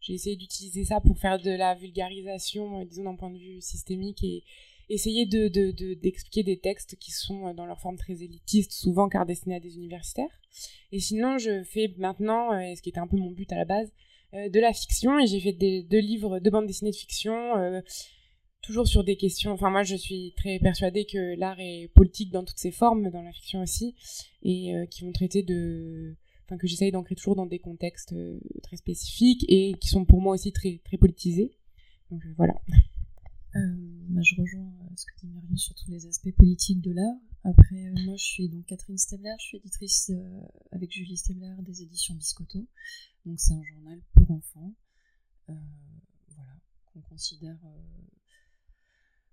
j'ai 0.01 0.13
essayé 0.13 0.35
d'utiliser 0.35 0.83
ça 0.83 0.99
pour 0.99 1.17
faire 1.17 1.39
de 1.39 1.51
la 1.51 1.75
vulgarisation, 1.75 2.81
euh, 2.81 2.85
disons 2.85 3.05
d'un 3.05 3.15
point 3.15 3.29
de 3.29 3.37
vue 3.37 3.61
systémique 3.61 4.21
et 4.21 4.43
essayer 4.89 5.25
de, 5.25 5.47
d'expliquer 5.93 6.43
des 6.43 6.57
textes 6.57 6.97
qui 6.97 7.11
sont 7.11 7.47
euh, 7.47 7.53
dans 7.53 7.65
leur 7.65 7.79
forme 7.79 7.95
très 7.95 8.21
élitiste, 8.21 8.73
souvent 8.73 9.07
car 9.07 9.25
destinés 9.25 9.55
à 9.55 9.59
des 9.61 9.77
universitaires. 9.77 10.41
Et 10.91 10.99
sinon, 10.99 11.37
je 11.37 11.63
fais 11.63 11.93
maintenant, 11.97 12.49
ce 12.75 12.81
qui 12.81 12.89
était 12.89 12.99
un 12.99 13.07
peu 13.07 13.17
mon 13.17 13.31
but 13.31 13.51
à 13.53 13.55
la 13.55 13.65
base, 13.65 13.89
de 14.33 14.59
la 14.59 14.73
fiction 14.73 15.19
et 15.19 15.27
j'ai 15.27 15.39
fait 15.39 15.53
des, 15.53 15.83
deux 15.83 15.99
livres 15.99 16.39
de 16.39 16.49
bande 16.49 16.65
dessinée 16.65 16.91
de 16.91 16.95
fiction 16.95 17.53
toujours 18.61 18.87
sur 18.87 19.03
des 19.03 19.15
questions. 19.15 19.51
Enfin, 19.51 19.69
moi, 19.69 19.83
je 19.83 19.95
suis 19.95 20.33
très 20.35 20.59
persuadée 20.59 21.05
que 21.05 21.37
l'art 21.37 21.59
est 21.59 21.89
politique 21.93 22.31
dans 22.31 22.43
toutes 22.43 22.59
ses 22.59 22.71
formes, 22.71 23.09
dans 23.09 23.21
la 23.21 23.31
fiction 23.31 23.61
aussi, 23.61 23.95
et 24.43 24.75
euh, 24.75 24.85
qui 24.85 25.03
vont 25.03 25.11
traiter 25.11 25.43
de. 25.43 26.15
Enfin, 26.45 26.57
que 26.57 26.67
j'essaye 26.67 26.91
d'ancrer 26.91 27.15
toujours 27.15 27.35
dans 27.35 27.45
des 27.45 27.59
contextes 27.59 28.13
euh, 28.13 28.39
très 28.63 28.77
spécifiques 28.77 29.45
et 29.49 29.73
qui 29.81 29.89
sont 29.89 30.05
pour 30.05 30.21
moi 30.21 30.35
aussi 30.35 30.53
très, 30.53 30.79
très 30.85 30.97
politisés. 30.97 31.57
Donc 32.09 32.25
euh, 32.25 32.33
voilà. 32.37 32.53
Bah, 33.53 34.21
je 34.21 34.39
rejoins 34.39 34.71
ce 34.95 35.05
que 35.07 35.19
dit 35.19 35.27
Myriam 35.27 35.57
sur 35.57 35.73
tous 35.73 35.89
les 35.89 36.05
aspects 36.05 36.31
politiques 36.37 36.79
de 36.79 36.91
l'art. 36.91 37.15
Après, 37.43 37.91
moi, 38.05 38.15
je 38.15 38.23
suis 38.23 38.49
donc 38.49 38.65
Catherine 38.67 38.99
Stabler, 38.99 39.33
je 39.39 39.45
suis 39.45 39.57
éditrice 39.57 40.11
avec 40.71 40.91
Julie 40.91 41.17
Stabler 41.17 41.55
des 41.63 41.81
éditions 41.81 42.13
Biscotto. 42.13 42.67
Donc, 43.25 43.39
c'est 43.39 43.53
un 43.53 43.63
journal 43.63 43.99
pour 44.13 44.29
enfants. 44.29 44.73
voilà, 45.47 46.53
qu'on 46.93 47.01
considère 47.01 47.57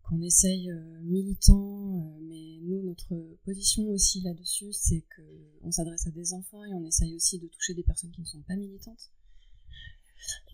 qu'on 0.04 0.20
essaye 0.20 0.70
euh, 0.70 1.00
militant, 1.02 1.96
euh, 1.96 2.20
mais 2.28 2.60
nous, 2.62 2.82
notre 2.82 3.14
position 3.44 3.84
aussi 3.88 4.20
là-dessus, 4.20 4.72
c'est 4.72 5.04
qu'on 5.16 5.70
s'adresse 5.70 6.06
à 6.06 6.10
des 6.10 6.34
enfants 6.34 6.64
et 6.64 6.74
on 6.74 6.84
essaye 6.84 7.14
aussi 7.14 7.38
de 7.38 7.46
toucher 7.48 7.74
des 7.74 7.82
personnes 7.82 8.10
qui 8.10 8.20
ne 8.20 8.26
sont 8.26 8.42
pas 8.42 8.56
militantes. 8.56 9.10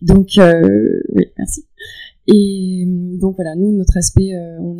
Donc, 0.01 0.37
euh, 0.37 1.01
oui, 1.13 1.25
merci. 1.37 1.65
Et 2.27 2.85
donc 3.19 3.35
voilà, 3.35 3.55
nous, 3.55 3.71
notre 3.71 3.97
aspect, 3.97 4.31
on, 4.59 4.77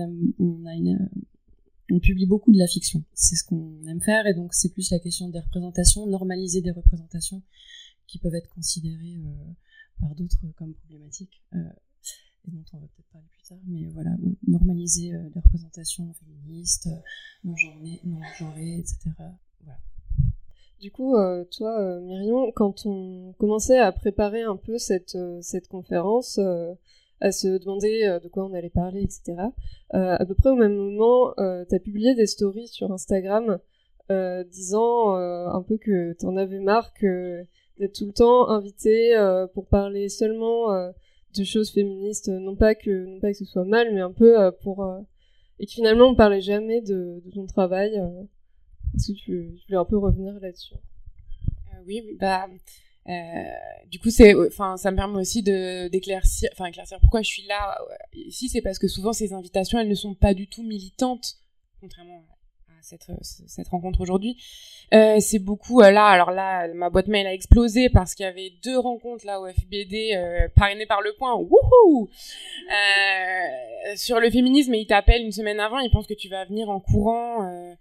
publie 2.02 2.26
beaucoup 2.26 2.52
de 2.52 2.58
la 2.58 2.68
fiction. 2.68 3.04
C'est 3.14 3.36
ce 3.36 3.44
qu'on 3.44 3.82
aime 3.88 4.02
faire, 4.02 4.26
et 4.26 4.34
donc 4.34 4.54
c'est 4.54 4.74
plus 4.74 4.90
la 4.92 5.00
question 5.00 5.30
des 5.30 5.40
représentations, 5.40 6.08
normaliser 6.08 6.62
des 6.62 6.72
représentations 6.72 7.42
qui 8.08 8.20
peuvent 8.20 8.36
être 8.36 8.50
considérées 8.50 9.18
par 10.00 10.16
d'autres 10.16 10.46
comme 10.56 10.74
problématiques 10.74 11.42
et 12.48 12.52
dont 12.52 12.64
on 12.74 12.78
va 12.78 12.88
peut-être 12.88 13.12
parler 13.12 13.28
plus 13.32 13.44
tard, 13.48 13.58
mais 13.68 13.86
voilà, 13.94 14.12
normaliser 14.48 15.14
euh, 15.14 15.30
les 15.34 15.42
représentations 15.42 16.14
féministes, 16.14 16.88
euh, 16.88 17.00
non-genrées, 17.44 18.00
non 18.04 18.20
etc. 18.80 18.98
Voilà. 19.64 19.80
Du 20.80 20.92
coup, 20.92 21.16
euh, 21.16 21.46
toi, 21.46 22.00
Myrion, 22.00 22.52
quand 22.52 22.86
on 22.86 23.34
commençait 23.38 23.78
à 23.78 23.92
préparer 23.92 24.42
un 24.42 24.56
peu 24.56 24.78
cette, 24.78 25.18
cette 25.42 25.68
conférence, 25.68 26.40
à 27.20 27.32
se 27.32 27.60
demander 27.60 28.20
de 28.24 28.28
quoi 28.28 28.46
on 28.46 28.54
allait 28.54 28.72
parler, 28.72 29.04
etc., 29.04 29.38
à 29.92 30.26
peu 30.26 30.34
près 30.34 30.50
au 30.50 30.56
même 30.56 30.76
moment, 30.76 31.34
tu 31.38 31.76
as 31.76 31.80
publié 31.80 32.16
des 32.16 32.26
stories 32.26 32.68
sur 32.68 32.92
Instagram 32.92 33.60
disant 34.50 35.14
un 35.14 35.62
peu 35.62 35.78
que 35.78 36.14
tu 36.14 36.26
en 36.26 36.36
avais 36.36 36.60
marre 36.60 36.94
d'être 37.78 37.94
tout 37.94 38.08
le 38.08 38.14
temps 38.14 38.50
invité 38.50 39.16
pour 39.54 39.68
parler 39.68 40.10
seulement 40.10 40.92
de 41.34 41.44
choses 41.44 41.72
féministes, 41.72 42.30
non 42.30 42.56
pas 42.56 42.76
que 42.76 43.06
non 43.06 43.20
pas 43.20 43.32
que 43.32 43.38
ce 43.38 43.46
soit 43.46 43.66
mal, 43.66 43.94
mais 43.94 44.02
un 44.02 44.12
peu 44.12 44.40
euh, 44.40 44.52
pour 44.52 44.84
euh, 44.84 45.00
et 45.60 45.66
que 45.66 45.72
finalement 45.72 46.08
on 46.08 46.16
parlait 46.16 46.42
jamais 46.42 46.82
de, 46.82 47.22
de 47.26 47.32
ton 47.32 47.46
travail. 47.46 47.98
Euh. 47.98 48.24
Est-ce 48.96 49.14
que 49.14 49.18
tu, 49.18 49.62
voulais 49.68 49.78
un 49.78 49.86
peu 49.86 49.98
revenir 49.98 50.34
là-dessus 50.42 50.76
Oui, 51.88 52.04
bah 52.20 52.48
du 53.90 54.00
coup 54.00 54.10
c'est 54.10 54.36
enfin 54.36 54.78
ça 54.78 54.92
me 54.92 54.96
permet 54.96 55.20
aussi 55.20 55.42
de 55.42 55.88
d'éclaircir 55.88 56.50
enfin 56.54 56.66
éclaircir 56.66 57.00
pourquoi 57.00 57.24
je 57.24 57.30
suis 57.30 57.48
là 57.48 57.76
ici 58.14 58.48
c'est 58.48 58.62
parce 58.62 58.78
que 58.78 58.88
souvent 58.88 59.12
ces 59.12 59.34
invitations 59.34 59.80
elles 59.80 59.90
ne 59.90 59.96
sont 59.96 60.14
pas 60.14 60.36
du 60.36 60.48
tout 60.48 60.62
militantes 60.62 61.38
contrairement 61.82 62.24
cette, 62.82 63.68
rencontre 63.70 64.02
aujourd'hui. 64.02 64.38
Euh, 64.94 65.18
c'est 65.20 65.40
beaucoup 65.40 65.82
euh, 65.82 65.92
là, 65.92 66.08
alors 66.08 66.32
là, 66.32 66.68
ma 66.74 66.90
boîte 66.90 67.08
mail 67.08 67.26
a 67.28 67.34
explosé 67.34 67.90
parce 67.90 68.14
qu'il 68.14 68.26
y 68.26 68.30
avait 68.30 68.52
deux 68.64 68.78
rencontres 68.78 69.26
là 69.26 69.40
au 69.40 69.48
FBD 69.48 70.14
euh, 70.16 70.48
parrainées 70.56 70.86
par 70.86 71.02
le 71.02 71.14
point. 71.14 71.36
Wouhou 71.36 72.10
euh, 72.10 73.96
Sur 73.96 74.20
le 74.20 74.30
féminisme, 74.30 74.74
et 74.74 74.80
ils 74.80 74.88
t'appellent 74.88 75.24
une 75.24 75.32
semaine 75.32 75.60
avant, 75.60 75.80
ils 75.80 75.92
pensent 75.92 76.08
que 76.08 76.14
tu 76.14 76.30
vas 76.30 76.46
venir 76.46 76.70
en 76.70 76.80
courant. 76.80 77.76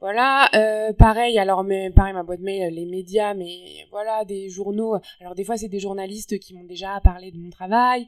Voilà, 0.00 0.48
pareil, 0.96 1.40
alors 1.40 1.64
mais 1.64 1.90
pareil 1.90 2.14
ma 2.14 2.22
boîte 2.22 2.38
mail, 2.38 2.72
les 2.72 2.86
médias, 2.86 3.34
mais 3.34 3.58
voilà, 3.90 4.24
des 4.24 4.48
journaux. 4.48 4.96
Alors 5.20 5.34
des 5.34 5.42
fois 5.42 5.56
c'est 5.56 5.68
des 5.68 5.80
journalistes 5.80 6.38
qui 6.38 6.54
m'ont 6.54 6.64
déjà 6.64 7.00
parlé 7.02 7.32
de 7.32 7.36
mon 7.36 7.50
travail, 7.50 8.06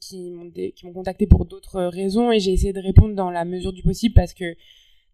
qui 0.00 0.32
m'ont 0.32 0.92
contacté 0.92 1.28
pour 1.28 1.44
d'autres 1.44 1.80
raisons 1.84 2.32
et 2.32 2.40
j'ai 2.40 2.52
essayé 2.52 2.72
de 2.72 2.80
répondre 2.80 3.14
dans 3.14 3.30
la 3.30 3.44
mesure 3.44 3.72
du 3.72 3.84
possible 3.84 4.14
parce 4.14 4.34
que 4.34 4.56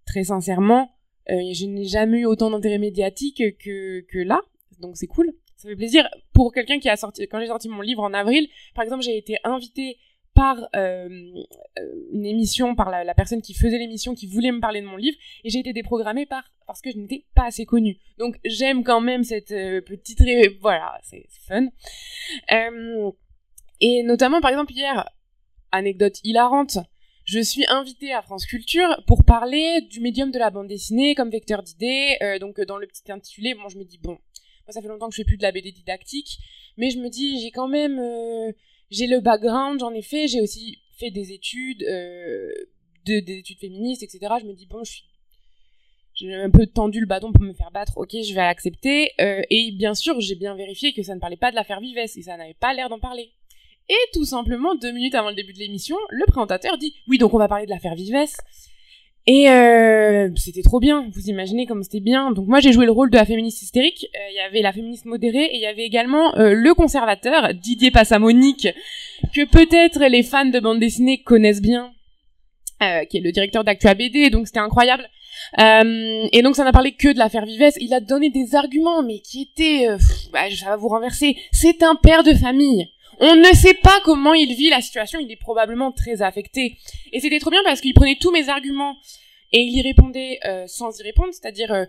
très 0.04 0.24
sincèrement, 0.24 0.90
euh, 1.30 1.52
je 1.52 1.66
n'ai 1.66 1.84
jamais 1.84 2.20
eu 2.20 2.26
autant 2.26 2.50
d'intérêt 2.50 2.78
médiatique 2.78 3.42
que, 3.58 4.00
que 4.00 4.18
là, 4.18 4.40
donc 4.80 4.96
c'est 4.96 5.06
cool. 5.06 5.32
Ça 5.56 5.68
fait 5.68 5.76
plaisir. 5.76 6.08
Pour 6.32 6.52
quelqu'un 6.52 6.80
qui 6.80 6.88
a 6.88 6.96
sorti, 6.96 7.28
quand 7.28 7.38
j'ai 7.40 7.46
sorti 7.46 7.68
mon 7.68 7.82
livre 7.82 8.02
en 8.02 8.12
avril, 8.12 8.48
par 8.74 8.82
exemple, 8.82 9.02
j'ai 9.02 9.16
été 9.16 9.36
invitée 9.44 9.98
par 10.34 10.58
euh, 10.74 11.08
euh, 11.78 11.94
une 12.12 12.24
émission, 12.24 12.74
par 12.74 12.90
la, 12.90 13.14
personne 13.14 13.42
qui 13.42 13.54
faisait 13.54 13.78
l'émission, 13.78 14.14
qui 14.14 14.26
voulait 14.26 14.50
me 14.50 14.60
parler 14.60 14.80
de 14.80 14.86
mon 14.86 14.96
livre, 14.96 15.16
et 15.44 15.50
j'ai 15.50 15.60
été 15.60 15.72
déprogrammée 15.72 16.26
par 16.26 16.42
parce 16.66 16.80
que 16.80 16.90
je 16.90 16.96
n'étais 16.96 17.26
pas 17.34 17.44
assez 17.44 17.64
connue. 17.64 17.98
Donc 18.18 18.40
j'aime 18.44 18.82
quand 18.82 19.00
même 19.00 19.24
cette 19.24 19.50
petite 19.84 20.22
voilà, 20.60 20.98
c'est 21.02 21.26
fun. 21.46 21.68
et 23.80 24.02
notamment, 24.02 24.40
par 24.40 24.50
exemple, 24.50 24.72
hier, 24.72 25.08
anecdote 25.70 26.18
hilarante, 26.24 26.78
je 27.32 27.40
suis 27.40 27.64
invitée 27.68 28.12
à 28.12 28.20
France 28.20 28.44
Culture 28.44 29.02
pour 29.06 29.24
parler 29.24 29.80
du 29.80 30.00
médium 30.00 30.30
de 30.30 30.38
la 30.38 30.50
bande 30.50 30.68
dessinée 30.68 31.14
comme 31.14 31.30
vecteur 31.30 31.62
d'idées. 31.62 32.18
Euh, 32.20 32.38
donc 32.38 32.60
dans 32.60 32.76
le 32.76 32.86
petit 32.86 33.10
intitulé, 33.10 33.54
bon, 33.54 33.70
je 33.70 33.78
me 33.78 33.84
dis 33.84 33.96
bon, 33.96 34.18
moi 34.66 34.72
ça 34.72 34.82
fait 34.82 34.88
longtemps 34.88 35.08
que 35.08 35.14
je 35.14 35.22
fais 35.22 35.24
plus 35.24 35.38
de 35.38 35.42
la 35.42 35.50
BD 35.50 35.72
didactique, 35.72 36.36
mais 36.76 36.90
je 36.90 36.98
me 36.98 37.08
dis 37.08 37.40
j'ai 37.40 37.50
quand 37.50 37.68
même 37.68 37.98
euh, 37.98 38.52
j'ai 38.90 39.06
le 39.06 39.20
background, 39.20 39.80
j'en 39.80 39.94
ai 39.94 40.02
fait, 40.02 40.28
j'ai 40.28 40.42
aussi 40.42 40.80
fait 40.98 41.10
des 41.10 41.32
études, 41.32 41.82
euh, 41.84 42.52
de, 43.06 43.20
des 43.20 43.38
études 43.38 43.60
féministes, 43.60 44.02
etc. 44.02 44.34
Je 44.42 44.46
me 44.46 44.52
dis 44.52 44.66
bon, 44.66 44.84
je 44.84 44.92
suis 44.92 45.04
j'ai 46.14 46.34
un 46.34 46.50
peu 46.50 46.66
tendu 46.66 47.00
le 47.00 47.06
bâton 47.06 47.32
pour 47.32 47.42
me 47.42 47.54
faire 47.54 47.70
battre, 47.70 47.96
ok, 47.96 48.10
je 48.10 48.34
vais 48.34 48.42
accepter. 48.42 49.12
et 49.18 49.72
bien 49.72 49.94
sûr, 49.94 50.20
j'ai 50.20 50.34
bien 50.34 50.54
vérifié 50.54 50.92
que 50.92 51.02
ça 51.02 51.14
ne 51.14 51.20
parlait 51.20 51.38
pas 51.38 51.50
de 51.50 51.56
l'affaire 51.56 51.80
Vivès 51.80 52.14
et 52.14 52.22
ça 52.22 52.36
n'avait 52.36 52.52
pas 52.52 52.74
l'air 52.74 52.90
d'en 52.90 52.98
parler. 52.98 53.32
Et 53.88 54.10
tout 54.12 54.24
simplement, 54.24 54.74
deux 54.74 54.92
minutes 54.92 55.14
avant 55.14 55.30
le 55.30 55.34
début 55.34 55.52
de 55.52 55.58
l'émission, 55.58 55.96
le 56.10 56.24
présentateur 56.26 56.78
dit 56.78 56.94
Oui, 57.08 57.18
donc 57.18 57.34
on 57.34 57.38
va 57.38 57.48
parler 57.48 57.66
de 57.66 57.70
l'affaire 57.70 57.94
Vivès. 57.94 58.36
Et 59.26 59.48
euh, 59.48 60.30
c'était 60.34 60.62
trop 60.62 60.80
bien, 60.80 61.08
vous 61.14 61.28
imaginez 61.28 61.66
comme 61.66 61.82
c'était 61.84 62.00
bien. 62.00 62.32
Donc 62.32 62.48
moi 62.48 62.58
j'ai 62.58 62.72
joué 62.72 62.86
le 62.86 62.92
rôle 62.92 63.10
de 63.10 63.16
la 63.16 63.24
féministe 63.24 63.62
hystérique, 63.62 64.06
euh, 64.16 64.30
il 64.30 64.36
y 64.36 64.40
avait 64.40 64.62
la 64.62 64.72
féministe 64.72 65.04
modérée 65.04 65.44
et 65.44 65.56
il 65.56 65.60
y 65.60 65.66
avait 65.66 65.84
également 65.84 66.34
euh, 66.36 66.54
le 66.54 66.74
conservateur, 66.74 67.54
Didier 67.54 67.92
Passamonique, 67.92 68.68
que 69.32 69.44
peut-être 69.44 70.04
les 70.06 70.24
fans 70.24 70.46
de 70.46 70.58
bande 70.58 70.80
dessinée 70.80 71.22
connaissent 71.22 71.62
bien, 71.62 71.92
qui 73.08 73.18
est 73.18 73.20
le 73.20 73.30
directeur 73.30 73.62
d'Actua 73.62 73.94
BD, 73.94 74.28
donc 74.30 74.48
c'était 74.48 74.58
incroyable. 74.58 75.08
et 75.56 76.42
donc 76.42 76.56
ça 76.56 76.64
n'a 76.64 76.72
parlé 76.72 76.90
que 76.90 77.12
de 77.12 77.18
l'affaire 77.18 77.46
Vivès, 77.46 77.76
il 77.80 77.94
a 77.94 78.00
donné 78.00 78.28
des 78.28 78.56
arguments 78.56 79.04
mais 79.04 79.20
qui 79.20 79.42
étaient... 79.42 79.86
bah, 80.32 80.50
ça 80.50 80.66
va 80.66 80.76
vous 80.76 80.88
renverser, 80.88 81.36
c'est 81.52 81.84
un 81.84 81.94
père 81.94 82.24
de 82.24 82.34
famille 82.34 82.88
on 83.24 83.36
ne 83.36 83.54
sait 83.54 83.74
pas 83.74 84.00
comment 84.04 84.34
il 84.34 84.52
vit 84.54 84.68
la 84.68 84.80
situation, 84.80 85.20
il 85.20 85.30
est 85.30 85.36
probablement 85.36 85.92
très 85.92 86.22
affecté. 86.22 86.76
Et 87.12 87.20
c'était 87.20 87.38
trop 87.38 87.50
bien 87.50 87.62
parce 87.64 87.80
qu'il 87.80 87.94
prenait 87.94 88.18
tous 88.20 88.32
mes 88.32 88.48
arguments 88.48 88.96
et 89.52 89.60
il 89.60 89.76
y 89.78 89.80
répondait 89.80 90.40
euh, 90.44 90.66
sans 90.66 90.98
y 90.98 91.02
répondre, 91.04 91.32
c'est-à-dire 91.32 91.72
euh, 91.72 91.84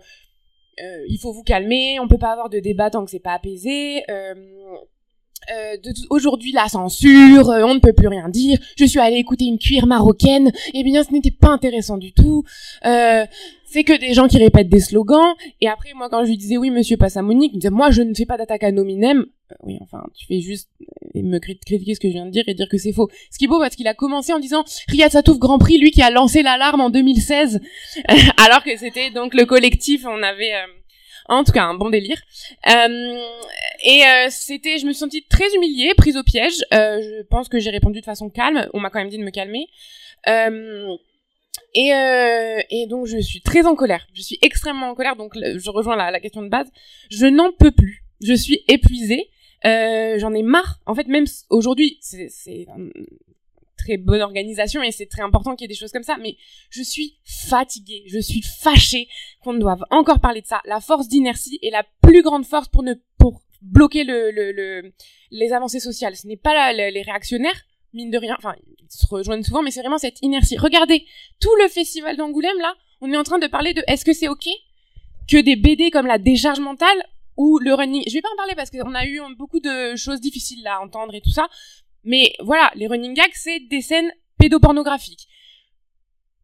euh, 0.80 1.04
il 1.08 1.18
faut 1.18 1.32
vous 1.32 1.42
calmer, 1.42 1.98
on 1.98 2.06
peut 2.06 2.18
pas 2.18 2.30
avoir 2.30 2.50
de 2.50 2.60
débat 2.60 2.88
tant 2.88 3.04
que 3.04 3.10
c'est 3.10 3.18
pas 3.18 3.32
apaisé. 3.32 4.04
Euh, 5.52 5.76
aujourd'hui 6.10 6.52
la 6.52 6.68
censure, 6.68 7.50
euh, 7.50 7.64
on 7.64 7.74
ne 7.74 7.80
peut 7.80 7.92
plus 7.92 8.08
rien 8.08 8.28
dire. 8.28 8.58
Je 8.76 8.84
suis 8.84 9.00
allée 9.00 9.16
écouter 9.16 9.44
une 9.44 9.58
cuir 9.58 9.86
marocaine. 9.86 10.52
Eh 10.72 10.82
bien, 10.82 11.04
ce 11.04 11.12
n'était 11.12 11.30
pas 11.30 11.48
intéressant 11.48 11.96
du 11.96 12.12
tout. 12.12 12.44
Euh, 12.84 13.24
c'est 13.66 13.84
que 13.84 13.98
des 13.98 14.14
gens 14.14 14.28
qui 14.28 14.38
répètent 14.38 14.68
des 14.68 14.80
slogans. 14.80 15.34
Et 15.60 15.68
après, 15.68 15.92
moi, 15.94 16.08
quand 16.08 16.24
je 16.24 16.30
lui 16.30 16.36
disais 16.36 16.56
oui, 16.56 16.70
Monsieur 16.70 16.96
Passamonique, 16.96 17.52
il 17.52 17.56
me 17.56 17.60
disait 17.60 17.70
moi, 17.70 17.90
je 17.90 18.02
ne 18.02 18.14
fais 18.14 18.26
pas 18.26 18.36
d'attaque 18.36 18.62
à 18.62 18.72
nominem. 18.72 19.26
Euh, 19.50 19.54
oui, 19.64 19.78
enfin, 19.82 20.04
tu 20.14 20.26
fais 20.26 20.40
juste 20.40 20.68
me 21.14 21.38
critiquer 21.38 21.94
ce 21.94 22.00
que 22.00 22.08
je 22.08 22.14
viens 22.14 22.26
de 22.26 22.30
dire 22.30 22.44
et 22.46 22.54
dire 22.54 22.68
que 22.70 22.78
c'est 22.78 22.92
faux. 22.92 23.10
Ce 23.30 23.38
qui 23.38 23.44
est 23.44 23.48
beau 23.48 23.58
parce 23.58 23.74
qu'il 23.76 23.88
a 23.88 23.94
commencé 23.94 24.32
en 24.32 24.38
disant 24.38 24.64
Riyad 24.88 25.10
Satouf 25.10 25.38
Grand 25.38 25.58
Prix, 25.58 25.78
lui 25.78 25.90
qui 25.90 26.02
a 26.02 26.10
lancé 26.10 26.42
l'alarme 26.42 26.80
en 26.80 26.90
2016, 26.90 27.60
alors 28.46 28.62
que 28.62 28.76
c'était 28.76 29.10
donc 29.10 29.34
le 29.34 29.44
collectif. 29.44 30.06
On 30.06 30.22
avait 30.22 30.52
en 31.28 31.44
tout 31.44 31.52
cas, 31.52 31.64
un 31.64 31.74
bon 31.74 31.90
délire. 31.90 32.20
Euh, 32.68 33.18
et 33.82 34.02
euh, 34.04 34.28
c'était, 34.30 34.78
je 34.78 34.86
me 34.86 34.92
suis 34.92 35.00
sentie 35.00 35.24
très 35.28 35.52
humiliée, 35.54 35.92
prise 35.96 36.16
au 36.16 36.22
piège. 36.22 36.64
Euh, 36.72 37.00
je 37.00 37.22
pense 37.24 37.48
que 37.48 37.58
j'ai 37.58 37.70
répondu 37.70 38.00
de 38.00 38.04
façon 38.04 38.30
calme. 38.30 38.68
On 38.74 38.80
m'a 38.80 38.90
quand 38.90 38.98
même 38.98 39.08
dit 39.08 39.18
de 39.18 39.24
me 39.24 39.30
calmer. 39.30 39.66
Euh, 40.28 40.96
et, 41.74 41.92
euh, 41.94 42.60
et 42.70 42.86
donc 42.86 43.06
je 43.06 43.18
suis 43.18 43.40
très 43.40 43.66
en 43.66 43.74
colère. 43.74 44.06
Je 44.14 44.22
suis 44.22 44.38
extrêmement 44.42 44.90
en 44.90 44.94
colère. 44.94 45.16
Donc 45.16 45.32
je 45.34 45.70
rejoins 45.70 45.96
la, 45.96 46.20
question 46.20 46.42
de 46.42 46.48
base. 46.48 46.68
Je 47.10 47.26
n'en 47.26 47.52
peux 47.52 47.72
plus. 47.72 48.04
Je 48.20 48.34
suis 48.34 48.64
épuisée. 48.68 49.30
Euh, 49.64 50.18
j'en 50.18 50.34
ai 50.34 50.42
marre. 50.42 50.80
En 50.86 50.94
fait, 50.94 51.06
même 51.08 51.24
aujourd'hui, 51.50 51.98
c'est 52.00 52.66
très 53.84 53.96
bonne 53.96 54.22
organisation 54.22 54.82
et 54.82 54.90
c'est 54.92 55.06
très 55.06 55.22
important 55.22 55.54
qu'il 55.54 55.64
y 55.64 55.66
ait 55.66 55.74
des 55.74 55.78
choses 55.78 55.92
comme 55.92 56.02
ça. 56.02 56.16
Mais 56.20 56.36
je 56.70 56.82
suis 56.82 57.18
fatiguée, 57.24 58.04
je 58.06 58.18
suis 58.18 58.42
fâchée 58.42 59.08
qu'on 59.42 59.54
doive 59.54 59.84
encore 59.90 60.20
parler 60.20 60.40
de 60.40 60.46
ça. 60.46 60.60
La 60.64 60.80
force 60.80 61.08
d'inertie 61.08 61.58
est 61.62 61.70
la 61.70 61.84
plus 62.02 62.22
grande 62.22 62.44
force 62.44 62.68
pour 62.68 62.82
ne 62.82 62.94
pour 63.18 63.42
bloquer 63.62 64.04
le, 64.04 64.30
le, 64.30 64.52
le 64.52 64.92
les 65.30 65.52
avancées 65.52 65.80
sociales. 65.80 66.16
Ce 66.16 66.26
n'est 66.26 66.36
pas 66.36 66.72
les 66.72 67.02
réactionnaires, 67.02 67.60
mine 67.92 68.10
de 68.10 68.18
rien. 68.18 68.34
Enfin, 68.38 68.54
ils 68.66 68.86
se 68.88 69.06
rejoignent 69.06 69.42
souvent, 69.42 69.62
mais 69.62 69.70
c'est 69.70 69.80
vraiment 69.80 69.98
cette 69.98 70.20
inertie. 70.22 70.56
Regardez, 70.58 71.04
tout 71.40 71.54
le 71.62 71.68
festival 71.68 72.16
d'Angoulême 72.16 72.58
là, 72.58 72.74
on 73.00 73.12
est 73.12 73.16
en 73.16 73.24
train 73.24 73.38
de 73.38 73.46
parler 73.46 73.74
de 73.74 73.82
est-ce 73.86 74.04
que 74.04 74.12
c'est 74.12 74.28
ok 74.28 74.48
que 75.28 75.38
des 75.38 75.56
BD 75.56 75.90
comme 75.90 76.06
la 76.06 76.18
décharge 76.18 76.60
mentale 76.60 77.02
ou 77.36 77.58
le 77.58 77.74
running. 77.74 78.02
Je 78.06 78.12
vais 78.12 78.20
pas 78.20 78.32
en 78.32 78.36
parler 78.36 78.54
parce 78.54 78.70
qu'on 78.70 78.94
a 78.94 79.06
eu 79.06 79.20
beaucoup 79.36 79.60
de 79.60 79.96
choses 79.96 80.20
difficiles 80.20 80.66
à 80.66 80.80
entendre 80.80 81.14
et 81.14 81.20
tout 81.20 81.30
ça. 81.30 81.48
Mais 82.04 82.34
voilà, 82.40 82.70
les 82.74 82.86
running 82.86 83.14
gags, 83.14 83.32
c'est 83.34 83.60
des 83.60 83.80
scènes 83.80 84.12
pédopornographiques. 84.38 85.26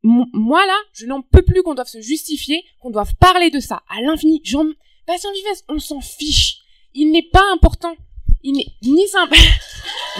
moi 0.02 0.64
là, 0.66 0.76
je 0.94 1.06
n'en 1.06 1.22
peux 1.22 1.42
plus 1.42 1.62
qu'on 1.62 1.74
doive 1.74 1.86
se 1.86 2.00
justifier, 2.00 2.64
qu'on 2.80 2.90
doive 2.90 3.14
parler 3.16 3.50
de 3.50 3.60
ça 3.60 3.82
à 3.88 4.00
l'infini. 4.00 4.40
Jean 4.44 4.64
Bastien 5.06 5.30
Vives, 5.32 5.62
on 5.68 5.78
s'en 5.78 6.00
fiche. 6.00 6.58
Il 6.94 7.10
n'est 7.10 7.28
pas 7.32 7.44
important. 7.52 7.94
Il 8.42 8.54
n'est 8.54 8.72
ni 8.82 9.06
simple. 9.08 9.36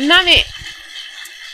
non 0.00 0.16
mais 0.24 0.42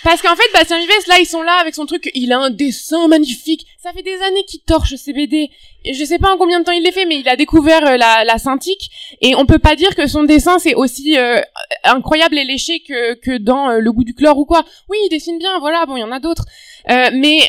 parce 0.09 0.23
qu'en 0.23 0.37
fait, 0.37 0.51
Bastien 0.55 0.79
Vives, 0.79 0.89
là, 1.07 1.17
ils 1.21 1.27
sont 1.27 1.43
là 1.43 1.59
avec 1.61 1.75
son 1.75 1.85
truc, 1.85 2.11
il 2.15 2.33
a 2.33 2.39
un 2.39 2.49
dessin 2.49 3.09
magnifique. 3.09 3.67
Ça 3.77 3.93
fait 3.93 4.01
des 4.01 4.17
années 4.23 4.43
qu'il 4.45 4.61
torche 4.61 4.95
ses 4.95 5.13
BD. 5.13 5.51
Et 5.85 5.93
je 5.93 6.03
sais 6.03 6.19
pas 6.19 6.33
en 6.33 6.39
combien 6.39 6.61
de 6.61 6.65
temps 6.65 6.73
il 6.73 6.83
les 6.83 6.93
fait, 6.93 7.05
mais 7.05 7.21
il 7.21 7.29
a 7.29 7.37
découvert 7.37 7.87
euh, 7.87 7.99
la, 7.99 8.25
la 8.25 8.39
synthique. 8.39 8.89
Et 9.21 9.35
on 9.35 9.45
peut 9.45 9.59
pas 9.59 9.77
dire 9.77 9.95
que 9.95 10.07
son 10.07 10.23
dessin, 10.23 10.59
c'est 10.59 10.75
aussi 10.75 11.19
euh, 11.19 11.43
incroyable 11.85 12.39
et 12.39 12.45
léché 12.45 12.81
que, 12.81 13.17
que 13.17 13.37
dans 13.37 13.69
euh, 13.69 13.81
Le 13.81 13.93
goût 13.93 14.03
du 14.03 14.15
chlore 14.15 14.39
ou 14.39 14.47
quoi. 14.47 14.65
Oui, 14.89 14.97
il 15.05 15.11
dessine 15.11 15.39
bien, 15.39 15.59
voilà, 15.59 15.85
bon, 15.85 15.99
il 15.99 16.01
y 16.01 16.05
en 16.05 16.13
a 16.13 16.21
d'autres. 16.21 16.47
mais 16.87 17.41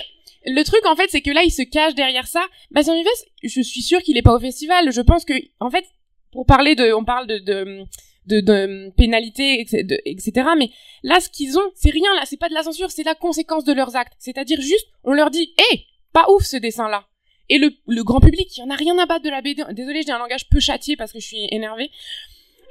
le 0.45 0.63
truc, 0.63 0.85
en 0.85 0.97
fait, 0.97 1.07
c'est 1.07 1.21
que 1.21 1.31
là, 1.31 1.43
il 1.43 1.51
se 1.51 1.61
cache 1.61 1.95
derrière 1.95 2.27
ça. 2.27 2.45
Bastien 2.71 2.95
Vives, 2.95 3.07
je 3.41 3.61
suis 3.61 3.81
sûre 3.81 4.01
qu'il 4.01 4.17
est 4.17 4.21
pas 4.21 4.33
au 4.33 4.39
festival. 4.39 4.91
Je 4.91 5.01
pense 5.01 5.23
que, 5.23 5.33
en 5.61 5.69
fait, 5.69 5.85
pour 6.33 6.45
parler 6.45 6.75
de... 6.75 6.91
On 6.91 7.05
parle 7.05 7.25
de, 7.25 7.37
de 7.37 7.85
de, 8.25 8.41
de 8.41 8.91
pénalité, 8.95 9.65
etc. 10.05 10.49
Mais 10.57 10.69
là, 11.03 11.19
ce 11.19 11.29
qu'ils 11.29 11.57
ont, 11.57 11.71
c'est 11.75 11.89
rien, 11.89 12.13
là, 12.15 12.21
c'est 12.25 12.37
pas 12.37 12.49
de 12.49 12.53
la 12.53 12.63
censure, 12.63 12.91
c'est 12.91 13.03
la 13.03 13.15
conséquence 13.15 13.63
de 13.63 13.73
leurs 13.73 13.95
actes. 13.95 14.13
C'est-à-dire 14.19 14.61
juste, 14.61 14.87
on 15.03 15.13
leur 15.13 15.29
dit, 15.29 15.53
hé, 15.57 15.85
pas 16.13 16.25
ouf 16.29 16.43
ce 16.43 16.57
dessin-là. 16.57 17.05
Et 17.49 17.57
le, 17.57 18.03
grand 18.03 18.19
public, 18.19 18.55
il 18.55 18.59
y 18.59 18.63
en 18.63 18.69
a 18.69 18.75
rien 18.75 18.97
à 18.99 19.05
battre 19.05 19.23
de 19.23 19.29
la 19.29 19.41
BD. 19.41 19.63
Désolée, 19.71 20.03
j'ai 20.05 20.11
un 20.11 20.19
langage 20.19 20.47
peu 20.49 20.59
châtié 20.59 20.95
parce 20.95 21.11
que 21.11 21.19
je 21.19 21.25
suis 21.25 21.47
énervée. 21.51 21.89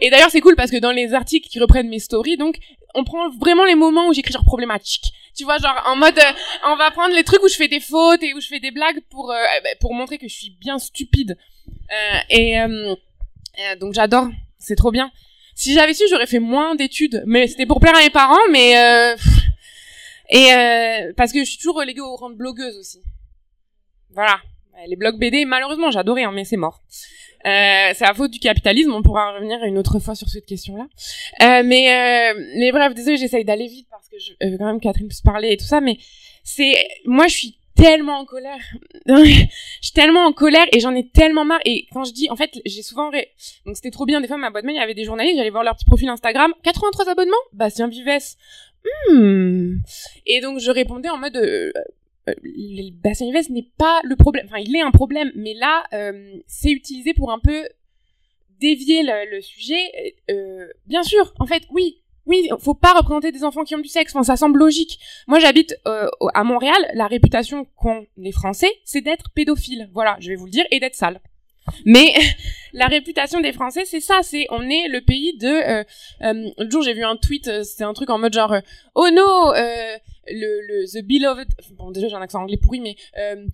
Et 0.00 0.10
d'ailleurs, 0.10 0.30
c'est 0.30 0.40
cool 0.40 0.54
parce 0.54 0.70
que 0.70 0.76
dans 0.76 0.92
les 0.92 1.14
articles 1.14 1.48
qui 1.48 1.58
reprennent 1.58 1.88
mes 1.88 1.98
stories, 1.98 2.36
donc, 2.36 2.58
on 2.94 3.02
prend 3.02 3.28
vraiment 3.40 3.64
les 3.64 3.74
moments 3.74 4.08
où 4.08 4.12
j'écris 4.12 4.32
genre 4.32 4.44
problématique. 4.44 5.12
Tu 5.36 5.42
vois, 5.42 5.58
genre, 5.58 5.82
en 5.86 5.96
mode, 5.96 6.16
euh, 6.16 6.32
on 6.66 6.76
va 6.76 6.92
prendre 6.92 7.14
les 7.14 7.24
trucs 7.24 7.42
où 7.42 7.48
je 7.48 7.56
fais 7.56 7.66
des 7.66 7.80
fautes 7.80 8.22
et 8.22 8.34
où 8.34 8.40
je 8.40 8.46
fais 8.46 8.60
des 8.60 8.70
blagues 8.70 9.00
pour, 9.10 9.32
euh, 9.32 9.36
eh 9.56 9.62
ben, 9.62 9.74
pour 9.80 9.94
montrer 9.94 10.18
que 10.18 10.28
je 10.28 10.34
suis 10.34 10.50
bien 10.50 10.78
stupide. 10.78 11.36
Euh, 11.90 12.18
et, 12.30 12.60
euh, 12.60 12.94
donc 13.80 13.94
j'adore. 13.94 14.28
C'est 14.58 14.76
trop 14.76 14.90
bien. 14.90 15.10
Si 15.59 15.74
j'avais 15.74 15.93
su, 15.93 16.05
j'aurais 16.09 16.28
fait 16.28 16.39
moins 16.39 16.76
d'études, 16.76 17.24
mais 17.26 17.48
c'était 17.48 17.66
pour 17.66 17.80
plaire 17.80 17.97
à 17.97 18.01
mes 18.01 18.10
parents, 18.10 18.36
mais 18.52 18.78
euh... 18.78 19.16
et 20.30 20.52
euh... 20.52 21.12
parce 21.16 21.32
que 21.32 21.40
je 21.40 21.47
suis 21.47 21.59
toujours 21.59 21.78
reléguée 21.78 22.01
au 22.01 22.14
rang 22.14 22.30
de 22.30 22.36
blogueuse 22.36 22.78
aussi. 22.78 23.02
Voilà, 24.10 24.39
les 24.86 24.94
blogs 24.94 25.18
BD, 25.18 25.44
malheureusement, 25.47 25.90
j'adorais, 25.90 26.22
hein, 26.22 26.30
mais 26.32 26.44
c'est 26.44 26.56
mort. 26.56 26.80
Euh, 27.44 27.90
c'est 27.93 28.05
à 28.05 28.14
faute 28.14 28.30
du 28.30 28.39
capitalisme. 28.39 28.93
On 28.93 29.02
pourra 29.02 29.32
revenir 29.35 29.59
une 29.64 29.78
autre 29.78 29.98
fois 29.98 30.14
sur 30.14 30.28
cette 30.28 30.47
question-là. 30.47 30.86
Euh, 31.43 31.62
mais 31.64 32.32
euh, 32.32 32.40
mais 32.56 32.70
bref, 32.70 32.94
désolé, 32.94 33.16
j'essaye 33.16 33.44
d'aller 33.44 33.66
vite 33.66 33.89
parce 33.90 34.09
que 34.09 34.16
je 34.18 34.48
veux 34.48 34.59
quand 34.59 34.66
même 34.66 34.80
Catherine 34.80 35.09
puisse 35.09 35.22
parler 35.22 35.51
et 35.51 35.56
tout 35.56 35.64
ça. 35.64 35.80
Mais 35.80 35.98
c'est 36.44 36.86
moi, 37.05 37.26
je 37.26 37.35
suis 37.35 37.57
tellement 37.78 38.18
en 38.18 38.24
colère. 38.24 38.60
je 39.06 39.46
suis 39.80 39.92
tellement 39.92 40.26
en 40.26 40.32
colère 40.32 40.66
et 40.72 40.80
j'en 40.80 40.94
ai 40.94 41.09
tellement 41.09 41.44
marre. 41.44 41.60
Et 41.64 41.86
quand 41.92 42.05
je 42.05 42.12
dis, 42.12 42.28
en 42.30 42.36
fait, 42.36 42.50
j'ai 42.66 42.82
souvent... 42.82 43.10
Ré... 43.10 43.30
Donc 43.64 43.76
c'était 43.76 43.90
trop 43.90 44.06
bien. 44.06 44.20
Des 44.20 44.28
fois, 44.28 44.36
ma 44.36 44.50
boîte 44.50 44.64
mail, 44.64 44.76
il 44.76 44.80
y 44.80 44.82
avait 44.82 44.94
des 44.94 45.05
journalistes, 45.05 45.36
j'allais 45.36 45.50
voir 45.50 45.64
leur 45.64 45.76
petit 45.76 45.84
profil 45.84 46.09
Instagram. 46.09 46.52
83 46.62 47.09
abonnements? 47.09 47.36
Bastien 47.52 47.88
Vives. 47.88 48.36
Hmm. 49.10 49.78
Et 50.26 50.40
donc 50.40 50.59
je 50.59 50.70
répondais 50.70 51.09
en 51.09 51.18
mode... 51.18 51.36
Euh, 51.36 51.72
euh, 52.28 52.34
Bastien 53.02 53.30
Vives 53.32 53.50
n'est 53.50 53.70
pas 53.78 54.00
le 54.05 54.16
problème. 54.16 54.46
Enfin, 54.46 54.59
il 54.59 54.74
est 54.76 54.82
un 54.82 54.90
problème. 54.90 55.30
Mais 55.34 55.55
là, 55.55 55.84
euh, 55.92 56.36
c'est 56.46 56.70
utilisé 56.70 57.14
pour 57.14 57.32
un 57.32 57.38
peu 57.38 57.68
dévier 58.60 59.02
le, 59.02 59.40
sujet. 59.40 60.16
Euh, 60.30 60.68
bien 60.86 61.02
sûr, 61.02 61.32
en 61.38 61.46
fait, 61.46 61.62
oui, 61.70 62.02
oui, 62.28 62.48
faut 62.60 62.74
pas 62.74 62.92
représenter 62.92 63.32
des 63.32 63.42
enfants 63.42 63.64
qui 63.64 63.74
ont 63.74 63.80
du 63.80 63.88
sexe. 63.88 64.14
Ça 64.22 64.36
semble 64.36 64.59
logique. 64.59 64.98
Moi, 65.26 65.38
j'habite 65.38 65.74
euh, 65.86 66.09
à 66.34 66.44
Montréal. 66.44 66.76
La 66.94 67.06
réputation 67.06 67.66
qu'ont 67.76 68.06
les 68.16 68.32
Français, 68.32 68.70
c'est 68.84 69.00
d'être 69.00 69.30
pédophiles. 69.34 69.88
Voilà, 69.92 70.16
je 70.20 70.28
vais 70.28 70.36
vous 70.36 70.44
le 70.44 70.50
dire, 70.50 70.64
et 70.70 70.78
d'être 70.78 70.94
sales. 70.94 71.20
Mais 71.84 72.12
la 72.72 72.86
réputation 72.86 73.40
des 73.40 73.52
Français, 73.52 73.84
c'est 73.84 74.00
ça. 74.00 74.20
C'est 74.22 74.46
on 74.50 74.62
est 74.62 74.88
le 74.88 75.00
pays 75.00 75.36
de. 75.36 75.46
Euh, 75.48 75.84
euh, 76.22 76.68
jour, 76.70 76.82
j'ai 76.82 76.94
vu 76.94 77.05
un 77.05 77.16
tweet. 77.16 77.48
Euh, 77.48 77.62
c'est 77.62 77.84
un 77.84 77.94
truc 77.94 78.10
en 78.10 78.18
mode 78.18 78.32
genre, 78.32 78.55
oh 78.94 79.09
non, 79.12 79.52
le, 80.30 80.84
the 80.86 81.05
beloved 81.05 81.48
bon 81.76 81.90
déjà 81.90 82.09
j'ai 82.09 82.14
un 82.14 82.22
accent 82.22 82.40
anglais 82.40 82.56
pourri 82.56 82.80
mais 82.80 82.96
euh, 83.18 83.46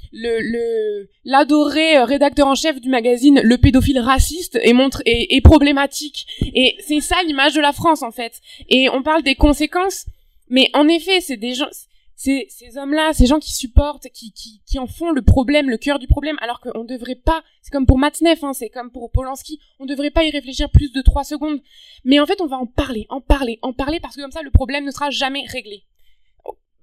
l'adoré 1.24 1.98
euh, 1.98 2.04
rédacteur 2.04 2.46
en 2.46 2.54
chef 2.54 2.80
du 2.80 2.88
magazine 2.88 3.40
le 3.42 3.58
pédophile 3.58 3.98
raciste 3.98 4.58
est 4.62 4.72
montre 4.72 5.02
est 5.06 5.40
problématique. 5.42 6.26
Et 6.54 6.76
c'est 6.86 7.00
ça 7.00 7.16
l'image 7.26 7.54
de 7.54 7.60
la 7.60 7.72
France 7.72 8.02
en 8.02 8.10
fait. 8.10 8.40
Et 8.68 8.88
on 8.90 9.02
parle 9.02 9.22
des 9.22 9.34
conséquences 9.34 10.06
mais 10.48 10.70
en 10.74 10.88
effet 10.88 11.20
c'est 11.20 11.36
des 11.36 11.54
gens 11.54 11.68
ces 12.16 12.78
hommes-là, 12.78 13.12
ces 13.12 13.26
gens 13.26 13.40
qui 13.40 13.52
supportent, 13.52 14.08
qui, 14.12 14.32
qui, 14.32 14.78
en 14.78 14.86
font 14.86 15.10
le 15.10 15.22
problème, 15.22 15.68
le 15.68 15.76
cœur 15.76 15.98
du 15.98 16.06
problème, 16.06 16.36
alors 16.40 16.60
qu'on 16.60 16.84
devrait 16.84 17.16
pas, 17.16 17.42
c'est 17.60 17.72
comme 17.72 17.86
pour 17.86 17.98
Matzneff, 17.98 18.42
hein, 18.44 18.52
c'est 18.52 18.70
comme 18.70 18.90
pour 18.90 19.10
Polanski, 19.10 19.60
on 19.80 19.84
devrait 19.84 20.10
pas 20.10 20.24
y 20.24 20.30
réfléchir 20.30 20.70
plus 20.70 20.92
de 20.92 21.02
trois 21.02 21.24
secondes. 21.24 21.60
Mais 22.04 22.20
en 22.20 22.26
fait, 22.26 22.40
on 22.40 22.46
va 22.46 22.56
en 22.56 22.66
parler, 22.66 23.06
en 23.08 23.20
parler, 23.20 23.58
en 23.62 23.72
parler, 23.72 24.00
parce 24.00 24.16
que 24.16 24.22
comme 24.22 24.30
ça, 24.30 24.42
le 24.42 24.50
problème 24.50 24.84
ne 24.84 24.90
sera 24.90 25.10
jamais 25.10 25.44
réglé 25.46 25.84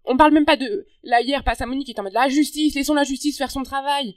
on 0.06 0.18
parle 0.18 0.34
même 0.34 0.46
pas 0.46 0.58
de 0.58 0.88
là 1.04 1.22
hier 1.22 1.44
Monique 1.68 1.86
qui 1.86 1.92
est 1.92 2.00
en 2.00 2.04
mode 2.04 2.14
la 2.14 2.30
justice 2.30 2.76
laissons 2.76 2.94
la 2.94 3.04
justice 3.04 3.38
faire 3.38 3.52
son 3.52 3.64
travail. 3.64 4.16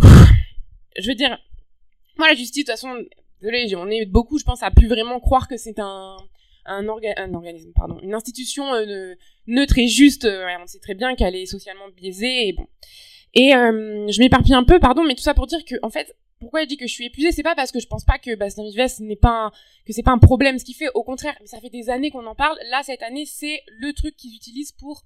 Je 0.00 1.08
veux 1.08 1.14
dire 1.14 1.38
moi 2.16 2.28
la 2.28 2.34
justice 2.34 2.64
de 2.64 2.72
toute 2.72 2.80
façon 2.80 2.94
désolé 3.40 3.74
on 3.76 3.88
est 3.88 4.06
beaucoup 4.06 4.38
je 4.38 4.44
pense 4.44 4.62
à 4.62 4.70
plus 4.70 4.88
vraiment 4.88 5.20
croire 5.20 5.48
que 5.48 5.56
c'est 5.56 5.78
un 5.78 6.16
un, 6.66 6.86
un 6.88 7.34
organisme 7.34 7.72
pardon 7.74 7.98
une 8.02 8.14
institution 8.14 8.74
euh, 8.74 9.14
neutre 9.46 9.78
et 9.78 9.88
juste. 9.88 10.24
Euh, 10.24 10.46
on 10.62 10.66
sait 10.66 10.80
très 10.80 10.94
bien 10.94 11.14
qu'elle 11.14 11.36
est 11.36 11.46
socialement 11.46 11.88
biaisée 11.96 12.48
et 12.48 12.52
bon 12.52 12.66
et 13.34 13.50
je 13.50 14.20
m'éparpille 14.20 14.54
un 14.54 14.64
peu 14.64 14.78
pardon 14.78 15.04
mais 15.04 15.14
tout 15.14 15.22
ça 15.22 15.34
pour 15.34 15.46
dire 15.46 15.64
que 15.64 15.74
en 15.82 15.90
fait 15.90 16.14
pourquoi 16.38 16.62
je 16.62 16.66
dis 16.66 16.76
que 16.76 16.86
je 16.86 16.92
suis 16.92 17.06
épuisée, 17.06 17.32
c'est 17.32 17.42
pas 17.42 17.54
parce 17.54 17.72
que 17.72 17.80
je 17.80 17.86
pense 17.86 18.04
pas 18.04 18.18
que 18.18 18.34
Bastien 18.34 18.64
Vives 18.64 19.00
n'est 19.00 19.16
pas 19.16 19.46
un, 19.46 19.50
que 19.86 19.92
c'est 19.92 20.02
pas 20.02 20.12
un 20.12 20.18
problème 20.18 20.58
ce 20.58 20.64
qu'il 20.64 20.74
fait. 20.74 20.90
Au 20.94 21.02
contraire, 21.02 21.36
mais 21.40 21.46
ça 21.46 21.60
fait 21.60 21.70
des 21.70 21.88
années 21.88 22.10
qu'on 22.10 22.26
en 22.26 22.34
parle. 22.34 22.58
Là, 22.70 22.82
cette 22.82 23.02
année, 23.02 23.24
c'est 23.24 23.62
le 23.68 23.92
truc 23.92 24.16
qu'ils 24.16 24.34
utilisent 24.34 24.72
pour 24.72 25.02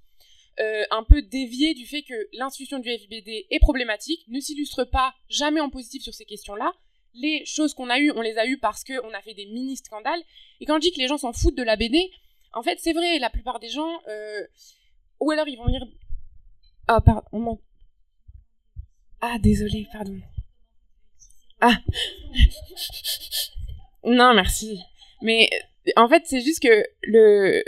euh, 0.59 0.83
un 0.91 1.05
peu 1.05 1.23
dévier 1.23 1.75
du 1.75 1.87
fait 1.87 2.03
que 2.03 2.15
l'institution 2.33 2.79
du 2.79 2.91
FBD 2.91 3.47
est 3.49 3.59
problématique, 3.61 4.25
ne 4.29 4.41
s'illustre 4.41 4.85
pas 4.85 5.15
jamais 5.29 5.61
en 5.61 5.71
positif 5.71 6.03
sur 6.03 6.15
ces 6.15 6.25
questions-là. 6.25 6.73
Les 7.15 7.45
choses 7.45 7.75
qu'on 7.75 7.91
a 7.91 7.99
eues, 7.99 8.13
on 8.15 8.21
les 8.21 8.37
a 8.37 8.47
eues 8.47 8.59
parce 8.59 8.85
qu'on 8.85 9.13
a 9.15 9.21
fait 9.23 9.35
des 9.35 9.47
mini-scandales. 9.47 10.23
Et 10.61 10.67
quand 10.67 10.77
je 10.77 10.81
dis 10.81 10.93
que 10.93 10.99
les 10.99 11.09
gens 11.09 11.19
s'en 11.19 11.33
foutent 11.33 11.57
de 11.57 11.63
la 11.63 11.77
BD, 11.77 12.11
en 12.53 12.63
fait, 12.63 12.79
c'est 12.81 12.93
vrai, 12.93 13.19
la 13.19 13.31
plupart 13.31 13.61
des 13.61 13.69
gens, 13.69 14.01
euh, 14.09 14.43
ou 15.21 15.31
alors 15.31 15.47
ils 15.49 15.57
vont 15.57 15.67
lire... 15.67 15.85
Ah, 16.89 17.01
pardon, 17.01 17.61
Ah, 19.21 19.37
désolé, 19.39 19.87
pardon. 19.93 20.19
Ah 21.61 21.77
Non, 24.05 24.35
merci. 24.35 24.81
Mais 25.23 25.51
en 25.97 26.09
fait, 26.09 26.23
c'est 26.27 26.41
juste 26.41 26.63
que 26.63 26.85
le 27.03 27.63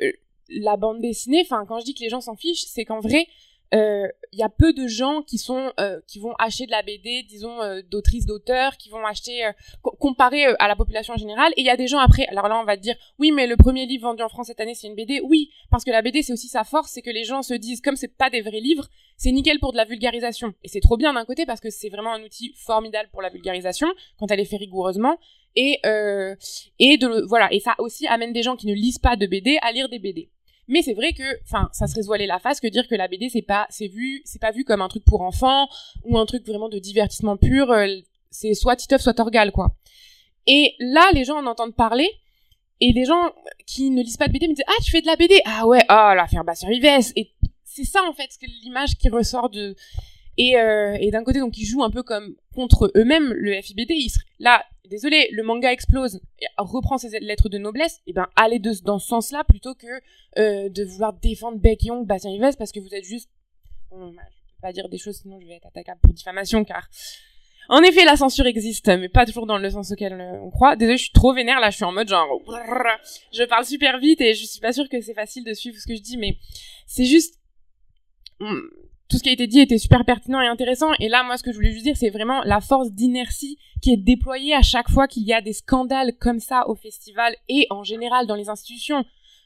la 0.49 0.77
bande 0.77 1.01
dessinée, 1.01 1.43
enfin 1.43 1.65
quand 1.67 1.81
je 1.81 1.85
dis 1.87 1.95
que 1.95 2.03
les 2.03 2.11
gens 2.11 2.21
s'en 2.21 2.37
fichent, 2.37 2.65
c'est 2.67 2.85
qu'en 2.85 3.01
vrai, 3.01 3.27
il 3.73 3.79
euh, 3.79 4.09
y 4.33 4.43
a 4.43 4.51
peu 4.51 4.75
de 4.75 4.87
gens 4.87 5.23
qui 5.23 5.39
sont 5.39 5.73
euh, 5.81 5.99
qui 6.07 6.19
vont 6.19 6.35
acheter 6.39 6.67
de 6.67 6.71
la 6.71 6.83
BD, 6.83 7.23
disons 7.23 7.63
euh, 7.63 7.81
d'autrices, 7.91 8.27
d'auteurs, 8.27 8.77
qui 8.77 8.91
vont 8.91 9.05
acheter 9.07 9.51
comparé 9.99 10.45
à 10.59 10.69
la 10.69 10.77
population 10.77 11.17
générale. 11.17 11.53
Et 11.57 11.63
il 11.63 11.67
y 11.67 11.71
a 11.71 11.77
des 11.77 11.87
gens 11.87 11.99
après. 11.99 12.27
Alors 12.27 12.49
là, 12.49 12.59
on 12.61 12.65
va 12.65 12.77
dire 12.77 12.95
oui, 13.19 13.33
mais 13.33 13.47
le 13.47 13.57
premier 13.57 13.87
livre 13.87 14.09
vendu 14.09 14.23
en 14.23 14.29
France 14.29 14.49
cette 14.49 14.61
année, 14.61 14.75
c'est 14.75 14.89
une 14.89 14.95
BD. 14.95 15.23
Oui, 15.23 15.51
parce 15.71 15.85
que 15.85 15.91
la 15.91 16.03
BD, 16.03 16.23
c'est 16.23 16.35
aussi 16.35 16.49
sa 16.49 16.65
force, 16.65 16.91
c'est 16.93 17.01
que 17.01 17.11
les 17.11 17.25
gens 17.25 17.41
se 17.41 17.55
disent 17.55 17.81
comme 17.81 17.97
c'est 17.97 18.15
pas 18.15 18.29
des 18.29 18.43
vrais 18.43 18.61
livres, 18.61 18.89
c'est 19.17 19.33
nickel 19.33 19.59
pour 19.59 19.73
de 19.73 19.79
la 19.79 19.87
vulgarisation. 19.87 20.53
Et 20.63 20.69
c'est 20.69 20.81
trop 20.81 20.99
bien 20.99 21.15
d'un 21.15 21.25
côté 21.25 21.47
parce 21.47 21.61
que 21.61 21.71
c'est 21.71 21.89
vraiment 21.89 22.13
un 22.13 22.23
outil 22.23 22.53
formidable 22.59 23.09
pour 23.11 23.23
la 23.23 23.31
vulgarisation 23.31 23.89
quand 24.19 24.31
elle 24.31 24.41
est 24.41 24.45
fait 24.45 24.59
rigoureusement. 24.59 25.17
Et 25.57 25.81
et 26.79 26.97
de 26.99 27.27
voilà 27.27 27.53
et 27.53 27.61
ça 27.61 27.75
aussi 27.79 28.07
amène 28.07 28.33
des 28.33 28.43
gens 28.43 28.57
qui 28.57 28.67
ne 28.67 28.75
lisent 28.75 28.99
pas 28.99 29.17
de 29.17 29.27
BD 29.27 29.59
à 29.63 29.73
lire 29.73 29.89
des 29.89 29.99
BD. 29.99 30.31
Mais 30.69 30.83
c'est 30.83 30.95
vrai 30.95 31.13
que, 31.13 31.43
enfin, 31.43 31.69
ça 31.73 31.87
serait 31.87 32.03
voiler 32.03 32.27
la 32.27 32.39
face 32.39 32.61
que 32.61 32.69
dire 32.69 32.87
que 32.89 32.95
la 32.95 33.09
BD 33.09 33.29
c'est 33.29 33.43
pas, 33.43 33.67
c'est 33.71 33.89
vu, 33.89 34.23
c'est 34.25 34.41
pas 34.41 34.53
vu 34.53 34.65
comme 34.65 34.81
un 34.81 34.89
truc 34.89 35.05
pour 35.05 35.23
enfants 35.23 35.69
ou 36.05 36.19
un 36.19 36.27
truc 36.27 36.47
vraiment 36.47 36.69
de 36.69 36.79
divertissement 36.79 37.37
pur. 37.37 37.71
Euh, 37.71 37.87
c'est 38.31 38.55
soit 38.55 38.77
Titeuf, 38.77 39.03
soit 39.03 39.15
Torgal, 39.15 39.53
quoi. 39.53 39.75
Et 40.47 40.75
là, 40.79 41.11
les 41.13 41.25
gens 41.25 41.37
en 41.37 41.47
entendent 41.47 41.75
parler. 41.75 42.09
Et 42.81 42.93
les 42.93 43.05
gens 43.05 43.33
qui 43.67 43.91
ne 43.91 44.03
lisent 44.03 44.17
pas 44.17 44.27
de 44.27 44.33
BD 44.33 44.49
me 44.49 44.55
disent 44.55 44.65
ah 44.67 44.83
tu 44.85 44.91
fais 44.91 45.01
de 45.01 45.07
la 45.07 45.15
BD 45.15 45.41
ah 45.45 45.69
ouais 45.69 45.85
ah 45.89 46.15
l'affaire 46.17 46.43
Bastien 46.43 46.69
Vives 46.69 46.85
et 47.15 47.33
c'est 47.65 47.85
ça 47.85 48.01
en 48.09 48.13
fait 48.13 48.29
l'image 48.65 48.97
qui 48.97 49.09
ressort 49.09 49.51
de 49.51 49.77
et, 50.39 50.57
euh, 50.57 50.97
et 51.01 51.11
d'un 51.11 51.25
côté, 51.25 51.39
donc, 51.41 51.59
ils 51.59 51.67
jouent 51.67 51.85
un 51.85 51.91
peu 51.91 52.03
comme 52.03 52.35
contre 52.55 52.91
eux-mêmes, 52.97 53.33
le 53.33 53.61
FIBD. 53.61 53.91
Ils 53.91 54.11
Là, 54.39 54.65
désolé, 54.89 55.29
le 55.33 55.43
manga 55.43 55.73
explose, 55.73 56.21
et 56.41 56.47
reprend 56.59 56.99
ses 56.99 57.21
lettres 57.21 57.49
de 57.49 57.59
noblesse. 57.59 57.99
Et 58.07 58.11
eh 58.11 58.13
ben, 58.13 58.27
allez 58.37 58.59
dans 58.59 58.99
ce 58.99 59.07
sens-là 59.07 59.45
plutôt 59.45 59.75
que 59.75 59.87
euh, 60.39 60.69
de 60.69 60.85
vouloir 60.85 61.13
défendre 61.13 61.59
Beck 61.59 61.85
Young, 61.85 62.07
Bastien 62.07 62.31
Yves, 62.31 62.57
parce 62.57 62.73
que 62.73 62.81
vous 62.81 62.95
êtes 62.95 63.05
juste. 63.05 63.31
Bon, 63.91 64.11
je 64.13 64.17
peux 64.17 64.61
pas 64.63 64.73
dire 64.73 64.89
des 64.89 64.99
choses, 64.99 65.17
sinon 65.17 65.39
je 65.41 65.47
vais 65.47 65.55
être 65.55 65.67
attaquable 65.67 66.01
pour 66.01 66.13
diffamation, 66.13 66.65
car. 66.65 66.89
En 67.69 67.81
effet, 67.83 68.05
la 68.05 68.17
censure 68.17 68.47
existe, 68.47 68.89
mais 68.89 69.09
pas 69.09 69.25
toujours 69.25 69.47
dans 69.47 69.57
le 69.57 69.71
sens 69.71 69.93
auquel 69.93 70.15
on 70.15 70.51
croit. 70.51 70.75
Désolé, 70.75 70.97
je 70.97 71.05
suis 71.05 71.13
trop 71.13 71.33
vénère, 71.33 71.61
là, 71.61 71.71
je 71.71 71.77
suis 71.77 71.85
en 71.85 71.93
mode 71.93 72.09
genre... 72.09 72.27
Je 73.33 73.45
parle 73.45 73.65
super 73.65 73.99
vite 73.99 74.21
et 74.21 74.35
je 74.35 74.45
suis 74.45 74.59
pas 74.59 74.73
sûre 74.73 74.89
que 74.89 75.01
c'est 75.01 75.15
facile 75.15 75.45
de 75.45 75.55
suivre 75.55 75.79
ce 75.79 75.87
que 75.87 75.95
je 75.95 76.03
dis, 76.03 76.17
mais 76.17 76.39
c'est 76.87 77.05
juste 77.05 77.39
tout 79.13 79.19
ce 79.19 79.23
qui 79.23 79.29
a 79.29 79.33
été 79.33 79.47
dit 79.47 79.61
était 79.61 79.77
super 79.77 80.07
pertinent 80.07 80.41
et 80.41 80.47
intéressant. 80.47 80.91
Et 80.99 81.11
là, 81.11 81.23
moi, 81.23 81.37
ce 81.37 81.43
que 81.43 81.53
je 81.53 81.57
voulais 81.57 81.71
juste 81.71 81.85
dire, 81.85 81.99
c'est 81.99 82.09
vraiment 82.09 82.43
la 82.45 82.63
force 82.63 82.91
d'inertie 82.93 83.59
qui 83.83 83.93
est 83.93 83.99
déployée 83.99 84.55
à 84.55 84.63
chaque 84.63 84.89
fois 84.89 85.07
qu'il 85.07 85.25
y 85.25 85.35
a 85.35 85.43
des 85.43 85.53
scandales 85.53 86.17
comme 86.19 86.41
ça 86.41 86.67
au 86.67 86.75
festival 86.75 87.37
et 87.51 87.67
en 87.69 87.85
général 87.85 88.27
dans 88.27 88.37
les 88.37 88.49
institutions. 88.49 89.05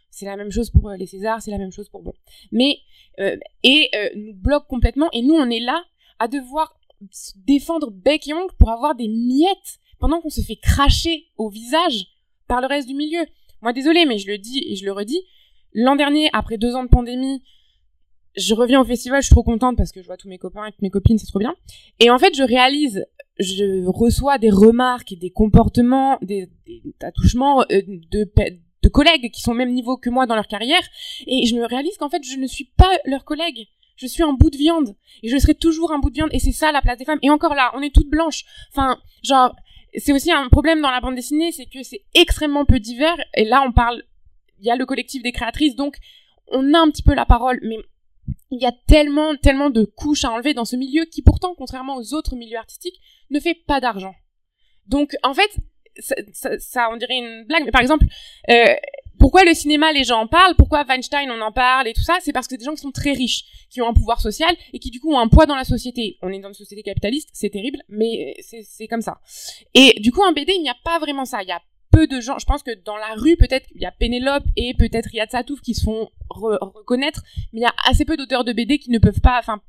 C'est 0.08 0.24
la 0.24 0.36
même 0.36 0.52
chose 0.52 0.70
pour 0.70 0.88
euh, 0.88 0.96
les 0.96 1.06
Césars, 1.06 1.42
c'est 1.42 1.50
la 1.50 1.58
même 1.58 1.72
chose 1.72 1.88
pour 1.88 2.02
bon. 2.02 2.12
Mais 2.52 2.78
euh, 3.18 3.36
et 3.64 3.90
euh, 3.96 4.08
nous 4.14 4.34
bloque 4.34 4.68
complètement. 4.68 5.08
Et 5.12 5.22
nous, 5.22 5.34
on 5.34 5.50
est 5.50 5.58
là 5.58 5.82
à 6.20 6.28
devoir 6.28 6.78
défendre 7.44 7.90
Beck 7.90 8.28
Young 8.28 8.48
pour 8.60 8.70
avoir 8.70 8.94
des 8.94 9.08
miettes 9.08 9.80
pendant 9.98 10.20
qu'on 10.20 10.30
se 10.30 10.42
fait 10.42 10.56
cracher 10.56 11.26
au 11.38 11.50
visage 11.50 12.06
par 12.46 12.60
le 12.60 12.68
reste 12.68 12.86
du 12.86 12.94
milieu. 12.94 13.26
Moi, 13.62 13.72
désolé, 13.72 14.06
mais 14.06 14.18
je 14.18 14.28
le 14.28 14.38
dis 14.38 14.62
et 14.64 14.76
je 14.76 14.84
le 14.84 14.92
redis. 14.92 15.22
L'an 15.72 15.96
dernier, 15.96 16.30
après 16.32 16.56
deux 16.56 16.76
ans 16.76 16.84
de 16.84 16.88
pandémie, 16.88 17.42
je 18.36 18.54
reviens 18.54 18.80
au 18.80 18.84
festival, 18.84 19.22
je 19.22 19.26
suis 19.26 19.34
trop 19.34 19.42
contente 19.42 19.76
parce 19.76 19.92
que 19.92 20.02
je 20.02 20.06
vois 20.06 20.16
tous 20.16 20.28
mes 20.28 20.38
copains 20.38 20.66
et 20.66 20.72
mes 20.82 20.90
copines, 20.90 21.18
c'est 21.18 21.26
trop 21.26 21.38
bien. 21.38 21.54
Et 22.00 22.10
en 22.10 22.18
fait, 22.18 22.34
je 22.34 22.42
réalise, 22.42 23.06
je 23.38 23.86
reçois 23.86 24.38
des 24.38 24.50
remarques 24.50 25.12
et 25.12 25.16
des 25.16 25.30
comportements, 25.30 26.18
des, 26.22 26.48
des 26.66 26.82
attouchements 27.02 27.62
euh, 27.72 27.82
de, 28.10 28.30
de 28.82 28.88
collègues 28.88 29.30
qui 29.30 29.40
sont 29.40 29.52
au 29.52 29.54
même 29.54 29.72
niveau 29.72 29.96
que 29.96 30.10
moi 30.10 30.26
dans 30.26 30.34
leur 30.34 30.46
carrière, 30.46 30.82
et 31.26 31.46
je 31.46 31.56
me 31.56 31.64
réalise 31.66 31.96
qu'en 31.96 32.10
fait, 32.10 32.22
je 32.22 32.36
ne 32.36 32.46
suis 32.46 32.70
pas 32.76 32.90
leur 33.04 33.24
collègue. 33.24 33.66
Je 33.96 34.06
suis 34.06 34.22
un 34.22 34.34
bout 34.34 34.50
de 34.50 34.58
viande 34.58 34.94
et 35.22 35.28
je 35.30 35.38
serai 35.38 35.54
toujours 35.54 35.90
un 35.90 35.98
bout 35.98 36.10
de 36.10 36.16
viande 36.16 36.28
et 36.32 36.38
c'est 36.38 36.52
ça 36.52 36.70
la 36.70 36.82
place 36.82 36.98
des 36.98 37.06
femmes. 37.06 37.18
Et 37.22 37.30
encore 37.30 37.54
là, 37.54 37.72
on 37.74 37.80
est 37.80 37.94
toutes 37.94 38.10
blanches. 38.10 38.44
Enfin, 38.70 38.98
genre, 39.22 39.56
c'est 39.96 40.12
aussi 40.12 40.30
un 40.30 40.48
problème 40.50 40.82
dans 40.82 40.90
la 40.90 41.00
bande 41.00 41.14
dessinée, 41.14 41.50
c'est 41.50 41.64
que 41.64 41.82
c'est 41.82 42.02
extrêmement 42.14 42.66
peu 42.66 42.78
divers. 42.78 43.16
Et 43.34 43.44
là, 43.44 43.64
on 43.66 43.72
parle, 43.72 44.02
il 44.60 44.66
y 44.66 44.70
a 44.70 44.76
le 44.76 44.84
collectif 44.84 45.22
des 45.22 45.32
créatrices, 45.32 45.76
donc 45.76 45.96
on 46.48 46.74
a 46.74 46.78
un 46.78 46.90
petit 46.90 47.02
peu 47.02 47.14
la 47.14 47.24
parole, 47.24 47.58
mais 47.62 47.78
il 48.50 48.62
y 48.62 48.66
a 48.66 48.72
tellement, 48.86 49.36
tellement 49.36 49.70
de 49.70 49.84
couches 49.84 50.24
à 50.24 50.30
enlever 50.30 50.54
dans 50.54 50.64
ce 50.64 50.76
milieu 50.76 51.04
qui 51.04 51.22
pourtant, 51.22 51.54
contrairement 51.56 51.96
aux 51.96 52.14
autres 52.14 52.36
milieux 52.36 52.58
artistiques, 52.58 53.00
ne 53.30 53.40
fait 53.40 53.54
pas 53.66 53.80
d'argent. 53.80 54.14
Donc, 54.86 55.14
en 55.22 55.34
fait, 55.34 55.50
ça, 55.98 56.14
ça, 56.58 56.88
on 56.92 56.96
dirait 56.96 57.16
une 57.16 57.44
blague, 57.44 57.64
mais 57.64 57.70
par 57.70 57.80
exemple, 57.80 58.06
euh, 58.50 58.74
pourquoi 59.18 59.44
le 59.44 59.54
cinéma, 59.54 59.92
les 59.92 60.04
gens 60.04 60.20
en 60.20 60.26
parlent, 60.26 60.54
pourquoi 60.56 60.84
Weinstein, 60.84 61.30
on 61.30 61.40
en 61.40 61.52
parle 61.52 61.88
et 61.88 61.94
tout 61.94 62.02
ça, 62.02 62.18
c'est 62.20 62.32
parce 62.32 62.46
que 62.46 62.52
c'est 62.52 62.58
des 62.58 62.64
gens 62.64 62.74
qui 62.74 62.82
sont 62.82 62.92
très 62.92 63.12
riches, 63.12 63.44
qui 63.70 63.80
ont 63.80 63.88
un 63.88 63.94
pouvoir 63.94 64.20
social 64.20 64.54
et 64.72 64.78
qui 64.78 64.90
du 64.90 65.00
coup 65.00 65.12
ont 65.12 65.18
un 65.18 65.28
poids 65.28 65.46
dans 65.46 65.56
la 65.56 65.64
société. 65.64 66.18
On 66.22 66.30
est 66.30 66.38
dans 66.38 66.48
une 66.48 66.54
société 66.54 66.82
capitaliste, 66.82 67.30
c'est 67.32 67.50
terrible, 67.50 67.78
mais 67.88 68.36
c'est 68.40 68.86
comme 68.88 69.00
ça. 69.00 69.20
Et 69.74 69.98
du 70.00 70.12
coup, 70.12 70.22
en 70.22 70.32
BD, 70.32 70.52
il 70.54 70.62
n'y 70.62 70.68
a 70.68 70.76
pas 70.84 70.98
vraiment 70.98 71.24
ça. 71.24 71.42
Y 71.42 71.52
a 71.52 71.62
peu 71.90 72.06
de 72.06 72.20
gens, 72.20 72.38
je 72.38 72.46
pense 72.46 72.62
que 72.62 72.70
dans 72.84 72.96
la 72.96 73.14
rue, 73.16 73.36
peut-être, 73.36 73.66
il 73.74 73.80
y 73.80 73.86
a 73.86 73.92
Pénélope 73.92 74.44
et 74.56 74.74
peut-être 74.74 75.06
Riyad 75.06 75.30
Satouf 75.30 75.60
qui 75.60 75.74
se 75.74 75.82
font 75.82 76.10
reconnaître, 76.30 77.22
mais 77.52 77.60
il 77.60 77.62
y 77.62 77.66
a 77.66 77.74
assez 77.88 78.04
peu 78.04 78.16
d'auteurs 78.16 78.44
de 78.44 78.52
BD 78.52 78.78
qui 78.78 78.90
ne 78.90 78.98
peuvent 78.98 79.20
pas, 79.20 79.38
enfin, 79.38 79.60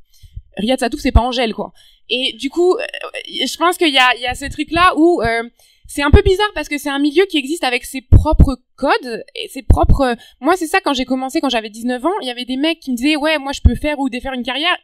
Riyad 0.58 0.80
Satouf, 0.80 1.00
c'est 1.00 1.12
pas 1.12 1.22
Angèle, 1.22 1.54
quoi. 1.54 1.74
Et 2.10 2.34
du 2.34 2.50
coup, 2.50 2.76
euh, 2.76 2.84
je 3.26 3.58
pense 3.58 3.78
qu'il 3.78 3.94
y 3.94 3.98
a, 3.98 4.16
il 4.16 4.22
y 4.22 4.28
a 4.28 4.36
ce 4.36 4.46
truc-là 4.46 4.94
où, 4.98 5.22
euh, 5.22 5.44
c'est 5.88 6.04
un 6.04 6.12
peu 6.12 6.22
bizarre 6.22 6.52
parce 6.54 6.68
que 6.68 6.78
c'est 6.78 6.90
un 6.90 7.00
milieu 7.00 7.26
qui 7.26 7.38
existe 7.38 7.64
avec 7.64 7.86
ses 7.86 8.02
propres 8.02 8.60
codes 8.76 9.24
et 9.36 9.48
ses 9.48 9.64
propres 9.64 10.18
moi 10.42 10.58
c'est 10.58 10.68
ça 10.68 10.82
quand 10.82 10.94
j'ai 10.94 11.06
commencé 11.06 11.40
quand 11.40 11.48
j'avais 11.48 11.70
19 11.70 12.06
ans 12.06 12.20
il 12.22 12.28
y 12.28 12.30
avait 12.30 12.44
des 12.44 12.58
mecs 12.58 12.82
qui 12.82 12.92
me 12.92 12.98
disaient 12.98 13.16
ouais 13.16 13.38
moi 13.38 13.54
je 13.54 13.62
peux 13.62 13.74
faire 13.74 13.98
ou 14.00 14.10
défaire 14.10 14.34
une 14.34 14.44
carrière. 14.44 14.78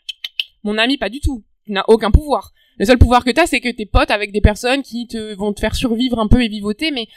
Mon 0.64 0.78
ami 0.78 0.98
pas 0.98 1.10
du 1.10 1.20
tout. 1.20 1.44
Tu 1.66 1.74
n'as 1.74 1.84
aucun 1.90 2.10
pouvoir 2.10 2.54
le 2.78 2.86
seul 2.86 2.98
pouvoir 2.98 3.24
que 3.24 3.32
t'as, 3.32 3.46
c'est 3.46 3.60
que 3.60 3.70
t'es 3.70 3.86
potes 3.86 4.12
avec 4.12 4.32
des 4.32 4.42
personnes 4.42 4.82
qui 4.82 5.08
te 5.08 5.34
vont 5.36 5.54
te 5.54 5.60
faire 5.60 5.76
survivre 5.76 6.20
un 6.20 6.28
peu 6.28 6.44
et 6.44 6.48
vivoter, 6.48 6.92
mais 6.92 7.08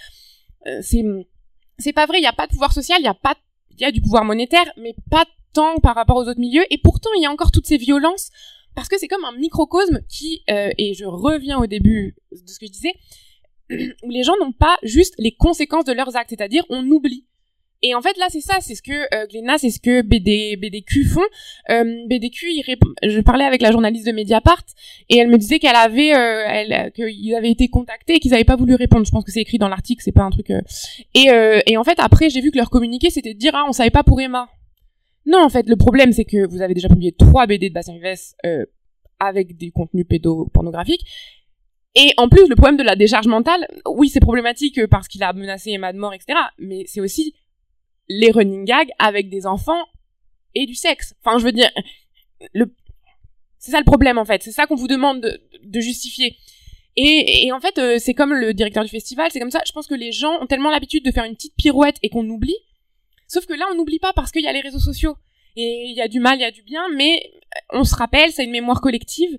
euh, 0.66 0.80
c'est 0.82 1.04
c'est 1.78 1.92
pas 1.92 2.06
vrai. 2.06 2.18
Il 2.18 2.22
y 2.22 2.26
a 2.26 2.32
pas 2.32 2.46
de 2.46 2.52
pouvoir 2.52 2.72
social, 2.72 2.98
il 3.00 3.04
y 3.04 3.08
a 3.08 3.14
pas 3.14 3.36
il 3.70 3.80
y 3.80 3.84
a 3.84 3.92
du 3.92 4.00
pouvoir 4.00 4.24
monétaire, 4.24 4.66
mais 4.76 4.94
pas 5.10 5.26
tant 5.52 5.78
par 5.78 5.94
rapport 5.94 6.16
aux 6.16 6.28
autres 6.28 6.40
milieux. 6.40 6.64
Et 6.70 6.78
pourtant, 6.78 7.10
il 7.16 7.22
y 7.22 7.26
a 7.26 7.30
encore 7.30 7.50
toutes 7.50 7.66
ces 7.66 7.76
violences 7.76 8.30
parce 8.74 8.88
que 8.88 8.98
c'est 8.98 9.08
comme 9.08 9.24
un 9.24 9.36
microcosme 9.36 10.00
qui 10.08 10.42
euh, 10.50 10.70
et 10.78 10.94
je 10.94 11.04
reviens 11.04 11.58
au 11.58 11.66
début 11.66 12.16
de 12.30 12.48
ce 12.48 12.58
que 12.58 12.66
je 12.66 12.72
disais 12.72 12.94
où 14.02 14.10
les 14.10 14.22
gens 14.22 14.34
n'ont 14.40 14.52
pas 14.52 14.76
juste 14.82 15.14
les 15.18 15.32
conséquences 15.32 15.84
de 15.84 15.92
leurs 15.92 16.16
actes, 16.16 16.30
c'est-à-dire 16.30 16.64
on 16.68 16.86
oublie. 16.90 17.26
Et 17.82 17.94
en 17.94 18.00
fait 18.00 18.16
là 18.18 18.26
c'est 18.30 18.40
ça, 18.40 18.58
c'est 18.60 18.74
ce 18.74 18.82
que 18.82 18.92
euh, 18.92 19.56
c'est 19.58 19.70
ce 19.70 19.80
que 19.80 20.02
BD, 20.02 20.56
BDQ 20.56 21.04
font. 21.04 21.20
Euh, 21.70 21.84
BDQ, 22.08 22.46
il 22.48 22.76
je 23.02 23.20
parlais 23.20 23.44
avec 23.44 23.60
la 23.60 23.70
journaliste 23.70 24.06
de 24.06 24.12
Mediapart 24.12 24.64
et 25.08 25.18
elle 25.18 25.28
me 25.28 25.38
disait 25.38 25.58
qu'elle 25.58 25.76
avait, 25.76 26.14
euh, 26.14 26.90
qu'ils 26.90 27.34
avaient 27.34 27.50
été 27.50 27.68
contactés 27.68 28.14
et 28.14 28.20
qu'ils 28.20 28.30
n'avaient 28.30 28.44
pas 28.44 28.56
voulu 28.56 28.74
répondre. 28.74 29.04
Je 29.04 29.10
pense 29.10 29.24
que 29.24 29.30
c'est 29.30 29.40
écrit 29.40 29.58
dans 29.58 29.68
l'article, 29.68 30.02
c'est 30.02 30.12
pas 30.12 30.22
un 30.22 30.30
truc. 30.30 30.50
Euh. 30.50 30.60
Et, 31.14 31.28
et 31.66 31.76
en 31.76 31.84
fait 31.84 31.98
après 31.98 32.30
j'ai 32.30 32.40
vu 32.40 32.50
que 32.50 32.58
leur 32.58 32.70
communiqué 32.70 33.10
c'était 33.10 33.34
de 33.34 33.38
dire 33.38 33.52
ah 33.54 33.64
on 33.68 33.72
savait 33.72 33.90
pas 33.90 34.02
pour 34.02 34.20
Emma. 34.20 34.48
Non 35.26 35.42
en 35.42 35.48
fait 35.48 35.68
le 35.68 35.76
problème 35.76 36.12
c'est 36.12 36.24
que 36.24 36.48
vous 36.48 36.62
avez 36.62 36.74
déjà 36.74 36.88
publié 36.88 37.12
trois 37.12 37.46
BD 37.46 37.68
de 37.68 37.74
Bastien 37.74 37.98
Vives 37.98 38.66
avec 39.18 39.56
des 39.56 39.70
contenus 39.70 40.06
pédopornographiques 40.08 41.04
et 41.98 42.12
en 42.18 42.28
plus, 42.28 42.46
le 42.46 42.54
problème 42.56 42.76
de 42.76 42.82
la 42.82 42.94
décharge 42.94 43.26
mentale, 43.26 43.66
oui, 43.88 44.10
c'est 44.10 44.20
problématique 44.20 44.86
parce 44.86 45.08
qu'il 45.08 45.22
a 45.22 45.32
menacé 45.32 45.70
Emma 45.70 45.94
de 45.94 45.98
mort, 45.98 46.12
etc. 46.12 46.38
Mais 46.58 46.84
c'est 46.86 47.00
aussi 47.00 47.34
les 48.08 48.30
running 48.30 48.64
gags 48.64 48.90
avec 48.98 49.28
des 49.28 49.46
enfants 49.46 49.84
et 50.54 50.66
du 50.66 50.74
sexe. 50.74 51.14
Enfin, 51.22 51.38
je 51.38 51.44
veux 51.44 51.52
dire, 51.52 51.70
le... 52.52 52.72
c'est 53.58 53.70
ça 53.70 53.78
le 53.78 53.84
problème 53.84 54.18
en 54.18 54.24
fait. 54.24 54.42
C'est 54.42 54.52
ça 54.52 54.66
qu'on 54.66 54.76
vous 54.76 54.88
demande 54.88 55.38
de, 55.62 55.80
justifier. 55.80 56.36
Et, 56.98 57.46
et, 57.46 57.52
en 57.52 57.60
fait, 57.60 57.76
euh, 57.76 57.98
c'est 57.98 58.14
comme 58.14 58.32
le 58.32 58.54
directeur 58.54 58.82
du 58.82 58.88
festival, 58.88 59.30
c'est 59.30 59.38
comme 59.38 59.50
ça. 59.50 59.60
Je 59.66 59.72
pense 59.72 59.86
que 59.86 59.94
les 59.94 60.12
gens 60.12 60.40
ont 60.40 60.46
tellement 60.46 60.70
l'habitude 60.70 61.04
de 61.04 61.10
faire 61.10 61.24
une 61.24 61.34
petite 61.34 61.54
pirouette 61.54 61.96
et 62.02 62.08
qu'on 62.08 62.26
oublie. 62.28 62.56
Sauf 63.28 63.44
que 63.44 63.52
là, 63.52 63.66
on 63.70 63.74
n'oublie 63.74 63.98
pas 63.98 64.14
parce 64.14 64.32
qu'il 64.32 64.42
y 64.42 64.48
a 64.48 64.52
les 64.52 64.62
réseaux 64.62 64.78
sociaux. 64.78 65.16
Et 65.56 65.86
il 65.88 65.94
y 65.94 66.00
a 66.00 66.08
du 66.08 66.20
mal, 66.20 66.38
il 66.38 66.42
y 66.42 66.44
a 66.44 66.50
du 66.50 66.62
bien, 66.62 66.88
mais 66.94 67.32
on 67.70 67.84
se 67.84 67.94
rappelle, 67.94 68.30
c'est 68.30 68.44
une 68.44 68.50
mémoire 68.50 68.80
collective. 68.80 69.36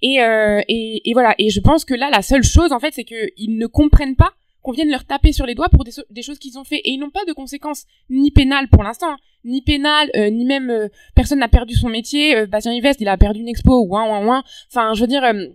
Et, 0.00 0.20
euh, 0.22 0.60
et, 0.68 1.08
et, 1.08 1.12
voilà. 1.12 1.34
Et 1.38 1.50
je 1.50 1.60
pense 1.60 1.84
que 1.84 1.94
là, 1.94 2.08
la 2.10 2.22
seule 2.22 2.44
chose, 2.44 2.72
en 2.72 2.78
fait, 2.78 2.92
c'est 2.94 3.04
qu'ils 3.04 3.56
ne 3.56 3.66
comprennent 3.66 4.16
pas 4.16 4.32
qu'on 4.62 4.72
vienne 4.72 4.90
leur 4.90 5.04
taper 5.04 5.32
sur 5.32 5.46
les 5.46 5.54
doigts 5.54 5.68
pour 5.68 5.84
des, 5.84 6.22
choses 6.22 6.38
qu'ils 6.38 6.58
ont 6.58 6.64
fait. 6.64 6.78
Et 6.78 6.90
ils 6.90 6.98
n'ont 6.98 7.10
pas 7.10 7.24
de 7.26 7.32
conséquences 7.32 7.84
ni 8.10 8.30
pénales 8.30 8.68
pour 8.68 8.82
l'instant, 8.82 9.10
hein. 9.12 9.16
ni 9.44 9.60
pénales, 9.62 10.10
euh, 10.16 10.30
ni 10.30 10.44
même 10.44 10.70
euh, 10.70 10.88
personne 11.14 11.40
n'a 11.40 11.48
perdu 11.48 11.74
son 11.74 11.88
métier. 11.88 12.36
Euh, 12.36 12.46
Bastien 12.46 12.72
Yves, 12.72 12.96
il 13.00 13.08
a 13.08 13.16
perdu 13.16 13.40
une 13.40 13.48
expo, 13.48 13.84
ouin, 13.84 14.08
ouin, 14.08 14.24
ouin. 14.24 14.44
Enfin, 14.70 14.94
je 14.94 15.00
veux 15.00 15.06
dire, 15.06 15.24
euh, 15.24 15.46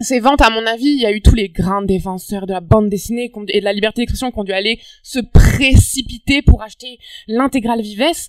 ces 0.00 0.20
ventes, 0.20 0.42
à 0.42 0.50
mon 0.50 0.66
avis, 0.66 0.90
il 0.90 1.00
y 1.00 1.06
a 1.06 1.12
eu 1.12 1.22
tous 1.22 1.34
les 1.34 1.48
grands 1.48 1.82
défenseurs 1.82 2.46
de 2.46 2.52
la 2.52 2.60
bande 2.60 2.88
dessinée 2.88 3.30
et 3.48 3.60
de 3.60 3.64
la 3.64 3.72
liberté 3.72 4.02
d'expression 4.02 4.30
qui 4.30 4.38
ont 4.38 4.44
dû 4.44 4.52
aller 4.52 4.80
se 5.02 5.20
précipiter 5.20 6.42
pour 6.42 6.62
acheter 6.62 6.98
l'intégrale 7.28 7.80
Vives. 7.80 8.28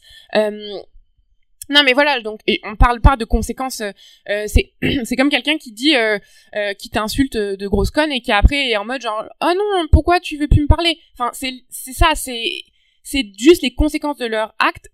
Non 1.70 1.82
mais 1.84 1.94
voilà 1.94 2.20
donc 2.22 2.40
et 2.48 2.60
on 2.64 2.76
parle 2.76 3.02
pas 3.02 3.16
de 3.16 3.26
conséquences 3.26 3.82
euh, 3.82 4.44
c'est 4.48 4.74
c'est 5.06 5.16
comme 5.16 5.30
quelqu'un 5.30 5.58
qui 5.58 5.72
dit 5.72 5.96
euh, 5.96 6.18
euh, 6.56 6.74
qui 6.74 6.90
t'insulte 6.90 7.38
de 7.38 7.68
grosse 7.68 7.92
conne 7.92 8.12
et 8.12 8.22
qui 8.22 8.32
après 8.32 8.70
est 8.70 8.78
en 8.78 8.86
mode 8.86 9.02
genre 9.02 9.24
oh 9.42 9.52
non 9.56 9.88
pourquoi 9.92 10.20
tu 10.20 10.38
veux 10.38 10.48
plus 10.48 10.62
me 10.62 10.68
parler? 10.68 11.00
Enfin 11.18 11.32
c'est 11.34 11.54
c'est 11.70 11.94
ça 11.94 12.12
c'est 12.16 12.64
c'est 13.04 13.26
juste 13.38 13.62
les 13.62 13.74
conséquences 13.74 14.18
de 14.18 14.26
leur 14.26 14.54
acte 14.60 14.90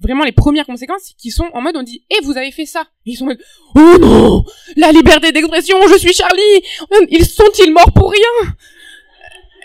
vraiment 0.00 0.24
les 0.24 0.32
premières 0.32 0.66
conséquences 0.66 1.14
qui 1.18 1.30
sont 1.30 1.48
en 1.52 1.60
mode 1.60 1.76
on 1.76 1.82
dit 1.82 2.04
eh 2.10 2.24
vous 2.24 2.36
avez 2.36 2.52
fait 2.52 2.66
ça! 2.66 2.84
Et 3.06 3.12
ils 3.12 3.16
sont 3.16 3.24
en 3.24 3.28
mode 3.28 3.42
oh 3.74 3.98
non! 4.00 4.44
La 4.76 4.92
liberté 4.92 5.32
d'expression 5.32 5.76
je 5.88 5.98
suis 5.98 6.12
Charlie! 6.12 6.62
Ils 7.10 7.26
sont-ils 7.26 7.72
morts 7.72 7.92
pour 7.92 8.10
rien 8.10 8.54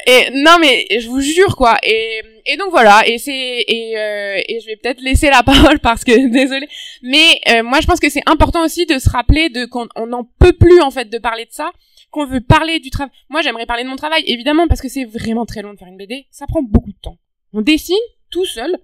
et 0.06 0.30
non 0.32 0.58
mais 0.60 0.86
je 1.00 1.08
vous 1.08 1.22
jure 1.22 1.56
quoi. 1.56 1.78
Et 1.84 2.22
et 2.46 2.58
donc 2.58 2.72
voilà. 2.72 3.08
Et 3.08 3.18
c'est 3.18 3.64
et 3.68 3.98
euh, 3.98 4.42
et 4.48 4.60
je 4.60 4.66
vais 4.66 4.76
peut-être 4.76 5.02
laisser 5.02 5.30
la 5.30 5.44
parole 5.52 5.80
parce 5.80 6.04
que 6.04 6.28
désolé. 6.28 6.68
Mais 7.02 7.40
euh, 7.50 7.64
moi 7.64 7.80
je 7.82 7.88
pense 7.88 8.00
que 8.00 8.10
c'est 8.10 8.24
important 8.26 8.64
aussi 8.64 8.86
de 8.86 9.00
se 9.00 9.10
rappeler 9.10 9.50
de 9.50 9.66
qu'on 9.66 9.88
on 9.96 10.08
n'en 10.08 10.24
peut 10.40 10.54
plus 10.54 10.82
en 10.82 10.92
fait 10.92 11.10
de 11.10 11.18
parler 11.18 11.46
de 11.46 11.52
ça 11.52 11.72
qu'on 12.12 12.26
veut 12.26 12.42
parler 12.42 12.80
du 12.80 12.90
travail. 12.90 13.12
Moi 13.30 13.42
j'aimerais 13.42 13.66
parler 13.66 13.84
de 13.84 13.90
mon 13.90 13.96
travail 13.96 14.24
évidemment 14.28 14.68
parce 14.68 14.82
que 14.82 14.90
c'est 14.90 15.06
vraiment 15.06 15.46
très 15.46 15.62
long 15.62 15.74
de 15.74 15.80
faire 15.80 15.88
une 15.88 15.98
BD 15.98 16.28
ça 16.32 16.46
prend 16.48 16.62
beaucoup 16.62 16.92
de 16.92 17.00
temps. 17.02 17.18
On 17.54 17.62
dessine 17.62 17.96
tout 18.30 18.46
seul. 18.46 18.78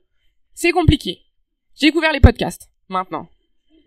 C'est 0.53 0.71
compliqué. 0.71 1.21
J'ai 1.79 1.87
découvert 1.87 2.13
les 2.13 2.19
podcasts 2.19 2.69
maintenant. 2.87 3.27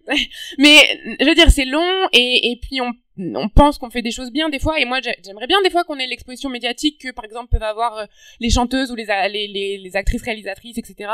Mais 0.59 0.77
je 1.21 1.25
veux 1.25 1.35
dire 1.35 1.51
c'est 1.51 1.65
long 1.65 2.09
et 2.13 2.51
et 2.51 2.57
puis 2.61 2.81
on 2.81 2.93
on 3.19 3.49
pense 3.49 3.79
qu'on 3.79 3.91
fait 3.91 4.03
des 4.03 4.11
choses 4.11 4.31
bien 4.31 4.49
des 4.49 4.59
fois 4.59 4.81
et 4.81 4.85
moi 4.85 5.01
j'aimerais 5.23 5.47
bien 5.47 5.61
des 5.63 5.71
fois 5.71 5.85
qu'on 5.85 5.99
ait 5.99 6.07
l'exposition 6.07 6.49
médiatique 6.49 7.01
que 7.01 7.13
par 7.13 7.25
exemple 7.25 7.49
peuvent 7.51 7.63
avoir 7.63 7.97
euh, 7.97 8.05
les 8.41 8.51
chanteuses 8.51 8.91
ou 8.91 8.95
les, 8.95 9.07
les, 9.79 9.97
actrices 9.97 10.23
réalisatrices 10.23 10.79
etc 10.79 11.11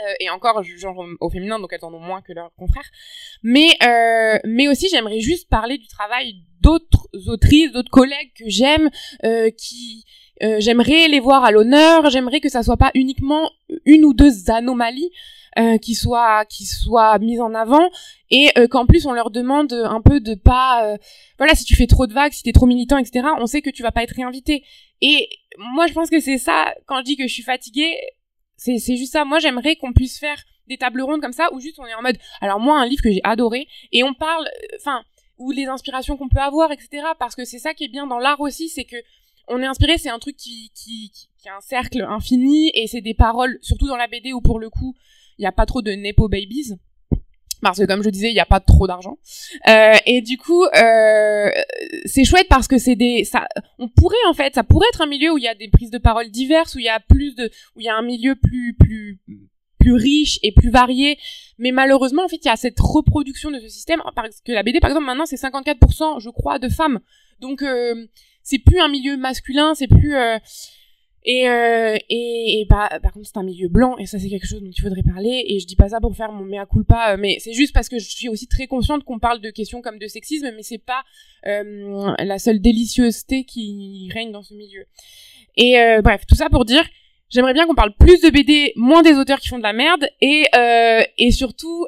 euh, 0.00 0.12
et 0.20 0.30
encore 0.30 0.62
genre 0.62 1.04
au 1.20 1.28
féminin 1.28 1.58
donc 1.58 1.72
elles 1.72 1.84
en 1.84 1.92
ont 1.92 2.00
moins 2.00 2.22
que 2.22 2.32
leurs 2.32 2.54
confrères. 2.54 2.88
Mais 3.42 3.68
euh, 3.82 4.38
mais 4.44 4.68
aussi 4.68 4.88
j'aimerais 4.90 5.20
juste 5.20 5.50
parler 5.50 5.76
du 5.76 5.86
travail 5.86 6.36
d'autres 6.60 7.08
autrices 7.26 7.72
d'autres 7.72 7.90
collègues 7.90 8.32
que 8.34 8.48
j'aime 8.48 8.88
qui 9.58 10.04
j'aimerais 10.40 11.08
les 11.08 11.20
voir 11.20 11.44
à 11.44 11.50
l'honneur. 11.50 12.08
J'aimerais 12.08 12.40
que 12.40 12.48
ça 12.48 12.62
soit 12.62 12.78
pas 12.78 12.90
uniquement 12.94 13.50
une 13.84 14.06
ou 14.06 14.14
deux 14.14 14.50
anomalies 14.50 15.10
euh, 15.58 15.76
qui 15.76 15.94
soient 15.94 16.44
qui 16.46 16.64
soient 16.64 17.18
mises 17.18 17.40
en 17.40 17.54
avant. 17.54 17.90
Et 18.30 18.48
euh, 18.56 18.66
qu'en 18.68 18.86
plus 18.86 19.06
on 19.06 19.12
leur 19.12 19.30
demande 19.30 19.72
un 19.72 20.00
peu 20.00 20.20
de 20.20 20.34
pas 20.34 20.86
euh, 20.86 20.96
voilà 21.38 21.54
si 21.54 21.64
tu 21.64 21.76
fais 21.76 21.86
trop 21.86 22.06
de 22.06 22.14
vagues 22.14 22.32
si 22.32 22.42
t'es 22.42 22.52
trop 22.52 22.64
militant 22.64 22.96
etc 22.96 23.26
on 23.38 23.46
sait 23.46 23.60
que 23.60 23.68
tu 23.68 23.82
vas 23.82 23.92
pas 23.92 24.02
être 24.02 24.14
réinvité. 24.14 24.64
Et 25.02 25.28
moi 25.58 25.86
je 25.86 25.92
pense 25.92 26.08
que 26.08 26.20
c'est 26.20 26.38
ça 26.38 26.74
quand 26.86 26.98
je 27.00 27.04
dis 27.04 27.16
que 27.16 27.26
je 27.26 27.32
suis 27.32 27.42
fatiguée 27.42 27.94
c'est 28.56 28.78
c'est 28.78 28.96
juste 28.96 29.12
ça. 29.12 29.24
Moi 29.24 29.40
j'aimerais 29.40 29.76
qu'on 29.76 29.92
puisse 29.92 30.18
faire 30.18 30.42
des 30.68 30.78
tables 30.78 31.02
rondes 31.02 31.20
comme 31.20 31.32
ça 31.32 31.52
où 31.52 31.60
juste 31.60 31.78
on 31.78 31.86
est 31.86 31.94
en 31.94 32.02
mode 32.02 32.16
alors 32.40 32.60
moi 32.60 32.80
un 32.80 32.86
livre 32.86 33.02
que 33.02 33.10
j'ai 33.10 33.20
adoré 33.24 33.66
et 33.90 34.04
on 34.04 34.14
parle 34.14 34.48
enfin 34.78 35.02
ou 35.38 35.50
les 35.50 35.66
inspirations 35.66 36.16
qu'on 36.16 36.28
peut 36.28 36.40
avoir 36.40 36.70
etc 36.72 37.04
parce 37.18 37.34
que 37.34 37.44
c'est 37.44 37.58
ça 37.58 37.74
qui 37.74 37.84
est 37.84 37.88
bien 37.88 38.06
dans 38.06 38.18
l'art 38.18 38.40
aussi 38.40 38.68
c'est 38.68 38.84
que 38.84 38.96
on 39.48 39.60
est 39.60 39.66
inspiré 39.66 39.98
c'est 39.98 40.08
un 40.08 40.18
truc 40.18 40.36
qui 40.36 40.70
qui 40.74 41.10
qui 41.10 41.48
a 41.48 41.56
un 41.56 41.60
cercle 41.60 42.02
infini 42.02 42.70
et 42.74 42.86
c'est 42.86 43.00
des 43.00 43.14
paroles 43.14 43.58
surtout 43.60 43.88
dans 43.88 43.96
la 43.96 44.06
BD 44.06 44.32
où 44.32 44.40
pour 44.40 44.60
le 44.60 44.70
coup 44.70 44.94
il 45.42 45.44
n'y 45.44 45.48
a 45.48 45.52
pas 45.52 45.66
trop 45.66 45.82
de 45.82 45.90
nepo 45.90 46.28
babies 46.28 46.76
parce 47.62 47.78
que 47.78 47.84
comme 47.84 48.02
je 48.02 48.10
disais, 48.10 48.28
il 48.28 48.34
n'y 48.34 48.40
a 48.40 48.46
pas 48.46 48.58
trop 48.58 48.88
d'argent. 48.88 49.18
Euh, 49.68 49.94
et 50.04 50.20
du 50.20 50.36
coup, 50.36 50.64
euh, 50.64 51.50
c'est 52.06 52.24
chouette 52.24 52.48
parce 52.50 52.66
que 52.66 52.76
c'est 52.76 52.96
des, 52.96 53.24
ça, 53.24 53.46
on 53.78 53.88
pourrait 53.88 54.16
en 54.28 54.34
fait, 54.34 54.56
ça 54.56 54.64
pourrait 54.64 54.88
être 54.92 55.00
un 55.00 55.06
milieu 55.06 55.32
où 55.32 55.38
il 55.38 55.44
y 55.44 55.48
a 55.48 55.54
des 55.54 55.68
prises 55.68 55.90
de 55.90 55.98
parole 55.98 56.28
diverses, 56.30 56.74
où 56.74 56.80
il 56.80 56.84
y 56.84 56.88
a 56.88 56.98
plus 56.98 57.36
de, 57.36 57.50
où 57.76 57.80
il 57.80 57.84
y 57.84 57.88
a 57.88 57.94
un 57.94 58.02
milieu 58.02 58.34
plus, 58.34 58.74
plus, 58.74 59.20
plus 59.78 59.92
riche 59.92 60.40
et 60.42 60.50
plus 60.52 60.70
varié. 60.70 61.18
Mais 61.58 61.70
malheureusement, 61.70 62.24
en 62.24 62.28
fait, 62.28 62.44
il 62.44 62.46
y 62.46 62.50
a 62.50 62.56
cette 62.56 62.80
reproduction 62.80 63.52
de 63.52 63.60
ce 63.60 63.68
système 63.68 64.02
parce 64.16 64.40
que 64.40 64.50
la 64.50 64.64
BD, 64.64 64.80
par 64.80 64.90
exemple, 64.90 65.06
maintenant, 65.06 65.26
c'est 65.26 65.40
54%, 65.40 66.20
je 66.20 66.30
crois, 66.30 66.58
de 66.58 66.68
femmes. 66.68 66.98
Donc, 67.38 67.62
euh, 67.62 68.06
c'est 68.42 68.58
plus 68.58 68.80
un 68.80 68.88
milieu 68.88 69.16
masculin, 69.16 69.74
c'est 69.76 69.86
plus 69.86 70.16
euh, 70.16 70.36
et, 71.24 71.48
euh, 71.48 71.96
et, 72.08 72.60
et 72.60 72.66
bah, 72.68 72.88
par 73.00 73.12
contre, 73.12 73.26
c'est 73.26 73.36
un 73.36 73.44
milieu 73.44 73.68
blanc, 73.68 73.96
et 73.98 74.06
ça, 74.06 74.18
c'est 74.18 74.28
quelque 74.28 74.46
chose 74.46 74.60
dont 74.60 74.70
il 74.70 74.80
faudrait 74.80 75.02
parler. 75.02 75.44
Et 75.48 75.60
je 75.60 75.66
dis 75.66 75.76
pas 75.76 75.90
ça 75.90 76.00
pour 76.00 76.16
faire 76.16 76.32
mon 76.32 76.44
mea 76.44 76.66
culpa, 76.66 77.12
euh, 77.12 77.16
mais 77.18 77.36
c'est 77.38 77.52
juste 77.52 77.72
parce 77.72 77.88
que 77.88 77.98
je 77.98 78.08
suis 78.08 78.28
aussi 78.28 78.48
très 78.48 78.66
consciente 78.66 79.04
qu'on 79.04 79.20
parle 79.20 79.40
de 79.40 79.50
questions 79.50 79.82
comme 79.82 79.98
de 79.98 80.08
sexisme, 80.08 80.50
mais 80.56 80.62
c'est 80.62 80.78
pas 80.78 81.04
euh, 81.46 82.12
la 82.18 82.38
seule 82.38 82.60
délicieuseté 82.60 83.44
qui 83.44 84.10
règne 84.12 84.32
dans 84.32 84.42
ce 84.42 84.54
milieu. 84.54 84.84
Et 85.56 85.78
euh, 85.78 86.02
bref, 86.02 86.22
tout 86.26 86.34
ça 86.34 86.48
pour 86.50 86.64
dire, 86.64 86.84
j'aimerais 87.30 87.52
bien 87.52 87.66
qu'on 87.66 87.74
parle 87.74 87.94
plus 87.96 88.20
de 88.20 88.30
BD, 88.30 88.72
moins 88.74 89.02
des 89.02 89.14
auteurs 89.14 89.38
qui 89.38 89.48
font 89.48 89.58
de 89.58 89.62
la 89.62 89.72
merde, 89.72 90.08
et, 90.20 90.44
euh, 90.56 91.02
et 91.18 91.30
surtout, 91.30 91.86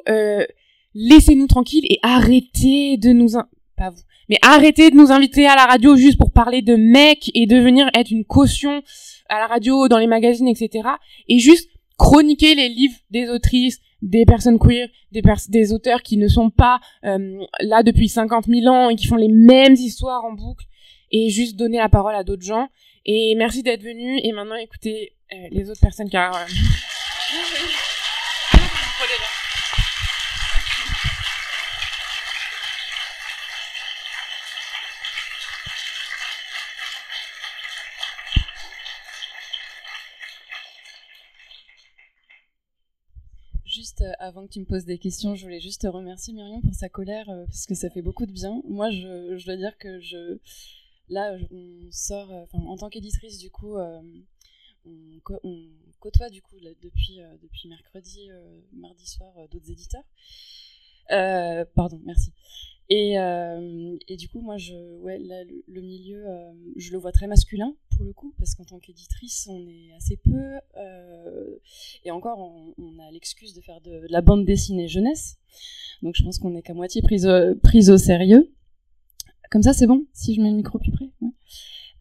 laissez-nous 0.93 1.47
tranquilles 1.47 1.85
et 1.89 1.99
arrêtez 2.03 2.97
de 2.97 3.09
nous... 3.09 3.31
Pas 3.75 3.89
vous. 3.89 4.01
Mais 4.29 4.37
arrêtez 4.41 4.89
de 4.89 4.95
nous 4.95 5.11
inviter 5.11 5.45
à 5.45 5.55
la 5.55 5.65
radio 5.65 5.97
juste 5.97 6.17
pour 6.17 6.31
parler 6.31 6.61
de 6.61 6.77
mecs 6.77 7.29
et 7.33 7.45
de 7.45 7.57
venir 7.57 7.89
être 7.93 8.09
une 8.09 8.23
caution 8.23 8.81
à 9.29 9.39
la 9.39 9.47
radio, 9.47 9.87
dans 9.87 9.97
les 9.97 10.07
magazines, 10.07 10.47
etc. 10.47 10.87
Et 11.27 11.39
juste 11.39 11.69
chroniquer 11.97 12.55
les 12.55 12.69
livres 12.69 12.97
des 13.09 13.29
autrices, 13.29 13.79
des 14.01 14.25
personnes 14.25 14.59
queer, 14.59 14.89
des, 15.11 15.73
auteurs 15.73 16.01
qui 16.01 16.17
ne 16.17 16.27
sont 16.27 16.49
pas 16.49 16.79
euh, 17.05 17.39
là 17.61 17.83
depuis 17.83 18.09
50 18.09 18.45
000 18.47 18.67
ans 18.67 18.89
et 18.89 18.95
qui 18.95 19.07
font 19.07 19.15
les 19.15 19.29
mêmes 19.29 19.73
histoires 19.73 20.23
en 20.25 20.33
boucle 20.33 20.65
et 21.11 21.29
juste 21.29 21.55
donner 21.55 21.77
la 21.77 21.89
parole 21.89 22.15
à 22.15 22.23
d'autres 22.23 22.45
gens. 22.45 22.67
Et 23.05 23.35
merci 23.35 23.63
d'être 23.63 23.83
venu 23.83 24.19
et 24.23 24.31
maintenant 24.31 24.55
écoutez 24.55 25.13
euh, 25.33 25.47
les 25.51 25.69
autres 25.69 25.81
personnes 25.81 26.09
car... 26.09 26.33
avant 44.19 44.45
que 44.45 44.53
tu 44.53 44.59
me 44.59 44.65
poses 44.65 44.85
des 44.85 44.97
questions, 44.97 45.35
je 45.35 45.43
voulais 45.43 45.59
juste 45.59 45.81
te 45.81 45.87
remercier 45.87 46.33
Myrion 46.33 46.61
pour 46.61 46.73
sa 46.73 46.89
colère 46.89 47.29
euh, 47.29 47.45
parce 47.45 47.65
que 47.65 47.75
ça 47.75 47.89
fait 47.89 48.01
beaucoup 48.01 48.25
de 48.25 48.31
bien. 48.31 48.61
Moi, 48.67 48.89
je, 48.91 49.45
dois 49.45 49.55
dire 49.55 49.77
que 49.77 49.99
je 49.99 50.39
là, 51.09 51.35
on 51.51 51.91
sort, 51.91 52.31
euh, 52.31 52.45
en 52.53 52.77
tant 52.77 52.89
qu'éditrice, 52.89 53.37
du 53.37 53.51
coup, 53.51 53.77
on, 53.77 55.21
on, 55.43 55.67
côtoie 55.99 56.29
du 56.29 56.41
coup 56.43 56.55
depuis 56.83 57.19
depuis 57.41 57.67
mercredi, 57.67 58.29
mardi 58.73 59.07
soir, 59.07 59.33
d'autres 59.49 59.71
éditeurs. 59.71 60.03
Pardon, 61.09 61.99
merci. 62.05 62.31
Et, 62.89 63.17
euh, 63.17 63.97
et, 64.07 64.15
du 64.15 64.29
coup, 64.29 64.41
moi, 64.41 64.57
je, 64.57 64.73
le, 64.75 65.81
milieu, 65.81 66.23
euh, 66.27 66.51
je 66.75 66.91
le 66.91 66.99
vois 66.99 67.11
très 67.11 67.25
masculin 67.25 67.75
pour 67.95 68.05
le 68.05 68.13
coup, 68.13 68.33
parce 68.37 68.53
qu'en 68.53 68.63
tant 68.63 68.77
qu'éditrice, 68.77 69.47
on 69.49 69.67
est 69.67 69.91
assez 69.97 70.17
peu. 70.17 70.59
Euh, 70.77 71.55
et 72.03 72.11
encore, 72.11 72.39
on, 72.77 72.99
a 72.99 73.11
l'excuse 73.11 73.55
de 73.55 73.61
faire 73.61 73.81
de, 73.81 74.05
la 74.09 74.21
bande 74.21 74.45
dessinée 74.45 74.87
jeunesse. 74.87 75.37
Donc, 76.03 76.15
je 76.15 76.23
pense 76.23 76.37
qu'on 76.37 76.55
est 76.55 76.61
qu'à 76.61 76.75
moitié 76.75 77.01
prise, 77.01 77.25
au 77.25 77.97
sérieux. 77.97 78.51
Comme 79.49 79.63
ça, 79.63 79.73
c'est 79.73 79.87
bon 79.87 80.05
Si 80.13 80.35
je 80.35 80.41
mets 80.41 80.51
le 80.51 80.57
micro 80.57 80.77
plus 80.77 80.91
près. 80.91 81.09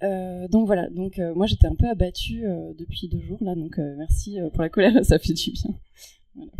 Euh, 0.02 0.48
donc 0.48 0.66
voilà, 0.66 0.90
donc 0.90 1.18
euh, 1.18 1.34
moi 1.34 1.46
j'étais 1.46 1.66
un 1.66 1.76
peu 1.76 1.88
abattue 1.88 2.44
euh, 2.44 2.74
depuis 2.76 3.08
deux 3.08 3.20
jours 3.20 3.38
là, 3.40 3.54
donc 3.54 3.78
merci 3.96 4.38
pour 4.52 4.60
la 4.60 4.68
colère, 4.68 4.92
ça 5.04 5.18
fait 5.18 5.32
du 5.32 5.52
bien. 5.52 5.70
Voilà. 6.34 6.50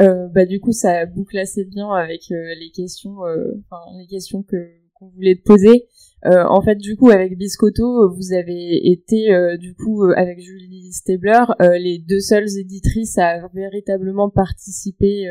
Euh, 0.00 0.26
bah 0.28 0.44
du 0.44 0.60
coup 0.60 0.72
ça 0.72 1.06
boucle 1.06 1.38
assez 1.38 1.64
bien 1.64 1.88
avec 1.92 2.22
euh, 2.32 2.54
les 2.58 2.70
questions 2.70 3.24
euh, 3.26 3.62
enfin 3.70 3.80
les 3.96 4.08
questions 4.08 4.42
que 4.42 4.56
qu'on 4.94 5.08
voulait 5.08 5.36
te 5.36 5.42
poser. 5.42 5.86
Euh, 6.24 6.44
en 6.48 6.62
fait 6.62 6.76
du 6.76 6.96
coup 6.96 7.10
avec 7.10 7.36
Biscotto 7.38 8.10
vous 8.12 8.32
avez 8.32 8.90
été 8.90 9.28
du 9.58 9.74
coup 9.74 10.04
avec 10.16 10.40
Julie 10.40 10.92
Stabler 10.92 11.44
les 11.78 11.98
deux 11.98 12.20
seules 12.20 12.58
éditrices 12.58 13.18
à 13.18 13.46
véritablement 13.52 14.30
participer 14.30 15.26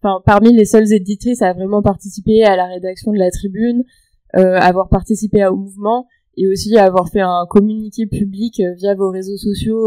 enfin 0.00 0.22
parmi 0.24 0.56
les 0.56 0.64
seules 0.64 0.90
éditrices 0.92 1.42
à 1.42 1.52
vraiment 1.52 1.82
participer 1.82 2.44
à 2.44 2.56
la 2.56 2.66
rédaction 2.66 3.12
de 3.12 3.18
la 3.18 3.30
tribune 3.30 3.84
avoir 4.32 4.88
participé 4.88 5.44
au 5.46 5.56
mouvement 5.56 6.06
et 6.38 6.48
aussi 6.48 6.78
avoir 6.78 7.10
fait 7.10 7.20
un 7.20 7.44
communiqué 7.50 8.06
public 8.06 8.62
via 8.78 8.94
vos 8.94 9.10
réseaux 9.10 9.36
sociaux 9.36 9.86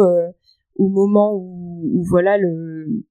au 0.75 0.89
moment 0.89 1.33
où, 1.33 1.81
où 1.91 2.03
voilà 2.03 2.37
le 2.37 2.85
euh, 2.85 3.05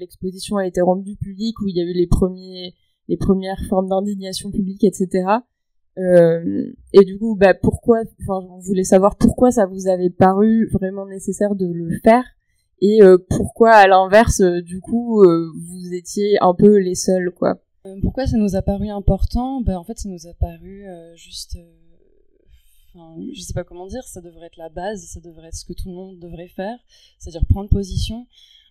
l'exposition 0.00 0.56
a 0.56 0.66
été 0.66 0.80
rendue 0.80 1.16
publique 1.16 1.60
où 1.60 1.68
il 1.68 1.76
y 1.76 1.80
a 1.80 1.84
eu 1.84 1.92
les 1.92 2.06
premiers 2.06 2.74
les 3.08 3.16
premières 3.16 3.60
formes 3.68 3.88
d'indignation 3.88 4.50
publique 4.50 4.84
etc 4.84 5.24
euh, 5.98 6.72
et 6.94 7.04
du 7.04 7.18
coup 7.18 7.36
bah 7.36 7.54
pourquoi 7.54 8.00
enfin 8.20 8.46
on 8.50 8.58
voulait 8.60 8.84
savoir 8.84 9.16
pourquoi 9.16 9.50
ça 9.50 9.66
vous 9.66 9.88
avait 9.88 10.10
paru 10.10 10.68
vraiment 10.72 11.06
nécessaire 11.06 11.54
de 11.54 11.66
le 11.66 11.90
faire 12.02 12.24
et 12.82 13.00
euh, 13.00 13.16
pourquoi 13.30 13.70
à 13.70 13.86
l'inverse 13.86 14.40
euh, 14.40 14.60
du 14.60 14.80
coup 14.80 15.22
euh, 15.22 15.52
vous 15.54 15.94
étiez 15.94 16.36
un 16.40 16.52
peu 16.52 16.78
les 16.78 16.96
seuls 16.96 17.30
quoi. 17.30 17.62
Pourquoi 18.00 18.26
ça 18.26 18.36
nous 18.36 18.54
a 18.54 18.62
paru 18.62 18.88
important? 18.88 19.60
Ben 19.60 19.76
en 19.76 19.84
fait 19.84 19.98
ça 19.98 20.08
nous 20.08 20.26
a 20.26 20.34
paru 20.34 20.84
juste 21.14 21.58
Je 22.94 23.40
sais 23.40 23.54
pas 23.54 23.64
comment 23.64 23.86
dire, 23.86 24.04
ça 24.04 24.20
devrait 24.20 24.46
être 24.46 24.56
la 24.56 24.68
base, 24.68 25.04
ça 25.04 25.20
devrait 25.20 25.48
être 25.48 25.56
ce 25.56 25.64
que 25.64 25.72
tout 25.72 25.88
le 25.88 25.94
monde 25.94 26.18
devrait 26.18 26.48
faire, 26.48 26.78
c'est-à-dire 27.18 27.46
prendre 27.46 27.68
position. 27.68 28.26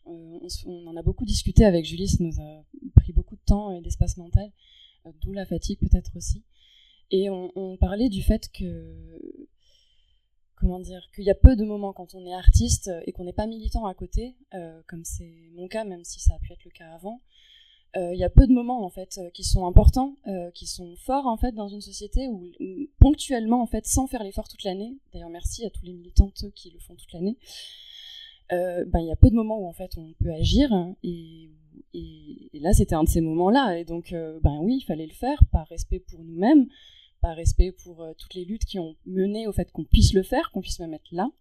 on, 0.05 0.39
on, 0.65 0.87
en 0.87 0.95
a 0.95 1.01
beaucoup 1.01 1.25
discuté 1.25 1.65
avec 1.65 1.85
Julie, 1.85 2.07
ça 2.07 2.23
nous 2.23 2.39
a 2.39 2.63
pris 2.95 3.13
beaucoup 3.13 3.35
de 3.35 3.41
temps 3.45 3.71
et 3.71 3.81
d'espace 3.81 4.17
mental, 4.17 4.51
d'où 5.21 5.33
la 5.33 5.45
fatigue 5.45 5.79
peut-être 5.79 6.15
aussi. 6.15 6.43
Et 7.09 7.29
on, 7.29 7.51
on, 7.55 7.77
parlait 7.77 8.09
du 8.09 8.21
fait 8.21 8.49
que 8.51 8.95
comment 10.55 10.79
dire 10.79 11.09
qu'il 11.13 11.23
y 11.25 11.29
a 11.31 11.35
peu 11.35 11.55
de 11.55 11.65
moments 11.65 11.91
quand 11.91 12.13
on 12.13 12.25
est 12.25 12.33
artiste 12.33 12.91
et 13.05 13.11
qu'on 13.11 13.23
n'est 13.23 13.33
pas 13.33 13.47
militant 13.47 13.85
à 13.85 13.93
côté, 13.93 14.35
euh, 14.53 14.81
comme 14.87 15.03
c'est 15.03 15.49
mon 15.55 15.67
cas, 15.67 15.83
même 15.83 16.03
si 16.03 16.19
ça 16.19 16.35
a 16.35 16.39
pu 16.39 16.53
être 16.53 16.63
le 16.63 16.71
cas 16.71 16.93
avant. 16.93 17.21
Il 17.95 18.17
y 18.17 18.23
a 18.23 18.29
peu 18.29 18.47
de 18.47 18.53
moments 18.53 18.85
en 18.85 18.89
fait 18.89 19.19
qui 19.33 19.43
sont 19.43 19.65
importants, 19.65 20.15
euh, 20.27 20.49
qui 20.51 20.65
sont 20.65 20.95
forts 20.95 21.27
en 21.27 21.35
fait 21.35 21.51
dans 21.51 21.67
une 21.67 21.81
société 21.81 22.27
où, 22.29 22.45
ponctuellement 22.99 23.61
en 23.61 23.67
fait, 23.67 23.85
sans 23.85 24.07
faire 24.07 24.23
l'effort 24.23 24.47
toute 24.47 24.63
l'année. 24.63 24.95
D'ailleurs, 25.13 25.29
merci 25.29 25.65
à 25.65 25.69
tous 25.69 25.83
les 25.83 25.93
militantes 25.93 26.45
qui 26.55 26.71
le 26.71 26.79
font 26.79 26.95
toute 26.95 27.11
l'année. 27.11 27.37
Euh, 28.51 28.83
ben 28.85 28.99
il 28.99 29.07
y 29.07 29.11
a 29.11 29.15
peu 29.15 29.29
de 29.29 29.35
moments 29.35 29.59
où 29.59 29.67
en 29.67 29.71
fait 29.71 29.97
on 29.97 30.13
peut 30.21 30.33
agir 30.33 30.69
et, 31.03 31.49
là 32.53 32.73
c'était 32.73 32.95
un 32.95 33.03
de 33.03 33.09
ces 33.09 33.21
moments-là 33.21 33.77
et 33.77 33.85
donc 33.85 34.11
euh, 34.11 34.39
ben 34.43 34.57
oui 34.61 34.79
il 34.81 34.83
fallait 34.83 35.05
le 35.05 35.13
faire 35.13 35.41
par 35.53 35.67
respect 35.67 35.99
pour 35.99 36.21
nous-mêmes 36.21 36.67
par 37.21 37.35
respect 37.37 37.71
pour 37.71 38.01
euh, 38.01 38.11
toutes 38.17 38.33
les 38.33 38.43
luttes 38.43 38.65
qui 38.65 38.77
ont 38.77 38.95
mené 39.05 39.47
au 39.47 39.53
fait 39.53 39.71
qu'on 39.71 39.85
puisse 39.85 40.13
le 40.13 40.23
faire 40.23 40.51
qu'on 40.51 40.59
puisse 40.59 40.79
même 40.79 40.93
être 40.93 41.11
là 41.13 41.31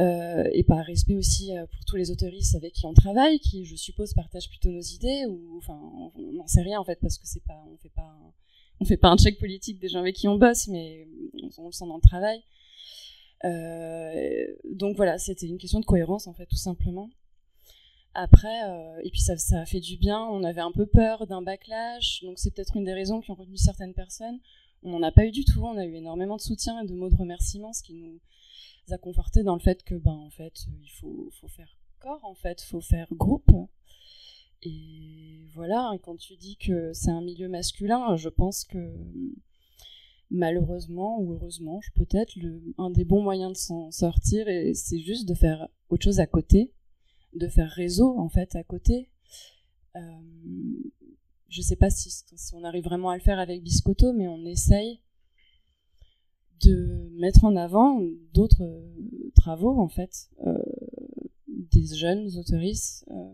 euh, 0.00 0.48
et 0.52 0.62
par 0.62 0.84
respect 0.84 1.16
aussi 1.16 1.56
euh, 1.56 1.66
pour 1.66 1.84
tous 1.84 1.96
les 1.96 2.10
autoristes 2.10 2.54
avec 2.54 2.72
qui 2.72 2.86
on 2.86 2.94
travaille 2.94 3.40
qui 3.40 3.64
je 3.64 3.74
suppose 3.74 4.14
partagent 4.14 4.48
plutôt 4.48 4.70
nos 4.70 4.80
idées 4.80 5.24
ou 5.26 5.56
enfin 5.58 5.78
on 6.16 6.32
n'en 6.32 6.46
sait 6.46 6.62
rien 6.62 6.78
en 6.78 6.84
fait 6.84 6.98
parce 7.00 7.18
que 7.18 7.26
c'est 7.26 7.42
pas 7.44 7.60
on 7.72 7.76
fait 7.78 7.88
pas 7.88 8.02
un, 8.02 8.32
on 8.80 8.84
fait 8.84 8.96
pas 8.96 9.08
un 9.08 9.16
check 9.16 9.38
politique 9.38 9.80
des 9.80 9.88
gens 9.88 9.98
avec 9.98 10.14
qui 10.14 10.28
on 10.28 10.36
bosse 10.36 10.68
mais 10.68 11.06
on, 11.42 11.62
on 11.62 11.66
le 11.66 11.72
sent 11.72 11.86
dans 11.86 11.96
le 11.96 12.00
travail 12.00 12.42
euh, 13.44 14.46
donc 14.64 14.96
voilà, 14.96 15.16
c'était 15.16 15.46
une 15.46 15.58
question 15.58 15.78
de 15.78 15.84
cohérence 15.84 16.26
en 16.26 16.32
fait, 16.34 16.46
tout 16.46 16.56
simplement. 16.56 17.08
Après, 18.14 18.58
et 19.04 19.10
puis 19.10 19.20
ça, 19.20 19.36
ça 19.36 19.60
a 19.60 19.64
fait 19.64 19.78
du 19.78 19.96
bien. 19.96 20.20
On 20.20 20.42
avait 20.42 20.60
un 20.60 20.72
peu 20.72 20.86
peur 20.86 21.28
d'un 21.28 21.40
backlash, 21.40 22.24
donc 22.24 22.40
c'est 22.40 22.52
peut-être 22.52 22.76
une 22.76 22.82
des 22.82 22.92
raisons 22.92 23.20
qui 23.20 23.30
ont 23.30 23.34
retenu 23.34 23.56
certaines 23.56 23.94
personnes. 23.94 24.40
On 24.82 24.90
n'en 24.90 25.02
a 25.02 25.12
pas 25.12 25.26
eu 25.26 25.30
du 25.30 25.44
tout. 25.44 25.60
On 25.62 25.76
a 25.76 25.84
eu 25.84 25.94
énormément 25.94 26.36
de 26.36 26.42
soutien 26.42 26.80
et 26.80 26.86
de 26.86 26.94
mots 26.94 27.10
de 27.10 27.16
remerciement, 27.16 27.72
ce 27.72 27.82
qui 27.82 27.94
nous 27.94 28.20
a 28.90 28.98
conforté 28.98 29.42
dans 29.42 29.54
le 29.54 29.60
fait 29.60 29.82
que, 29.82 29.94
ben, 29.94 30.12
en 30.12 30.30
fait, 30.30 30.66
il 30.82 30.90
faut, 30.90 31.30
faire 31.48 31.76
corps, 31.98 32.24
en 32.24 32.34
fait, 32.34 32.62
faut 32.62 32.80
faire 32.80 33.08
groupe. 33.12 33.50
Et 34.62 35.46
voilà. 35.54 35.92
Et 35.94 35.98
quand 35.98 36.16
tu 36.16 36.36
dis 36.36 36.56
que 36.56 36.92
c'est 36.92 37.10
un 37.10 37.22
milieu 37.22 37.48
masculin, 37.48 38.16
je 38.16 38.28
pense 38.28 38.64
que 38.64 38.92
malheureusement 40.30 41.18
ou 41.20 41.32
heureusement, 41.32 41.80
peut-être, 41.94 42.34
un 42.76 42.90
des 42.90 43.04
bons 43.04 43.22
moyens 43.22 43.52
de 43.52 43.56
s'en 43.56 43.90
sortir, 43.90 44.46
c'est 44.74 45.00
juste 45.00 45.26
de 45.28 45.34
faire 45.34 45.68
autre 45.88 46.04
chose 46.04 46.20
à 46.20 46.26
côté, 46.26 46.72
de 47.34 47.48
faire 47.48 47.70
réseau 47.70 48.18
en 48.18 48.28
fait 48.28 48.54
à 48.56 48.62
côté. 48.62 49.10
Euh, 49.96 50.00
je 51.48 51.62
sais 51.62 51.76
pas 51.76 51.90
si, 51.90 52.10
on 52.54 52.64
arrive 52.64 52.84
vraiment 52.84 53.10
à 53.10 53.16
le 53.16 53.22
faire 53.22 53.38
avec 53.38 53.62
Biscotto, 53.62 54.12
mais 54.12 54.28
on 54.28 54.44
essaye 54.44 55.00
de 56.62 57.10
mettre 57.18 57.44
en 57.44 57.56
avant 57.56 58.00
d'autres 58.34 58.64
travaux 59.36 59.80
en 59.80 59.88
fait, 59.88 60.30
euh, 60.46 60.58
des 61.46 61.86
jeunes 61.94 62.36
autoristes. 62.36 63.04
Euh, 63.10 63.32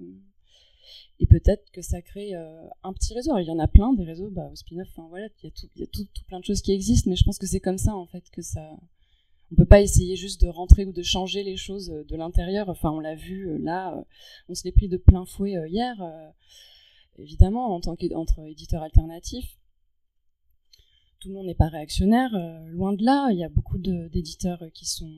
et 1.20 1.26
peut-être 1.26 1.70
que 1.70 1.80
ça 1.80 2.02
crée 2.02 2.34
euh, 2.34 2.66
un 2.82 2.92
petit 2.92 3.14
réseau. 3.14 3.30
Alors, 3.30 3.40
il 3.40 3.46
y 3.46 3.50
en 3.50 3.58
a 3.58 3.68
plein 3.68 3.92
des 3.92 4.04
réseaux, 4.04 4.30
bah, 4.30 4.48
au 4.52 4.56
spin-off, 4.56 4.88
enfin 4.90 5.06
voilà, 5.08 5.28
il 5.42 5.44
y 5.44 5.46
a, 5.46 5.50
tout, 5.50 5.68
il 5.76 5.80
y 5.80 5.84
a 5.84 5.86
tout, 5.86 6.06
plein 6.26 6.40
de 6.40 6.44
choses 6.44 6.60
qui 6.60 6.72
existent, 6.72 7.08
mais 7.08 7.16
je 7.16 7.24
pense 7.24 7.38
que 7.38 7.46
c'est 7.46 7.60
comme 7.60 7.78
ça 7.78 7.94
en 7.94 8.06
fait 8.06 8.28
que 8.30 8.42
ça. 8.42 8.76
On 9.52 9.56
peut 9.56 9.66
pas 9.66 9.82
essayer 9.82 10.16
juste 10.16 10.40
de 10.40 10.48
rentrer 10.48 10.84
ou 10.84 10.92
de 10.92 11.02
changer 11.02 11.44
les 11.44 11.56
choses 11.56 11.90
euh, 11.90 12.04
de 12.04 12.16
l'intérieur. 12.16 12.68
Enfin, 12.68 12.90
on 12.90 12.98
l'a 12.98 13.14
vu 13.14 13.48
euh, 13.48 13.58
là, 13.58 14.04
on 14.48 14.54
se 14.54 14.64
l'est 14.64 14.72
pris 14.72 14.88
de 14.88 14.96
plein 14.96 15.24
fouet 15.24 15.54
hier. 15.68 15.96
Évidemment, 17.18 17.74
en 17.74 17.80
tant 17.80 17.96
éditeurs 17.96 18.82
alternatifs, 18.82 19.58
tout 21.20 21.28
le 21.28 21.34
monde 21.34 21.46
n'est 21.46 21.54
pas 21.54 21.68
réactionnaire. 21.68 22.30
loin 22.68 22.92
de 22.92 23.04
là, 23.04 23.30
il 23.30 23.38
y 23.38 23.44
a 23.44 23.48
beaucoup 23.48 23.78
d'éditeurs 23.78 24.62
qui 24.74 24.86
sont 24.86 25.10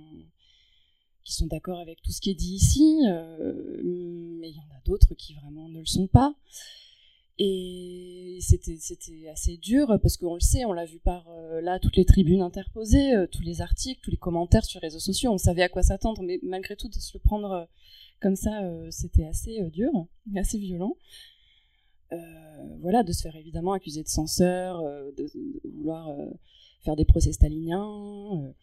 qui 1.26 1.34
sont 1.34 1.46
d'accord 1.46 1.80
avec 1.80 2.00
tout 2.02 2.12
ce 2.12 2.20
qui 2.20 2.30
est 2.30 2.34
dit 2.34 2.54
ici, 2.54 3.00
euh, 3.08 3.80
mais 3.84 4.48
il 4.48 4.54
y 4.54 4.60
en 4.60 4.76
a 4.76 4.80
d'autres 4.84 5.12
qui 5.14 5.34
vraiment 5.34 5.68
ne 5.68 5.80
le 5.80 5.86
sont 5.86 6.06
pas. 6.06 6.36
Et 7.38 8.38
c'était 8.40 8.78
assez 9.30 9.56
dur 9.58 9.98
parce 10.00 10.16
qu'on 10.16 10.34
le 10.34 10.40
sait, 10.40 10.64
on 10.64 10.72
l'a 10.72 10.86
vu 10.86 11.00
par 11.00 11.28
euh, 11.28 11.60
là 11.60 11.80
toutes 11.80 11.96
les 11.96 12.04
tribunes 12.04 12.40
interposées, 12.40 13.14
euh, 13.14 13.26
tous 13.26 13.42
les 13.42 13.60
articles, 13.60 14.00
tous 14.02 14.12
les 14.12 14.16
commentaires 14.16 14.64
sur 14.64 14.80
les 14.80 14.86
réseaux 14.86 15.00
sociaux, 15.00 15.32
on 15.32 15.36
savait 15.36 15.62
à 15.62 15.68
quoi 15.68 15.82
s'attendre, 15.82 16.22
mais 16.22 16.38
malgré 16.42 16.76
tout 16.76 16.88
de 16.88 16.94
se 16.94 17.18
le 17.18 17.20
prendre 17.20 17.50
euh, 17.50 17.64
comme 18.20 18.36
ça, 18.36 18.62
euh, 18.62 18.88
c'était 18.90 19.26
assez 19.26 19.60
euh, 19.60 19.68
dur, 19.68 19.90
assez 20.36 20.58
violent. 20.58 20.96
Voilà, 22.80 23.02
de 23.02 23.12
se 23.12 23.22
faire 23.22 23.36
évidemment 23.36 23.72
accuser 23.72 24.02
de 24.02 24.08
censeur, 24.08 24.82
de, 24.82 25.22
de, 25.22 25.70
vouloir 25.70 26.08
faire 26.82 26.96
des 26.96 27.04
procès 27.04 27.32
staliniens 27.32 28.54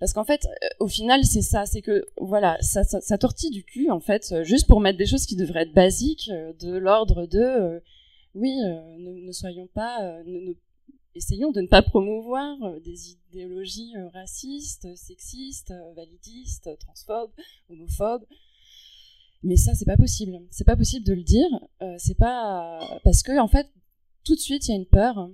parce 0.00 0.12
qu'en 0.12 0.24
fait, 0.24 0.46
euh, 0.46 0.68
au 0.80 0.88
final, 0.88 1.24
c'est 1.24 1.42
ça, 1.42 1.66
c'est 1.66 1.82
que 1.82 2.06
voilà, 2.20 2.56
ça, 2.60 2.84
ça, 2.84 3.18
tortille 3.18 3.50
du 3.50 3.64
cul 3.64 3.90
en 3.90 4.00
fait, 4.00 4.30
euh, 4.32 4.44
juste 4.44 4.66
pour 4.66 4.80
mettre 4.80 4.98
des 4.98 5.06
choses 5.06 5.26
qui 5.26 5.36
devraient 5.36 5.62
être 5.62 5.74
basiques, 5.74 6.30
euh, 6.32 6.52
de 6.60 6.76
l'ordre 6.76 7.26
de, 7.26 7.82
oui, 8.34 8.56
ne, 8.98 9.32
soyons 9.32 9.66
pas, 9.74 10.20
essayons 11.14 11.50
de 11.50 11.60
ne 11.60 11.66
pas 11.66 11.82
promouvoir 11.82 12.56
des 12.84 13.16
idéologies 13.32 13.94
racistes, 14.12 14.94
sexistes, 14.94 15.72
validistes, 15.96 16.70
transphobes, 16.78 17.32
homophobes. 17.68 18.24
Mais 19.42 19.56
ça, 19.56 19.74
c'est 19.74 19.84
pas 19.84 19.96
possible. 19.96 20.40
C'est 20.50 20.64
pas 20.64 20.76
possible 20.76 21.06
de 21.06 21.14
le 21.14 21.22
dire. 21.22 21.48
c'est 21.98 22.16
pas 22.16 22.80
parce 23.04 23.22
que 23.22 23.38
en 23.38 23.48
fait, 23.48 23.70
tout 24.24 24.34
de 24.34 24.40
suite, 24.40 24.66
il 24.66 24.70
y 24.72 24.74
a 24.74 24.76
une 24.76 24.86
peur 24.86 25.30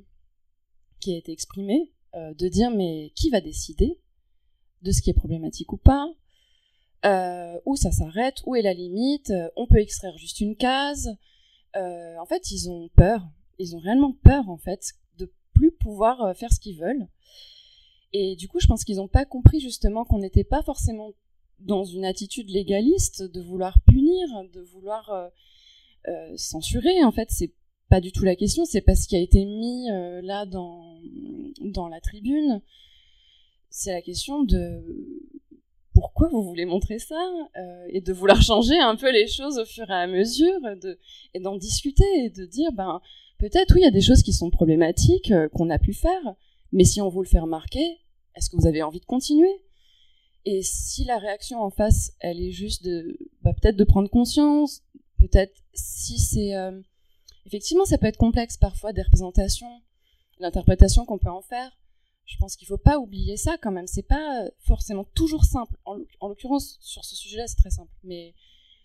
qui 1.01 1.15
a 1.15 1.17
été 1.17 1.33
exprimée 1.33 1.91
de 2.15 2.49
dire 2.49 2.71
mais 2.71 3.13
qui 3.15 3.31
va 3.31 3.41
décider 3.41 3.99
de 4.85 4.93
ce 4.93 5.03
qui 5.03 5.11
est 5.11 5.15
problématique 5.15 5.73
ou 5.73 5.79
pas, 5.79 6.07
euh, 7.05 7.59
où 7.65 7.75
ça 7.77 7.91
s'arrête, 7.91 8.43
où 8.47 8.55
est 8.55 8.63
la 8.63 8.75
limite, 8.75 9.31
euh, 9.31 9.49
on 9.57 9.67
peut 9.67 9.79
extraire 9.79 10.17
juste 10.17 10.41
une 10.41 10.57
case. 10.57 11.17
Euh, 11.77 12.17
en 12.19 12.27
fait, 12.27 12.51
ils 12.51 12.71
ont 12.71 12.89
peur, 12.97 13.27
ils 13.59 13.75
ont 13.75 13.81
réellement 13.81 14.13
peur 14.13 14.49
en 14.49 14.59
fait 14.59 14.93
de 15.19 15.33
plus 15.55 15.73
pouvoir 15.73 16.23
euh, 16.23 16.35
faire 16.35 16.53
ce 16.53 16.61
qu'ils 16.61 16.79
veulent. 16.79 17.09
Et 18.13 18.37
du 18.37 18.47
coup, 18.47 18.61
je 18.61 18.67
pense 18.67 18.85
qu'ils 18.85 18.97
n'ont 18.97 19.09
pas 19.09 19.25
compris 19.25 19.61
justement 19.61 20.05
qu'on 20.05 20.19
n'était 20.19 20.45
pas 20.45 20.63
forcément 20.63 21.13
dans 21.61 21.85
une 21.85 22.05
attitude 22.05 22.51
légaliste 22.51 23.23
de 23.23 23.41
vouloir 23.41 23.79
punir, 23.87 24.27
de 24.53 24.61
vouloir 24.61 25.11
euh, 25.11 25.29
euh, 26.09 26.37
censurer. 26.37 27.05
En 27.05 27.13
fait, 27.13 27.29
c'est 27.31 27.53
pas 27.89 28.01
du 28.01 28.13
tout 28.13 28.25
la 28.25 28.37
question, 28.37 28.65
c'est 28.65 28.81
pas 28.81 28.95
ce 28.95 29.07
qui 29.07 29.17
a 29.17 29.21
été 29.21 29.45
mis 29.45 29.87
là 30.23 30.47
dans, 30.47 30.99
dans 31.61 31.87
la 31.89 32.01
tribune 32.01 32.63
c'est 33.75 33.93
la 33.93 34.03
question 34.03 34.45
de 34.45 34.81
pourquoi 35.95 36.29
vous 36.29 36.45
voulez 36.45 36.65
montrer 36.65 37.01
ça 37.01 37.21
euh, 37.57 37.87
et 37.89 38.01
de 38.01 38.13
vouloir 38.13 38.41
changer 38.41 38.79
un 38.79 38.95
peu 38.95 39.13
les 39.13 39.27
choses 39.27 39.59
au 39.59 39.65
fur 39.65 39.91
et 39.91 39.95
à 39.95 40.07
mesure 40.07 40.61
et 41.35 41.41
d'en 41.41 41.57
discuter 41.57 42.05
et 42.25 42.31
de 42.31 42.47
dire 42.47 42.71
ben 42.73 43.01
peut-être 43.39 43.75
oui 43.75 43.81
il 43.81 43.85
y 43.85 43.89
a 43.89 43.91
des 43.91 44.01
choses 44.01 44.23
qui 44.23 44.33
sont 44.33 44.49
problématiques 44.51 45.33
euh, 45.33 45.49
qu'on 45.49 45.71
a 45.71 45.81
pu 45.81 45.93
faire 45.93 46.35
mais 46.71 46.85
si 46.85 47.01
on 47.01 47.09
vous 47.09 47.21
le 47.21 47.29
fait 47.29 47.41
remarquer 47.41 47.99
est-ce 48.37 48.49
que 48.49 48.57
vous 48.57 48.69
avez 48.69 48.83
envie 48.83 49.01
de 49.01 49.05
continuer? 49.07 49.61
Et 50.45 50.62
si 50.62 51.05
la 51.05 51.19
réaction 51.19 51.62
en 51.62 51.71
face 51.71 52.12
elle 52.21 52.41
est 52.41 52.53
juste 52.53 52.85
de 52.85 53.19
bah, 53.43 53.53
peut-être 53.53 53.77
de 53.77 53.85
prendre 53.85 54.11
conscience 54.11 54.83
peut-être 55.19 55.55
si 55.73 56.19
c'est 56.19 56.55
euh, 56.55 56.81
effectivement 57.47 57.85
ça 57.85 57.99
peut 57.99 58.07
être 58.07 58.16
complexe 58.16 58.57
parfois 58.57 58.93
des 58.93 59.03
représentations 59.03 59.81
l'interprétation 60.39 61.05
qu'on 61.05 61.19
peut 61.19 61.31
en 61.31 61.43
faire 61.43 61.73
je 62.27 62.37
pense 62.39 62.57
qu'il 62.57 62.66
faut 62.66 62.79
pas 62.79 62.99
oublier 62.99 63.37
ça 63.37 63.57
quand 63.61 63.71
même. 63.71 63.87
C'est 63.87 64.07
pas 64.07 64.49
forcément 64.61 65.05
toujours 65.15 65.45
simple. 65.45 65.77
En 65.85 66.29
l'occurrence, 66.29 66.79
sur 66.81 67.05
ce 67.05 67.16
sujet-là, 67.16 67.47
c'est 67.47 67.57
très 67.57 67.71
simple. 67.71 67.93
Mais 68.03 68.35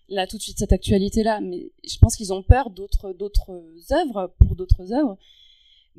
là, 0.08 0.26
tout 0.26 0.36
de 0.36 0.42
suite, 0.42 0.58
cette 0.58 0.72
actualité-là, 0.72 1.40
mais 1.40 1.72
je 1.86 1.98
pense 1.98 2.16
qu'ils 2.16 2.32
ont 2.32 2.42
peur 2.42 2.70
d'autres 2.70 3.12
d'autres 3.12 3.62
œuvres 3.92 4.34
pour 4.38 4.56
d'autres 4.56 4.92
œuvres. 4.92 5.16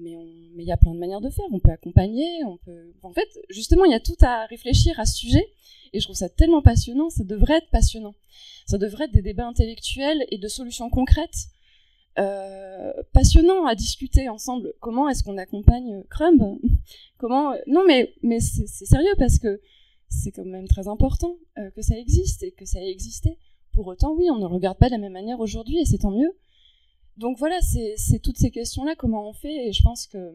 Mais 0.02 0.18
il 0.58 0.64
y 0.64 0.72
a 0.72 0.78
plein 0.78 0.94
de 0.94 1.00
manières 1.00 1.22
de 1.22 1.30
faire. 1.30 1.46
On 1.52 1.60
peut 1.60 1.72
accompagner, 1.72 2.44
on 2.46 2.58
peut. 2.58 2.94
En 3.04 3.14
fait, 3.14 3.30
justement, 3.50 3.86
il 3.86 3.92
y 3.92 3.96
a 3.96 4.00
tout 4.00 4.18
à 4.22 4.46
réfléchir 4.46 5.00
à 5.00 5.06
ce 5.06 5.18
sujet. 5.18 5.48
Et 5.94 6.00
je 6.00 6.06
trouve 6.06 6.16
ça 6.16 6.30
tellement 6.30 6.62
passionnant. 6.62 7.10
Ça 7.10 7.24
devrait 7.24 7.58
être 7.58 7.70
passionnant. 7.70 8.16
Ça 8.66 8.78
devrait 8.78 9.06
être 9.06 9.14
des 9.14 9.22
débats 9.22 9.48
intellectuels 9.48 10.26
et 10.30 10.38
de 10.38 10.48
solutions 10.48 10.90
concrètes 10.90 11.50
euh, 12.20 12.92
passionnant 13.14 13.66
à 13.66 13.76
discuter 13.76 14.28
ensemble. 14.28 14.74
Comment 14.82 15.08
est-ce 15.08 15.24
qu'on 15.24 15.38
accompagne 15.38 16.04
Crumb? 16.10 16.60
Comment 17.18 17.54
Non, 17.68 17.84
mais 17.88 18.14
mais 18.22 18.40
c'est 18.40 18.68
sérieux 18.68 19.14
parce 19.18 19.40
que 19.40 19.62
c'est 20.10 20.32
quand 20.32 20.44
même 20.44 20.68
très 20.68 20.88
important 20.88 21.38
euh, 21.58 21.70
que 21.72 21.82
ça 21.82 21.98
existe 21.98 22.44
et 22.44 22.52
que 22.52 22.66
ça 22.66 22.82
ait 22.82 22.92
existé. 22.92 23.38
Pour 23.74 23.88
autant, 23.88 24.14
oui, 24.14 24.30
on 24.30 24.38
ne 24.38 24.46
regarde 24.46 24.78
pas 24.78 24.88
de 24.88 24.92
la 24.92 24.98
même 24.98 25.14
manière 25.14 25.40
aujourd'hui 25.40 25.80
et 25.80 25.86
c'est 25.86 26.00
tant 26.00 26.12
mieux. 26.12 26.36
Donc 27.22 27.38
voilà, 27.38 27.60
c'est 27.62 28.18
toutes 28.18 28.40
ces 28.40 28.50
questions-là, 28.50 28.96
comment 28.96 29.30
on 29.30 29.34
fait 29.34 29.68
Et 29.68 29.74
je 29.74 29.84
pense 29.84 30.08
que 30.08 30.34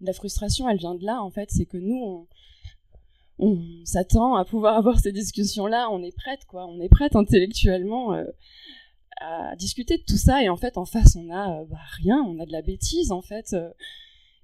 la 0.00 0.12
frustration, 0.12 0.68
elle 0.68 0.78
vient 0.78 0.94
de 0.94 1.04
là, 1.04 1.20
en 1.22 1.30
fait, 1.30 1.50
c'est 1.50 1.66
que 1.66 1.76
nous, 1.76 2.28
on, 3.38 3.84
s'attend 3.84 4.36
à 4.36 4.44
pouvoir 4.44 4.76
avoir 4.78 5.00
ces 5.00 5.10
discussions-là, 5.10 5.88
on 5.90 6.04
est 6.04 6.14
prête, 6.14 6.44
quoi, 6.46 6.68
on 6.68 6.80
est 6.80 6.88
prête 6.88 7.16
intellectuellement 7.16 8.14
euh, 8.14 8.24
à 9.20 9.56
discuter 9.56 9.98
de 9.98 10.04
tout 10.04 10.16
ça, 10.16 10.40
et 10.40 10.48
en 10.48 10.56
fait, 10.56 10.78
en 10.78 10.84
face, 10.84 11.16
on 11.16 11.28
a 11.30 11.62
euh, 11.62 11.64
bah, 11.64 11.78
rien, 11.98 12.22
on 12.22 12.38
a 12.38 12.46
de 12.46 12.52
la 12.52 12.62
bêtise, 12.62 13.10
en 13.10 13.20
fait, 13.20 13.54
euh, 13.54 13.70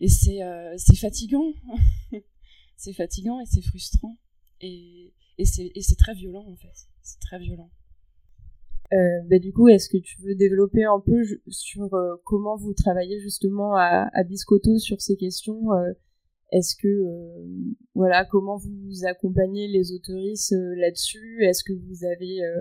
et 0.00 0.08
c'est 0.08 0.96
fatigant, 0.96 1.52
c'est 2.76 2.94
fatigant 2.94 3.38
et 3.38 3.46
c'est 3.46 3.62
frustrant, 3.62 4.16
et 4.60 5.12
c'est 5.44 5.98
très 5.98 6.14
violent, 6.14 6.46
en 6.48 6.56
fait, 6.56 6.88
c'est 7.00 7.20
très 7.20 7.38
violent. 7.38 7.70
Euh, 8.92 8.96
bah, 9.28 9.38
du 9.38 9.52
coup, 9.52 9.68
est-ce 9.68 9.88
que 9.88 9.98
tu 9.98 10.20
veux 10.22 10.34
développer 10.34 10.84
un 10.84 11.00
peu 11.00 11.22
sur 11.48 11.88
comment 12.24 12.56
vous 12.56 12.74
travaillez 12.74 13.20
justement 13.20 13.74
à, 13.74 14.08
à 14.12 14.24
Biscotto 14.24 14.78
sur 14.78 15.00
ces 15.00 15.16
questions 15.16 15.68
est-ce 16.52 16.74
que 16.74 16.88
euh, 16.88 17.46
voilà 17.94 18.24
comment 18.24 18.56
vous 18.56 19.06
accompagnez 19.06 19.68
les 19.68 19.92
autoristes 19.92 20.52
euh, 20.52 20.74
là-dessus? 20.76 21.44
Est-ce 21.44 21.62
que 21.62 21.72
vous 21.72 22.04
avez 22.04 22.42
euh, 22.42 22.60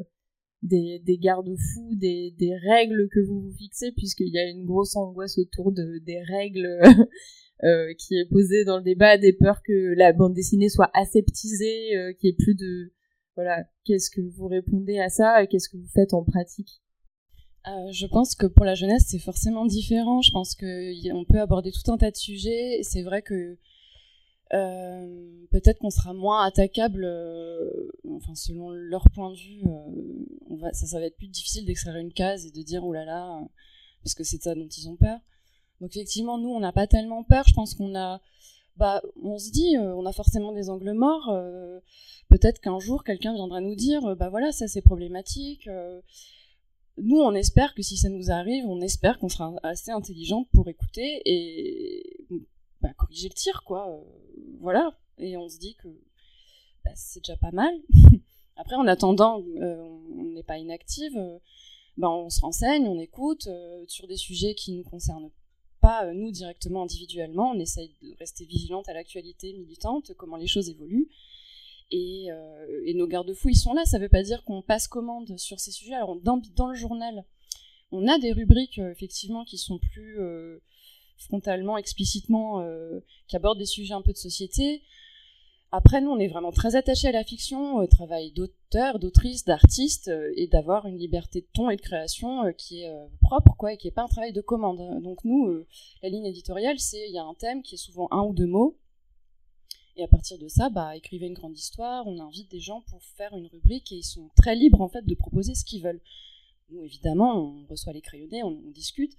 des, 0.61 1.17
garde-fous, 1.17 1.95
des, 1.95 2.33
règles 2.67 3.09
que 3.11 3.19
vous 3.19 3.41
vous 3.41 3.55
fixez? 3.57 3.91
Puisqu'il 3.93 4.29
y 4.29 4.39
a 4.39 4.47
une 4.47 4.65
grosse 4.65 4.95
angoisse 4.95 5.37
autour 5.37 5.71
de 5.71 5.99
des 6.05 6.21
règles 6.21 6.79
qui 7.97 8.15
est 8.15 8.29
posée 8.29 8.63
dans 8.63 8.77
le 8.77 8.83
débat, 8.83 9.17
des 9.17 9.33
peurs 9.33 9.61
que 9.63 9.93
la 9.95 10.13
bande 10.13 10.33
dessinée 10.33 10.69
soit 10.69 10.91
aseptisée, 10.93 12.13
qu'il 12.19 12.29
n'y 12.29 12.33
ait 12.33 12.37
plus 12.37 12.55
de 12.55 12.93
voilà. 13.39 13.63
Qu'est-ce 13.85 14.09
que 14.09 14.21
vous 14.21 14.47
répondez 14.47 14.99
à 14.99 15.09
ça 15.09 15.41
et 15.41 15.47
qu'est-ce 15.47 15.69
que 15.69 15.77
vous 15.77 15.87
faites 15.93 16.13
en 16.13 16.23
pratique? 16.23 16.81
Je 17.91 18.07
pense 18.07 18.33
que 18.33 18.47
pour 18.47 18.65
la 18.65 18.73
jeunesse, 18.73 19.05
c'est 19.07 19.19
forcément 19.19 19.65
différent. 19.65 20.21
Je 20.21 20.31
pense 20.31 20.55
qu'on 20.55 21.25
peut 21.25 21.39
aborder 21.39 21.71
tout 21.71 21.91
un 21.91 21.97
tas 21.97 22.09
de 22.09 22.15
sujets. 22.15 22.79
C'est 22.81 23.03
vrai 23.03 23.21
que 23.21 23.59
euh, 24.53 25.45
peut-être 25.51 25.77
qu'on 25.77 25.91
sera 25.91 26.13
moins 26.13 26.43
attaquable, 26.43 27.03
euh, 27.05 27.91
enfin 28.09 28.33
selon 28.33 28.71
leur 28.71 29.03
point 29.11 29.31
de 29.31 29.37
vue, 29.37 29.61
euh, 29.67 30.71
ça 30.73 30.99
va 30.99 31.05
être 31.05 31.17
plus 31.17 31.27
difficile 31.27 31.65
d'extraire 31.65 31.97
une 31.97 32.11
case 32.11 32.47
et 32.47 32.51
de 32.51 32.63
dire 32.63 32.83
oh 32.83 32.91
là 32.91 33.05
là, 33.05 33.39
parce 34.03 34.15
que 34.15 34.23
c'est 34.23 34.41
ça 34.41 34.55
dont 34.55 34.67
ils 34.67 34.89
ont 34.89 34.95
peur. 34.95 35.19
Donc 35.81 35.95
effectivement, 35.95 36.39
nous 36.39 36.49
on 36.49 36.59
n'a 36.59 36.71
pas 36.71 36.87
tellement 36.87 37.23
peur. 37.23 37.45
Je 37.47 37.53
pense 37.53 37.75
qu'on 37.75 37.95
a, 37.95 38.21
bah, 38.79 39.01
on 39.21 39.37
se 39.37 39.51
dit, 39.51 39.77
on 39.77 40.05
a 40.05 40.11
forcément 40.11 40.51
des 40.51 40.69
angles 40.69 40.93
morts. 40.93 41.31
peut-être 42.29 42.59
qu'un 42.59 42.79
jour 42.79 43.03
quelqu'un 43.03 43.33
viendra 43.33 43.61
nous 43.61 43.75
dire, 43.75 44.15
bah 44.15 44.29
voilà, 44.29 44.51
ça 44.51 44.67
c'est 44.67 44.81
problématique. 44.81 45.69
nous, 46.97 47.19
on 47.19 47.33
espère 47.33 47.75
que 47.75 47.81
si 47.81 47.97
ça 47.97 48.09
nous 48.09 48.31
arrive, 48.31 48.65
on 48.65 48.81
espère 48.81 49.19
qu'on 49.19 49.29
sera 49.29 49.53
assez 49.63 49.91
intelligent 49.91 50.45
pour 50.53 50.67
écouter 50.69 51.21
et 51.25 52.25
bah, 52.81 52.93
corriger 52.95 53.27
le 53.27 53.33
tir, 53.33 53.63
quoi. 53.63 53.89
Euh, 53.89 54.03
voilà. 54.59 54.97
Et 55.17 55.35
on 55.37 55.49
se 55.49 55.57
dit 55.57 55.75
que 55.75 55.87
bah, 56.85 56.91
c'est 56.95 57.19
déjà 57.21 57.37
pas 57.37 57.51
mal. 57.51 57.73
Après, 58.55 58.75
en 58.75 58.87
attendant, 58.87 59.43
euh, 59.61 59.75
on 60.17 60.23
n'est 60.33 60.43
pas 60.43 60.57
inactive. 60.57 61.17
Euh, 61.17 61.39
on 62.01 62.29
se 62.29 62.39
renseigne, 62.39 62.87
on 62.87 62.97
écoute 62.97 63.49
sur 63.87 64.07
des 64.07 64.15
sujets 64.15 64.55
qui 64.55 64.71
nous 64.71 64.83
concernent 64.83 65.29
pas 65.81 66.13
nous 66.13 66.31
directement 66.31 66.83
individuellement. 66.83 67.51
On 67.51 67.59
essaye 67.59 67.91
de 68.01 68.15
rester 68.19 68.45
vigilante 68.45 68.89
à 68.89 68.93
l'actualité 68.93 69.53
militante, 69.53 70.13
comment 70.17 70.37
les 70.37 70.47
choses 70.47 70.69
évoluent. 70.69 71.09
Et, 71.91 72.27
et 72.85 72.93
nos 72.93 73.07
garde-fous, 73.07 73.49
ils 73.49 73.55
sont 73.55 73.73
là. 73.73 73.83
Ça 73.85 73.97
ne 73.97 74.03
veut 74.03 74.09
pas 74.09 74.21
dire 74.21 74.43
qu'on 74.43 74.61
passe 74.61 74.87
commande 74.87 75.37
sur 75.39 75.59
ces 75.59 75.71
sujets. 75.71 75.95
Alors, 75.95 76.15
dans, 76.17 76.67
le 76.67 76.75
journal, 76.75 77.25
on 77.91 78.07
a 78.07 78.19
des 78.19 78.31
rubriques, 78.31 78.77
effectivement, 78.77 79.43
qui 79.43 79.57
sont 79.57 79.79
plus 79.79 80.19
frontalement, 81.19 81.77
explicitement, 81.77 82.61
euh, 82.61 82.99
qui 83.27 83.35
aborde 83.35 83.59
des 83.59 83.65
sujets 83.65 83.93
un 83.93 84.01
peu 84.01 84.13
de 84.13 84.17
société. 84.17 84.81
Après, 85.71 86.01
nous, 86.01 86.09
on 86.09 86.17
est 86.17 86.27
vraiment 86.27 86.51
très 86.51 86.75
attachés 86.75 87.09
à 87.09 87.11
la 87.11 87.23
fiction, 87.23 87.75
au 87.75 87.85
travail 87.85 88.31
d'auteur, 88.31 88.97
d'autrice, 88.97 89.45
d'artiste, 89.45 90.07
euh, 90.07 90.33
et 90.35 90.47
d'avoir 90.47 90.87
une 90.87 90.97
liberté 90.97 91.41
de 91.41 91.47
ton 91.53 91.69
et 91.69 91.75
de 91.75 91.81
création 91.81 92.45
euh, 92.45 92.51
qui 92.51 92.81
est 92.81 92.91
propre, 93.21 93.55
quoi, 93.55 93.73
et 93.73 93.77
qui 93.77 93.87
n'est 93.87 93.91
pas 93.91 94.03
un 94.03 94.07
travail 94.07 94.33
de 94.33 94.41
commande. 94.41 95.01
Donc 95.03 95.23
nous, 95.23 95.63
la 96.01 96.09
ligne 96.09 96.25
éditoriale, 96.25 96.79
c'est 96.79 97.07
il 97.07 97.13
y 97.13 97.19
a 97.19 97.23
un 97.23 97.35
thème 97.35 97.61
qui 97.61 97.75
est 97.75 97.79
souvent 97.79 98.07
un 98.11 98.23
ou 98.23 98.33
deux 98.33 98.47
mots, 98.47 98.77
et 99.95 100.03
à 100.03 100.07
partir 100.07 100.39
de 100.39 100.47
ça, 100.47 100.69
bah, 100.69 100.95
écrivez 100.95 101.27
une 101.27 101.33
grande 101.33 101.57
histoire, 101.57 102.07
on 102.07 102.19
invite 102.19 102.49
des 102.49 102.61
gens 102.61 102.81
pour 102.89 103.03
faire 103.03 103.35
une 103.35 103.47
rubrique, 103.47 103.91
et 103.91 103.97
ils 103.97 104.03
sont 104.03 104.29
très 104.35 104.55
libres, 104.55 104.81
en 104.81 104.89
fait, 104.89 105.05
de 105.05 105.15
proposer 105.15 105.53
ce 105.55 105.65
qu'ils 105.65 105.83
veulent. 105.83 106.01
Nous, 106.71 106.81
évidemment, 106.83 107.35
on 107.37 107.65
reçoit 107.69 107.93
les 107.93 108.01
crayonnés, 108.01 108.43
on 108.43 108.61
discute, 108.71 109.15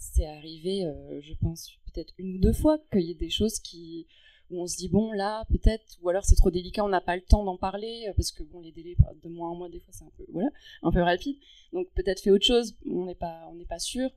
c'est 0.00 0.26
arrivé, 0.26 0.84
euh, 0.84 1.20
je 1.20 1.34
pense, 1.34 1.70
peut-être 1.92 2.14
une 2.18 2.36
ou 2.36 2.38
deux 2.38 2.54
fois 2.54 2.78
qu'il 2.90 3.02
y 3.02 3.10
ait 3.10 3.14
des 3.14 3.30
choses 3.30 3.60
qui 3.60 4.06
où 4.50 4.62
on 4.62 4.66
se 4.66 4.76
dit 4.76 4.88
bon 4.88 5.12
là 5.12 5.44
peut-être 5.48 5.98
ou 6.02 6.08
alors 6.08 6.24
c'est 6.24 6.34
trop 6.34 6.50
délicat 6.50 6.84
on 6.84 6.88
n'a 6.88 7.00
pas 7.00 7.16
le 7.16 7.22
temps 7.22 7.44
d'en 7.44 7.56
parler 7.56 8.06
euh, 8.08 8.12
parce 8.14 8.32
que 8.32 8.42
bon 8.42 8.60
les 8.60 8.72
délais 8.72 8.96
de 9.22 9.28
mois 9.28 9.48
en 9.48 9.54
mois 9.54 9.68
des 9.68 9.80
fois 9.80 9.92
c'est 9.92 10.04
un 10.04 10.10
peu 10.16 10.26
voilà 10.32 10.48
un 10.82 10.90
peu 10.90 11.02
rapide. 11.02 11.36
Donc 11.72 11.88
peut-être 11.94 12.20
fait 12.20 12.30
autre 12.30 12.44
chose. 12.44 12.76
On 12.86 13.04
n'est 13.04 13.14
pas 13.14 13.48
on 13.50 13.54
n'est 13.54 13.66
pas 13.66 13.78
sûr. 13.78 14.10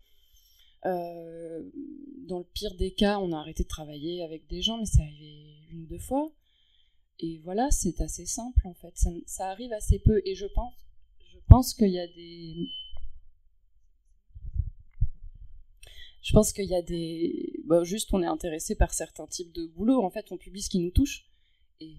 Euh, 0.85 1.63
dans 2.27 2.39
le 2.39 2.45
pire 2.53 2.75
des 2.75 2.91
cas 2.91 3.19
on 3.19 3.31
a 3.31 3.37
arrêté 3.37 3.63
de 3.63 3.69
travailler 3.69 4.21
avec 4.23 4.47
des 4.47 4.61
gens 4.61 4.77
mais 4.77 4.85
c'est 4.85 5.01
arrivé 5.01 5.55
une 5.71 5.83
ou 5.83 5.85
deux 5.85 5.99
fois. 5.99 6.31
Et 7.19 7.39
voilà 7.43 7.69
c'est 7.71 8.01
assez 8.01 8.25
simple 8.25 8.67
en 8.67 8.73
fait. 8.73 8.91
Ça, 8.95 9.09
ça 9.25 9.49
arrive 9.49 9.71
assez 9.73 9.99
peu. 9.99 10.21
Et 10.25 10.35
je 10.35 10.45
pense 10.47 10.73
je 11.31 11.39
pense 11.47 11.73
qu'il 11.73 11.91
y 11.91 11.99
a 11.99 12.07
des 12.07 12.67
je 16.23 16.31
pense 16.31 16.53
qu'il 16.53 16.65
y 16.65 16.75
a 16.75 16.81
des. 16.81 17.61
Bah, 17.65 17.83
juste, 17.83 18.13
on 18.13 18.23
est 18.23 18.27
intéressé 18.27 18.75
par 18.75 18.93
certains 18.93 19.27
types 19.27 19.51
de 19.51 19.67
boulot. 19.67 20.01
En 20.01 20.09
fait, 20.09 20.31
on 20.31 20.37
publie 20.37 20.61
ce 20.61 20.69
qui 20.69 20.79
nous 20.79 20.91
touche. 20.91 21.29
Et 21.81 21.93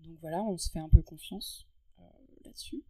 donc 0.00 0.18
voilà, 0.20 0.42
on 0.42 0.58
se 0.58 0.70
fait 0.70 0.78
un 0.78 0.90
peu 0.90 1.00
confiance 1.00 1.66
euh, 1.98 2.02
là-dessus. 2.44 2.84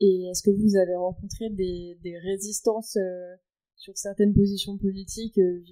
Et 0.00 0.26
est-ce 0.26 0.42
que 0.42 0.50
vous 0.50 0.76
avez 0.76 0.96
rencontré 0.96 1.48
des, 1.50 1.96
des 2.02 2.18
résistances 2.18 2.96
euh, 2.96 3.36
sur 3.76 3.96
certaines 3.96 4.34
positions 4.34 4.76
politiques, 4.78 5.38
euh, 5.38 5.62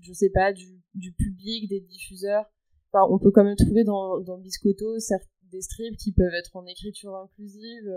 je 0.00 0.12
sais 0.12 0.30
pas, 0.30 0.52
du, 0.52 0.80
du, 0.94 1.12
public, 1.12 1.68
des 1.68 1.80
diffuseurs? 1.80 2.44
Enfin, 2.92 3.12
On 3.12 3.18
peut 3.18 3.32
quand 3.32 3.44
même 3.44 3.56
trouver 3.56 3.82
dans, 3.82 4.20
dans 4.20 4.38
Biscotto 4.38 4.96
des 5.42 5.60
strips 5.60 5.96
qui 5.96 6.12
peuvent 6.12 6.34
être 6.34 6.54
en 6.54 6.66
écriture 6.66 7.16
inclusive, 7.16 7.88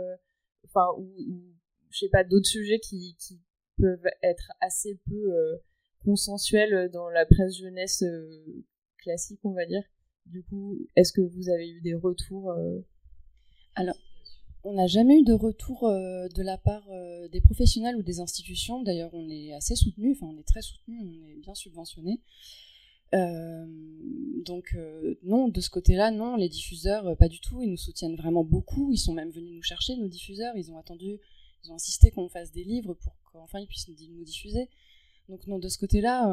enfin, 0.66 0.88
ou, 0.98 1.14
ou 1.28 1.44
je 1.90 2.00
sais 2.00 2.10
pas, 2.10 2.24
d'autres 2.24 2.48
sujets 2.48 2.80
qui, 2.80 3.16
qui 3.20 3.40
peuvent 3.80 4.10
être 4.22 4.52
assez 4.62 5.00
peu 5.08 5.34
euh, 5.34 5.58
consensuels 6.04 6.90
dans 6.92 7.10
la 7.10 7.26
presse 7.26 7.58
jeunesse 7.58 8.04
euh, 8.04 8.64
classique, 8.98 9.40
on 9.44 9.54
va 9.54 9.66
dire. 9.66 9.84
Du 10.26 10.44
coup, 10.44 10.78
est-ce 10.96 11.12
que 11.12 11.22
vous 11.22 11.50
avez 11.50 11.70
eu 11.70 11.82
des 11.82 11.96
retours 11.96 12.52
euh, 12.52 12.80
Alors, 13.76 13.98
on 14.64 14.74
n'a 14.74 14.88
jamais 14.88 15.20
eu 15.20 15.24
de 15.24 15.34
retour 15.34 15.90
de 15.90 16.44
la 16.44 16.58
part 16.58 16.86
des 17.32 17.40
professionnels 17.40 17.96
ou 17.96 18.04
des 18.04 18.20
institutions. 18.20 18.84
D'ailleurs, 18.84 19.10
on 19.14 19.30
est 19.30 19.54
assez 19.54 19.74
soutenu, 19.76 20.12
enfin, 20.12 20.28
on 20.30 20.38
est 20.38 20.46
très 20.46 20.62
soutenu, 20.62 21.00
on 21.02 21.10
est 21.10 21.38
bien 21.38 21.56
subventionné. 21.56 22.20
donc 23.14 24.78
non, 25.24 25.48
de 25.48 25.62
ce 25.62 25.70
côté-là, 25.70 26.12
non, 26.12 26.36
les 26.36 26.50
diffuseurs, 26.50 27.16
pas 27.16 27.30
du 27.30 27.40
tout, 27.40 27.62
ils 27.62 27.72
nous 27.72 27.78
soutiennent 27.78 28.18
vraiment 28.18 28.44
beaucoup, 28.44 28.92
ils 28.92 28.98
sont 28.98 29.14
même 29.14 29.32
venus 29.32 29.54
nous 29.56 29.64
chercher, 29.64 29.96
nos 29.96 30.10
diffuseurs, 30.10 30.58
ils 30.58 30.70
ont 30.74 30.78
attendu 30.78 31.22
ils 31.64 31.72
ont 31.72 31.76
insisté 31.76 32.12
qu'on 32.12 32.30
fasse 32.30 32.52
des 32.52 32.64
livres 32.64 32.94
pour 32.94 33.14
qu'enfin 33.32 33.60
ils 33.60 33.68
puissent 33.68 33.88
nous 33.88 34.24
diffuser. 34.24 34.70
Donc 35.30 35.46
non, 35.48 35.60
de 35.60 35.68
ce 35.70 35.78
côté-là, 35.78 36.28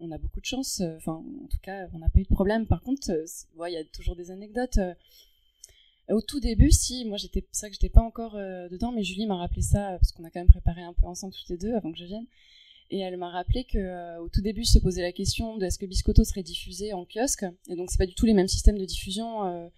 on 0.00 0.10
a 0.12 0.18
beaucoup 0.18 0.40
de 0.40 0.44
chance. 0.44 0.82
Enfin, 0.96 1.12
en 1.12 1.46
tout 1.48 1.58
cas, 1.62 1.86
on 1.92 1.98
n'a 1.98 2.08
pas 2.08 2.20
eu 2.20 2.24
de 2.24 2.28
problème. 2.28 2.66
Par 2.66 2.82
contre, 2.82 3.10
euh, 3.10 3.26
il 3.68 3.72
y 3.72 3.76
a 3.76 3.84
toujours 3.84 4.16
des 4.16 4.30
anecdotes. 4.30 4.78
Euh, 4.78 4.94
au 6.10 6.20
tout 6.20 6.40
début, 6.40 6.70
si, 6.70 7.06
moi 7.06 7.16
j'étais, 7.16 7.46
c'est 7.50 7.66
vrai 7.66 7.70
que 7.70 7.76
j'étais 7.80 7.92
pas 7.92 8.02
encore 8.02 8.36
euh, 8.36 8.68
dedans, 8.68 8.92
mais 8.92 9.02
Julie 9.02 9.26
m'a 9.26 9.36
rappelé 9.36 9.62
ça 9.62 9.96
parce 9.98 10.12
qu'on 10.12 10.24
a 10.24 10.30
quand 10.30 10.40
même 10.40 10.50
préparé 10.50 10.82
un 10.82 10.92
peu 10.92 11.06
ensemble 11.06 11.32
toutes 11.32 11.48
les 11.48 11.56
deux 11.56 11.74
avant 11.74 11.92
que 11.92 11.98
je 11.98 12.04
vienne. 12.04 12.26
Et 12.90 12.98
elle 12.98 13.16
m'a 13.16 13.30
rappelé 13.30 13.64
que 13.64 14.18
au 14.20 14.28
tout 14.28 14.42
début 14.42 14.64
se 14.64 14.78
posait 14.78 15.00
la 15.00 15.12
question 15.12 15.56
de 15.56 15.64
est-ce 15.64 15.78
que 15.78 15.86
Biscotto 15.86 16.22
serait 16.22 16.42
diffusé 16.42 16.92
en 16.92 17.06
kiosque. 17.06 17.46
Et 17.68 17.76
donc 17.76 17.90
c'est 17.90 17.96
pas 17.96 18.06
du 18.06 18.14
tout 18.14 18.26
les 18.26 18.34
mêmes 18.34 18.46
systèmes 18.46 18.76
de 18.76 18.84
diffusion. 18.84 19.70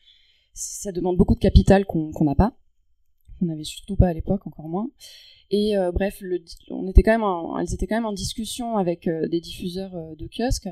ça 0.53 0.91
demande 0.91 1.17
beaucoup 1.17 1.37
de 1.37 1.41
capital 1.41 1.87
qu'on 1.87 2.25
n'a 2.25 2.35
pas 2.35 2.59
on 3.43 3.47
n'avait 3.47 3.65
surtout 3.65 3.97
pas 3.97 4.09
à 4.09 4.13
l'époque, 4.13 4.47
encore 4.47 4.69
moins. 4.69 4.91
Et 5.51 5.77
euh, 5.77 5.93
bref, 5.93 6.23
on 6.71 6.89
était 6.89 7.03
quand 7.03 7.17
même 7.17 7.61
elles 7.61 7.73
étaient 7.73 7.87
quand 7.87 7.97
même 7.97 8.07
en 8.07 8.13
discussion 8.13 8.77
avec 8.77 9.07
euh, 9.07 9.29
des 9.29 9.41
diffuseurs 9.41 9.95
euh, 9.95 10.15
de 10.17 10.27
kiosques 10.27 10.69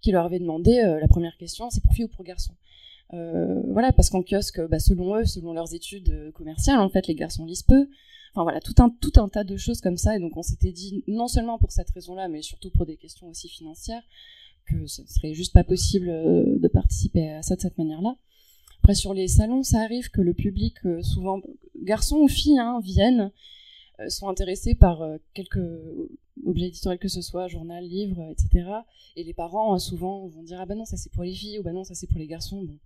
qui 0.00 0.12
leur 0.12 0.24
avaient 0.24 0.38
demandé 0.38 0.80
la 0.80 1.08
première 1.08 1.36
question, 1.36 1.68
c'est 1.68 1.82
pour 1.82 1.92
filles 1.92 2.06
ou 2.06 2.08
pour 2.08 2.24
garçons? 2.24 2.54
Voilà, 3.12 3.92
parce 3.92 4.08
qu'en 4.08 4.22
kiosque, 4.22 4.66
bah, 4.68 4.78
selon 4.78 5.14
eux, 5.16 5.26
selon 5.26 5.52
leurs 5.52 5.74
études 5.74 6.32
commerciales, 6.32 6.80
en 6.80 6.88
fait, 6.88 7.06
les 7.06 7.14
garçons 7.14 7.44
lisent 7.44 7.64
peu. 7.64 7.86
Enfin 8.32 8.44
voilà, 8.44 8.60
tout 8.60 8.72
un, 8.78 8.88
tout 8.88 9.12
un 9.16 9.28
tas 9.28 9.44
de 9.44 9.58
choses 9.58 9.82
comme 9.82 9.98
ça. 9.98 10.16
Et 10.16 10.18
donc 10.18 10.38
on 10.38 10.42
s'était 10.42 10.72
dit, 10.72 11.04
non 11.06 11.28
seulement 11.28 11.58
pour 11.58 11.70
cette 11.70 11.90
raison-là, 11.90 12.28
mais 12.28 12.40
surtout 12.40 12.70
pour 12.70 12.86
des 12.86 12.96
questions 12.96 13.28
aussi 13.28 13.50
financières, 13.50 14.02
que 14.64 14.86
ce 14.86 15.06
serait 15.06 15.34
juste 15.34 15.52
pas 15.52 15.64
possible 15.64 16.06
de 16.06 16.68
participer 16.68 17.28
à 17.28 17.42
ça 17.42 17.56
de 17.56 17.60
cette 17.60 17.76
manière-là. 17.76 18.16
Après, 18.82 18.94
sur 18.94 19.14
les 19.14 19.28
salons, 19.28 19.62
ça 19.62 19.80
arrive 19.80 20.10
que 20.10 20.20
le 20.20 20.34
public, 20.34 20.74
euh, 20.86 21.02
souvent 21.02 21.40
garçons 21.82 22.18
ou 22.18 22.28
filles, 22.28 22.58
hein, 22.58 22.80
viennent. 22.82 23.30
sont 24.08 24.28
intéressés 24.28 24.74
par 24.74 25.02
quelque 25.34 26.08
objet 26.46 26.68
éditorial 26.68 26.98
que 26.98 27.08
ce 27.08 27.20
soit, 27.20 27.48
journal, 27.48 27.84
livre, 27.84 28.22
etc. 28.30 28.66
Et 29.16 29.24
les 29.24 29.34
parents 29.34 29.78
souvent 29.78 30.26
vont 30.26 30.42
dire 30.42 30.58
ah 30.58 30.64
ben 30.64 30.78
non 30.78 30.86
ça 30.86 30.96
c'est 30.96 31.12
pour 31.12 31.22
les 31.22 31.34
filles 31.34 31.58
ou 31.58 31.62
ben 31.62 31.74
non 31.74 31.84
ça 31.84 31.94
c'est 31.94 32.06
pour 32.06 32.18
les 32.18 32.26
garçons. 32.26 32.62
Bon. 32.62 32.78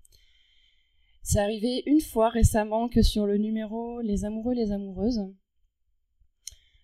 C'est 1.23 1.39
arrivé 1.39 1.85
une 1.87 2.01
fois 2.01 2.31
récemment 2.31 2.89
que 2.89 3.03
sur 3.03 3.27
le 3.27 3.37
numéro 3.39 4.01
Les 4.01 4.25
amoureux, 4.25 4.55
les 4.55 4.73
amoureuses, 4.73 5.25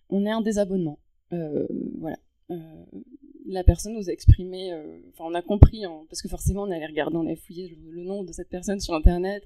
on 0.09 0.25
ait 0.25 0.31
un 0.31 0.41
désabonnement. 0.41 0.99
voilà 1.29 2.17
la 3.51 3.63
personne 3.63 3.93
nous 3.93 4.09
a 4.09 4.13
exprimé, 4.13 4.71
euh, 4.73 4.83
enfin 5.09 5.25
on 5.27 5.33
a 5.33 5.41
compris, 5.41 5.85
hein, 5.85 6.01
parce 6.09 6.21
que 6.21 6.27
forcément 6.27 6.63
on 6.63 6.71
allait 6.71 6.85
regarder, 6.85 7.17
on 7.17 7.25
allait 7.25 7.35
fouiller 7.35 7.77
le, 7.91 8.03
nom 8.03 8.23
de 8.23 8.31
cette 8.31 8.49
personne 8.49 8.79
sur 8.79 8.93
internet, 8.93 9.43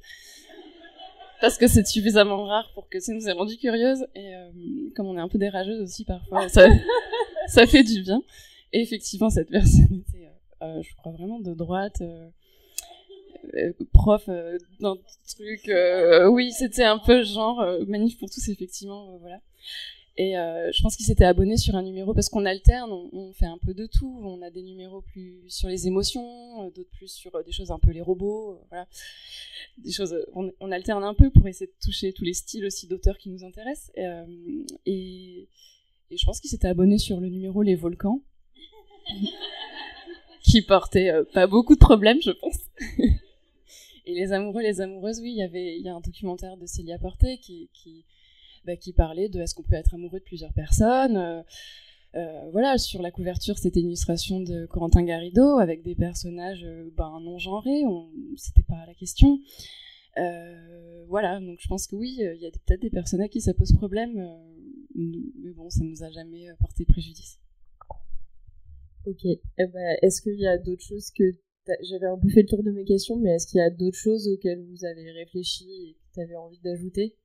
parce 1.42 1.58
que 1.58 1.68
c'est 1.68 1.86
suffisamment 1.86 2.46
rare 2.46 2.72
pour 2.74 2.88
que 2.90 3.00
ça 3.00 3.14
nous 3.14 3.28
ait 3.28 3.32
rendu 3.32 3.58
curieuse, 3.58 4.06
et 4.16 4.36
euh, 4.36 4.50
comme 4.96 5.08
on 5.08 5.18
est 5.18 5.22
un 5.22 5.28
peu 5.28 5.38
dérageuse 5.38 5.82
aussi 5.82 6.06
parfois, 6.06 6.48
ça, 6.50 6.68
ça 7.48 7.68
fait 7.68 7.84
du 7.84 8.02
bien. 8.02 8.22
Et 8.74 8.82
effectivement 8.82 9.30
cette 9.30 9.50
personne 9.50 10.04
était, 10.08 10.30
euh, 10.62 10.82
je 10.82 10.96
crois 10.96 11.12
vraiment 11.12 11.40
de 11.40 11.54
droite, 11.54 12.02
prof 13.94 14.28
d'un 14.80 14.96
truc, 15.28 15.72
oui 16.30 16.52
c'était 16.52 16.84
un 16.84 16.98
peu 16.98 17.24
genre 17.24 17.64
manif 17.88 18.18
pour 18.18 18.30
tous 18.30 18.50
effectivement, 18.50 19.18
voilà. 19.20 19.40
Et 20.18 20.38
euh, 20.38 20.72
je 20.72 20.82
pense 20.82 20.96
qu'il 20.96 21.06
s'était 21.06 21.26
abonné 21.26 21.58
sur 21.58 21.76
un 21.76 21.84
numéro 21.84 22.14
parce 22.14 22.30
qu'on 22.30 22.46
alterne, 22.46 22.90
on, 22.90 23.34
fait 23.34 23.48
un 23.48 23.58
peu 23.58 23.74
de 23.74 23.86
tout. 23.86 24.22
On 24.24 24.42
a 24.42 24.50
des 24.50 24.62
numéros 24.62 25.02
plus 25.02 25.44
sur 25.50 25.68
les 25.68 25.88
émotions, 25.88 26.66
euh, 26.66 26.70
d'autres 26.72 26.90
plus 26.92 27.10
sur 27.10 27.36
euh, 27.36 27.44
des 27.44 27.52
choses 27.52 27.70
un 27.70 27.80
peu 27.80 27.92
les 27.92 28.02
robots, 28.02 28.58
voilà. 28.70 28.88
Des 29.78 29.92
choses, 29.92 30.16
on, 30.34 30.72
alterne 30.72 31.04
un 31.04 31.14
peu 31.14 31.30
pour 31.30 31.46
essayer 31.48 31.68
de 31.68 31.76
toucher 31.84 32.14
tous 32.14 32.24
les 32.24 32.34
styles 32.34 32.66
aussi 32.66 32.88
d'auteurs 32.88 33.18
qui 33.18 33.30
nous 33.30 33.44
intéressent. 33.44 33.92
Et, 34.86 35.50
je 36.12 36.26
pense 36.26 36.40
qu'il 36.40 36.50
s'était 36.50 36.68
abonné 36.68 36.98
sur 36.98 37.20
le 37.20 37.28
numéro 37.28 37.62
Les 37.62 37.76
Volcans, 37.76 38.22
qui 40.44 40.62
portait 40.62 41.12
pas 41.34 41.46
beaucoup 41.46 41.76
de 41.76 41.80
problèmes, 41.80 42.22
je 42.22 42.32
pense. 42.32 42.60
et 44.06 44.14
les 44.14 44.32
amoureux, 44.32 44.62
les 44.62 44.80
amoureuses, 44.80 45.20
oui, 45.20 45.36
il 45.38 45.44
y 45.44 45.78
il 45.78 45.82
y 45.82 45.90
a 45.90 45.96
un 45.96 46.00
documentaire 46.00 46.56
de 46.56 46.66
Célia 46.66 46.98
Porté 46.98 47.38
qui, 47.40 47.70
qui 47.74 48.06
bah, 48.66 48.76
qui 48.76 48.94
parlait 48.94 49.30
de 49.30 49.40
est-ce 49.40 49.54
qu'on 49.54 49.64
peut 49.64 49.76
être 49.76 49.94
amoureux 49.94 50.20
de 50.20 50.24
plusieurs 50.24 50.54
personnes? 50.54 51.18
Euh, 51.18 51.42
euh, 52.16 52.50
voilà, 52.52 52.78
sur 52.78 53.02
la 53.02 53.12
couverture, 53.12 53.58
c'était 53.58 53.82
une 53.82 53.88
illustration 53.88 54.40
de 54.40 54.66
Corentin 54.66 55.04
Garrido 55.04 55.60
avec 55.60 55.84
des 55.84 55.96
personnages 55.96 56.64
euh, 56.64 56.90
ben, 56.96 57.20
non 57.22 57.38
genrés, 57.38 57.84
c'était 58.38 58.64
pas 58.64 58.86
la 58.88 58.94
question. 58.94 59.40
voilà, 61.08 61.40
donc 61.40 61.60
je 61.60 61.68
pense 61.68 61.88
que 61.88 61.96
oui, 61.96 62.18
il 62.20 62.42
y 62.42 62.48
a 62.48 62.52
peut-être 62.52 62.82
des 62.82 62.90
personnes 62.90 63.22
à 63.22 63.28
qui 63.28 63.42
ça 63.42 63.54
pose 63.54 63.74
problème, 63.74 64.28
mais 64.96 65.52
bon, 65.52 65.70
ça 65.70 65.84
nous 65.84 66.04
a 66.04 66.10
jamais 66.10 66.48
porté 66.60 66.86
préjudice. 66.86 67.40
Ok, 69.06 69.26
eh 69.26 69.40
ben, 69.58 69.98
est-ce 70.02 70.22
qu'il 70.22 70.40
y 70.40 70.48
a 70.48 70.58
d'autres 70.58 70.84
choses 70.84 71.12
que 71.12 71.36
j'avais 71.82 72.08
un 72.08 72.18
peu 72.18 72.30
fait 72.30 72.44
le 72.44 72.48
tour 72.48 72.64
de 72.64 72.72
mes 72.72 72.86
questions, 72.86 73.18
mais 73.18 73.32
est-ce 73.32 73.48
qu'il 73.48 73.58
y 73.58 73.62
a 73.62 73.70
d'autres 73.70 73.98
choses 73.98 74.28
auxquelles 74.28 74.64
vous 74.64 74.86
avez 74.86 75.12
réfléchi 75.12 75.66
et 75.66 75.94
que 75.94 76.14
tu 76.14 76.22
avais 76.22 76.36
envie 76.36 76.60
d'ajouter? 76.60 77.16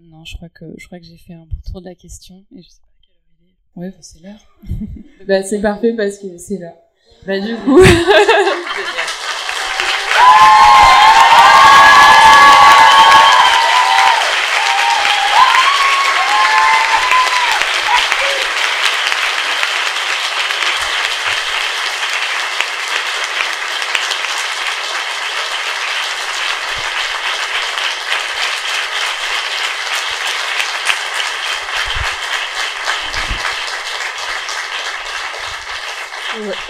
Non, 0.00 0.24
je 0.24 0.36
crois 0.36 0.48
que 0.48 0.64
je 0.76 0.86
crois 0.86 0.98
que 0.98 1.04
j'ai 1.04 1.16
fait 1.16 1.34
un 1.34 1.46
bon 1.46 1.56
tour 1.66 1.80
de 1.80 1.86
la 1.86 1.94
question 1.94 2.44
et 2.54 2.62
je 2.62 2.68
sais 2.68 2.80
pas 2.80 2.88
à 2.88 3.00
quelle 3.02 3.16
heure 3.16 3.36
il 3.40 3.48
est. 3.48 3.80
Ouais, 3.80 3.90
bah, 3.90 3.96
c'est 4.00 4.20
l'heure. 4.20 5.26
bah 5.26 5.42
c'est 5.42 5.60
parfait 5.60 5.94
parce 5.94 6.18
que 6.18 6.38
c'est 6.38 6.58
là. 6.58 6.74
Bah 7.26 7.38
du 7.40 7.54
coup. 7.56 7.80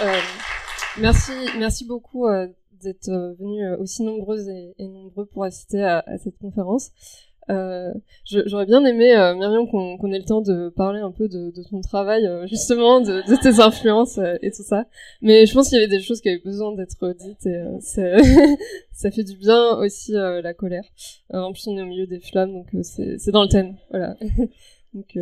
Euh, 0.01 0.19
merci, 1.03 1.31
merci 1.59 1.85
beaucoup 1.85 2.27
euh, 2.27 2.47
d'être 2.81 3.09
euh, 3.09 3.33
venus 3.33 3.65
aussi 3.79 4.03
nombreuses 4.03 4.47
et, 4.49 4.73
nombreux 4.87 5.25
pour 5.25 5.43
assister 5.43 5.83
à, 5.83 6.03
cette 6.23 6.37
conférence. 6.39 6.91
J'aurais 8.25 8.65
bien 8.65 8.83
aimé, 8.85 9.13
Myriam, 9.35 9.67
qu'on 9.67 10.11
ait 10.13 10.17
le 10.17 10.23
temps 10.23 10.41
de 10.41 10.69
parler 10.69 11.01
un 11.01 11.11
peu 11.11 11.27
de, 11.27 11.51
ton 11.69 11.81
travail, 11.81 12.25
justement, 12.47 13.01
de, 13.01 13.21
tes 13.41 13.59
influences 13.59 14.17
et 14.41 14.49
tout 14.51 14.63
ça. 14.63 14.85
Mais 15.21 15.45
je 15.45 15.53
pense 15.53 15.67
qu'il 15.67 15.77
y 15.77 15.81
avait 15.81 15.89
des 15.89 16.01
choses 16.01 16.21
qui 16.21 16.29
avaient 16.29 16.39
besoin 16.39 16.73
d'être 16.73 17.13
dites 17.13 17.45
et 17.45 17.63
ça 18.93 19.11
fait 19.11 19.23
du 19.23 19.35
bien 19.35 19.75
aussi 19.75 20.13
la 20.13 20.53
colère. 20.53 20.85
en 21.31 21.51
plus, 21.51 21.67
on 21.67 21.77
est 21.77 21.81
au 21.81 21.87
milieu 21.87 22.07
des 22.07 22.21
flammes, 22.21 22.53
donc 22.53 22.67
c'est 22.81 23.31
dans 23.31 23.43
le 23.43 23.49
thème. 23.49 23.75
Voilà. 23.91 24.15
donc, 24.93 25.17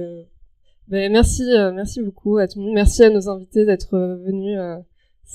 ben, 0.91 1.09
merci, 1.09 1.43
euh, 1.43 1.71
merci 1.71 2.01
beaucoup 2.01 2.37
à 2.37 2.49
tout 2.49 2.59
le 2.59 2.65
monde. 2.65 2.73
Merci 2.73 3.03
à 3.05 3.09
nos 3.09 3.29
invités 3.29 3.65
d'être 3.65 3.93
euh, 3.93 4.17
venus. 4.17 4.59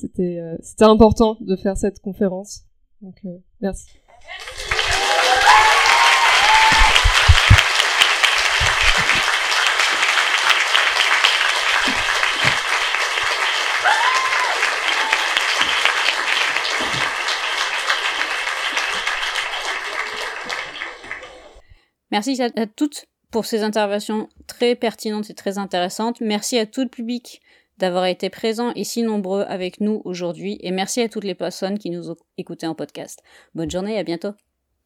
Euh, 0.04 0.56
c'était, 0.60 0.84
important 0.84 1.36
de 1.40 1.56
faire 1.56 1.76
cette 1.76 2.00
conférence. 2.00 2.64
Donc, 3.00 3.20
merci. 3.60 3.86
Merci 22.10 22.40
à 22.40 22.66
toutes 22.66 23.06
pour 23.30 23.44
ces 23.44 23.62
interventions 23.62 24.28
très 24.46 24.74
pertinentes 24.74 25.28
et 25.28 25.34
très 25.34 25.58
intéressantes. 25.58 26.20
Merci 26.22 26.56
à 26.58 26.64
tout 26.64 26.80
le 26.80 26.88
public 26.88 27.42
d'avoir 27.78 28.06
été 28.06 28.30
présent 28.30 28.72
et 28.74 28.84
si 28.84 29.02
nombreux 29.02 29.42
avec 29.48 29.80
nous 29.80 30.02
aujourd'hui 30.04 30.58
et 30.60 30.70
merci 30.70 31.00
à 31.00 31.08
toutes 31.08 31.24
les 31.24 31.34
personnes 31.34 31.78
qui 31.78 31.90
nous 31.90 32.10
ont 32.10 32.16
écoutés 32.38 32.66
en 32.66 32.74
podcast. 32.74 33.22
Bonne 33.54 33.70
journée 33.70 33.94
et 33.94 33.98
à 33.98 34.04
bientôt. 34.04 34.45